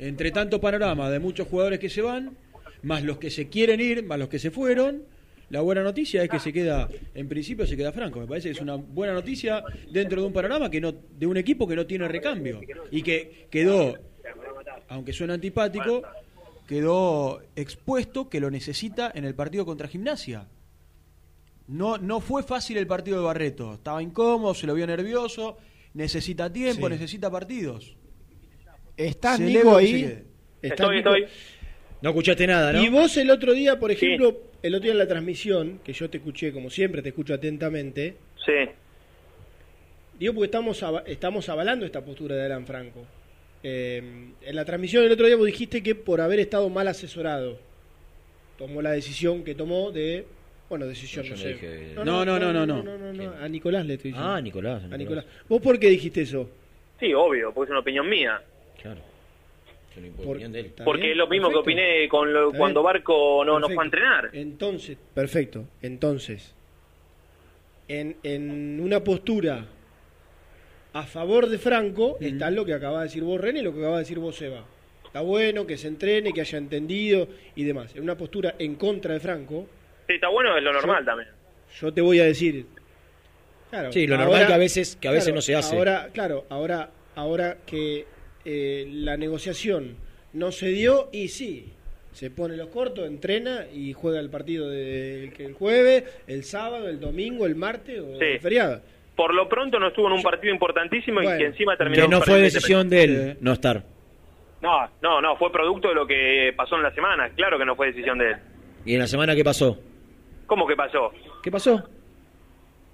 Entre 0.00 0.30
tanto 0.30 0.60
panorama 0.60 1.10
de 1.10 1.18
muchos 1.20 1.46
jugadores 1.46 1.78
que 1.78 1.90
se 1.90 2.00
van, 2.00 2.34
más 2.82 3.04
los 3.04 3.18
que 3.18 3.30
se 3.30 3.48
quieren 3.48 3.80
ir, 3.80 4.02
más 4.02 4.18
los 4.18 4.28
que 4.30 4.38
se 4.38 4.50
fueron, 4.50 5.02
la 5.50 5.60
buena 5.60 5.82
noticia 5.82 6.22
es 6.22 6.30
que 6.30 6.40
se 6.40 6.52
queda, 6.54 6.88
en 7.14 7.28
principio 7.28 7.66
se 7.66 7.76
queda 7.76 7.92
Franco. 7.92 8.18
Me 8.18 8.26
parece 8.26 8.48
que 8.48 8.52
es 8.52 8.60
una 8.62 8.76
buena 8.76 9.12
noticia 9.12 9.62
dentro 9.92 10.22
de 10.22 10.26
un 10.26 10.32
panorama 10.32 10.70
que 10.70 10.80
no, 10.80 10.92
de 10.92 11.26
un 11.26 11.36
equipo 11.36 11.68
que 11.68 11.76
no 11.76 11.86
tiene 11.86 12.08
recambio 12.08 12.60
y 12.90 13.02
que 13.02 13.46
quedó, 13.50 13.98
aunque 14.88 15.12
suena 15.12 15.34
antipático, 15.34 16.02
quedó 16.66 17.42
expuesto 17.54 18.30
que 18.30 18.40
lo 18.40 18.50
necesita 18.50 19.12
en 19.14 19.24
el 19.26 19.34
partido 19.34 19.66
contra 19.66 19.86
Gimnasia. 19.86 20.46
No, 21.68 21.98
no 21.98 22.20
fue 22.20 22.42
fácil 22.42 22.78
el 22.78 22.86
partido 22.86 23.18
de 23.18 23.24
Barreto. 23.24 23.74
Estaba 23.74 24.02
incómodo, 24.02 24.54
se 24.54 24.66
lo 24.66 24.74
vio 24.74 24.86
nervioso, 24.86 25.58
necesita 25.92 26.50
tiempo, 26.52 26.86
Sí. 26.86 26.92
necesita 26.94 27.30
partidos. 27.30 27.96
¿Estás, 29.06 29.38
Celebro 29.38 29.58
Nico, 29.70 29.76
ahí? 29.76 29.94
¿Estás, 30.62 30.80
Estoy, 30.80 30.96
Nico? 30.96 31.14
estoy. 31.14 31.32
no 32.02 32.10
escuchaste 32.10 32.46
nada, 32.46 32.72
¿no? 32.72 32.82
Y 32.82 32.88
vos 32.88 33.16
el 33.16 33.30
otro 33.30 33.52
día, 33.54 33.78
por 33.78 33.90
ejemplo, 33.90 34.40
el 34.62 34.74
otro 34.74 34.82
día 34.84 34.92
en 34.92 34.98
la 34.98 35.06
transmisión, 35.08 35.80
que 35.84 35.92
yo 35.92 36.08
te 36.10 36.18
escuché 36.18 36.52
como 36.52 36.68
siempre, 36.70 37.02
te 37.02 37.08
escucho 37.10 37.34
atentamente, 37.34 38.16
Sí. 38.44 38.52
digo 40.18 40.34
porque 40.34 40.46
estamos, 40.46 40.82
ava- 40.82 41.02
estamos 41.06 41.48
avalando 41.48 41.86
esta 41.86 42.04
postura 42.04 42.36
de 42.36 42.44
Alan 42.46 42.66
Franco. 42.66 43.04
Eh, 43.62 44.02
en 44.40 44.56
la 44.56 44.64
transmisión 44.64 45.04
el 45.04 45.12
otro 45.12 45.26
día 45.26 45.36
vos 45.36 45.46
dijiste 45.46 45.82
que 45.82 45.94
por 45.94 46.20
haber 46.20 46.40
estado 46.40 46.68
mal 46.70 46.88
asesorado, 46.88 47.58
tomó 48.58 48.82
la 48.82 48.92
decisión 48.92 49.42
que 49.44 49.54
tomó 49.54 49.90
de... 49.90 50.24
Bueno, 50.68 50.86
decisión, 50.86 51.24
No, 51.26 51.30
no, 51.30 51.36
yo 51.36 51.42
no 51.42 51.42
sé. 51.42 51.54
dije- 51.54 51.92
No, 51.96 52.04
no, 52.04 52.24
no, 52.24 52.38
no, 52.38 52.52
no. 52.66 52.82
no, 52.82 52.96
no, 52.98 53.12
no, 53.12 53.32
A 53.42 53.48
Nicolás 53.48 53.84
le 53.84 53.94
estoy 53.94 54.12
diciendo. 54.12 54.32
Ah, 54.32 54.40
Nicolás. 54.40 54.82
A 54.90 54.96
Nicolás. 54.96 55.24
¿Vos 55.48 55.60
por 55.60 55.78
qué 55.80 55.88
dijiste 55.88 56.22
eso? 56.22 56.48
Sí, 57.00 57.12
obvio, 57.12 57.52
porque 57.52 57.68
es 57.68 57.70
una 57.70 57.80
opinión 57.80 58.08
mía. 58.08 58.40
Claro. 58.80 59.00
Por- 60.24 60.40
Está 60.40 60.84
Porque 60.84 61.00
bien, 61.02 61.10
es 61.12 61.16
lo 61.18 61.26
mismo 61.26 61.48
perfecto. 61.48 61.64
que 61.64 61.72
opiné 61.72 62.08
con 62.08 62.32
lo- 62.32 62.52
cuando 62.52 62.80
bien. 62.80 62.84
Barco 62.92 63.44
no, 63.44 63.58
no 63.58 63.66
Perfecto. 63.66 63.74
fue 63.74 63.82
a 63.82 63.86
entrenar. 63.86 64.30
Entonces, 64.32 64.98
perfecto. 65.14 65.64
Entonces, 65.82 66.54
en, 67.88 68.16
en 68.22 68.80
una 68.80 69.02
postura 69.02 69.66
a 70.92 71.02
favor 71.04 71.48
de 71.48 71.58
Franco 71.58 72.16
está 72.20 72.50
lo 72.50 72.64
que 72.64 72.72
acaba 72.72 72.98
de 72.98 73.04
decir 73.04 73.22
vos, 73.24 73.40
René, 73.40 73.60
y 73.60 73.62
lo 73.62 73.72
que 73.72 73.80
acaba 73.80 73.94
de 73.96 74.02
decir 74.02 74.18
vos, 74.20 74.40
Eva. 74.40 74.64
Está 75.04 75.22
bueno 75.22 75.66
que 75.66 75.76
se 75.76 75.88
entrene, 75.88 76.32
que 76.32 76.40
haya 76.40 76.56
entendido 76.58 77.28
y 77.56 77.64
demás. 77.64 77.94
En 77.96 78.02
una 78.04 78.16
postura 78.16 78.54
en 78.58 78.76
contra 78.76 79.14
de 79.14 79.20
Franco, 79.20 79.66
Sí, 80.06 80.14
está 80.14 80.28
bueno, 80.28 80.56
es 80.56 80.62
lo 80.62 80.72
normal 80.72 81.04
también. 81.04 81.28
yo 81.80 81.92
te 81.92 82.00
voy 82.00 82.20
a 82.20 82.24
decir. 82.24 82.64
Claro, 83.70 83.92
Sí, 83.92 84.06
lo 84.06 84.16
normal 84.16 84.46
que 84.46 84.52
a 84.52 84.56
veces- 84.58 84.96
que 84.96 85.08
a 85.08 85.12
veces 85.12 85.34
no 85.34 85.40
se 85.40 85.54
hace. 85.56 85.76
Ahora, 85.76 86.08
claro, 86.12 86.44
ahora, 86.48 86.90
ahora 87.16 87.58
que 87.66 88.06
eh, 88.44 88.86
la 88.90 89.16
negociación 89.16 89.96
no 90.32 90.52
se 90.52 90.68
dio 90.68 91.08
y 91.12 91.28
sí, 91.28 91.72
se 92.12 92.30
pone 92.30 92.56
los 92.56 92.68
cortos, 92.68 93.06
entrena 93.06 93.66
y 93.72 93.92
juega 93.92 94.20
el 94.20 94.30
partido 94.30 94.68
del 94.68 95.32
el 95.38 95.52
jueves, 95.54 96.04
el 96.26 96.44
sábado, 96.44 96.88
el 96.88 97.00
domingo, 97.00 97.46
el 97.46 97.56
martes 97.56 98.00
o 98.00 98.18
Sí. 98.18 98.24
el 98.24 98.40
feriado. 98.40 98.80
Por 99.16 99.34
lo 99.34 99.48
pronto 99.48 99.78
no 99.78 99.88
estuvo 99.88 100.06
en 100.06 100.14
un 100.14 100.22
partido 100.22 100.52
importantísimo 100.52 101.20
y 101.22 101.26
que 101.26 101.44
encima 101.46 101.76
terminó 101.76 102.02
Que 102.04 102.08
no 102.08 102.20
fue 102.22 102.40
decisión 102.40 102.88
de 102.88 103.04
él 103.04 103.36
no 103.40 103.52
estar. 103.52 103.82
No, 104.62 104.88
no, 105.02 105.20
no, 105.20 105.36
fue 105.36 105.50
producto 105.52 105.88
de 105.88 105.94
lo 105.94 106.06
que 106.06 106.52
pasó 106.56 106.76
en 106.76 106.82
la 106.82 106.94
semana. 106.94 107.30
Claro 107.30 107.58
que 107.58 107.64
no 107.64 107.76
fue 107.76 107.88
decisión 107.88 108.18
de 108.18 108.30
él. 108.30 108.36
¿Y 108.84 108.94
en 108.94 109.00
la 109.00 109.06
semana 109.06 109.34
qué 109.34 109.44
pasó? 109.44 109.78
¿Cómo 110.46 110.66
que 110.66 110.74
pasó? 110.76 111.12
¿Qué 111.42 111.50
pasó? 111.50 111.88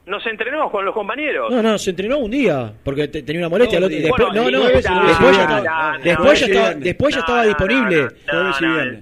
Nos 0.07 0.25
entrenamos 0.25 0.71
con 0.71 0.85
los 0.85 0.95
compañeros. 0.95 1.53
No, 1.53 1.61
no, 1.63 1.77
se 1.79 1.91
entrenó 1.91 2.19
un 2.19 2.31
día 2.31 2.73
porque 2.85 3.09
te- 3.09 3.23
tenía 3.23 3.41
una 3.41 3.49
molestia. 3.49 3.81
No, 3.81 3.87
al 3.87 3.93
otro- 3.93 3.97
sí. 3.97 4.03
después, 4.05 4.29
Bueno, 4.29 4.45
no, 4.45 4.51
no, 4.59 4.65
después, 4.67 4.85
ya 4.85 4.91
estaba, 4.93 5.07
después 5.97 6.39
ya 6.41 6.47
después 6.75 7.15
ya 7.15 7.21
disponible. 7.45 8.09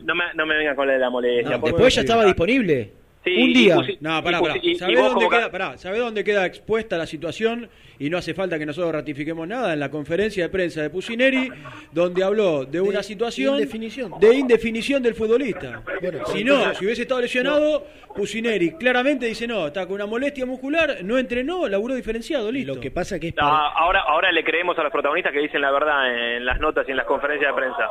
No, 0.05 0.15
me, 0.15 0.25
no 0.35 0.47
me 0.47 0.57
vengas 0.57 0.75
con 0.77 0.87
la 0.87 0.93
de 0.95 0.99
la 0.99 1.11
molestia. 1.11 1.59
Después 1.59 1.95
ya 1.95 2.01
estaba 2.01 2.25
disponible. 2.25 2.93
Sí, 3.25 3.43
un 3.43 3.53
día. 3.55 3.77
No, 4.01 4.23
pará, 4.23 4.41
pará. 4.41 4.55
¿Sabés 4.79 4.99
dónde, 4.99 5.29
queda, 5.29 5.51
pará, 5.51 5.79
¿sabés 5.79 6.01
dónde 6.01 6.25
queda 6.25 6.45
expuesta 6.47 6.99
la 6.99 7.07
situación? 7.07 7.69
Y 7.99 8.11
no 8.11 8.19
hace 8.19 8.35
falta 8.35 8.59
que 8.59 8.67
nosotros 8.67 8.93
ratifiquemos 8.93 9.47
nada 9.49 9.73
en 9.73 9.81
la 9.81 9.89
conferencia 9.91 10.43
de 10.45 10.49
prensa 10.51 10.83
de 10.83 10.91
Pusineri, 10.91 11.49
donde 11.93 12.23
habló 12.25 12.65
de 12.65 12.81
una 12.81 13.03
situación 13.03 13.55
indefinición. 13.55 14.13
de 14.21 14.35
indefinición 14.35 15.03
del 15.03 15.15
futbolista. 15.15 15.81
Bueno, 16.03 16.27
si 16.27 16.43
no, 16.45 16.55
entonces- 16.57 16.79
si 16.79 16.85
hubiese 16.85 17.03
estado 17.03 17.21
lesionado, 17.21 17.87
Pusineri 18.15 18.73
claramente 18.73 19.27
dice 19.27 19.47
no, 19.47 19.69
está 19.69 19.87
con 19.87 19.95
una 19.95 20.07
molestia 20.07 20.45
muscular, 20.45 20.99
no 21.05 21.17
entrenó, 21.17 21.67
laburó 21.69 21.95
diferenciado, 21.95 22.51
listo. 22.53 22.75
Lo 22.75 22.81
que 22.81 22.91
pasa 22.91 23.19
que 23.21 23.29
es 23.29 23.37
No, 23.37 23.43
ahora, 23.47 24.01
ahora 24.01 24.33
le 24.33 24.43
creemos 24.45 24.77
a 24.79 24.83
los 24.83 24.93
protagonistas 24.93 25.33
que 25.33 25.39
dicen 25.39 25.61
la 25.63 25.71
verdad 25.71 26.37
en 26.37 26.45
las 26.45 26.59
notas 26.61 26.85
y 26.89 26.91
en 26.91 26.97
las 26.97 27.07
conferencias 27.07 27.55
de 27.55 27.61
prensa. 27.61 27.89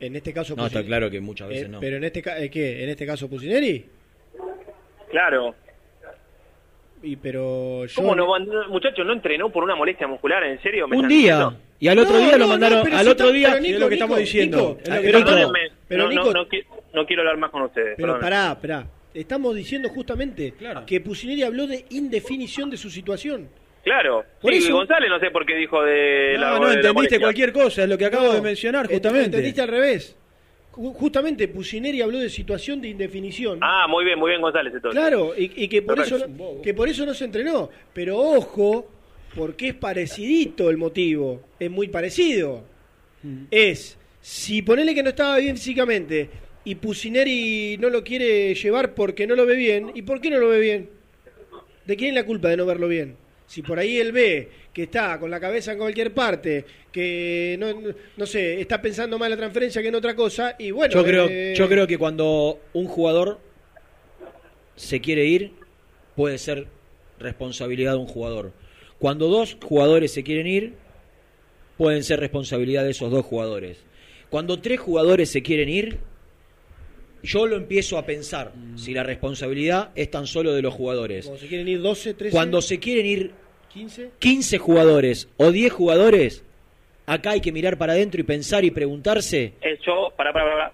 En 0.00 0.16
este 0.16 0.32
caso, 0.32 0.54
No, 0.56 0.66
está 0.66 0.82
claro 0.84 1.10
que 1.10 1.20
muchas 1.20 1.48
veces 1.48 1.64
eh, 1.66 1.68
no. 1.68 1.80
Pero 1.80 1.96
en 1.98 2.04
este 2.04 2.22
ca- 2.22 2.38
eh, 2.38 2.50
¿qué? 2.50 2.84
En 2.84 2.88
este 2.90 3.04
caso, 3.06 3.28
Pusineri. 3.28 3.84
Claro. 5.10 5.54
Y 7.02 7.16
pero 7.16 7.86
yo. 7.86 7.94
¿Cómo 8.02 8.14
no, 8.14 8.26
muchachos, 8.68 9.06
no 9.06 9.12
entrenó 9.12 9.50
por 9.50 9.62
una 9.62 9.76
molestia 9.76 10.06
muscular? 10.08 10.42
¿En 10.44 10.60
serio? 10.62 10.88
¿Me 10.88 10.96
Un 10.96 11.06
día. 11.08 11.18
diciendo? 11.36 11.56
Y 11.80 11.86
al 11.88 11.98
otro 12.00 12.14
No, 12.14 12.18
día 12.20 12.32
no, 12.32 12.38
lo 12.38 12.48
mandaron. 12.48 12.92
al 12.92 13.04
si 13.04 13.08
otro 13.10 13.30
día. 13.30 13.48
pero 13.50 13.60
Nico, 13.60 13.74
es 13.74 13.80
lo 13.80 13.88
que 13.88 13.94
Nico, 13.94 14.04
estamos 14.04 14.18
diciendo. 14.18 14.58
Nico, 14.58 15.52
pero 15.86 16.08
no, 16.92 17.06
quiero 17.06 17.22
hablar 17.22 17.36
más 17.36 17.50
con 17.50 17.62
ustedes. 17.62 17.94
Pero 17.96 18.18
pará, 18.18 18.58
pará. 18.60 18.86
Estamos 19.14 19.54
diciendo 19.54 19.88
justamente 19.88 20.52
Claro. 20.58 20.84
que 20.86 21.00
Pusineri 21.00 21.42
habló 21.44 21.66
de 21.66 21.84
indefinición 21.90 22.68
de 22.70 22.76
su 22.76 22.90
situación. 22.90 23.48
Claro. 23.84 24.24
Por 24.40 24.52
sí, 24.52 24.58
eso- 24.58 24.72
González 24.74 25.08
no 25.08 25.18
sé 25.20 25.30
por 25.30 25.46
qué 25.46 25.54
dijo 25.54 25.82
de 25.82 26.36
la 26.36 26.50
No, 26.50 26.58
no 26.60 26.68
de 26.68 26.74
entendiste 26.74 27.20
cualquier 27.20 27.52
cosa, 27.52 27.84
es 27.84 27.88
lo 27.88 27.96
que 27.96 28.04
acabo 28.06 28.26
No, 28.26 28.32
de 28.34 28.42
mencionar 28.42 28.86
ent- 28.86 28.90
justamente. 28.92 29.26
Entendiste 29.26 29.62
al 29.62 29.68
revés. 29.68 30.16
Ju- 30.78 30.94
Justamente 30.94 31.48
Pusineri 31.48 32.00
habló 32.00 32.18
de 32.18 32.30
situación 32.30 32.80
de 32.80 32.88
indefinición. 32.88 33.58
Ah, 33.62 33.86
muy 33.88 34.04
bien, 34.04 34.18
muy 34.18 34.30
bien 34.30 34.40
González 34.40 34.72
entonces. 34.74 34.98
Claro, 35.00 35.32
y, 35.36 35.50
y 35.64 35.68
que, 35.68 35.82
por 35.82 35.96
Perfecto. 35.96 36.24
eso 36.24 36.28
no, 36.28 36.62
que 36.62 36.72
por 36.72 36.88
eso 36.88 37.04
no 37.04 37.14
se 37.14 37.24
entrenó. 37.24 37.68
Pero 37.92 38.16
ojo, 38.18 38.88
porque 39.34 39.68
es 39.68 39.74
parecidito 39.74 40.70
el 40.70 40.76
motivo. 40.76 41.42
Es 41.58 41.70
muy 41.70 41.88
parecido. 41.88 42.64
Es, 43.50 43.98
si 44.20 44.62
ponele 44.62 44.94
que 44.94 45.02
no 45.02 45.10
estaba 45.10 45.38
bien 45.38 45.56
físicamente 45.56 46.30
y 46.64 46.76
Pusineri 46.76 47.76
no 47.78 47.90
lo 47.90 48.04
quiere 48.04 48.54
llevar 48.54 48.94
porque 48.94 49.26
no 49.26 49.34
lo 49.34 49.44
ve 49.44 49.56
bien, 49.56 49.90
¿y 49.94 50.02
por 50.02 50.20
qué 50.20 50.30
no 50.30 50.38
lo 50.38 50.48
ve 50.48 50.60
bien? 50.60 50.90
¿De 51.86 51.96
quién 51.96 52.10
es 52.10 52.14
la 52.14 52.24
culpa 52.26 52.48
de 52.48 52.56
no 52.56 52.64
verlo 52.66 52.86
bien? 52.86 53.16
Si 53.46 53.62
por 53.62 53.78
ahí 53.78 53.98
él 53.98 54.12
ve 54.12 54.48
que 54.78 54.84
está 54.84 55.18
con 55.18 55.28
la 55.28 55.40
cabeza 55.40 55.72
en 55.72 55.78
cualquier 55.78 56.14
parte, 56.14 56.64
que 56.92 57.58
no, 58.16 58.26
sé, 58.26 58.60
está 58.60 58.80
pensando 58.80 59.18
más 59.18 59.26
en 59.26 59.30
la 59.32 59.36
transferencia 59.36 59.82
que 59.82 59.88
en 59.88 59.96
otra 59.96 60.14
cosa, 60.14 60.54
y 60.56 60.70
bueno, 60.70 60.94
Yo 60.94 61.02
creo, 61.02 61.26
eh, 61.28 61.52
yo 61.56 61.68
creo 61.68 61.84
que 61.84 61.98
cuando 61.98 62.60
un 62.74 62.86
jugador 62.86 63.40
se 64.76 65.00
quiere 65.00 65.24
ir, 65.24 65.50
puede 66.14 66.38
ser 66.38 66.68
responsabilidad 67.18 67.94
de 67.94 67.98
un 67.98 68.06
jugador. 68.06 68.52
Cuando 69.00 69.26
dos 69.26 69.56
jugadores 69.60 70.12
se 70.12 70.22
quieren 70.22 70.46
ir, 70.46 70.74
pueden 71.76 72.04
ser 72.04 72.20
responsabilidad 72.20 72.84
de 72.84 72.90
esos 72.90 73.10
dos 73.10 73.26
jugadores. 73.26 73.78
Cuando 74.30 74.60
tres 74.60 74.78
jugadores 74.78 75.28
se 75.28 75.42
quieren 75.42 75.70
ir, 75.70 75.98
yo 77.24 77.48
lo 77.48 77.56
empiezo 77.56 77.98
a 77.98 78.06
pensar 78.06 78.52
si 78.76 78.94
la 78.94 79.02
responsabilidad 79.02 79.90
es 79.96 80.08
tan 80.08 80.28
solo 80.28 80.52
de 80.52 80.62
los 80.62 80.72
jugadores. 80.72 81.24
Cuando 81.26 81.40
se 81.40 81.48
quieren 81.48 81.66
ir 81.66 81.82
12, 81.82 82.14
13, 82.14 82.32
Cuando 82.32 82.62
se 82.62 82.78
quieren 82.78 83.06
ir 83.06 83.47
15, 83.72 84.10
15 84.18 84.58
jugadores 84.58 85.28
o 85.36 85.52
10 85.52 85.72
jugadores, 85.72 86.44
acá 87.06 87.30
hay 87.32 87.40
que 87.40 87.52
mirar 87.52 87.78
para 87.78 87.92
adentro 87.92 88.20
y 88.20 88.24
pensar 88.24 88.64
y 88.64 88.70
preguntarse 88.70 89.52
Eh, 89.60 89.78
yo, 89.86 90.12
para, 90.16 90.32
para, 90.32 90.44
para. 90.52 90.72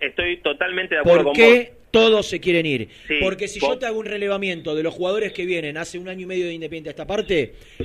Estoy 0.00 0.36
totalmente 0.38 0.94
de 0.94 1.00
acuerdo 1.00 1.24
¿Por 1.24 1.32
con 1.32 1.42
vos. 1.42 1.52
qué 1.54 1.72
todos 1.90 2.26
se 2.26 2.38
quieren 2.40 2.66
ir? 2.66 2.88
Sí, 3.08 3.14
Porque 3.22 3.48
si 3.48 3.58
vos- 3.60 3.70
yo 3.70 3.78
te 3.78 3.86
hago 3.86 3.98
un 3.98 4.04
relevamiento 4.06 4.74
de 4.74 4.82
los 4.82 4.92
jugadores 4.92 5.32
que 5.32 5.46
vienen 5.46 5.78
hace 5.78 5.98
un 5.98 6.08
año 6.08 6.22
y 6.22 6.26
medio 6.26 6.46
de 6.46 6.52
Independiente 6.52 6.90
a 6.90 6.92
esta 6.92 7.06
parte, 7.06 7.54
Sí. 7.78 7.84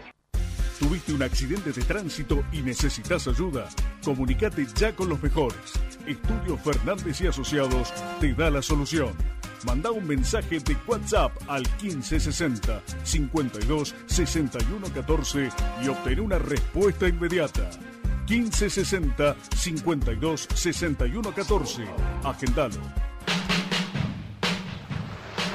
¿Tuviste 0.81 1.13
un 1.13 1.21
accidente 1.21 1.71
de 1.71 1.83
tránsito 1.83 2.43
y 2.51 2.63
necesitas 2.63 3.27
ayuda? 3.27 3.69
Comunicate 4.03 4.65
ya 4.73 4.95
con 4.95 5.09
los 5.09 5.21
mejores. 5.21 5.55
Estudio 6.07 6.57
Fernández 6.57 7.21
y 7.21 7.27
Asociados 7.27 7.93
te 8.19 8.33
da 8.33 8.49
la 8.49 8.63
solución. 8.63 9.13
Manda 9.63 9.91
un 9.91 10.07
mensaje 10.07 10.59
de 10.59 10.75
WhatsApp 10.87 11.33
al 11.47 11.61
1560 11.83 12.81
52 13.03 13.95
61 14.07 14.87
14 14.91 15.49
y 15.83 15.87
obtén 15.87 16.19
una 16.19 16.39
respuesta 16.39 17.07
inmediata. 17.07 17.69
1560 18.27 19.35
52 19.55 20.47
61 20.51 21.31
14. 21.31 21.85
Agendalo. 22.23 22.81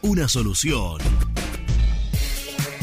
una 0.00 0.26
solución. 0.26 0.98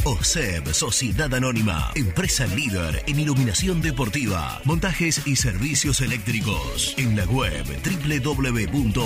OSEB, 0.04 0.74
Sociedad 0.74 1.34
Anónima, 1.34 1.92
empresa 1.96 2.46
líder 2.46 3.04
en 3.08 3.20
iluminación 3.20 3.82
deportiva, 3.82 4.62
montajes 4.64 5.26
y 5.26 5.36
servicios 5.36 6.02
eléctricos. 6.02 6.94
En 6.98 7.16
la 7.16 7.26
web 7.26 7.66
www.oseb.com.ar. 7.84 9.04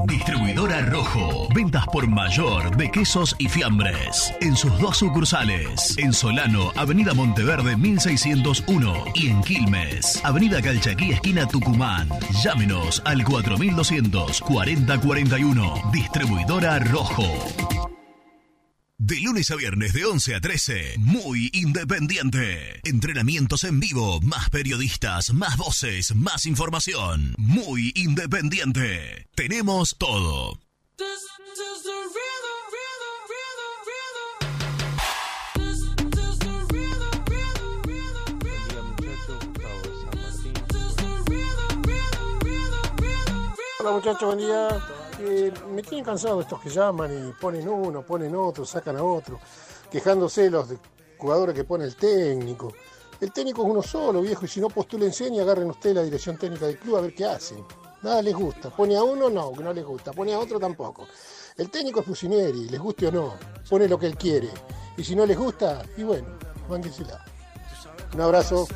Distribuidora 0.07 0.81
Rojo. 0.81 1.47
Ventas 1.53 1.85
por 1.91 2.07
mayor 2.07 2.75
de 2.77 2.89
quesos 2.89 3.35
y 3.37 3.49
fiambres. 3.49 4.33
En 4.39 4.55
sus 4.55 4.77
dos 4.79 4.97
sucursales. 4.97 5.97
En 5.97 6.13
Solano, 6.13 6.71
Avenida 6.75 7.13
Monteverde 7.13 7.75
1601. 7.75 9.05
Y 9.15 9.29
en 9.29 9.41
Quilmes, 9.41 10.21
Avenida 10.23 10.61
Calchaquí, 10.61 11.11
esquina 11.11 11.47
Tucumán. 11.47 12.07
Llámenos 12.43 13.01
al 13.05 13.23
4200 13.49 14.41
4041. 14.41 15.91
Distribuidora 15.91 16.79
Rojo. 16.79 17.25
De 18.97 19.19
lunes 19.21 19.49
a 19.49 19.55
viernes 19.55 19.93
de 19.93 20.05
11 20.05 20.35
a 20.35 20.41
13, 20.41 20.95
muy 20.97 21.49
independiente. 21.53 22.81
Entrenamientos 22.83 23.63
en 23.63 23.79
vivo, 23.79 24.19
más 24.21 24.49
periodistas, 24.49 25.33
más 25.33 25.57
voces, 25.57 26.13
más 26.15 26.45
información. 26.45 27.33
Muy 27.37 27.93
independiente. 27.95 29.27
Tenemos 29.35 29.95
todo. 29.97 30.59
Hola 43.81 43.91
muchachos, 43.91 44.25
buen 44.25 44.39
día. 44.39 44.67
Eh, 45.21 45.53
me 45.73 45.81
tienen 45.81 46.03
cansado 46.03 46.41
estos 46.41 46.59
que 46.59 46.69
llaman 46.69 47.29
y 47.29 47.31
ponen 47.31 47.69
uno, 47.69 48.05
ponen 48.05 48.35
otro, 48.35 48.65
sacan 48.65 48.97
a 48.97 49.03
otro, 49.03 49.39
quejándose 49.89 50.49
los 50.49 50.67
de 50.67 50.77
jugadores 51.17 51.55
que 51.55 51.63
pone 51.63 51.85
el 51.85 51.95
técnico. 51.95 52.73
El 53.21 53.31
técnico 53.31 53.63
es 53.63 53.69
uno 53.69 53.81
solo, 53.81 54.19
viejo, 54.19 54.43
y 54.43 54.49
si 54.49 54.59
no 54.59 54.67
postúlense 54.67 55.29
y 55.29 55.39
agarren 55.39 55.69
usted 55.69 55.93
la 55.93 56.03
dirección 56.03 56.37
técnica 56.37 56.67
del 56.67 56.77
club 56.77 56.97
a 56.97 57.01
ver 57.01 57.15
qué 57.15 57.23
hacen. 57.23 57.63
Nada 58.01 58.21
les 58.21 58.35
gusta. 58.35 58.69
Pone 58.69 58.97
a 58.97 59.03
uno, 59.03 59.29
no, 59.29 59.53
que 59.53 59.63
no 59.63 59.71
les 59.71 59.85
gusta. 59.85 60.11
Pone 60.11 60.33
a 60.33 60.39
otro, 60.39 60.59
tampoco. 60.59 61.07
El 61.55 61.69
técnico 61.69 62.01
es 62.01 62.05
Pusineri, 62.05 62.67
les 62.67 62.81
guste 62.81 63.07
o 63.07 63.11
no. 63.13 63.35
Pone 63.69 63.87
lo 63.87 63.97
que 63.97 64.07
él 64.07 64.17
quiere. 64.17 64.49
Y 64.97 65.05
si 65.05 65.15
no 65.15 65.25
les 65.25 65.37
gusta, 65.37 65.83
y 65.95 66.03
bueno, 66.03 66.27
mánguesela. 66.67 67.23
Un 68.13 68.19
abrazo. 68.19 68.67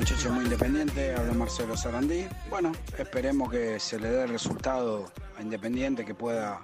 Muchachos 0.00 0.32
muy 0.32 0.44
independiente, 0.44 1.14
habla 1.14 1.34
Marcelo 1.34 1.76
Sarandí. 1.76 2.26
Bueno, 2.48 2.72
esperemos 2.96 3.50
que 3.50 3.78
se 3.78 4.00
le 4.00 4.08
dé 4.08 4.22
el 4.22 4.30
resultado 4.30 5.12
a 5.36 5.42
Independiente, 5.42 6.06
que 6.06 6.14
pueda 6.14 6.62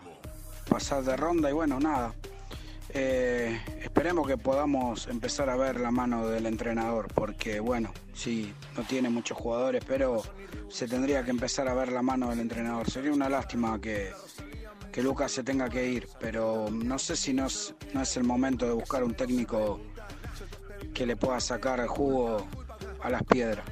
pasar 0.70 1.04
de 1.04 1.14
ronda 1.18 1.50
y 1.50 1.52
bueno, 1.52 1.78
nada. 1.78 2.14
Eh, 2.88 3.60
esperemos 3.82 4.26
que 4.26 4.38
podamos 4.38 5.06
empezar 5.08 5.50
a 5.50 5.56
ver 5.56 5.78
la 5.78 5.90
mano 5.90 6.26
del 6.26 6.46
entrenador, 6.46 7.08
porque 7.12 7.60
bueno, 7.60 7.92
sí, 8.14 8.54
no 8.74 8.84
tiene 8.84 9.10
muchos 9.10 9.36
jugadores, 9.36 9.84
pero 9.86 10.22
se 10.70 10.88
tendría 10.88 11.22
que 11.22 11.30
empezar 11.30 11.68
a 11.68 11.74
ver 11.74 11.92
la 11.92 12.00
mano 12.00 12.30
del 12.30 12.40
entrenador. 12.40 12.90
Sería 12.90 13.12
una 13.12 13.28
lástima 13.28 13.78
que, 13.78 14.12
que 14.90 15.02
Lucas 15.02 15.30
se 15.30 15.44
tenga 15.44 15.68
que 15.68 15.86
ir, 15.86 16.08
pero 16.18 16.70
no 16.72 16.98
sé 16.98 17.14
si 17.16 17.34
no 17.34 17.44
es, 17.48 17.74
no 17.92 18.00
es 18.00 18.16
el 18.16 18.24
momento 18.24 18.64
de 18.64 18.72
buscar 18.72 19.04
un 19.04 19.12
técnico 19.12 19.78
que 20.94 21.04
le 21.04 21.16
pueda 21.16 21.38
sacar 21.38 21.80
el 21.80 21.88
jugo 21.88 22.48
a 23.06 23.10
las 23.10 23.22
piedras. 23.22 23.64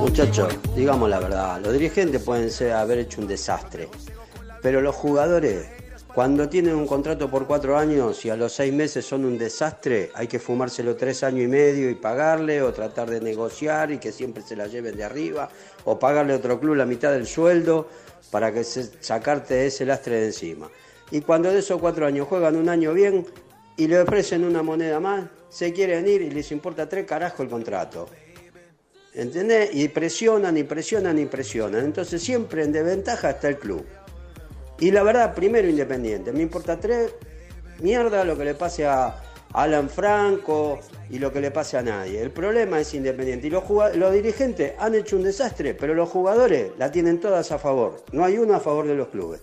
Muchachos, 0.00 0.54
digamos 0.74 1.10
la 1.10 1.20
verdad, 1.20 1.60
los 1.60 1.72
dirigentes 1.72 2.22
pueden 2.22 2.50
ser, 2.50 2.72
haber 2.72 2.98
hecho 3.00 3.20
un 3.20 3.28
desastre, 3.28 3.88
pero 4.62 4.80
los 4.80 4.94
jugadores, 4.94 5.68
cuando 6.14 6.48
tienen 6.48 6.74
un 6.74 6.86
contrato 6.86 7.30
por 7.30 7.46
cuatro 7.46 7.76
años 7.76 8.24
y 8.24 8.30
a 8.30 8.36
los 8.36 8.54
seis 8.54 8.72
meses 8.72 9.04
son 9.04 9.24
un 9.24 9.36
desastre, 9.36 10.10
hay 10.14 10.26
que 10.26 10.38
fumárselo 10.38 10.96
tres 10.96 11.22
años 11.22 11.42
y 11.42 11.48
medio 11.48 11.90
y 11.90 11.94
pagarle 11.94 12.62
o 12.62 12.72
tratar 12.72 13.10
de 13.10 13.20
negociar 13.20 13.90
y 13.90 13.98
que 13.98 14.12
siempre 14.12 14.42
se 14.42 14.56
la 14.56 14.66
lleven 14.66 14.96
de 14.96 15.04
arriba 15.04 15.50
o 15.84 15.98
pagarle 15.98 16.32
a 16.32 16.36
otro 16.36 16.58
club 16.58 16.74
la 16.76 16.86
mitad 16.86 17.12
del 17.12 17.26
sueldo 17.26 17.88
para 18.30 18.52
que 18.52 18.64
se, 18.64 18.90
sacarte 19.02 19.66
ese 19.66 19.84
lastre 19.84 20.20
de 20.20 20.26
encima. 20.26 20.70
Y 21.10 21.20
cuando 21.20 21.50
de 21.50 21.58
esos 21.58 21.78
cuatro 21.78 22.06
años 22.06 22.26
juegan 22.26 22.56
un 22.56 22.70
año 22.70 22.94
bien 22.94 23.26
y 23.76 23.86
le 23.86 24.00
ofrecen 24.00 24.44
una 24.44 24.62
moneda 24.62 25.00
más, 25.00 25.24
se 25.48 25.72
quieren 25.72 26.06
ir 26.08 26.22
y 26.22 26.30
les 26.30 26.50
importa 26.52 26.88
tres 26.88 27.06
carajos 27.06 27.40
el 27.40 27.48
contrato. 27.48 28.08
¿Entendés? 29.14 29.70
Y 29.74 29.88
presionan 29.88 30.56
y 30.56 30.62
presionan 30.62 31.18
y 31.18 31.26
presionan. 31.26 31.84
Entonces 31.84 32.22
siempre 32.22 32.64
en 32.64 32.72
desventaja 32.72 33.30
está 33.30 33.48
el 33.48 33.58
club. 33.58 33.84
Y 34.80 34.90
la 34.90 35.02
verdad, 35.02 35.34
primero 35.34 35.68
Independiente. 35.68 36.32
Me 36.32 36.42
importa 36.42 36.80
tres 36.80 37.12
mierda 37.80 38.24
lo 38.24 38.36
que 38.38 38.44
le 38.44 38.54
pase 38.54 38.86
a 38.86 39.14
Alan 39.52 39.90
Franco 39.90 40.80
y 41.10 41.18
lo 41.18 41.30
que 41.30 41.40
le 41.40 41.50
pase 41.50 41.76
a 41.76 41.82
nadie. 41.82 42.22
El 42.22 42.30
problema 42.30 42.80
es 42.80 42.94
Independiente. 42.94 43.48
Y 43.48 43.50
los, 43.50 43.64
los 43.68 44.12
dirigentes 44.12 44.72
han 44.78 44.94
hecho 44.94 45.16
un 45.16 45.24
desastre, 45.24 45.74
pero 45.74 45.94
los 45.94 46.08
jugadores 46.08 46.72
la 46.78 46.90
tienen 46.90 47.20
todas 47.20 47.52
a 47.52 47.58
favor. 47.58 48.02
No 48.12 48.24
hay 48.24 48.38
uno 48.38 48.54
a 48.54 48.60
favor 48.60 48.86
de 48.86 48.94
los 48.94 49.08
clubes. 49.08 49.42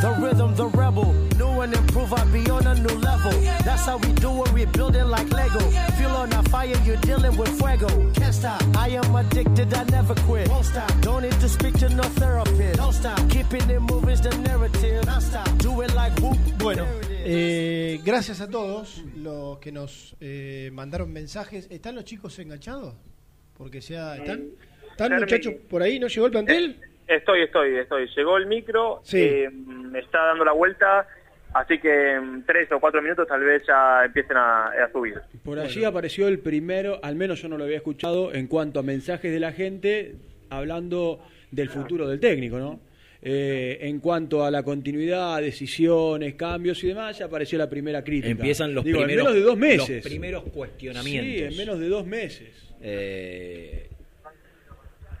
The 0.00 0.12
rhythm, 0.18 0.54
the 0.54 0.66
rebel. 0.66 1.12
New 1.36 1.60
and 1.60 1.74
improve, 1.74 2.12
I 2.14 2.24
be 2.32 2.48
on 2.50 2.66
a 2.66 2.74
new 2.74 2.94
level. 3.00 3.32
That's 3.64 3.84
how 3.84 3.98
we 3.98 4.12
do 4.14 4.44
it, 4.44 4.52
we 4.54 4.64
building 4.64 5.04
like 5.04 5.30
Lego. 5.30 5.60
Feel 5.98 6.10
on 6.16 6.32
a 6.32 6.42
fire, 6.44 6.74
you're 6.86 6.96
dealing 6.98 7.36
with 7.36 7.50
fuego. 7.58 7.88
Can't 8.14 8.34
stop, 8.34 8.62
I 8.76 8.88
am 8.90 9.14
addicted, 9.14 9.74
I 9.74 9.84
never 9.84 10.14
quit. 10.26 10.48
Won't 10.48 10.64
stop, 10.64 10.90
don't 11.02 11.22
need 11.22 11.38
to 11.40 11.48
speak 11.50 11.78
to 11.80 11.90
no 11.90 12.02
therapist. 12.02 12.78
Don't 12.78 12.94
stop, 12.94 13.18
keeping 13.28 13.68
it 13.68 13.80
moving's 13.80 14.22
the 14.22 14.30
narrative. 14.38 15.04
Don't 15.04 15.20
stop, 15.20 15.58
do 15.58 15.82
it 15.82 15.94
like 15.94 16.18
whoop. 16.20 16.38
Bueno, 16.58 16.86
eh, 17.10 18.00
gracias 18.02 18.40
a 18.40 18.48
todos 18.48 19.02
los 19.16 19.58
que 19.58 19.70
nos 19.70 20.16
eh, 20.20 20.70
mandaron 20.72 21.12
mensajes. 21.12 21.66
¿Están 21.70 21.94
los 21.94 22.04
chicos 22.04 22.38
enganchados? 22.38 22.94
Porque 23.52 23.82
sea, 23.82 24.16
¿están? 24.16 24.48
¿Están 24.92 25.18
muchachos 25.18 25.54
por 25.68 25.82
ahí? 25.82 25.98
¿No 25.98 26.06
llegó 26.06 26.24
el 26.24 26.32
plantel? 26.32 26.89
Estoy, 27.10 27.42
estoy, 27.42 27.76
estoy. 27.76 28.06
Llegó 28.16 28.36
el 28.36 28.46
micro, 28.46 29.00
Sí. 29.02 29.18
eh, 29.20 29.50
me 29.50 29.98
está 29.98 30.26
dando 30.26 30.44
la 30.44 30.52
vuelta, 30.52 31.06
así 31.54 31.78
que 31.78 32.12
en 32.14 32.44
tres 32.46 32.70
o 32.70 32.78
cuatro 32.78 33.02
minutos 33.02 33.26
tal 33.26 33.42
vez 33.42 33.62
ya 33.66 34.04
empiecen 34.04 34.36
a, 34.36 34.66
a 34.68 34.92
subir. 34.92 35.14
Por 35.44 35.58
allí 35.58 35.82
apareció 35.84 36.28
el 36.28 36.38
primero, 36.38 37.00
al 37.02 37.16
menos 37.16 37.42
yo 37.42 37.48
no 37.48 37.58
lo 37.58 37.64
había 37.64 37.78
escuchado, 37.78 38.32
en 38.32 38.46
cuanto 38.46 38.78
a 38.78 38.82
mensajes 38.82 39.32
de 39.32 39.40
la 39.40 39.52
gente 39.52 40.14
hablando 40.50 41.20
del 41.50 41.68
futuro 41.68 42.06
del 42.08 42.20
técnico, 42.20 42.58
¿no? 42.58 42.80
eh, 43.22 43.78
en 43.82 43.98
cuanto 44.00 44.44
a 44.44 44.50
la 44.50 44.62
continuidad, 44.62 45.42
decisiones, 45.42 46.34
cambios 46.36 46.82
y 46.84 46.88
demás, 46.88 47.18
ya 47.18 47.26
apareció 47.26 47.58
la 47.58 47.68
primera 47.68 48.02
crítica. 48.02 48.30
Empiezan 48.30 48.72
los 48.74 48.82
Digo, 48.84 48.98
primeros 48.98 49.26
en 49.26 49.26
menos 49.26 49.34
de 49.34 49.40
dos 49.46 49.58
meses. 49.58 49.96
los 49.96 50.04
primeros 50.04 50.42
cuestionamientos. 50.44 51.30
Sí, 51.34 51.42
en 51.42 51.56
menos 51.56 51.78
de 51.80 51.88
dos 51.88 52.06
meses. 52.06 52.48
Eh, 52.80 53.89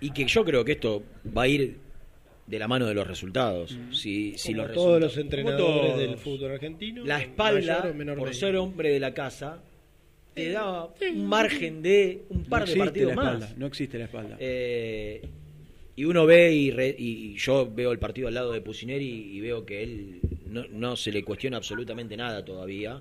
y 0.00 0.10
que 0.12 0.24
yo 0.26 0.44
creo 0.44 0.64
que 0.64 0.72
esto 0.72 1.02
va 1.36 1.42
a 1.42 1.48
ir 1.48 1.76
de 2.46 2.58
la 2.58 2.66
mano 2.66 2.86
de 2.86 2.94
los 2.94 3.06
resultados. 3.06 3.76
Si, 3.92 4.36
si 4.36 4.52
Como 4.54 4.66
los 4.66 4.74
todos 4.74 5.00
los 5.00 5.16
entrenadores 5.16 5.96
del 5.98 6.16
fútbol 6.16 6.52
argentino. 6.52 7.04
La 7.04 7.20
espalda, 7.20 7.78
mayor 7.78 7.92
o 7.92 7.94
menor 7.94 8.18
por 8.18 8.34
ser 8.34 8.56
hombre 8.56 8.90
de 8.90 8.98
la 9.00 9.14
casa, 9.14 9.62
te 10.34 10.50
da 10.50 10.86
un 11.12 11.26
margen 11.26 11.82
de 11.82 12.22
un 12.30 12.44
par 12.44 12.62
no 12.66 12.72
de 12.72 12.76
partidos 12.78 13.14
la 13.16 13.22
más. 13.22 13.56
no 13.56 13.66
existe 13.66 13.98
la 13.98 14.04
espalda. 14.04 14.36
Eh, 14.40 15.22
y 15.96 16.04
uno 16.04 16.24
ve 16.26 16.52
y, 16.52 16.70
re- 16.70 16.96
y 16.98 17.34
yo 17.36 17.70
veo 17.70 17.92
el 17.92 17.98
partido 17.98 18.26
al 18.28 18.34
lado 18.34 18.52
de 18.52 18.60
Pusineri 18.62 19.06
y 19.36 19.40
veo 19.40 19.66
que 19.66 19.82
él 19.82 20.20
no, 20.46 20.64
no 20.72 20.96
se 20.96 21.12
le 21.12 21.22
cuestiona 21.22 21.56
absolutamente 21.58 22.16
nada 22.16 22.44
todavía. 22.44 23.00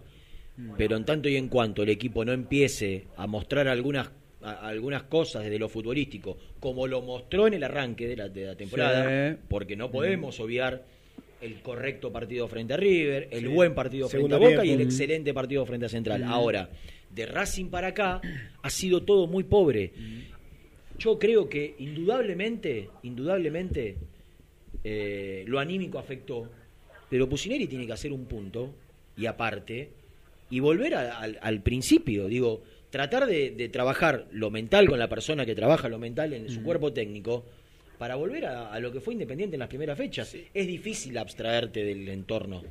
Pero 0.77 0.97
en 0.97 1.05
tanto 1.05 1.29
y 1.29 1.37
en 1.37 1.47
cuanto 1.47 1.83
el 1.83 1.89
equipo 1.89 2.25
no 2.25 2.33
empiece 2.33 3.05
a 3.15 3.25
mostrar 3.27 3.69
algunas 3.69 4.09
a- 4.41 4.67
algunas 4.67 5.03
cosas 5.03 5.43
desde 5.43 5.59
lo 5.59 5.69
futbolístico, 5.69 6.37
como 6.59 6.87
lo 6.87 7.01
mostró 7.01 7.47
en 7.47 7.55
el 7.55 7.63
arranque 7.63 8.07
de 8.07 8.15
la, 8.15 8.29
de 8.29 8.45
la 8.45 8.55
temporada, 8.55 9.31
Sí. 9.33 9.37
porque 9.49 9.75
no 9.75 9.91
podemos 9.91 10.39
obviar 10.39 10.83
el 11.41 11.61
correcto 11.61 12.11
partido 12.11 12.47
frente 12.47 12.73
a 12.73 12.77
River, 12.77 13.29
el 13.31 13.41
Sí. 13.41 13.47
buen 13.47 13.73
partido 13.73 14.09
frente 14.09 14.27
Segundo 14.29 14.35
a 14.45 14.49
Boca 14.49 14.65
y 14.65 14.71
el 14.71 14.79
Mm. 14.79 14.81
excelente 14.81 15.33
partido 15.33 15.65
frente 15.65 15.85
a 15.85 15.89
Central. 15.89 16.21
Mm. 16.23 16.27
Ahora, 16.29 16.69
de 17.13 17.25
Racing 17.25 17.65
para 17.69 17.87
acá 17.87 18.21
ha 18.61 18.69
sido 18.69 19.03
todo 19.03 19.25
muy 19.27 19.43
pobre. 19.43 19.91
Yo 20.97 21.17
creo 21.17 21.47
que 21.47 21.75
indudablemente, 21.79 22.89
indudablemente, 23.03 23.95
eh, 24.83 25.43
lo 25.47 25.59
anímico 25.59 25.97
afectó. 25.97 26.49
Pero 27.09 27.27
Pusineri 27.27 27.67
tiene 27.67 27.85
que 27.87 27.93
hacer 27.93 28.11
un 28.11 28.25
punto, 28.25 28.73
y 29.17 29.25
aparte, 29.25 29.89
y 30.49 30.59
volver 30.59 30.95
a- 30.95 31.17
al 31.19 31.61
principio. 31.61 32.27
Digo, 32.27 32.61
tratar 32.89 33.25
de, 33.25 33.51
de 33.51 33.69
trabajar 33.69 34.25
lo 34.31 34.49
mental 34.49 34.87
con 34.89 34.99
la 34.99 35.07
persona 35.09 35.45
que 35.45 35.55
trabaja 35.55 35.89
lo 35.89 35.99
mental 35.99 36.33
en 36.33 36.49
su 36.49 36.63
cuerpo 36.63 36.91
técnico, 36.93 37.45
para 37.97 38.15
volver 38.15 38.45
a, 38.45 38.71
a 38.73 38.79
lo 38.79 38.91
que 38.93 39.01
fue 39.01 39.13
Independiente 39.13 39.55
en 39.57 39.59
las 39.59 39.67
primeras 39.69 39.97
fechas. 39.97 40.33
Es 40.53 40.67
difícil 40.67 41.17
abstraerte 41.17 41.83
del 41.83 42.07
entorno. 42.07 42.63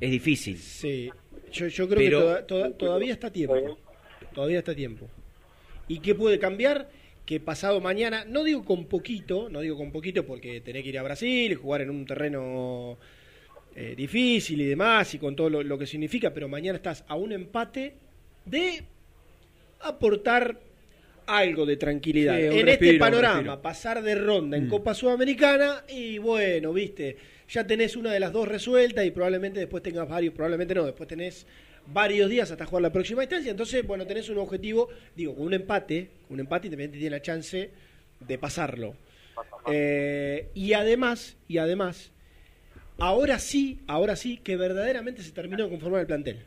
Es 0.00 0.10
difícil. 0.10 0.56
Sí, 0.58 1.10
yo, 1.52 1.66
yo 1.66 1.88
creo 1.88 1.98
Pero- 1.98 2.18
que 2.20 2.24
toda- 2.24 2.46
toda- 2.46 2.70
todavía 2.72 3.12
está 3.12 3.30
tiempo. 3.32 3.78
Todavía 4.32 4.58
está 4.58 4.74
tiempo. 4.74 5.08
¿Y 5.88 5.98
qué 5.98 6.14
puede 6.14 6.38
cambiar? 6.38 6.88
Que 7.26 7.40
pasado 7.40 7.80
mañana, 7.80 8.24
no 8.26 8.44
digo 8.44 8.64
con 8.64 8.84
poquito, 8.86 9.48
no 9.48 9.60
digo 9.60 9.76
con 9.76 9.90
poquito 9.92 10.24
porque 10.26 10.60
tenés 10.60 10.82
que 10.82 10.90
ir 10.90 10.98
a 10.98 11.02
Brasil 11.02 11.50
y 11.50 11.54
jugar 11.54 11.80
en 11.80 11.90
un 11.90 12.04
terreno 12.06 12.98
eh, 13.74 13.94
difícil 13.96 14.60
y 14.60 14.66
demás 14.66 15.14
y 15.14 15.18
con 15.18 15.34
todo 15.34 15.48
lo, 15.50 15.62
lo 15.62 15.78
que 15.78 15.86
significa, 15.86 16.32
pero 16.32 16.48
mañana 16.48 16.76
estás 16.76 17.04
a 17.08 17.16
un 17.16 17.32
empate 17.32 17.94
de 18.44 18.84
aportar 19.84 20.58
algo 21.26 21.64
de 21.64 21.76
tranquilidad. 21.76 22.36
Sí, 22.36 22.42
en 22.58 22.66
respiro, 22.66 22.92
este 22.92 22.98
panorama, 22.98 23.62
pasar 23.62 24.02
de 24.02 24.14
ronda 24.14 24.56
en 24.56 24.66
Mm. 24.66 24.70
Copa 24.70 24.94
Sudamericana 24.94 25.84
y 25.88 26.18
bueno, 26.18 26.72
viste, 26.72 27.16
ya 27.48 27.66
tenés 27.66 27.96
una 27.96 28.12
de 28.12 28.20
las 28.20 28.32
dos 28.32 28.46
resueltas 28.48 29.06
y 29.06 29.10
probablemente 29.10 29.60
después 29.60 29.82
tengas 29.82 30.08
varios, 30.08 30.34
probablemente 30.34 30.74
no, 30.74 30.84
después 30.84 31.08
tenés 31.08 31.46
varios 31.86 32.28
días 32.30 32.50
hasta 32.50 32.66
jugar 32.66 32.82
la 32.82 32.92
próxima 32.92 33.22
instancia, 33.22 33.50
entonces 33.50 33.86
bueno, 33.86 34.06
tenés 34.06 34.28
un 34.28 34.38
objetivo, 34.38 34.88
digo, 35.16 35.34
con 35.34 35.46
un 35.46 35.54
empate, 35.54 36.08
un 36.28 36.40
empate 36.40 36.66
Independiente 36.66 36.98
tiene 36.98 37.16
la 37.16 37.22
chance 37.22 37.70
de 38.20 38.38
pasarlo. 38.38 38.94
Eh, 39.70 40.48
y 40.54 40.74
además, 40.74 41.36
y 41.48 41.58
además, 41.58 42.10
ahora 42.98 43.38
sí, 43.38 43.80
ahora 43.86 44.14
sí 44.16 44.38
que 44.38 44.56
verdaderamente 44.56 45.22
se 45.22 45.32
terminó 45.32 45.64
de 45.64 45.70
conformar 45.70 46.00
el 46.02 46.06
plantel. 46.06 46.38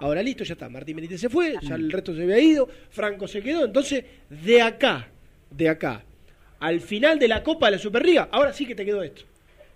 Ahora 0.00 0.22
listo, 0.22 0.44
ya 0.44 0.54
está. 0.54 0.68
Martín 0.68 0.96
Benítez 0.96 1.20
se 1.20 1.28
fue, 1.28 1.54
ya 1.62 1.74
el 1.74 1.90
resto 1.90 2.14
se 2.14 2.22
había 2.22 2.38
ido, 2.38 2.68
Franco 2.90 3.26
se 3.28 3.42
quedó. 3.42 3.64
Entonces, 3.64 4.04
de 4.28 4.60
acá, 4.62 5.08
de 5.50 5.68
acá, 5.68 6.04
al 6.60 6.80
final 6.80 7.18
de 7.18 7.28
la 7.28 7.42
Copa 7.42 7.66
de 7.66 7.72
la 7.72 7.78
Superliga, 7.78 8.28
ahora 8.30 8.52
sí 8.52 8.66
que 8.66 8.74
te 8.74 8.84
quedó 8.84 9.02
esto. 9.02 9.22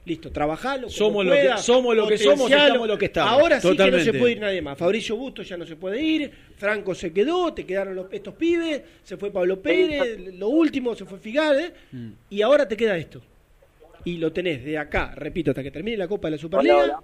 Listo, 0.04 0.32
trabajalo. 0.32 0.88
Somos 0.90 1.24
lo 1.24 1.30
que- 1.32 1.56
somos 1.58 1.94
lo 1.94 2.08
que 2.08 2.18
somos, 2.18 2.50
estamos 2.50 2.88
lo 2.88 2.98
que 2.98 3.04
estamos. 3.04 3.30
Ahora 3.32 3.60
sí 3.60 3.68
que 3.76 3.90
no 3.90 3.98
se 4.00 4.12
puede 4.18 4.32
ir 4.32 4.40
nadie 4.40 4.60
más. 4.60 4.76
Fabricio 4.76 5.14
Busto 5.16 5.42
ya 5.42 5.56
no 5.56 5.64
se 5.64 5.76
puede 5.76 6.02
ir, 6.02 6.32
Franco 6.56 6.92
se 6.92 7.12
quedó, 7.12 7.52
te 7.54 7.64
quedaron 7.64 7.94
los, 7.94 8.06
estos 8.12 8.34
pibes, 8.34 8.82
se 9.04 9.16
fue 9.16 9.30
Pablo 9.30 9.60
Pérez, 9.62 10.18
lo 10.34 10.48
último 10.48 10.96
se 10.96 11.04
fue 11.04 11.18
Figal, 11.18 11.72
y 12.28 12.42
ahora 12.42 12.66
te 12.66 12.76
queda 12.76 12.96
esto. 12.96 13.22
Y 14.04 14.16
lo 14.16 14.32
tenés 14.32 14.64
de 14.64 14.76
acá, 14.76 15.12
repito, 15.14 15.52
hasta 15.52 15.62
que 15.62 15.70
termine 15.70 15.96
la 15.96 16.08
Copa 16.08 16.26
de 16.26 16.32
la 16.32 16.38
Superliga, 16.38 16.74
Hola, 16.82 16.98
hola. 16.98 17.02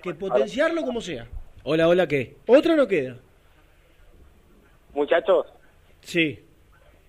que 0.00 0.14
potenciarlo 0.14 0.82
como 0.82 1.00
sea. 1.00 1.26
Hola, 1.68 1.88
hola, 1.88 2.06
¿qué? 2.06 2.36
Otra 2.46 2.76
no 2.76 2.86
queda. 2.86 3.16
Muchachos, 4.94 5.46
Sí. 6.00 6.38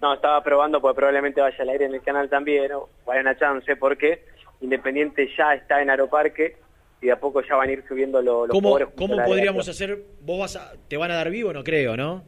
no, 0.02 0.16
estaba 0.16 0.44
probando 0.44 0.82
porque 0.82 0.96
probablemente 0.96 1.40
vaya 1.40 1.56
al 1.60 1.70
aire 1.70 1.86
en 1.86 1.94
el 1.94 2.02
canal 2.02 2.28
también, 2.28 2.72
o 2.74 2.90
hay 3.08 3.20
una 3.20 3.38
chance, 3.38 3.76
porque 3.76 4.26
Independiente 4.60 5.30
ya 5.38 5.54
está 5.54 5.80
en 5.84 5.92
Aeroparque 5.92 6.58
y 7.00 7.06
de 7.06 7.12
a 7.12 7.20
poco 7.20 7.44
ya 7.44 7.54
van 7.56 7.70
a 7.70 7.74
ir 7.74 7.84
subiendo 7.88 8.20
lo- 8.24 8.48
los 8.48 8.56
¿Cómo, 8.56 8.76
cómo 8.96 9.24
podríamos 9.24 9.70
hacer? 9.70 10.00
¿Vos 10.22 10.40
vas 10.40 10.56
a, 10.56 10.74
te 10.88 10.98
van 10.98 11.12
a 11.12 11.16
dar 11.16 11.30
vivo? 11.30 11.54
No 11.54 11.64
creo, 11.64 11.96
¿no? 11.96 12.24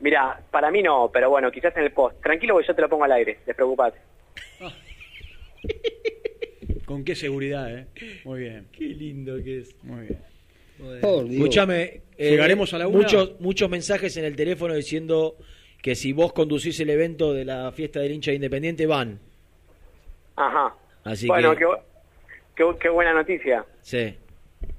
Mira, 0.00 0.40
para 0.50 0.72
mí 0.72 0.82
no, 0.82 1.08
pero 1.12 1.30
bueno, 1.30 1.52
quizás 1.52 1.76
en 1.76 1.84
el 1.84 1.92
post. 1.92 2.20
Tranquilo 2.20 2.58
que 2.58 2.66
yo 2.66 2.74
te 2.74 2.82
lo 2.82 2.88
pongo 2.88 3.04
al 3.04 3.12
aire, 3.12 3.38
despreocupate. 3.46 3.96
Con 6.84 7.04
qué 7.04 7.14
seguridad, 7.14 7.72
¿eh? 7.72 7.86
Muy 8.24 8.40
bien. 8.40 8.66
Qué 8.72 8.86
lindo 8.86 9.36
que 9.44 9.58
es. 9.58 9.84
Muy 9.84 10.06
bien. 10.08 10.20
Escúchame, 10.78 12.00
eh, 12.18 12.30
¿Llegaremos 12.30 12.72
a 12.74 12.78
la 12.78 12.88
una? 12.88 12.98
Muchos, 12.98 13.40
muchos 13.40 13.68
mensajes 13.70 14.16
en 14.16 14.24
el 14.24 14.36
teléfono 14.36 14.74
diciendo 14.74 15.36
que 15.82 15.94
si 15.94 16.12
vos 16.12 16.32
conducís 16.32 16.78
el 16.80 16.90
evento 16.90 17.32
de 17.32 17.44
la 17.44 17.70
fiesta 17.72 18.00
del 18.00 18.12
hincha 18.12 18.30
de 18.30 18.36
Independiente, 18.36 18.86
van. 18.86 19.18
Ajá. 20.36 20.74
Así 21.04 21.26
bueno, 21.28 21.52
que, 21.52 21.58
qué, 21.60 21.66
qué, 22.56 22.64
bu- 22.64 22.78
qué 22.78 22.88
buena 22.88 23.12
noticia. 23.12 23.64
sí. 23.82 24.14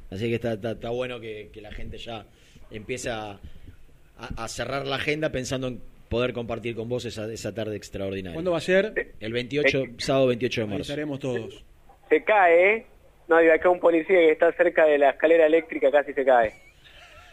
Así 0.10 0.30
que 0.30 0.36
está, 0.36 0.54
está, 0.54 0.72
está 0.72 0.90
bueno 0.90 1.20
que, 1.20 1.50
que 1.52 1.60
la 1.62 1.70
gente 1.74 1.98
ya 1.98 2.26
empiece 2.72 3.10
a, 3.10 3.32
a- 3.32 4.44
a 4.44 4.48
cerrar 4.48 4.88
la 4.88 4.96
agenda 4.96 5.34
pensando 5.34 5.68
en 5.68 5.82
poder 6.08 6.32
compartir 6.32 6.76
con 6.78 6.88
vos 6.88 7.04
esa, 7.04 7.30
esa 7.32 7.54
tarde 7.54 7.76
extraordinaria. 7.76 8.34
¿Cuándo 8.34 8.52
va 8.52 8.60
a 8.60 8.62
ser? 8.62 9.14
El 9.20 9.34
28, 9.34 9.84
sábado 9.98 10.28
28 10.28 10.62
de 10.62 10.66
Ahí 10.66 10.70
marzo. 10.72 10.82
estaremos 10.84 11.20
todos. 11.20 11.62
Se 12.08 12.24
cae, 12.24 12.76
¿eh? 12.78 12.86
No, 13.28 13.40
digo, 13.40 13.54
acá 13.54 13.70
un 13.70 13.80
policía 13.80 14.16
que 14.18 14.32
está 14.32 14.52
cerca 14.54 14.86
de 14.86 14.98
la 14.98 15.10
escalera 15.12 15.46
eléctrica 15.46 15.92
casi 15.92 16.14
se 16.14 16.24
cae. 16.26 16.54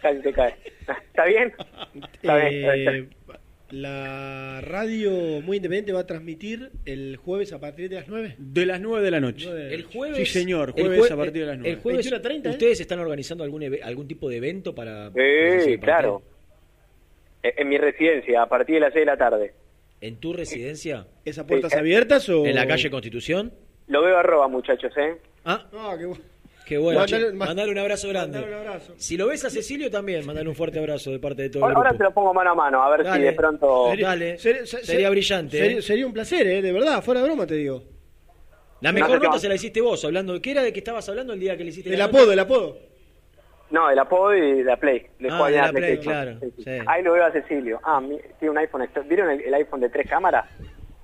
Casi 0.03 0.23
se 0.23 0.33
cae. 0.33 0.55
¿Está 1.07 1.25
bien? 1.25 1.53
Está 2.15 2.37
bien, 2.37 2.55
está 2.55 2.73
bien. 2.93 2.95
Eh, 3.31 3.35
la 3.71 4.61
radio 4.61 5.11
muy 5.41 5.57
independiente 5.57 5.93
va 5.93 6.01
a 6.01 6.07
transmitir 6.07 6.71
el 6.85 7.17
jueves 7.17 7.53
a 7.53 7.59
partir 7.61 7.89
de 7.89 7.97
las 7.97 8.09
9. 8.09 8.35
De 8.39 8.67
las 8.67 8.81
9 8.81 9.03
de 9.05 9.11
la 9.11 9.21
noche. 9.21 9.49
El 9.75 9.85
jueves. 9.85 10.17
Sí, 10.19 10.27
señor, 10.27 10.75
el 10.77 10.85
jueves 10.85 11.01
jue- 11.11 11.13
a 11.13 11.17
partir 11.17 11.41
de 11.43 11.47
las 11.47 11.59
9. 11.59 11.71
El 11.71 11.81
jueves, 11.81 12.07
21:30, 12.13 12.47
¿eh? 12.47 12.51
¿ustedes 12.51 12.81
están 12.81 12.99
organizando 13.01 13.43
algún 13.43 13.63
algún 13.83 14.07
tipo 14.07 14.29
de 14.29 14.37
evento 14.37 14.75
para.? 14.75 15.11
Sí, 15.11 15.79
claro. 15.79 16.23
En 17.43 17.53
en 17.57 17.69
mi 17.69 17.79
residencia, 17.79 18.43
a 18.43 18.49
partir 18.49 18.77
de 18.77 18.81
las 18.83 18.93
6 18.93 19.03
de 19.03 19.07
la 19.07 19.17
tarde. 19.17 19.53
¿En 20.01 20.17
tu 20.17 20.33
residencia? 20.35 21.07
¿Esas 21.25 21.45
puertas 21.47 21.73
Sí. 21.73 21.79
abiertas 21.79 22.29
o...? 22.29 22.45
¿En 22.47 22.55
la 22.55 22.67
calle 22.67 22.91
Constitución? 22.91 23.53
Lo 23.89 24.03
veo 24.03 24.19
arroba, 24.19 24.49
muchachos, 24.49 24.93
¿eh? 24.99 25.17
Ah, 25.45 25.67
Ah, 25.75 25.95
qué 25.99 26.07
bueno. 26.07 26.23
qué 26.67 26.79
bueno. 26.79 27.01
Mandale- 27.01 27.27
che. 27.27 27.33
ma- 27.33 27.47
Mandale 27.47 27.71
un 27.73 27.79
abrazo 27.79 28.09
grande. 28.09 28.39
Mandale 28.41 28.61
un 28.63 28.67
abrazo. 28.69 28.95
Si 28.97 29.17
lo 29.17 29.27
ves 29.29 29.45
a 29.45 29.51
Cecilio 29.51 29.91
también, 29.91 30.25
mandale 30.27 30.49
un 30.49 30.55
fuerte 30.55 30.79
abrazo 30.79 31.11
de 31.11 31.19
parte 31.19 31.43
de 31.43 31.49
todo 31.51 31.59
el 31.59 31.65
Ahora, 31.65 31.77
ahora 31.77 31.91
grupo. 31.91 31.99
te 31.99 32.05
lo 32.09 32.15
pongo 32.15 32.35
mano 32.35 32.51
a 32.51 32.55
mano, 32.55 32.83
a 32.83 32.97
ver 32.97 33.07
si 33.13 33.19
de 33.21 33.33
pronto... 33.33 33.89
Sería- 33.91 34.09
Dale. 34.09 34.39
Ser- 34.39 34.67
ser- 34.67 34.85
Sería 34.85 35.07
ser- 35.07 35.11
brillante, 35.11 35.59
Sería, 35.59 35.79
¿eh? 35.79 35.83
sería 35.83 36.07
un 36.07 36.13
placer, 36.13 36.47
¿eh? 36.47 36.63
De 36.63 36.73
verdad, 36.73 37.03
fuera 37.03 37.21
de 37.21 37.27
broma 37.27 37.47
te 37.47 37.55
digo. 37.55 37.83
La 38.81 38.91
No 38.93 38.97
mejor 39.01 39.21
qué 39.21 39.27
nota 39.27 39.39
se 39.39 39.49
la 39.49 39.55
hiciste 39.55 39.81
vos, 39.81 40.05
hablando. 40.05 40.41
¿Qué 40.43 40.51
era 40.51 40.63
de 40.63 40.73
que 40.73 40.81
estabas 40.81 41.09
hablando 41.09 41.33
el 41.33 41.41
día 41.41 41.57
que 41.57 41.65
le 41.65 41.71
hiciste 41.71 41.91
El 41.91 41.99
la 41.99 42.05
apodo, 42.07 42.21
nota? 42.23 42.33
el 42.35 42.39
apodo. 42.41 42.79
No, 43.71 43.91
el 43.91 43.99
apodo 43.99 44.35
y 44.35 44.63
la 44.63 44.77
Play. 44.77 45.07
Le 45.21 45.29
Ah, 45.31 45.49
de 45.49 45.59
a 45.59 45.67
la 45.67 45.73
Play, 45.73 45.99
claro, 45.99 46.39
Sí, 46.41 46.47
sí. 46.59 46.63
sí. 46.65 46.71
Ahí 46.87 47.03
lo 47.03 47.13
veo 47.15 47.25
a 47.25 47.33
Cecilio. 47.33 47.81
Ah, 47.83 48.01
tiene 48.39 48.51
un 48.51 48.59
iPhone. 48.59 48.87
¿Vieron 49.09 49.31
el, 49.31 49.41
el 49.41 49.55
iPhone 49.55 49.81
de 49.81 49.89
tres 49.89 50.07
cámaras? 50.09 50.47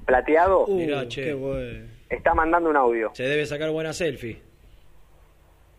Plateado. 0.05 0.67
Uh, 0.67 0.77
Mirá, 0.77 1.09
che. 1.09 1.25
qué 1.25 1.33
bueno. 1.33 1.87
Está 2.11 2.35
mandando 2.35 2.69
un 2.71 2.77
audio. 2.77 3.11
Se 3.15 3.23
debe 3.23 3.47
sacar 3.47 3.71
buena 3.71 3.93
selfie. 3.93 4.43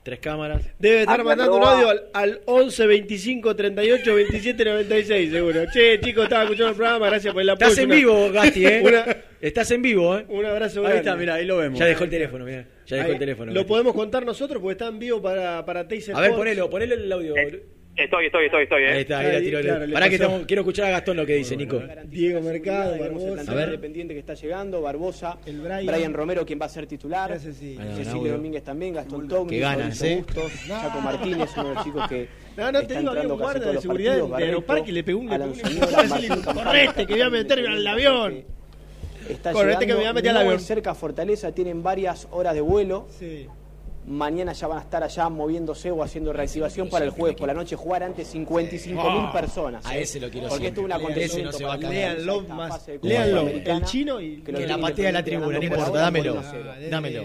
Tres 0.04 0.18
cámaras. 0.20 0.68
Debe 0.80 1.02
estar 1.02 1.24
mandando 1.24 1.58
un 1.58 1.64
audio 1.64 1.90
al, 1.90 2.06
al 2.14 2.42
11 2.46 2.88
25 2.88 3.56
38 3.56 4.16
27 4.16 4.66
96, 4.66 5.32
seguro. 5.32 5.62
Che, 5.72 6.00
chicos, 6.00 6.24
estaba 6.24 6.44
escuchando 6.44 6.70
el 6.72 6.76
programa, 6.76 7.06
gracias 7.08 7.32
por 7.34 7.44
el 7.44 7.50
apoyo. 7.50 7.68
Estás 7.70 7.84
en 7.84 7.90
vivo, 7.90 8.32
Gasti, 8.32 8.66
¿eh? 8.66 8.82
Una- 8.84 9.06
Estás 9.42 9.70
en 9.72 9.82
vivo, 9.84 10.18
¿eh? 10.18 10.26
un 10.30 10.46
abrazo 10.46 10.80
Ahí 10.80 10.84
grande. 10.86 11.00
está, 11.02 11.16
mira, 11.16 11.34
ahí 11.36 11.46
lo 11.46 11.58
vemos. 11.58 11.78
Ya 11.80 11.86
dejó 11.86 12.04
el 12.06 12.10
teléfono, 12.10 12.46
mira. 12.46 12.66
Ya 12.88 12.96
dejó 12.98 13.08
Ahí, 13.08 13.14
el 13.14 13.20
teléfono. 13.20 13.52
Lo 13.52 13.66
podemos 13.66 13.94
contar 13.94 14.26
nosotros 14.26 14.60
porque 14.62 14.72
está 14.74 14.88
en 14.88 14.98
vivo 15.00 15.22
para, 15.22 15.64
para 15.66 15.88
Taser 15.88 16.16
A 16.16 16.20
ver, 16.22 16.32
ponelo, 16.34 16.70
ponelo 16.70 16.96
el 16.96 17.12
audio. 17.12 17.36
Eh, 17.38 17.64
Estoy, 17.96 18.28
estoy, 18.28 18.46
estoy, 18.46 18.64
estoy. 18.64 18.84
¿eh? 18.84 18.88
Ahí 18.94 19.02
está, 19.02 19.20
ahí 19.20 19.32
la 19.34 19.40
tiró. 19.40 19.60
claro, 19.62 19.86
le 19.86 19.94
Pará 19.94 20.08
que 20.10 20.16
estamos- 20.16 20.46
quiero 20.48 20.62
escuchar 20.62 20.86
a 20.86 20.90
Gastón 20.92 21.18
lo 21.18 21.26
que 21.26 21.36
dice, 21.36 21.58
Nico. 21.58 21.82
Diego 22.06 22.42
Mercado, 22.42 22.98
Barbosa. 22.98 23.34
plantel 23.44 23.64
independiente 23.66 24.14
que 24.14 24.20
está 24.22 24.34
llegando, 24.34 24.82
Barbosa, 24.82 25.38
El 25.46 25.60
Brian. 25.60 25.86
Brian. 25.86 26.14
Romero 26.14 26.46
quien 26.46 26.60
va 26.60 26.66
a 26.66 26.70
ser 26.70 26.88
titular, 26.88 27.38
sí. 27.40 27.78
Cecilio 27.96 28.14
Naudio. 28.16 28.32
Domínguez 28.34 28.64
también, 28.64 28.94
Gastón 28.94 29.28
Togni, 29.28 29.50
Qué 29.52 29.60
ganas, 29.60 30.02
¿eh? 30.04 30.24
Chaco 30.68 31.02
Martínez, 31.02 31.50
uno 31.58 31.70
de 31.70 31.76
los 31.76 31.84
chicos 31.84 32.08
que 32.08 32.28
No, 32.58 32.72
no, 32.72 32.80
te 32.82 32.88
digo, 32.98 33.10
había 33.12 33.22
entrando 33.24 33.34
un 33.36 33.40
casi 33.40 33.44
guarda 33.44 33.60
todos 33.60 33.68
de 33.68 33.74
los 33.76 33.82
seguridad 33.84 34.12
partidos, 34.12 34.28
de 34.28 34.32
Barreto, 34.34 34.48
Aeroparque 34.52 34.90
y 34.90 34.94
le 34.94 35.04
pegó 35.04 35.20
un 35.20 35.28
Correte, 36.54 37.06
que 37.08 37.14
voy 37.14 37.22
a 37.22 37.30
meterme 37.30 37.68
al 37.68 37.88
avión. 37.88 38.44
Está 39.30 39.52
Correte, 39.52 39.86
que 39.86 39.94
me 39.94 40.00
voy 40.00 40.08
a 40.08 40.14
meter 40.14 40.32
al 40.32 40.38
avión. 40.38 40.60
cerca 40.60 40.92
a 40.92 40.96
Fortaleza, 40.96 41.54
tienen 41.54 41.84
varias 41.84 42.28
horas 42.32 42.54
de 42.54 42.62
vuelo. 42.62 43.08
Sí. 43.20 43.48
Mañana 44.08 44.54
ya 44.54 44.68
van 44.68 44.80
a 44.80 44.82
estar 44.82 45.04
allá 45.04 45.30
moviéndose 45.30 45.92
o 45.92 46.02
haciendo 46.02 46.34
reactivación 46.34 46.90
para 46.90 47.06
el 47.06 47.12
jueves 47.12 47.38
por 47.38 47.48
la 47.48 47.54
noche 47.54 47.76
jugar 47.76 48.02
ante 48.02 48.26
55 48.26 49.00
mil 49.12 49.22
Ah, 49.26 49.32
personas. 49.32 49.86
a 49.86 49.96
ese 49.96 50.20
lo 50.20 50.30
quiero 50.32 50.50
Porque 50.50 50.68
esto 50.68 50.82
es 50.82 50.86
un 50.86 50.92
acontecimiento 50.92 51.60
no 51.60 51.68
para 51.68 51.90
Léanlo 51.90 52.42
más. 52.42 52.84
Sudamericana, 52.84 53.78
El 53.78 53.84
chino 53.86 54.20
y 54.20 54.38
lo 54.38 54.44
Que 54.44 54.54
tiene 54.54 54.68
la 54.68 54.78
patea 54.80 55.06
de 55.06 55.12
la 55.12 55.24
tribuna, 55.24 55.58
no 55.60 55.64
importa, 55.64 55.92
dámelo. 55.92 56.34
por 56.34 56.42
1 56.44 56.50
a 56.50 56.52
0. 56.76 56.90
Dámelo. 56.90 57.24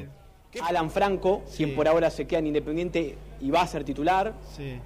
Alan 0.62 0.90
Franco, 0.90 1.44
quien 1.56 1.74
por 1.74 1.88
ahora 1.88 2.10
se 2.10 2.26
queda 2.26 2.38
en 2.40 2.46
Independiente 2.48 3.16
y 3.40 3.50
va 3.50 3.62
a 3.62 3.66
ser 3.66 3.82
titular. 3.84 4.34
Sí. 4.56 4.78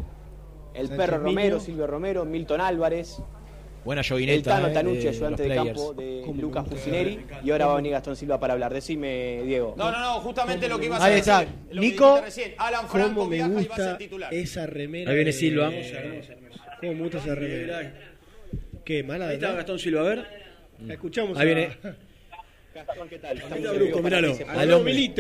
El 0.75 0.87
Sánchez 0.89 0.97
Perro. 1.07 1.19
Romero, 1.25 1.59
Silvio 1.61 1.87
Romero, 1.89 2.25
Milton 2.25 2.61
Álvarez. 2.61 3.21
Buena 3.85 4.03
El 4.03 4.07
llovineta. 4.07 4.51
Tano 4.57 4.69
eh, 4.69 4.73
Tanucci, 4.73 5.03
de 5.03 5.09
ayudante 5.09 5.43
de 5.43 5.49
players. 5.49 5.79
campo 5.81 5.95
de 5.95 6.33
Lucas 6.41 6.69
Pusineri. 6.69 7.21
Y 7.45 7.51
ahora 7.51 7.67
va 7.67 7.73
a 7.73 7.77
venir 7.77 7.93
Gastón 7.93 8.15
Silva 8.17 8.39
para 8.39 8.53
hablar. 8.53 8.75
Decime, 8.75 9.43
Diego. 9.45 9.75
No, 9.77 9.91
no, 9.91 9.99
no, 10.01 10.21
justamente 10.21 10.69
lo 10.69 10.79
que 10.79 10.87
ibas 10.87 11.01
a 11.01 11.05
Ahí 11.07 11.15
decir. 11.15 11.33
está. 11.33 11.45
lo 11.71 11.81
que 11.81 11.87
Nico, 11.89 12.21
recién. 12.23 12.55
Alan 12.59 12.89
Franco 12.89 13.15
Cómo 13.15 13.27
me 13.31 13.37
viaja 13.37 13.51
y 13.51 13.55
va 13.55 13.61
a 13.61 13.63
gusta 13.65 13.77
ser 13.85 13.99
titular. 13.99 14.35
esa 14.35 14.67
remera. 14.67 15.11
Ahí 15.11 15.17
viene 15.17 15.33
de- 15.33 15.39
Silva. 15.39 15.71
Cómo 16.81 16.93
me 16.93 17.01
gusta 17.03 17.19
esa 17.19 17.35
remera. 17.35 17.93
Qué 18.85 19.03
mala, 19.03 19.29
Ahí 19.29 19.35
está. 19.35 19.53
Gastón 19.53 19.79
Silva, 19.79 20.01
a 20.01 20.05
ver. 20.05 20.27
La 20.87 20.95
escuchamos. 20.95 21.39
Ahí 21.39 21.51
a- 21.51 21.55
viene. 21.55 21.77
Gastón, 22.75 23.09
¿qué 23.09 23.19
tal? 23.19 23.37
Estamos 23.37 23.59
está 23.59 23.71
en 23.73 23.77
Brusco, 23.79 24.03
míralo. 24.03 24.37
Al 24.49 24.71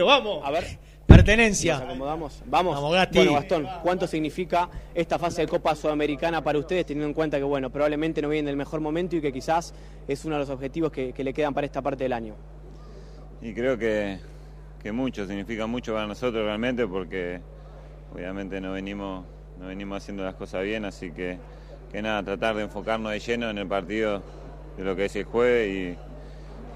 vamos. 0.04 0.40
A 0.46 0.50
ver, 0.50 0.64
Pertenencia. 1.10 1.74
nos 1.74 1.82
acomodamos. 1.82 2.42
Vamos. 2.46 2.74
Vamos, 2.76 2.92
Gasti. 2.94 3.18
Bueno, 3.18 3.34
Gastón, 3.34 3.68
¿cuánto 3.82 4.06
significa 4.06 4.68
esta 4.94 5.18
fase 5.18 5.42
de 5.42 5.48
Copa 5.48 5.74
Sudamericana 5.74 6.42
para 6.42 6.58
ustedes, 6.58 6.86
teniendo 6.86 7.08
en 7.08 7.14
cuenta 7.14 7.36
que, 7.38 7.44
bueno, 7.44 7.68
probablemente 7.70 8.22
no 8.22 8.28
viene 8.28 8.48
en 8.48 8.52
el 8.52 8.56
mejor 8.56 8.80
momento 8.80 9.16
y 9.16 9.20
que 9.20 9.32
quizás 9.32 9.74
es 10.06 10.24
uno 10.24 10.36
de 10.36 10.40
los 10.40 10.50
objetivos 10.50 10.92
que, 10.92 11.12
que 11.12 11.24
le 11.24 11.34
quedan 11.34 11.52
para 11.52 11.66
esta 11.66 11.82
parte 11.82 12.04
del 12.04 12.12
año? 12.12 12.34
Y 13.42 13.52
creo 13.52 13.76
que, 13.76 14.18
que 14.82 14.92
mucho, 14.92 15.26
significa 15.26 15.66
mucho 15.66 15.94
para 15.94 16.06
nosotros 16.06 16.44
realmente 16.44 16.86
porque 16.86 17.40
obviamente 18.14 18.60
no 18.60 18.72
venimos, 18.72 19.24
no 19.58 19.66
venimos 19.66 20.02
haciendo 20.02 20.22
las 20.22 20.34
cosas 20.34 20.62
bien, 20.62 20.84
así 20.84 21.10
que, 21.10 21.38
que 21.90 22.02
nada, 22.02 22.22
tratar 22.22 22.54
de 22.54 22.62
enfocarnos 22.64 23.12
de 23.12 23.18
lleno 23.18 23.50
en 23.50 23.58
el 23.58 23.66
partido 23.66 24.22
de 24.76 24.84
lo 24.84 24.94
que 24.94 25.06
es 25.06 25.16
el 25.16 25.24
jueves 25.24 25.98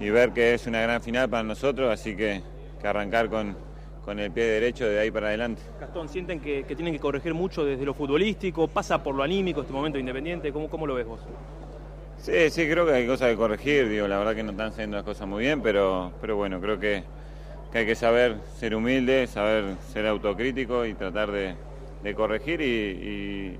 y, 0.00 0.04
y 0.04 0.10
ver 0.10 0.32
que 0.32 0.54
es 0.54 0.66
una 0.66 0.80
gran 0.80 1.02
final 1.02 1.28
para 1.30 1.42
nosotros, 1.42 1.92
así 1.92 2.16
que, 2.16 2.42
que 2.80 2.86
arrancar 2.86 3.28
con, 3.28 3.56
con 4.04 4.18
el 4.18 4.30
pie 4.30 4.44
derecho 4.44 4.86
de 4.86 5.00
ahí 5.00 5.10
para 5.10 5.28
adelante. 5.28 5.62
Gastón, 5.80 6.08
¿sienten 6.08 6.40
que, 6.40 6.64
que 6.64 6.76
tienen 6.76 6.92
que 6.92 7.00
corregir 7.00 7.32
mucho 7.34 7.64
desde 7.64 7.84
lo 7.84 7.94
futbolístico? 7.94 8.68
¿Pasa 8.68 9.02
por 9.02 9.14
lo 9.14 9.22
anímico 9.22 9.62
este 9.62 9.72
momento 9.72 9.96
de 9.96 10.00
Independiente? 10.00 10.52
¿Cómo, 10.52 10.68
cómo 10.68 10.86
lo 10.86 10.94
ves 10.94 11.06
vos? 11.06 11.20
Sí, 12.18 12.50
sí, 12.50 12.68
creo 12.68 12.86
que 12.86 12.92
hay 12.92 13.06
cosas 13.06 13.30
que 13.30 13.36
corregir, 13.36 13.88
digo, 13.88 14.08
la 14.08 14.18
verdad 14.18 14.34
que 14.34 14.42
no 14.42 14.52
están 14.52 14.68
haciendo 14.68 14.96
las 14.96 15.04
cosas 15.04 15.26
muy 15.28 15.44
bien, 15.44 15.60
pero, 15.62 16.12
pero 16.20 16.36
bueno, 16.36 16.60
creo 16.60 16.78
que, 16.78 17.02
que 17.72 17.78
hay 17.78 17.86
que 17.86 17.94
saber 17.94 18.36
ser 18.58 18.74
humilde, 18.74 19.26
saber 19.26 19.64
ser 19.92 20.06
autocrítico 20.06 20.86
y 20.86 20.94
tratar 20.94 21.30
de, 21.32 21.54
de 22.02 22.14
corregir 22.14 22.60
y, 22.62 22.64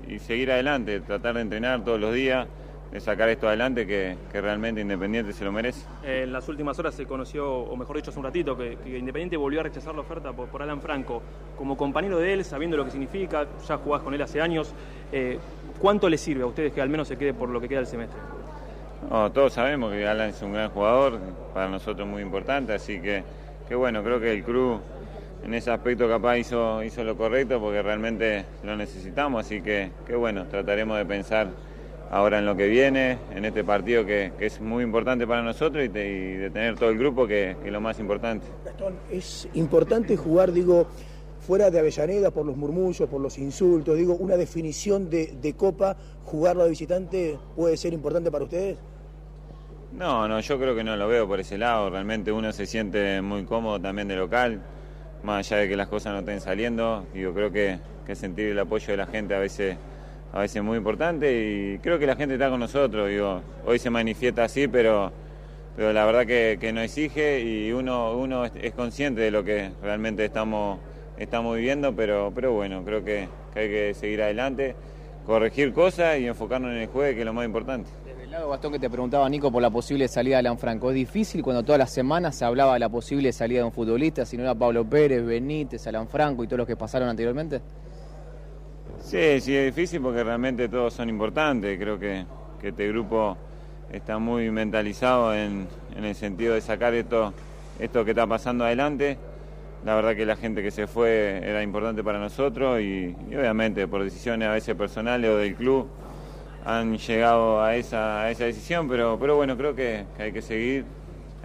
y- 0.09 0.15
y 0.15 0.19
seguir 0.19 0.51
adelante, 0.51 0.99
tratar 1.01 1.35
de 1.35 1.41
entrenar 1.41 1.83
todos 1.83 1.99
los 1.99 2.13
días, 2.13 2.47
de 2.91 2.99
sacar 2.99 3.29
esto 3.29 3.47
adelante 3.47 3.85
que, 3.85 4.15
que 4.31 4.41
realmente 4.41 4.81
Independiente 4.81 5.33
se 5.33 5.43
lo 5.43 5.51
merece. 5.51 5.85
Eh, 6.03 6.21
en 6.23 6.31
las 6.31 6.47
últimas 6.47 6.77
horas 6.79 6.95
se 6.95 7.05
conoció, 7.05 7.49
o 7.51 7.75
mejor 7.75 7.97
dicho, 7.97 8.11
hace 8.11 8.19
un 8.19 8.25
ratito, 8.25 8.55
que, 8.57 8.77
que 8.77 8.97
Independiente 8.97 9.37
volvió 9.37 9.59
a 9.59 9.63
rechazar 9.63 9.93
la 9.93 10.01
oferta 10.01 10.31
por, 10.31 10.47
por 10.47 10.61
Alan 10.61 10.81
Franco. 10.81 11.21
Como 11.57 11.75
compañero 11.75 12.19
de 12.19 12.33
él, 12.33 12.45
sabiendo 12.45 12.77
lo 12.77 12.85
que 12.85 12.91
significa, 12.91 13.47
ya 13.67 13.77
jugás 13.77 14.01
con 14.01 14.13
él 14.13 14.21
hace 14.21 14.41
años, 14.41 14.73
eh, 15.11 15.37
¿cuánto 15.79 16.09
le 16.09 16.17
sirve 16.17 16.43
a 16.43 16.47
ustedes 16.47 16.73
que 16.73 16.81
al 16.81 16.89
menos 16.89 17.07
se 17.07 17.17
quede 17.17 17.33
por 17.33 17.49
lo 17.49 17.59
que 17.59 17.67
queda 17.67 17.79
del 17.79 17.87
semestre? 17.87 18.19
No, 19.09 19.31
todos 19.31 19.53
sabemos 19.53 19.91
que 19.91 20.07
Alan 20.07 20.29
es 20.29 20.41
un 20.41 20.53
gran 20.53 20.69
jugador, 20.69 21.19
para 21.53 21.69
nosotros 21.69 22.07
muy 22.07 22.21
importante, 22.21 22.73
así 22.73 22.99
que, 22.99 23.23
que 23.67 23.75
bueno, 23.75 24.03
creo 24.03 24.19
que 24.19 24.31
el 24.31 24.43
club 24.43 24.79
en 25.43 25.53
ese 25.53 25.69
aspecto 25.69 26.07
capaz 26.09 26.39
hizo, 26.39 26.83
hizo 26.83 27.03
lo 27.03 27.15
correcto 27.15 27.59
porque 27.59 27.81
realmente 27.81 28.45
lo 28.63 28.75
necesitamos, 28.75 29.45
así 29.45 29.61
que, 29.61 29.91
que 30.07 30.15
bueno, 30.15 30.45
trataremos 30.45 30.97
de 30.97 31.05
pensar 31.05 31.49
ahora 32.15 32.39
en 32.39 32.45
lo 32.45 32.55
que 32.55 32.67
viene, 32.67 33.17
en 33.35 33.43
este 33.43 33.65
partido 33.65 34.05
que, 34.05 34.31
que 34.39 34.45
es 34.45 34.61
muy 34.61 34.85
importante 34.85 35.27
para 35.27 35.41
nosotros 35.41 35.83
y, 35.83 35.89
te- 35.89 36.07
y 36.09 36.35
de 36.37 36.49
tener 36.49 36.75
todo 36.75 36.89
el 36.89 36.97
grupo 36.97 37.27
que, 37.27 37.57
que 37.61 37.67
es 37.67 37.73
lo 37.73 37.81
más 37.81 37.99
importante. 37.99 38.47
Gastón, 38.63 38.93
es 39.11 39.49
importante 39.53 40.15
jugar, 40.15 40.53
digo, 40.53 40.87
fuera 41.45 41.69
de 41.69 41.77
Avellaneda 41.79 42.31
por 42.31 42.45
los 42.45 42.55
murmullos, 42.55 43.09
por 43.09 43.19
los 43.19 43.37
insultos, 43.37 43.97
digo, 43.97 44.15
una 44.15 44.37
definición 44.37 45.09
de, 45.09 45.33
de 45.41 45.53
Copa, 45.55 45.97
jugarlo 46.23 46.63
de 46.63 46.69
visitante 46.69 47.37
puede 47.53 47.75
ser 47.75 47.91
importante 47.91 48.31
para 48.31 48.45
ustedes. 48.45 48.77
No, 49.91 50.25
no, 50.27 50.39
yo 50.39 50.57
creo 50.57 50.73
que 50.73 50.85
no 50.85 50.95
lo 50.95 51.09
veo 51.09 51.27
por 51.27 51.41
ese 51.41 51.57
lado. 51.57 51.89
Realmente 51.89 52.31
uno 52.31 52.53
se 52.53 52.65
siente 52.65 53.21
muy 53.21 53.43
cómodo 53.43 53.79
también 53.79 54.07
de 54.07 54.15
local, 54.15 54.61
más 55.23 55.51
allá 55.51 55.61
de 55.63 55.67
que 55.69 55.75
las 55.75 55.89
cosas 55.89 56.13
no 56.13 56.19
estén 56.19 56.39
saliendo. 56.39 57.05
Yo 57.13 57.33
creo 57.33 57.51
que, 57.51 57.79
que 58.05 58.15
sentir 58.15 58.47
el 58.47 58.59
apoyo 58.59 58.87
de 58.87 58.97
la 58.97 59.05
gente 59.05 59.35
a 59.35 59.39
veces, 59.39 59.75
a 60.35 60.41
veces 60.41 60.57
es 60.57 60.63
muy 60.63 60.77
importante 60.77 61.31
y 61.31 61.79
creo 61.79 61.97
que 61.97 62.05
la 62.05 62.17
gente 62.17 62.35
está 62.35 62.49
con 62.49 62.59
nosotros. 62.59 63.07
Digo, 63.07 63.41
hoy 63.65 63.79
se 63.79 63.89
manifiesta 63.89 64.43
así, 64.43 64.67
pero, 64.67 65.09
pero 65.77 65.93
la 65.93 66.05
verdad 66.05 66.25
que, 66.25 66.57
que 66.59 66.73
no 66.73 66.81
exige 66.81 67.39
y 67.39 67.71
uno, 67.71 68.17
uno 68.17 68.43
es, 68.43 68.73
consciente 68.73 69.21
de 69.21 69.31
lo 69.31 69.45
que 69.45 69.71
realmente 69.81 70.25
estamos, 70.25 70.79
estamos 71.17 71.55
viviendo, 71.55 71.95
pero, 71.95 72.33
pero 72.35 72.51
bueno, 72.51 72.83
creo 72.83 73.01
que, 73.01 73.29
que 73.53 73.59
hay 73.61 73.69
que 73.69 73.93
seguir 73.93 74.23
adelante, 74.23 74.75
corregir 75.25 75.71
cosas 75.71 76.19
y 76.19 76.27
enfocarnos 76.27 76.71
en 76.71 76.79
el 76.79 76.87
juego, 76.87 77.13
que 77.13 77.19
es 77.21 77.25
lo 77.25 77.33
más 77.33 77.45
importante. 77.45 77.89
Desde 78.05 78.25
el 78.25 78.31
lado, 78.31 78.49
Gastón, 78.49 78.73
que 78.73 78.79
te 78.79 78.89
preguntaba 78.89 79.29
Nico 79.29 79.49
por 79.49 79.61
la 79.61 79.69
posible 79.69 80.05
salida 80.09 80.35
de 80.35 80.39
Alan 80.39 80.57
Franco. 80.57 80.89
¿Es 80.89 80.95
difícil 80.95 81.43
cuando 81.43 81.63
todas 81.63 81.79
las 81.79 81.91
semanas 81.91 82.35
se 82.35 82.43
hablaba 82.43 82.73
de 82.73 82.79
la 82.79 82.89
posible 82.89 83.31
salida 83.31 83.59
de 83.59 83.67
un 83.67 83.71
futbolista, 83.71 84.25
si 84.25 84.35
no 84.35 84.43
era 84.43 84.53
Pablo 84.53 84.83
Pérez, 84.83 85.25
Benítez, 85.25 85.87
Alan 85.87 86.09
Franco 86.09 86.43
y 86.43 86.47
todos 86.47 86.57
los 86.57 86.67
que 86.67 86.75
pasaron 86.75 87.07
anteriormente? 87.07 87.61
Sí, 89.05 89.39
sí, 89.39 89.55
es 89.55 89.75
difícil 89.75 90.01
porque 90.01 90.23
realmente 90.23 90.67
todos 90.67 90.91
son 90.95 91.09
importantes. 91.09 91.77
Creo 91.77 91.99
que, 91.99 92.25
que 92.59 92.69
este 92.69 92.87
grupo 92.87 93.37
está 93.91 94.17
muy 94.17 94.49
mentalizado 94.49 95.31
en, 95.35 95.67
en 95.95 96.05
el 96.05 96.15
sentido 96.15 96.55
de 96.55 96.61
sacar 96.61 96.95
esto, 96.95 97.31
esto 97.79 98.03
que 98.03 98.11
está 98.11 98.25
pasando 98.25 98.65
adelante. 98.65 99.19
La 99.85 99.93
verdad 99.93 100.15
que 100.15 100.25
la 100.25 100.35
gente 100.35 100.63
que 100.63 100.71
se 100.71 100.87
fue 100.87 101.39
era 101.43 101.61
importante 101.61 102.03
para 102.03 102.17
nosotros 102.17 102.81
y, 102.81 103.15
obviamente 103.27 103.87
por 103.87 104.03
decisiones 104.03 104.47
a 104.47 104.53
veces 104.53 104.73
personales 104.73 105.29
o 105.29 105.37
del 105.37 105.53
club 105.53 105.87
han 106.65 106.97
llegado 106.97 107.61
a 107.61 107.75
esa, 107.75 108.23
a 108.23 108.31
esa 108.31 108.45
decisión, 108.45 108.89
pero, 108.89 109.19
pero 109.19 109.35
bueno, 109.35 109.55
creo 109.55 109.75
que, 109.75 110.05
que 110.17 110.23
hay 110.23 110.31
que 110.31 110.41
seguir, 110.41 110.83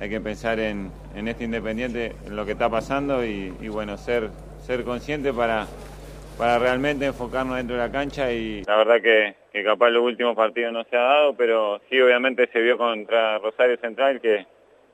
hay 0.01 0.09
que 0.09 0.19
pensar 0.23 0.59
en, 0.59 0.91
en 1.15 1.29
este 1.29 1.45
Independiente, 1.45 2.17
en 2.25 2.37
lo 2.37 2.47
que 2.47 2.53
está 2.53 2.71
pasando 2.71 3.23
y, 3.23 3.55
y 3.61 3.69
bueno, 3.69 3.99
ser, 3.99 4.31
ser 4.67 4.83
consciente 4.83 5.31
para, 5.35 5.67
para 6.41 6.59
realmente 6.59 7.05
enfocarnos 7.05 7.59
dentro 7.59 7.77
de 7.77 7.83
la 7.83 7.93
cancha 7.93 8.33
y 8.33 8.65
la 8.65 8.79
verdad 8.79 9.03
que, 9.03 9.35
que 9.53 9.63
capaz 9.63 9.91
los 9.91 10.03
últimos 10.03 10.35
partidos 10.35 10.73
no 10.73 10.85
se 10.85 10.97
ha 10.97 11.03
dado, 11.03 11.35
pero 11.35 11.83
sí 11.91 12.01
obviamente 12.01 12.49
se 12.51 12.63
vio 12.63 12.79
contra 12.79 13.37
Rosario 13.39 13.77
Central 13.77 14.23
que, 14.23 14.47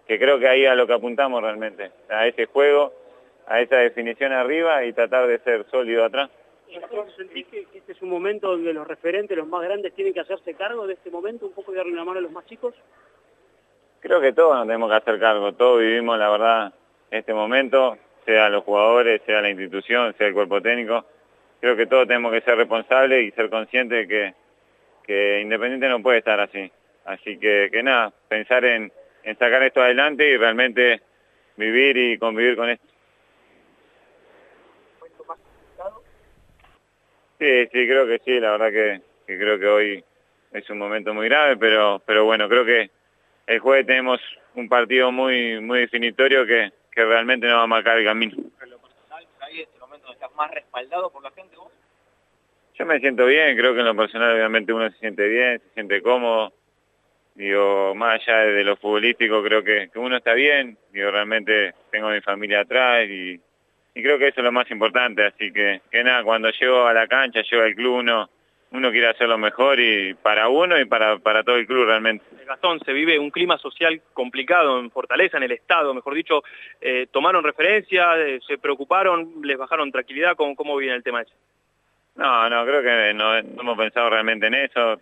que 0.09 0.19
creo 0.19 0.41
que 0.41 0.49
ahí 0.49 0.67
a 0.67 0.75
lo 0.75 0.89
que 0.89 0.95
apuntamos 0.95 1.41
realmente, 1.41 1.93
a 2.11 2.27
ese 2.27 2.47
juego, 2.47 2.93
a 3.47 3.61
esa 3.61 3.77
definición 3.77 4.33
arriba 4.33 4.85
y 4.85 4.93
tratar 4.93 5.29
de 5.29 5.39
ser 5.39 5.65
sólido 5.71 6.05
atrás. 6.05 6.31
¿Sentís 7.17 7.47
que 7.47 7.65
que 7.67 7.79
este 7.79 7.93
es 7.93 8.03
un 8.03 8.09
momento 8.09 8.51
donde 8.51 8.73
los 8.73 8.85
referentes, 8.85 9.39
los 9.39 9.47
más 9.47 9.63
grandes, 9.63 9.95
tienen 9.95 10.13
que 10.13 10.21
hacerse 10.21 10.55
cargo 10.55 10.85
de 10.89 10.95
este 10.95 11.13
momento, 11.13 11.47
un 11.47 11.53
poco 11.53 11.73
y 11.73 11.77
darle 11.77 11.93
una 11.93 12.05
mano 12.05 12.19
a 12.19 12.23
los 12.23 12.33
más 12.33 12.45
chicos? 12.47 12.75
Creo 14.01 14.21
que 14.21 14.33
todos 14.33 14.57
nos 14.57 14.67
tenemos 14.67 14.91
que 14.91 14.97
hacer 14.97 15.21
cargo, 15.21 15.53
todos 15.53 15.79
vivimos 15.79 16.19
la 16.19 16.29
verdad 16.29 16.73
este 17.09 17.33
momento, 17.33 17.97
sea 18.25 18.49
los 18.49 18.65
jugadores, 18.65 19.23
sea 19.25 19.41
la 19.41 19.51
institución, 19.51 20.13
sea 20.19 20.27
el 20.27 20.35
cuerpo 20.35 20.61
técnico. 20.61 21.05
Creo 21.67 21.77
que 21.77 21.87
todos 21.87 22.07
tenemos 22.07 22.33
que 22.33 22.43
ser 22.43 22.57
responsables 22.57 23.27
y 23.27 23.33
ser 23.33 23.51
conscientes 23.51 24.07
que, 24.07 25.41
Independiente 25.43 25.89
no 25.89 26.01
puede 26.01 26.19
estar 26.19 26.39
así. 26.39 26.71
Así 27.05 27.39
que, 27.39 27.71
que 27.73 27.83
nada, 27.83 28.13
pensar 28.29 28.65
en, 28.65 28.93
en 29.25 29.37
sacar 29.37 29.65
esto 29.65 29.83
adelante 29.83 30.31
y 30.31 30.37
realmente 30.37 31.03
vivir 31.57 31.97
y 31.97 32.19
convivir 32.19 32.55
con 32.55 32.71
esto. 32.71 32.87
Sí, 37.41 37.67
sí, 37.67 37.89
creo 37.89 38.07
que 38.07 38.21
sí, 38.25 38.39
la 38.39 38.53
verdad 38.53 38.71
que, 38.71 39.01
que 39.27 39.37
creo 39.37 39.59
que 39.59 39.67
hoy 39.67 40.05
es 40.53 40.71
un 40.71 40.79
momento 40.79 41.15
muy 41.15 41.29
grave, 41.29 41.57
pero, 41.57 42.01
pero 42.07 42.27
bueno, 42.27 42.49
creo 42.49 42.65
que 42.65 42.91
el 43.49 43.59
jueves 43.59 43.87
tenemos 43.87 44.21
un 44.55 44.69
partido 44.69 45.11
muy, 45.11 45.61
muy 45.61 45.81
definitorio 45.81 46.47
que, 46.47 46.73
que 46.93 47.05
realmente 47.05 47.49
nos 47.49 47.59
va 47.59 47.63
a 47.65 47.67
marcar 47.67 47.99
el 47.99 48.05
camino. 48.05 48.37
en 48.37 49.61
este 49.61 49.79
momento 49.81 50.13
estás 50.13 50.26
más 50.37 50.51
respaldado 50.51 51.11
por 51.11 51.23
la 51.23 51.31
gente 51.33 51.57
vos? 51.57 51.73
Yo 52.75 52.85
me 52.85 53.01
siento 53.01 53.25
bien, 53.27 53.57
creo 53.57 53.73
que 53.75 53.81
en 53.81 53.87
lo 53.87 53.97
personal 53.97 54.35
obviamente 54.35 54.73
uno 54.73 54.91
se 54.91 54.99
siente 54.99 55.27
bien, 55.27 55.59
se 55.61 55.75
siente 55.75 56.03
cómodo. 56.03 56.53
Digo, 57.35 57.95
más 57.95 58.21
allá 58.21 58.39
de 58.41 58.65
lo 58.65 58.77
futbolístico, 58.77 59.43
creo 59.43 59.63
que, 59.63 59.91
que 59.93 59.99
uno 59.99 60.17
está 60.17 60.33
bien. 60.35 60.79
Digo, 60.93 61.11
realmente 61.11 61.75
tengo 61.91 62.09
mi 62.09 62.21
familia 62.21 62.61
atrás 62.61 63.07
y, 63.09 63.41
y 63.95 64.03
creo 64.03 64.19
que 64.19 64.29
eso 64.29 64.41
es 64.41 64.45
lo 64.45 64.53
más 64.53 64.71
importante. 64.71 65.25
Así 65.25 65.53
que, 65.53 65.81
que 65.91 66.05
nada, 66.05 66.23
cuando 66.23 66.51
llego 66.51 66.87
a 66.87 66.95
la 66.95 67.07
cancha, 67.07 67.43
llego 67.43 67.63
al 67.63 67.75
club, 67.75 67.97
uno, 67.97 68.31
uno 68.73 68.91
quiere 68.91 69.09
hacer 69.09 69.29
lo 69.29 69.39
mejor 69.39 69.79
y 69.81 70.15
para 70.15 70.49
uno 70.49 70.79
y 70.79 70.85
para, 70.85 71.19
para 71.19 71.43
todo 71.45 71.57
el 71.57 71.67
club 71.67 71.87
realmente. 71.87 72.25
Gastón, 72.47 72.81
se 72.85 72.93
vive 72.93 73.19
un 73.19 73.31
clima 73.31 73.59
social 73.59 74.01
complicado 74.13 74.79
en 74.79 74.91
Fortaleza, 74.91 75.37
en 75.37 75.45
el 75.45 75.53
Estado, 75.53 75.95
mejor 75.95 76.15
dicho. 76.15 76.43
Eh, 76.81 77.07
¿Tomaron 77.11 77.43
referencia? 77.45 78.17
eh, 78.19 78.41
¿Se 78.47 78.59
preocuparon? 78.59 79.35
¿Les 79.43 79.57
bajaron 79.57 79.91
tranquilidad? 79.91 80.37
¿Cómo, 80.37 80.55
cómo 80.55 80.77
viene 80.77 80.95
el 80.97 81.03
tema 81.03 81.23
ese? 81.23 81.33
No, 82.17 82.49
no, 82.49 82.65
creo 82.65 82.83
que 82.83 83.15
no, 83.15 83.43
no 83.43 83.61
hemos 83.63 83.79
pensado 83.79 84.11
realmente 84.11 84.47
en 84.47 84.55
eso. 84.55 85.01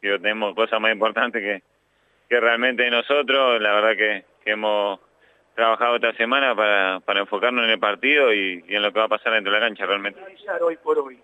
Digo, 0.00 0.18
tenemos 0.18 0.54
cosas 0.54 0.80
más 0.80 0.92
importantes 0.92 1.42
que, 1.42 1.62
que 2.28 2.40
realmente 2.40 2.88
nosotros. 2.90 3.60
La 3.60 3.72
verdad 3.72 3.96
que, 3.96 4.24
que 4.44 4.50
hemos 4.52 5.00
trabajado 5.54 5.96
esta 5.96 6.12
semana 6.14 6.54
para, 6.54 7.00
para 7.00 7.20
enfocarnos 7.20 7.64
en 7.64 7.70
el 7.70 7.78
partido 7.78 8.32
y, 8.32 8.64
y 8.68 8.74
en 8.76 8.82
lo 8.82 8.92
que 8.92 8.98
va 8.98 9.06
a 9.06 9.08
pasar 9.08 9.32
dentro 9.32 9.52
de 9.52 9.58
la 9.58 9.66
cancha 9.66 9.86
realmente. 9.86 10.20
hoy 10.60 10.76
por 10.76 10.98
hoy 10.98 11.18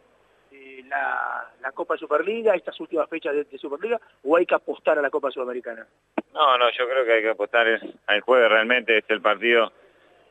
la, 0.92 1.50
la 1.60 1.72
Copa 1.72 1.96
Superliga, 1.96 2.54
estas 2.54 2.78
últimas 2.80 3.08
fechas 3.08 3.34
de, 3.34 3.44
de 3.44 3.58
Superliga, 3.58 3.98
o 4.24 4.36
hay 4.36 4.46
que 4.46 4.54
apostar 4.54 4.98
a 4.98 5.02
la 5.02 5.10
Copa 5.10 5.30
Sudamericana? 5.30 5.86
No, 6.32 6.58
no, 6.58 6.70
yo 6.70 6.88
creo 6.88 7.04
que 7.04 7.12
hay 7.14 7.22
que 7.22 7.30
apostar 7.30 7.66
es- 7.68 7.82
al 8.06 8.20
jueves 8.20 8.50
realmente, 8.50 8.98
es 8.98 9.04
el 9.08 9.20
partido, 9.22 9.72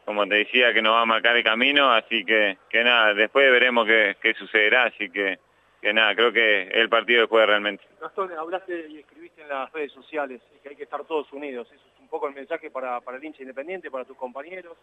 como 0.05 0.27
te 0.27 0.35
decía, 0.35 0.73
que 0.73 0.81
nos 0.81 0.93
va 0.93 1.01
a 1.01 1.05
marcar 1.05 1.35
el 1.35 1.43
camino, 1.43 1.91
así 1.91 2.23
que, 2.25 2.57
que 2.69 2.83
nada, 2.83 3.13
después 3.13 3.49
veremos 3.51 3.85
qué, 3.87 4.15
qué 4.21 4.33
sucederá, 4.35 4.83
así 4.85 5.09
que, 5.09 5.39
que 5.81 5.93
nada, 5.93 6.13
creo 6.15 6.31
que 6.31 6.63
es 6.63 6.73
el 6.75 6.89
partido 6.89 7.19
del 7.21 7.27
jueves 7.29 7.49
realmente. 7.49 7.83
Gastón, 7.99 8.31
hablaste 8.33 8.87
y 8.89 8.99
escribiste 8.99 9.41
en 9.41 9.49
las 9.49 9.71
redes 9.73 9.91
sociales 9.91 10.41
que 10.61 10.69
hay 10.69 10.75
que 10.75 10.83
estar 10.83 11.03
todos 11.05 11.31
unidos. 11.33 11.67
Eso 11.71 11.83
es 11.85 11.99
un 11.99 12.07
poco 12.07 12.27
el 12.27 12.35
mensaje 12.35 12.69
para, 12.69 12.99
para 13.01 13.17
el 13.17 13.23
hincha 13.23 13.41
independiente, 13.41 13.89
para 13.89 14.05
tus 14.05 14.17
compañeros. 14.17 14.77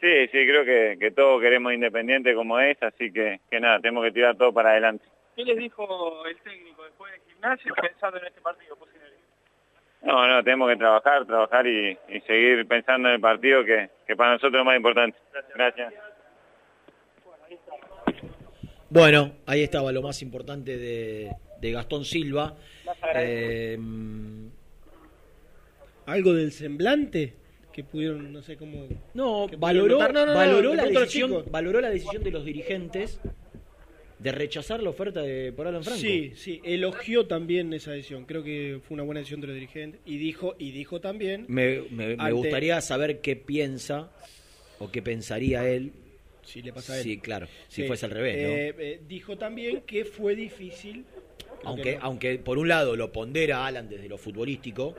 Sí, 0.00 0.26
sí, 0.26 0.46
creo 0.46 0.64
que, 0.64 0.96
que 1.00 1.10
todos 1.10 1.40
queremos 1.40 1.72
Independiente 1.72 2.34
como 2.34 2.60
es, 2.60 2.80
así 2.82 3.12
que, 3.12 3.40
que 3.50 3.60
nada, 3.60 3.80
tenemos 3.80 4.04
que 4.04 4.12
tirar 4.12 4.36
todo 4.36 4.52
para 4.52 4.70
adelante. 4.70 5.04
¿Qué 5.34 5.44
les 5.44 5.56
dijo 5.56 6.26
el 6.26 6.36
técnico 6.38 6.84
después 6.84 7.12
del 7.12 7.20
gimnasio 7.28 7.74
pensando 7.74 8.18
en 8.18 8.26
este 8.26 8.40
partido? 8.40 8.76
No, 10.02 10.28
no, 10.28 10.44
tenemos 10.44 10.68
que 10.70 10.76
trabajar, 10.76 11.26
trabajar 11.26 11.66
y, 11.66 11.98
y 12.08 12.20
seguir 12.20 12.66
pensando 12.68 13.08
en 13.08 13.14
el 13.14 13.20
partido 13.20 13.64
que, 13.64 13.90
que 14.06 14.14
para 14.14 14.32
nosotros 14.32 14.54
es 14.54 14.58
lo 14.58 14.64
más 14.64 14.76
importante. 14.76 15.18
Gracias. 15.54 15.94
Bueno, 18.88 19.32
ahí 19.46 19.62
estaba 19.64 19.90
lo 19.90 20.02
más 20.02 20.22
importante 20.22 20.76
de, 20.76 21.32
de 21.60 21.72
Gastón 21.72 22.04
Silva. 22.04 22.54
Eh, 23.14 23.76
Algo 26.06 26.34
del 26.34 26.52
semblante 26.52 27.34
que 27.76 27.84
pudieron, 27.84 28.32
no 28.32 28.42
sé 28.42 28.56
cómo. 28.56 28.86
No, 29.12 29.46
valoró. 29.58 29.98
No, 30.10 30.34
valoró, 30.34 30.74
la 30.74 30.86
decisión, 30.86 31.44
valoró 31.50 31.78
la 31.82 31.90
decisión 31.90 32.24
de 32.24 32.30
los 32.30 32.42
dirigentes 32.44 33.20
de 34.18 34.32
rechazar 34.32 34.82
la 34.82 34.88
oferta 34.88 35.20
de 35.20 35.52
por 35.52 35.66
Alan 35.66 35.84
Franco. 35.84 36.00
Sí, 36.00 36.32
sí, 36.36 36.62
elogió 36.64 37.26
también 37.26 37.70
esa 37.74 37.92
decisión. 37.92 38.24
Creo 38.24 38.42
que 38.42 38.80
fue 38.82 38.94
una 38.94 39.02
buena 39.02 39.18
decisión 39.20 39.42
de 39.42 39.48
los 39.48 39.54
dirigentes. 39.54 40.00
Y 40.06 40.16
dijo, 40.16 40.54
y 40.58 40.70
dijo 40.70 41.02
también. 41.02 41.44
Me, 41.48 41.82
me- 41.90 42.32
gustaría 42.32 42.80
saber 42.80 43.20
qué 43.20 43.36
piensa 43.36 44.10
o 44.78 44.90
qué 44.90 45.02
pensaría 45.02 45.68
él. 45.68 45.92
Si 46.42 46.62
le 46.62 46.72
pasa 46.72 46.94
a 46.94 46.96
él. 46.96 47.02
Sí, 47.02 47.18
claro, 47.18 47.46
si 47.68 47.82
Sí. 47.82 47.86
fuese 47.86 48.06
al 48.06 48.12
revés, 48.12 48.36
¿no? 48.42 48.48
Eh, 48.48 48.74
eh, 48.78 49.00
dijo 49.06 49.36
también 49.36 49.82
que 49.82 50.06
fue 50.06 50.34
difícil. 50.34 51.04
aunque, 51.64 51.96
no. 51.96 52.04
aunque 52.04 52.38
por 52.38 52.56
un 52.56 52.68
lado 52.68 52.96
lo 52.96 53.12
pondera 53.12 53.66
Alan 53.66 53.86
desde 53.88 54.08
lo 54.08 54.16
futbolístico, 54.16 54.94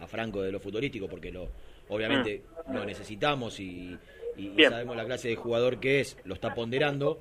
a 0.00 0.08
Franco 0.08 0.42
de 0.42 0.50
lo 0.50 0.58
futbolístico, 0.58 1.06
porque 1.08 1.30
lo 1.30 1.50
obviamente 1.90 2.42
lo 2.72 2.84
necesitamos 2.84 3.60
y, 3.60 3.96
y- 4.36 4.46
y 4.46 4.48
Bien. 4.50 4.70
sabemos 4.70 4.96
la 4.96 5.04
clase 5.04 5.28
de 5.28 5.36
jugador 5.36 5.78
que 5.80 6.00
es, 6.00 6.16
lo 6.24 6.34
está 6.34 6.54
ponderando. 6.54 7.20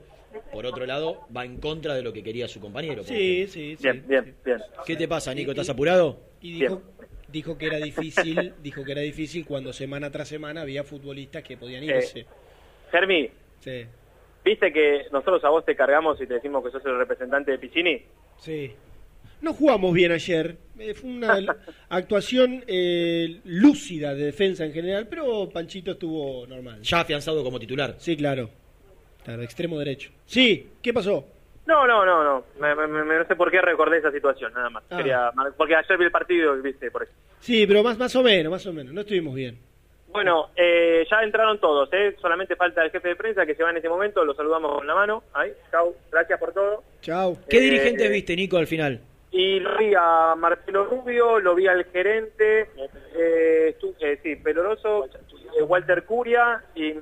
Por 0.53 0.65
otro 0.67 0.85
lado, 0.85 1.21
va 1.35 1.43
en 1.43 1.57
contra 1.57 1.95
de 1.95 2.03
lo 2.03 2.13
que 2.13 2.21
quería 2.23 2.47
su 2.47 2.59
compañero. 2.61 3.03
Sí, 3.03 3.41
ejemplo. 3.41 3.51
sí, 3.53 3.75
sí. 3.75 3.83
Bien, 3.83 4.05
bien, 4.07 4.35
bien. 4.45 4.59
¿Qué 4.85 4.95
te 4.95 5.07
pasa, 5.07 5.33
Nico? 5.33 5.51
¿Estás 5.51 5.69
apurado? 5.69 6.19
Y 6.39 6.59
dijo, 6.59 6.81
dijo 7.27 7.57
que 7.57 7.65
era 7.65 7.77
difícil, 7.77 8.53
dijo 8.63 8.83
que 8.85 8.91
era 8.91 9.01
difícil 9.01 9.43
cuando 9.45 9.73
semana 9.73 10.11
tras 10.11 10.27
semana 10.27 10.61
había 10.61 10.83
futbolistas 10.83 11.41
que 11.43 11.57
podían 11.57 11.83
irse. 11.83 12.25
Germi, 12.91 13.29
Sí. 13.59 13.85
¿viste 14.45 14.71
que 14.71 15.05
nosotros 15.11 15.43
a 15.43 15.49
vos 15.49 15.65
te 15.65 15.75
cargamos 15.75 16.21
y 16.21 16.27
te 16.27 16.35
decimos 16.35 16.63
que 16.63 16.71
sos 16.71 16.85
el 16.85 16.97
representante 16.97 17.51
de 17.51 17.57
Piccini? 17.59 18.01
Sí. 18.37 18.71
No 19.41 19.53
jugamos 19.53 19.93
bien 19.93 20.11
ayer. 20.11 20.57
Eh, 20.79 20.93
Fue 20.93 21.09
una 21.09 21.37
actuación 21.89 22.63
eh, 22.67 23.39
lúcida 23.45 24.13
de 24.13 24.25
defensa 24.25 24.65
en 24.65 24.73
general, 24.73 25.07
pero 25.09 25.49
Panchito 25.49 25.91
estuvo 25.91 26.45
normal. 26.47 26.81
Ya 26.81 27.01
afianzado 27.01 27.43
como 27.43 27.59
titular. 27.59 27.95
Sí, 27.97 28.15
claro. 28.17 28.49
Claro, 29.23 29.41
extremo 29.43 29.77
derecho. 29.77 30.11
Sí, 30.25 30.67
¿qué 30.81 30.93
pasó? 30.93 31.25
No, 31.65 31.85
no, 31.85 32.05
no, 32.05 32.23
no. 32.23 32.45
Me- 32.59 32.73
me- 32.75 32.87
me- 33.03 33.17
no 33.19 33.25
sé 33.27 33.35
por 33.35 33.51
qué 33.51 33.61
recordé 33.61 33.97
esa 33.99 34.11
situación, 34.11 34.51
nada 34.53 34.69
más. 34.69 34.83
Ah. 34.89 34.97
Quería, 34.97 35.31
porque 35.57 35.75
ayer 35.75 35.97
vi 35.97 36.05
el 36.05 36.11
partido, 36.11 36.55
viste, 36.61 36.89
por 36.89 37.03
eso. 37.03 37.11
Sí, 37.39 37.67
pero 37.67 37.83
más, 37.83 37.97
más 37.97 38.15
o 38.15 38.23
menos, 38.23 38.49
más 38.51 38.65
o 38.65 38.73
menos. 38.73 38.93
No 38.93 39.01
estuvimos 39.01 39.35
bien. 39.35 39.57
Bueno, 40.11 40.49
eh, 40.55 41.05
ya 41.11 41.21
entraron 41.21 41.59
todos, 41.59 41.87
¿eh? 41.93 42.15
Solamente 42.19 42.55
falta 42.55 42.83
el 42.83 42.89
jefe 42.89 43.09
de 43.09 43.15
prensa 43.15 43.45
que 43.45 43.53
se 43.53 43.61
va 43.61 43.69
en 43.69 43.77
este 43.77 43.89
momento, 43.89 44.25
lo 44.25 44.33
saludamos 44.33 44.77
con 44.77 44.87
la 44.87 44.95
mano. 44.95 45.23
Ahí, 45.33 45.51
chau, 45.69 45.93
gracias 46.11 46.39
por 46.39 46.51
todo. 46.53 46.83
Chao. 47.01 47.37
¿Qué 47.47 47.57
Eh, 47.57 47.61
dirigentes 47.61 48.07
eh, 48.07 48.09
viste, 48.09 48.35
Nico, 48.35 48.57
al 48.57 48.65
final? 48.65 48.99
Y 49.31 49.59
lo 49.59 49.77
vi 49.77 49.93
a 49.95 50.33
Marcelo 50.35 50.85
Rubio, 50.85 51.39
lo 51.39 51.53
vi 51.55 51.67
al 51.67 51.83
gerente, 51.85 52.61
eh, 53.15 53.75
eh, 53.99 54.19
sí, 54.23 54.35
Peloroso, 54.37 55.05
eh, 55.05 55.61
Walter 55.63 56.03
Curia 56.05 56.63
y 56.73 56.93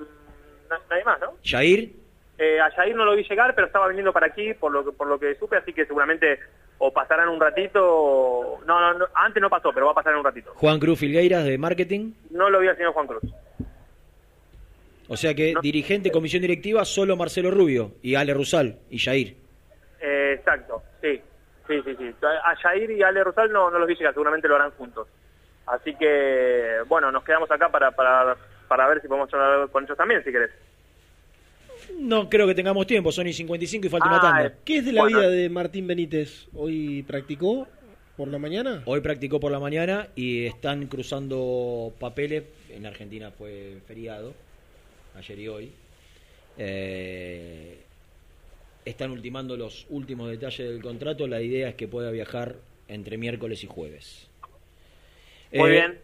na- 0.69 0.79
nadie 0.89 1.03
más, 1.05 1.19
¿no? 1.21 1.35
¿Jair? 1.43 1.91
Eh, 2.37 2.59
a 2.59 2.69
Jair 2.71 2.95
no 2.95 3.05
lo 3.05 3.15
vi 3.15 3.23
llegar, 3.23 3.55
pero 3.55 3.67
estaba 3.67 3.87
viniendo 3.87 4.11
para 4.11 4.27
aquí, 4.27 4.53
por 4.53 4.71
lo 4.71 4.83
que 4.85 4.91
por 4.91 5.07
lo 5.07 5.17
que 5.17 5.35
supe, 5.35 5.55
así 5.57 5.71
que 5.73 5.85
seguramente 5.85 6.39
o 6.79 6.91
pasarán 6.93 7.29
un 7.29 7.39
ratito, 7.39 7.79
o- 7.83 8.59
no, 8.65 8.79
no, 8.79 8.93
no, 8.99 9.05
antes 9.15 9.41
no 9.41 9.49
pasó, 9.49 9.71
pero 9.73 9.85
va 9.87 9.93
a 9.93 9.95
pasar 9.95 10.11
en 10.13 10.19
un 10.19 10.25
ratito. 10.25 10.51
Juan 10.55 10.79
Cruz 10.79 10.99
Filgueiras 10.99 11.45
de 11.45 11.57
marketing. 11.57 12.11
No 12.29 12.49
lo 12.49 12.59
vi 12.59 12.67
al 12.67 12.75
señor 12.77 12.91
Juan 12.93 13.07
Cruz. 13.07 13.23
O 15.07 15.15
sea 15.15 15.33
que 15.33 15.53
dirigente, 15.61 16.11
comisión 16.11 16.41
directiva, 16.41 16.83
solo 16.83 17.15
Marcelo 17.15 17.49
Rubio 17.51 17.93
y 18.01 18.15
Ale 18.15 18.33
Rusal 18.33 18.77
y 18.89 18.99
Jair. 18.99 19.37
Eh, 20.01 20.33
exacto, 20.37 20.83
sí, 21.67 21.81
sí, 21.83 21.95
sí. 21.97 22.15
A 22.43 22.55
Jair 22.55 22.91
y 22.91 23.03
Ale 23.03 23.23
Rosal 23.23 23.51
no, 23.51 23.69
no 23.69 23.79
los 23.79 23.87
vi 23.87 23.95
llegar, 23.95 24.13
seguramente 24.13 24.47
lo 24.47 24.55
harán 24.55 24.71
juntos. 24.71 25.07
Así 25.67 25.95
que, 25.95 26.77
bueno, 26.87 27.11
nos 27.11 27.23
quedamos 27.23 27.49
acá 27.51 27.69
para, 27.69 27.91
para, 27.91 28.37
para 28.67 28.87
ver 28.87 29.01
si 29.01 29.07
podemos 29.07 29.33
hablar 29.33 29.69
con 29.69 29.83
ellos 29.83 29.97
también, 29.97 30.23
si 30.23 30.31
querés. 30.31 30.51
No 31.99 32.29
creo 32.29 32.47
que 32.47 32.55
tengamos 32.55 32.85
tiempo, 32.87 33.11
son 33.11 33.27
y 33.27 33.33
55 33.33 33.87
y 33.87 33.89
falta 33.89 34.07
una 34.07 34.17
Ah, 34.17 34.21
tanda. 34.21 34.47
eh, 34.47 34.51
¿Qué 34.65 34.77
es 34.77 34.85
de 34.85 34.93
la 34.93 35.01
Bueno. 35.01 35.17
vida 35.19 35.29
de 35.29 35.49
Martín 35.49 35.87
Benítez? 35.87 36.47
¿Hoy 36.55 37.03
practicó 37.03 37.67
por 38.15 38.27
la 38.29 38.37
mañana? 38.39 38.81
Hoy 38.85 39.01
practicó 39.01 39.39
por 39.39 39.51
la 39.51 39.59
mañana 39.59 40.07
y 40.15 40.45
están 40.45 40.87
cruzando 40.87 41.91
papeles. 41.99 42.43
En 42.69 42.85
Argentina 42.85 43.31
fue 43.31 43.77
feriado, 43.87 44.33
ayer 45.17 45.39
y 45.39 45.47
hoy. 45.47 45.71
Eh, 46.57 47.86
están 48.87 49.11
ultimando 49.11 49.55
los 49.57 49.85
últimos 49.89 50.29
detalles 50.29 50.69
del 50.69 50.81
contrato. 50.81 51.27
La 51.27 51.41
idea 51.41 51.69
es 51.69 51.75
que 51.75 51.87
pueda 51.87 52.09
viajar 52.11 52.55
entre 52.87 53.17
miércoles 53.17 53.63
y 53.63 53.67
jueves. 53.67 54.27
Muy 55.53 55.69
Eh, 55.69 55.71
bien. 55.73 55.99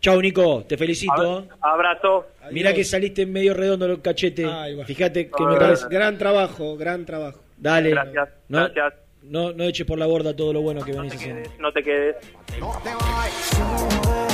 Chau, 0.00 0.20
Nico, 0.22 0.64
te 0.68 0.76
felicito. 0.76 1.46
Abrazo. 1.60 2.26
Mira 2.52 2.72
que 2.72 2.84
saliste 2.84 3.26
medio 3.26 3.52
redondo 3.52 3.86
el 3.86 4.00
cachete. 4.00 4.46
Fíjate 4.86 5.28
que 5.28 5.42
me 5.44 5.54
Gran, 5.56 5.58
parece. 5.58 5.86
gran 5.90 6.16
trabajo, 6.18 6.76
gran 6.76 7.04
trabajo. 7.04 7.40
Dale. 7.56 7.90
Gracias, 7.90 8.28
No, 8.48 8.58
gracias. 8.72 8.94
No, 9.24 9.52
no 9.52 9.64
eches 9.64 9.84
por 9.86 9.98
la 9.98 10.06
borda 10.06 10.34
todo 10.36 10.52
lo 10.52 10.60
bueno 10.62 10.84
que 10.84 10.92
venís 10.92 11.14
haciendo. 11.14 11.50
No 11.58 11.72
te 11.72 11.82
quedes. 11.82 12.14
Las 12.60 14.27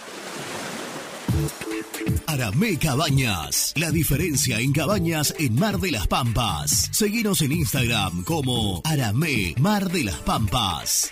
Aramé 2.31 2.77
Cabañas. 2.77 3.73
La 3.75 3.91
diferencia 3.91 4.57
en 4.57 4.71
cabañas 4.71 5.35
en 5.37 5.53
Mar 5.55 5.77
de 5.79 5.91
las 5.91 6.07
Pampas. 6.07 6.87
Seguinos 6.93 7.41
en 7.41 7.51
Instagram 7.51 8.23
como 8.23 8.81
Aramé 8.85 9.53
Mar 9.59 9.91
de 9.91 10.05
las 10.05 10.15
Pampas. 10.15 11.11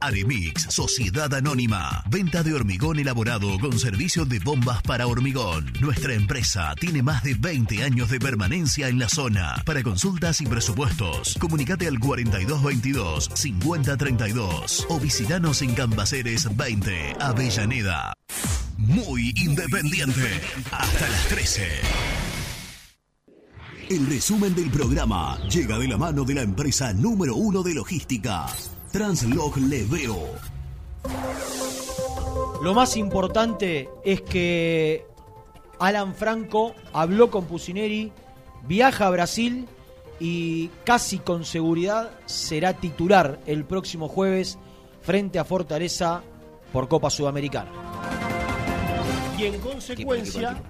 Aremix, 0.00 0.66
Sociedad 0.70 1.32
Anónima. 1.34 2.02
Venta 2.08 2.42
de 2.42 2.54
hormigón 2.54 2.98
elaborado 2.98 3.58
con 3.58 3.78
servicio 3.78 4.24
de 4.24 4.38
bombas 4.38 4.82
para 4.82 5.06
hormigón. 5.06 5.72
Nuestra 5.80 6.14
empresa 6.14 6.74
tiene 6.80 7.02
más 7.02 7.22
de 7.22 7.34
20 7.34 7.84
años 7.84 8.08
de 8.08 8.18
permanencia 8.18 8.88
en 8.88 8.98
la 8.98 9.08
zona. 9.08 9.62
Para 9.64 9.82
consultas 9.82 10.40
y 10.40 10.46
presupuestos, 10.46 11.36
comunicate 11.38 11.86
al 11.86 11.98
4222-5032 13.10 14.86
o 14.88 14.98
visitanos 14.98 15.62
en 15.62 15.74
Cambaceres 15.74 16.56
20, 16.56 17.16
Avellaneda. 17.20 18.12
Muy 18.78 19.32
independiente. 19.36 20.40
Hasta 20.70 21.08
las 21.08 21.28
13. 21.28 21.68
El 23.90 24.06
resumen 24.06 24.54
del 24.54 24.70
programa 24.70 25.38
llega 25.48 25.78
de 25.78 25.88
la 25.88 25.98
mano 25.98 26.24
de 26.24 26.34
la 26.34 26.42
empresa 26.42 26.92
número 26.92 27.34
uno 27.34 27.62
de 27.62 27.74
logística. 27.74 28.46
Translog 28.92 29.56
Leveo. 29.58 30.18
Lo 32.62 32.74
más 32.74 32.96
importante 32.96 33.88
es 34.04 34.20
que 34.22 35.04
Alan 35.78 36.14
Franco 36.14 36.74
habló 36.92 37.30
con 37.30 37.46
Pusineri, 37.46 38.12
viaja 38.66 39.06
a 39.06 39.10
Brasil 39.10 39.66
y 40.20 40.68
casi 40.84 41.18
con 41.18 41.44
seguridad 41.44 42.10
será 42.26 42.74
titular 42.74 43.40
el 43.46 43.64
próximo 43.64 44.06
jueves 44.06 44.58
frente 45.00 45.38
a 45.38 45.44
Fortaleza 45.44 46.22
por 46.72 46.88
Copa 46.88 47.10
Sudamericana. 47.10 47.72
Y 49.38 49.46
en 49.46 49.58
consecuencia, 49.60 50.62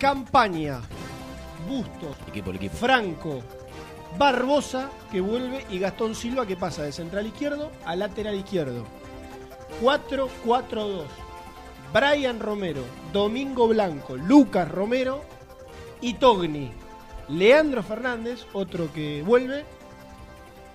campaña, 0.00 0.80
Bustos, 1.68 2.16
Franco, 2.72 3.42
Barbosa 4.18 4.90
que 5.12 5.20
vuelve 5.20 5.64
y 5.70 5.78
Gastón 5.78 6.14
Silva 6.14 6.44
que 6.44 6.56
pasa 6.56 6.82
de 6.82 6.92
central 6.92 7.26
izquierdo 7.26 7.70
a 7.84 7.94
lateral 7.94 8.34
izquierdo. 8.34 8.84
4-4-2. 9.80 11.04
Brian 11.92 12.40
Romero, 12.40 12.82
Domingo 13.12 13.68
Blanco, 13.68 14.16
Lucas 14.16 14.68
Romero 14.68 15.22
y 16.00 16.14
Togni. 16.14 16.72
Leandro 17.28 17.82
Fernández, 17.82 18.46
otro 18.52 18.92
que 18.92 19.22
vuelve, 19.22 19.64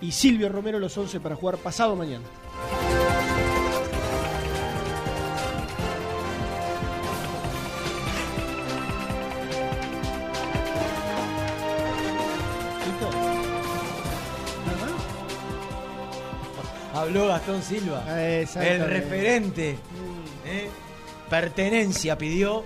y 0.02 0.12
Silvio 0.12 0.50
Romero 0.50 0.80
los 0.80 0.98
11 0.98 1.20
para 1.20 1.36
jugar 1.36 1.58
pasado 1.58 1.96
mañana. 1.96 2.26
Habló 16.94 17.28
Gastón 17.28 17.64
Silva, 17.64 18.04
el 18.22 18.86
referente. 18.86 19.72
¿eh? 20.46 20.70
Pertenencia 21.30 22.18
pidió 22.18 22.66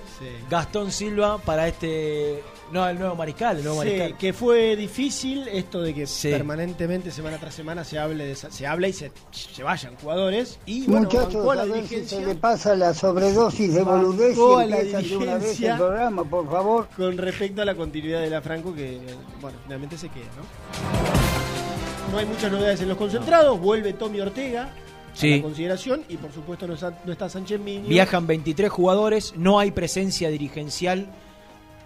Gastón 0.50 0.92
Silva 0.92 1.38
para 1.38 1.68
este 1.68 2.44
No, 2.76 2.90
el 2.90 3.00
nuevo 3.00 3.16
mariscal, 3.16 3.56
el 3.58 3.64
nuevo 3.64 3.82
Sí, 3.84 3.88
mariscal. 3.88 4.18
que 4.18 4.34
fue 4.34 4.76
difícil 4.76 5.48
esto 5.48 5.82
de 5.82 5.94
que 5.94 6.06
Sí. 6.06 6.30
permanentemente, 6.30 7.10
semana 7.10 7.38
tras 7.38 7.54
semana, 7.56 7.86
se 7.86 7.98
hable 7.98 8.26
de 8.26 8.34
esa- 8.34 8.52
se 8.52 8.68
habla 8.68 8.90
y 8.90 8.94
se, 8.94 9.14
se 9.32 9.64
vayan 9.64 9.96
jugadores. 9.96 10.60
Y 10.66 10.86
bueno, 10.86 11.04
Muchachos, 11.04 11.36
bancó 11.36 11.52
a 11.52 11.56
la 11.56 11.62
a 11.62 11.66
ver 11.68 11.88
si 11.88 12.06
se 12.06 12.26
le 12.26 12.36
pasa 12.36 12.76
la 12.76 12.94
sobredosis 12.94 13.74
de 13.74 13.82
boludez 13.82 14.38
y 14.38 14.42
a 14.42 14.66
la 14.68 14.78
de 14.78 14.84
una 14.84 14.90
vez 14.90 15.02
el 15.06 15.08
dirigencia 15.40 15.78
programa, 15.78 16.24
por 16.26 16.52
favor. 16.52 16.90
Con 16.98 17.18
respecto 17.18 17.62
a 17.62 17.66
la 17.66 17.76
continuidad 17.76 18.20
de 18.20 18.30
la 18.30 18.42
Franco, 18.42 18.76
que 18.76 19.00
bueno, 19.40 19.58
finalmente 19.64 19.98
se 19.98 20.10
queda, 20.10 20.26
¿no? 20.36 22.12
No 22.12 22.18
hay 22.18 22.26
muchas 22.26 22.52
novedades 22.52 22.82
en 22.82 22.90
los 22.90 22.98
concentrados, 22.98 23.58
vuelve 23.58 23.94
Tommy 23.94 24.20
Ortega 24.20 24.64
a 24.64 25.16
Sí. 25.18 25.38
la 25.38 25.42
consideración 25.44 26.04
y 26.10 26.18
por 26.18 26.34
supuesto 26.34 26.68
no 26.68 26.74
está, 26.74 27.00
no 27.06 27.14
está 27.14 27.30
Sánchez 27.30 27.58
Miño. 27.60 27.88
Viajan 27.88 28.28
23 28.28 28.70
jugadores, 28.70 29.34
no 29.38 29.60
hay 29.60 29.72
presencia 29.72 30.28
dirigencial 30.30 31.08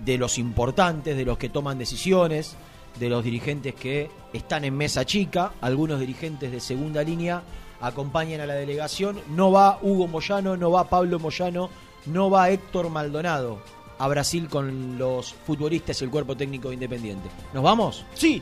de 0.04 0.18
los 0.18 0.38
importantes, 0.38 1.16
de 1.16 1.26
los 1.26 1.38
que 1.38 1.50
toman 1.50 1.78
decisiones, 1.78 2.56
de 3.00 3.10
los 3.10 3.24
dirigentes 3.24 3.76
que 3.76 4.10
están 4.34 4.66
en 4.66 4.76
mesa 4.76 5.06
chica, 5.06 5.54
algunos 5.62 6.00
dirigentes 6.00 6.52
de 6.52 6.60
segunda 6.60 7.04
línea 7.04 7.44
acompañan 7.82 8.42
a 8.42 8.46
la 8.46 8.56
delegación, 8.56 9.20
no 9.30 9.52
va 9.52 9.80
Hugo 9.82 10.08
Moyano, 10.08 10.58
no 10.58 10.72
va 10.72 10.90
Pablo 10.90 11.20
Moyano, 11.20 11.70
no 12.06 12.30
va 12.30 12.50
Héctor 12.50 12.90
Maldonado 12.90 13.60
a 13.98 14.08
Brasil 14.08 14.48
con 14.50 14.98
los 14.98 15.34
futbolistas 15.34 16.02
y 16.02 16.06
el 16.06 16.12
cuerpo 16.12 16.36
técnico 16.36 16.72
independiente. 16.72 17.30
¿Nos 17.54 17.64
vamos? 17.64 18.06
Sí. 18.14 18.42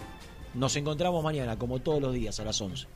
Nos 0.53 0.75
encontramos 0.75 1.23
mañana, 1.23 1.57
como 1.57 1.79
todos 1.79 2.01
los 2.01 2.13
días, 2.13 2.39
a 2.39 2.45
las 2.45 2.59
11. 2.61 2.87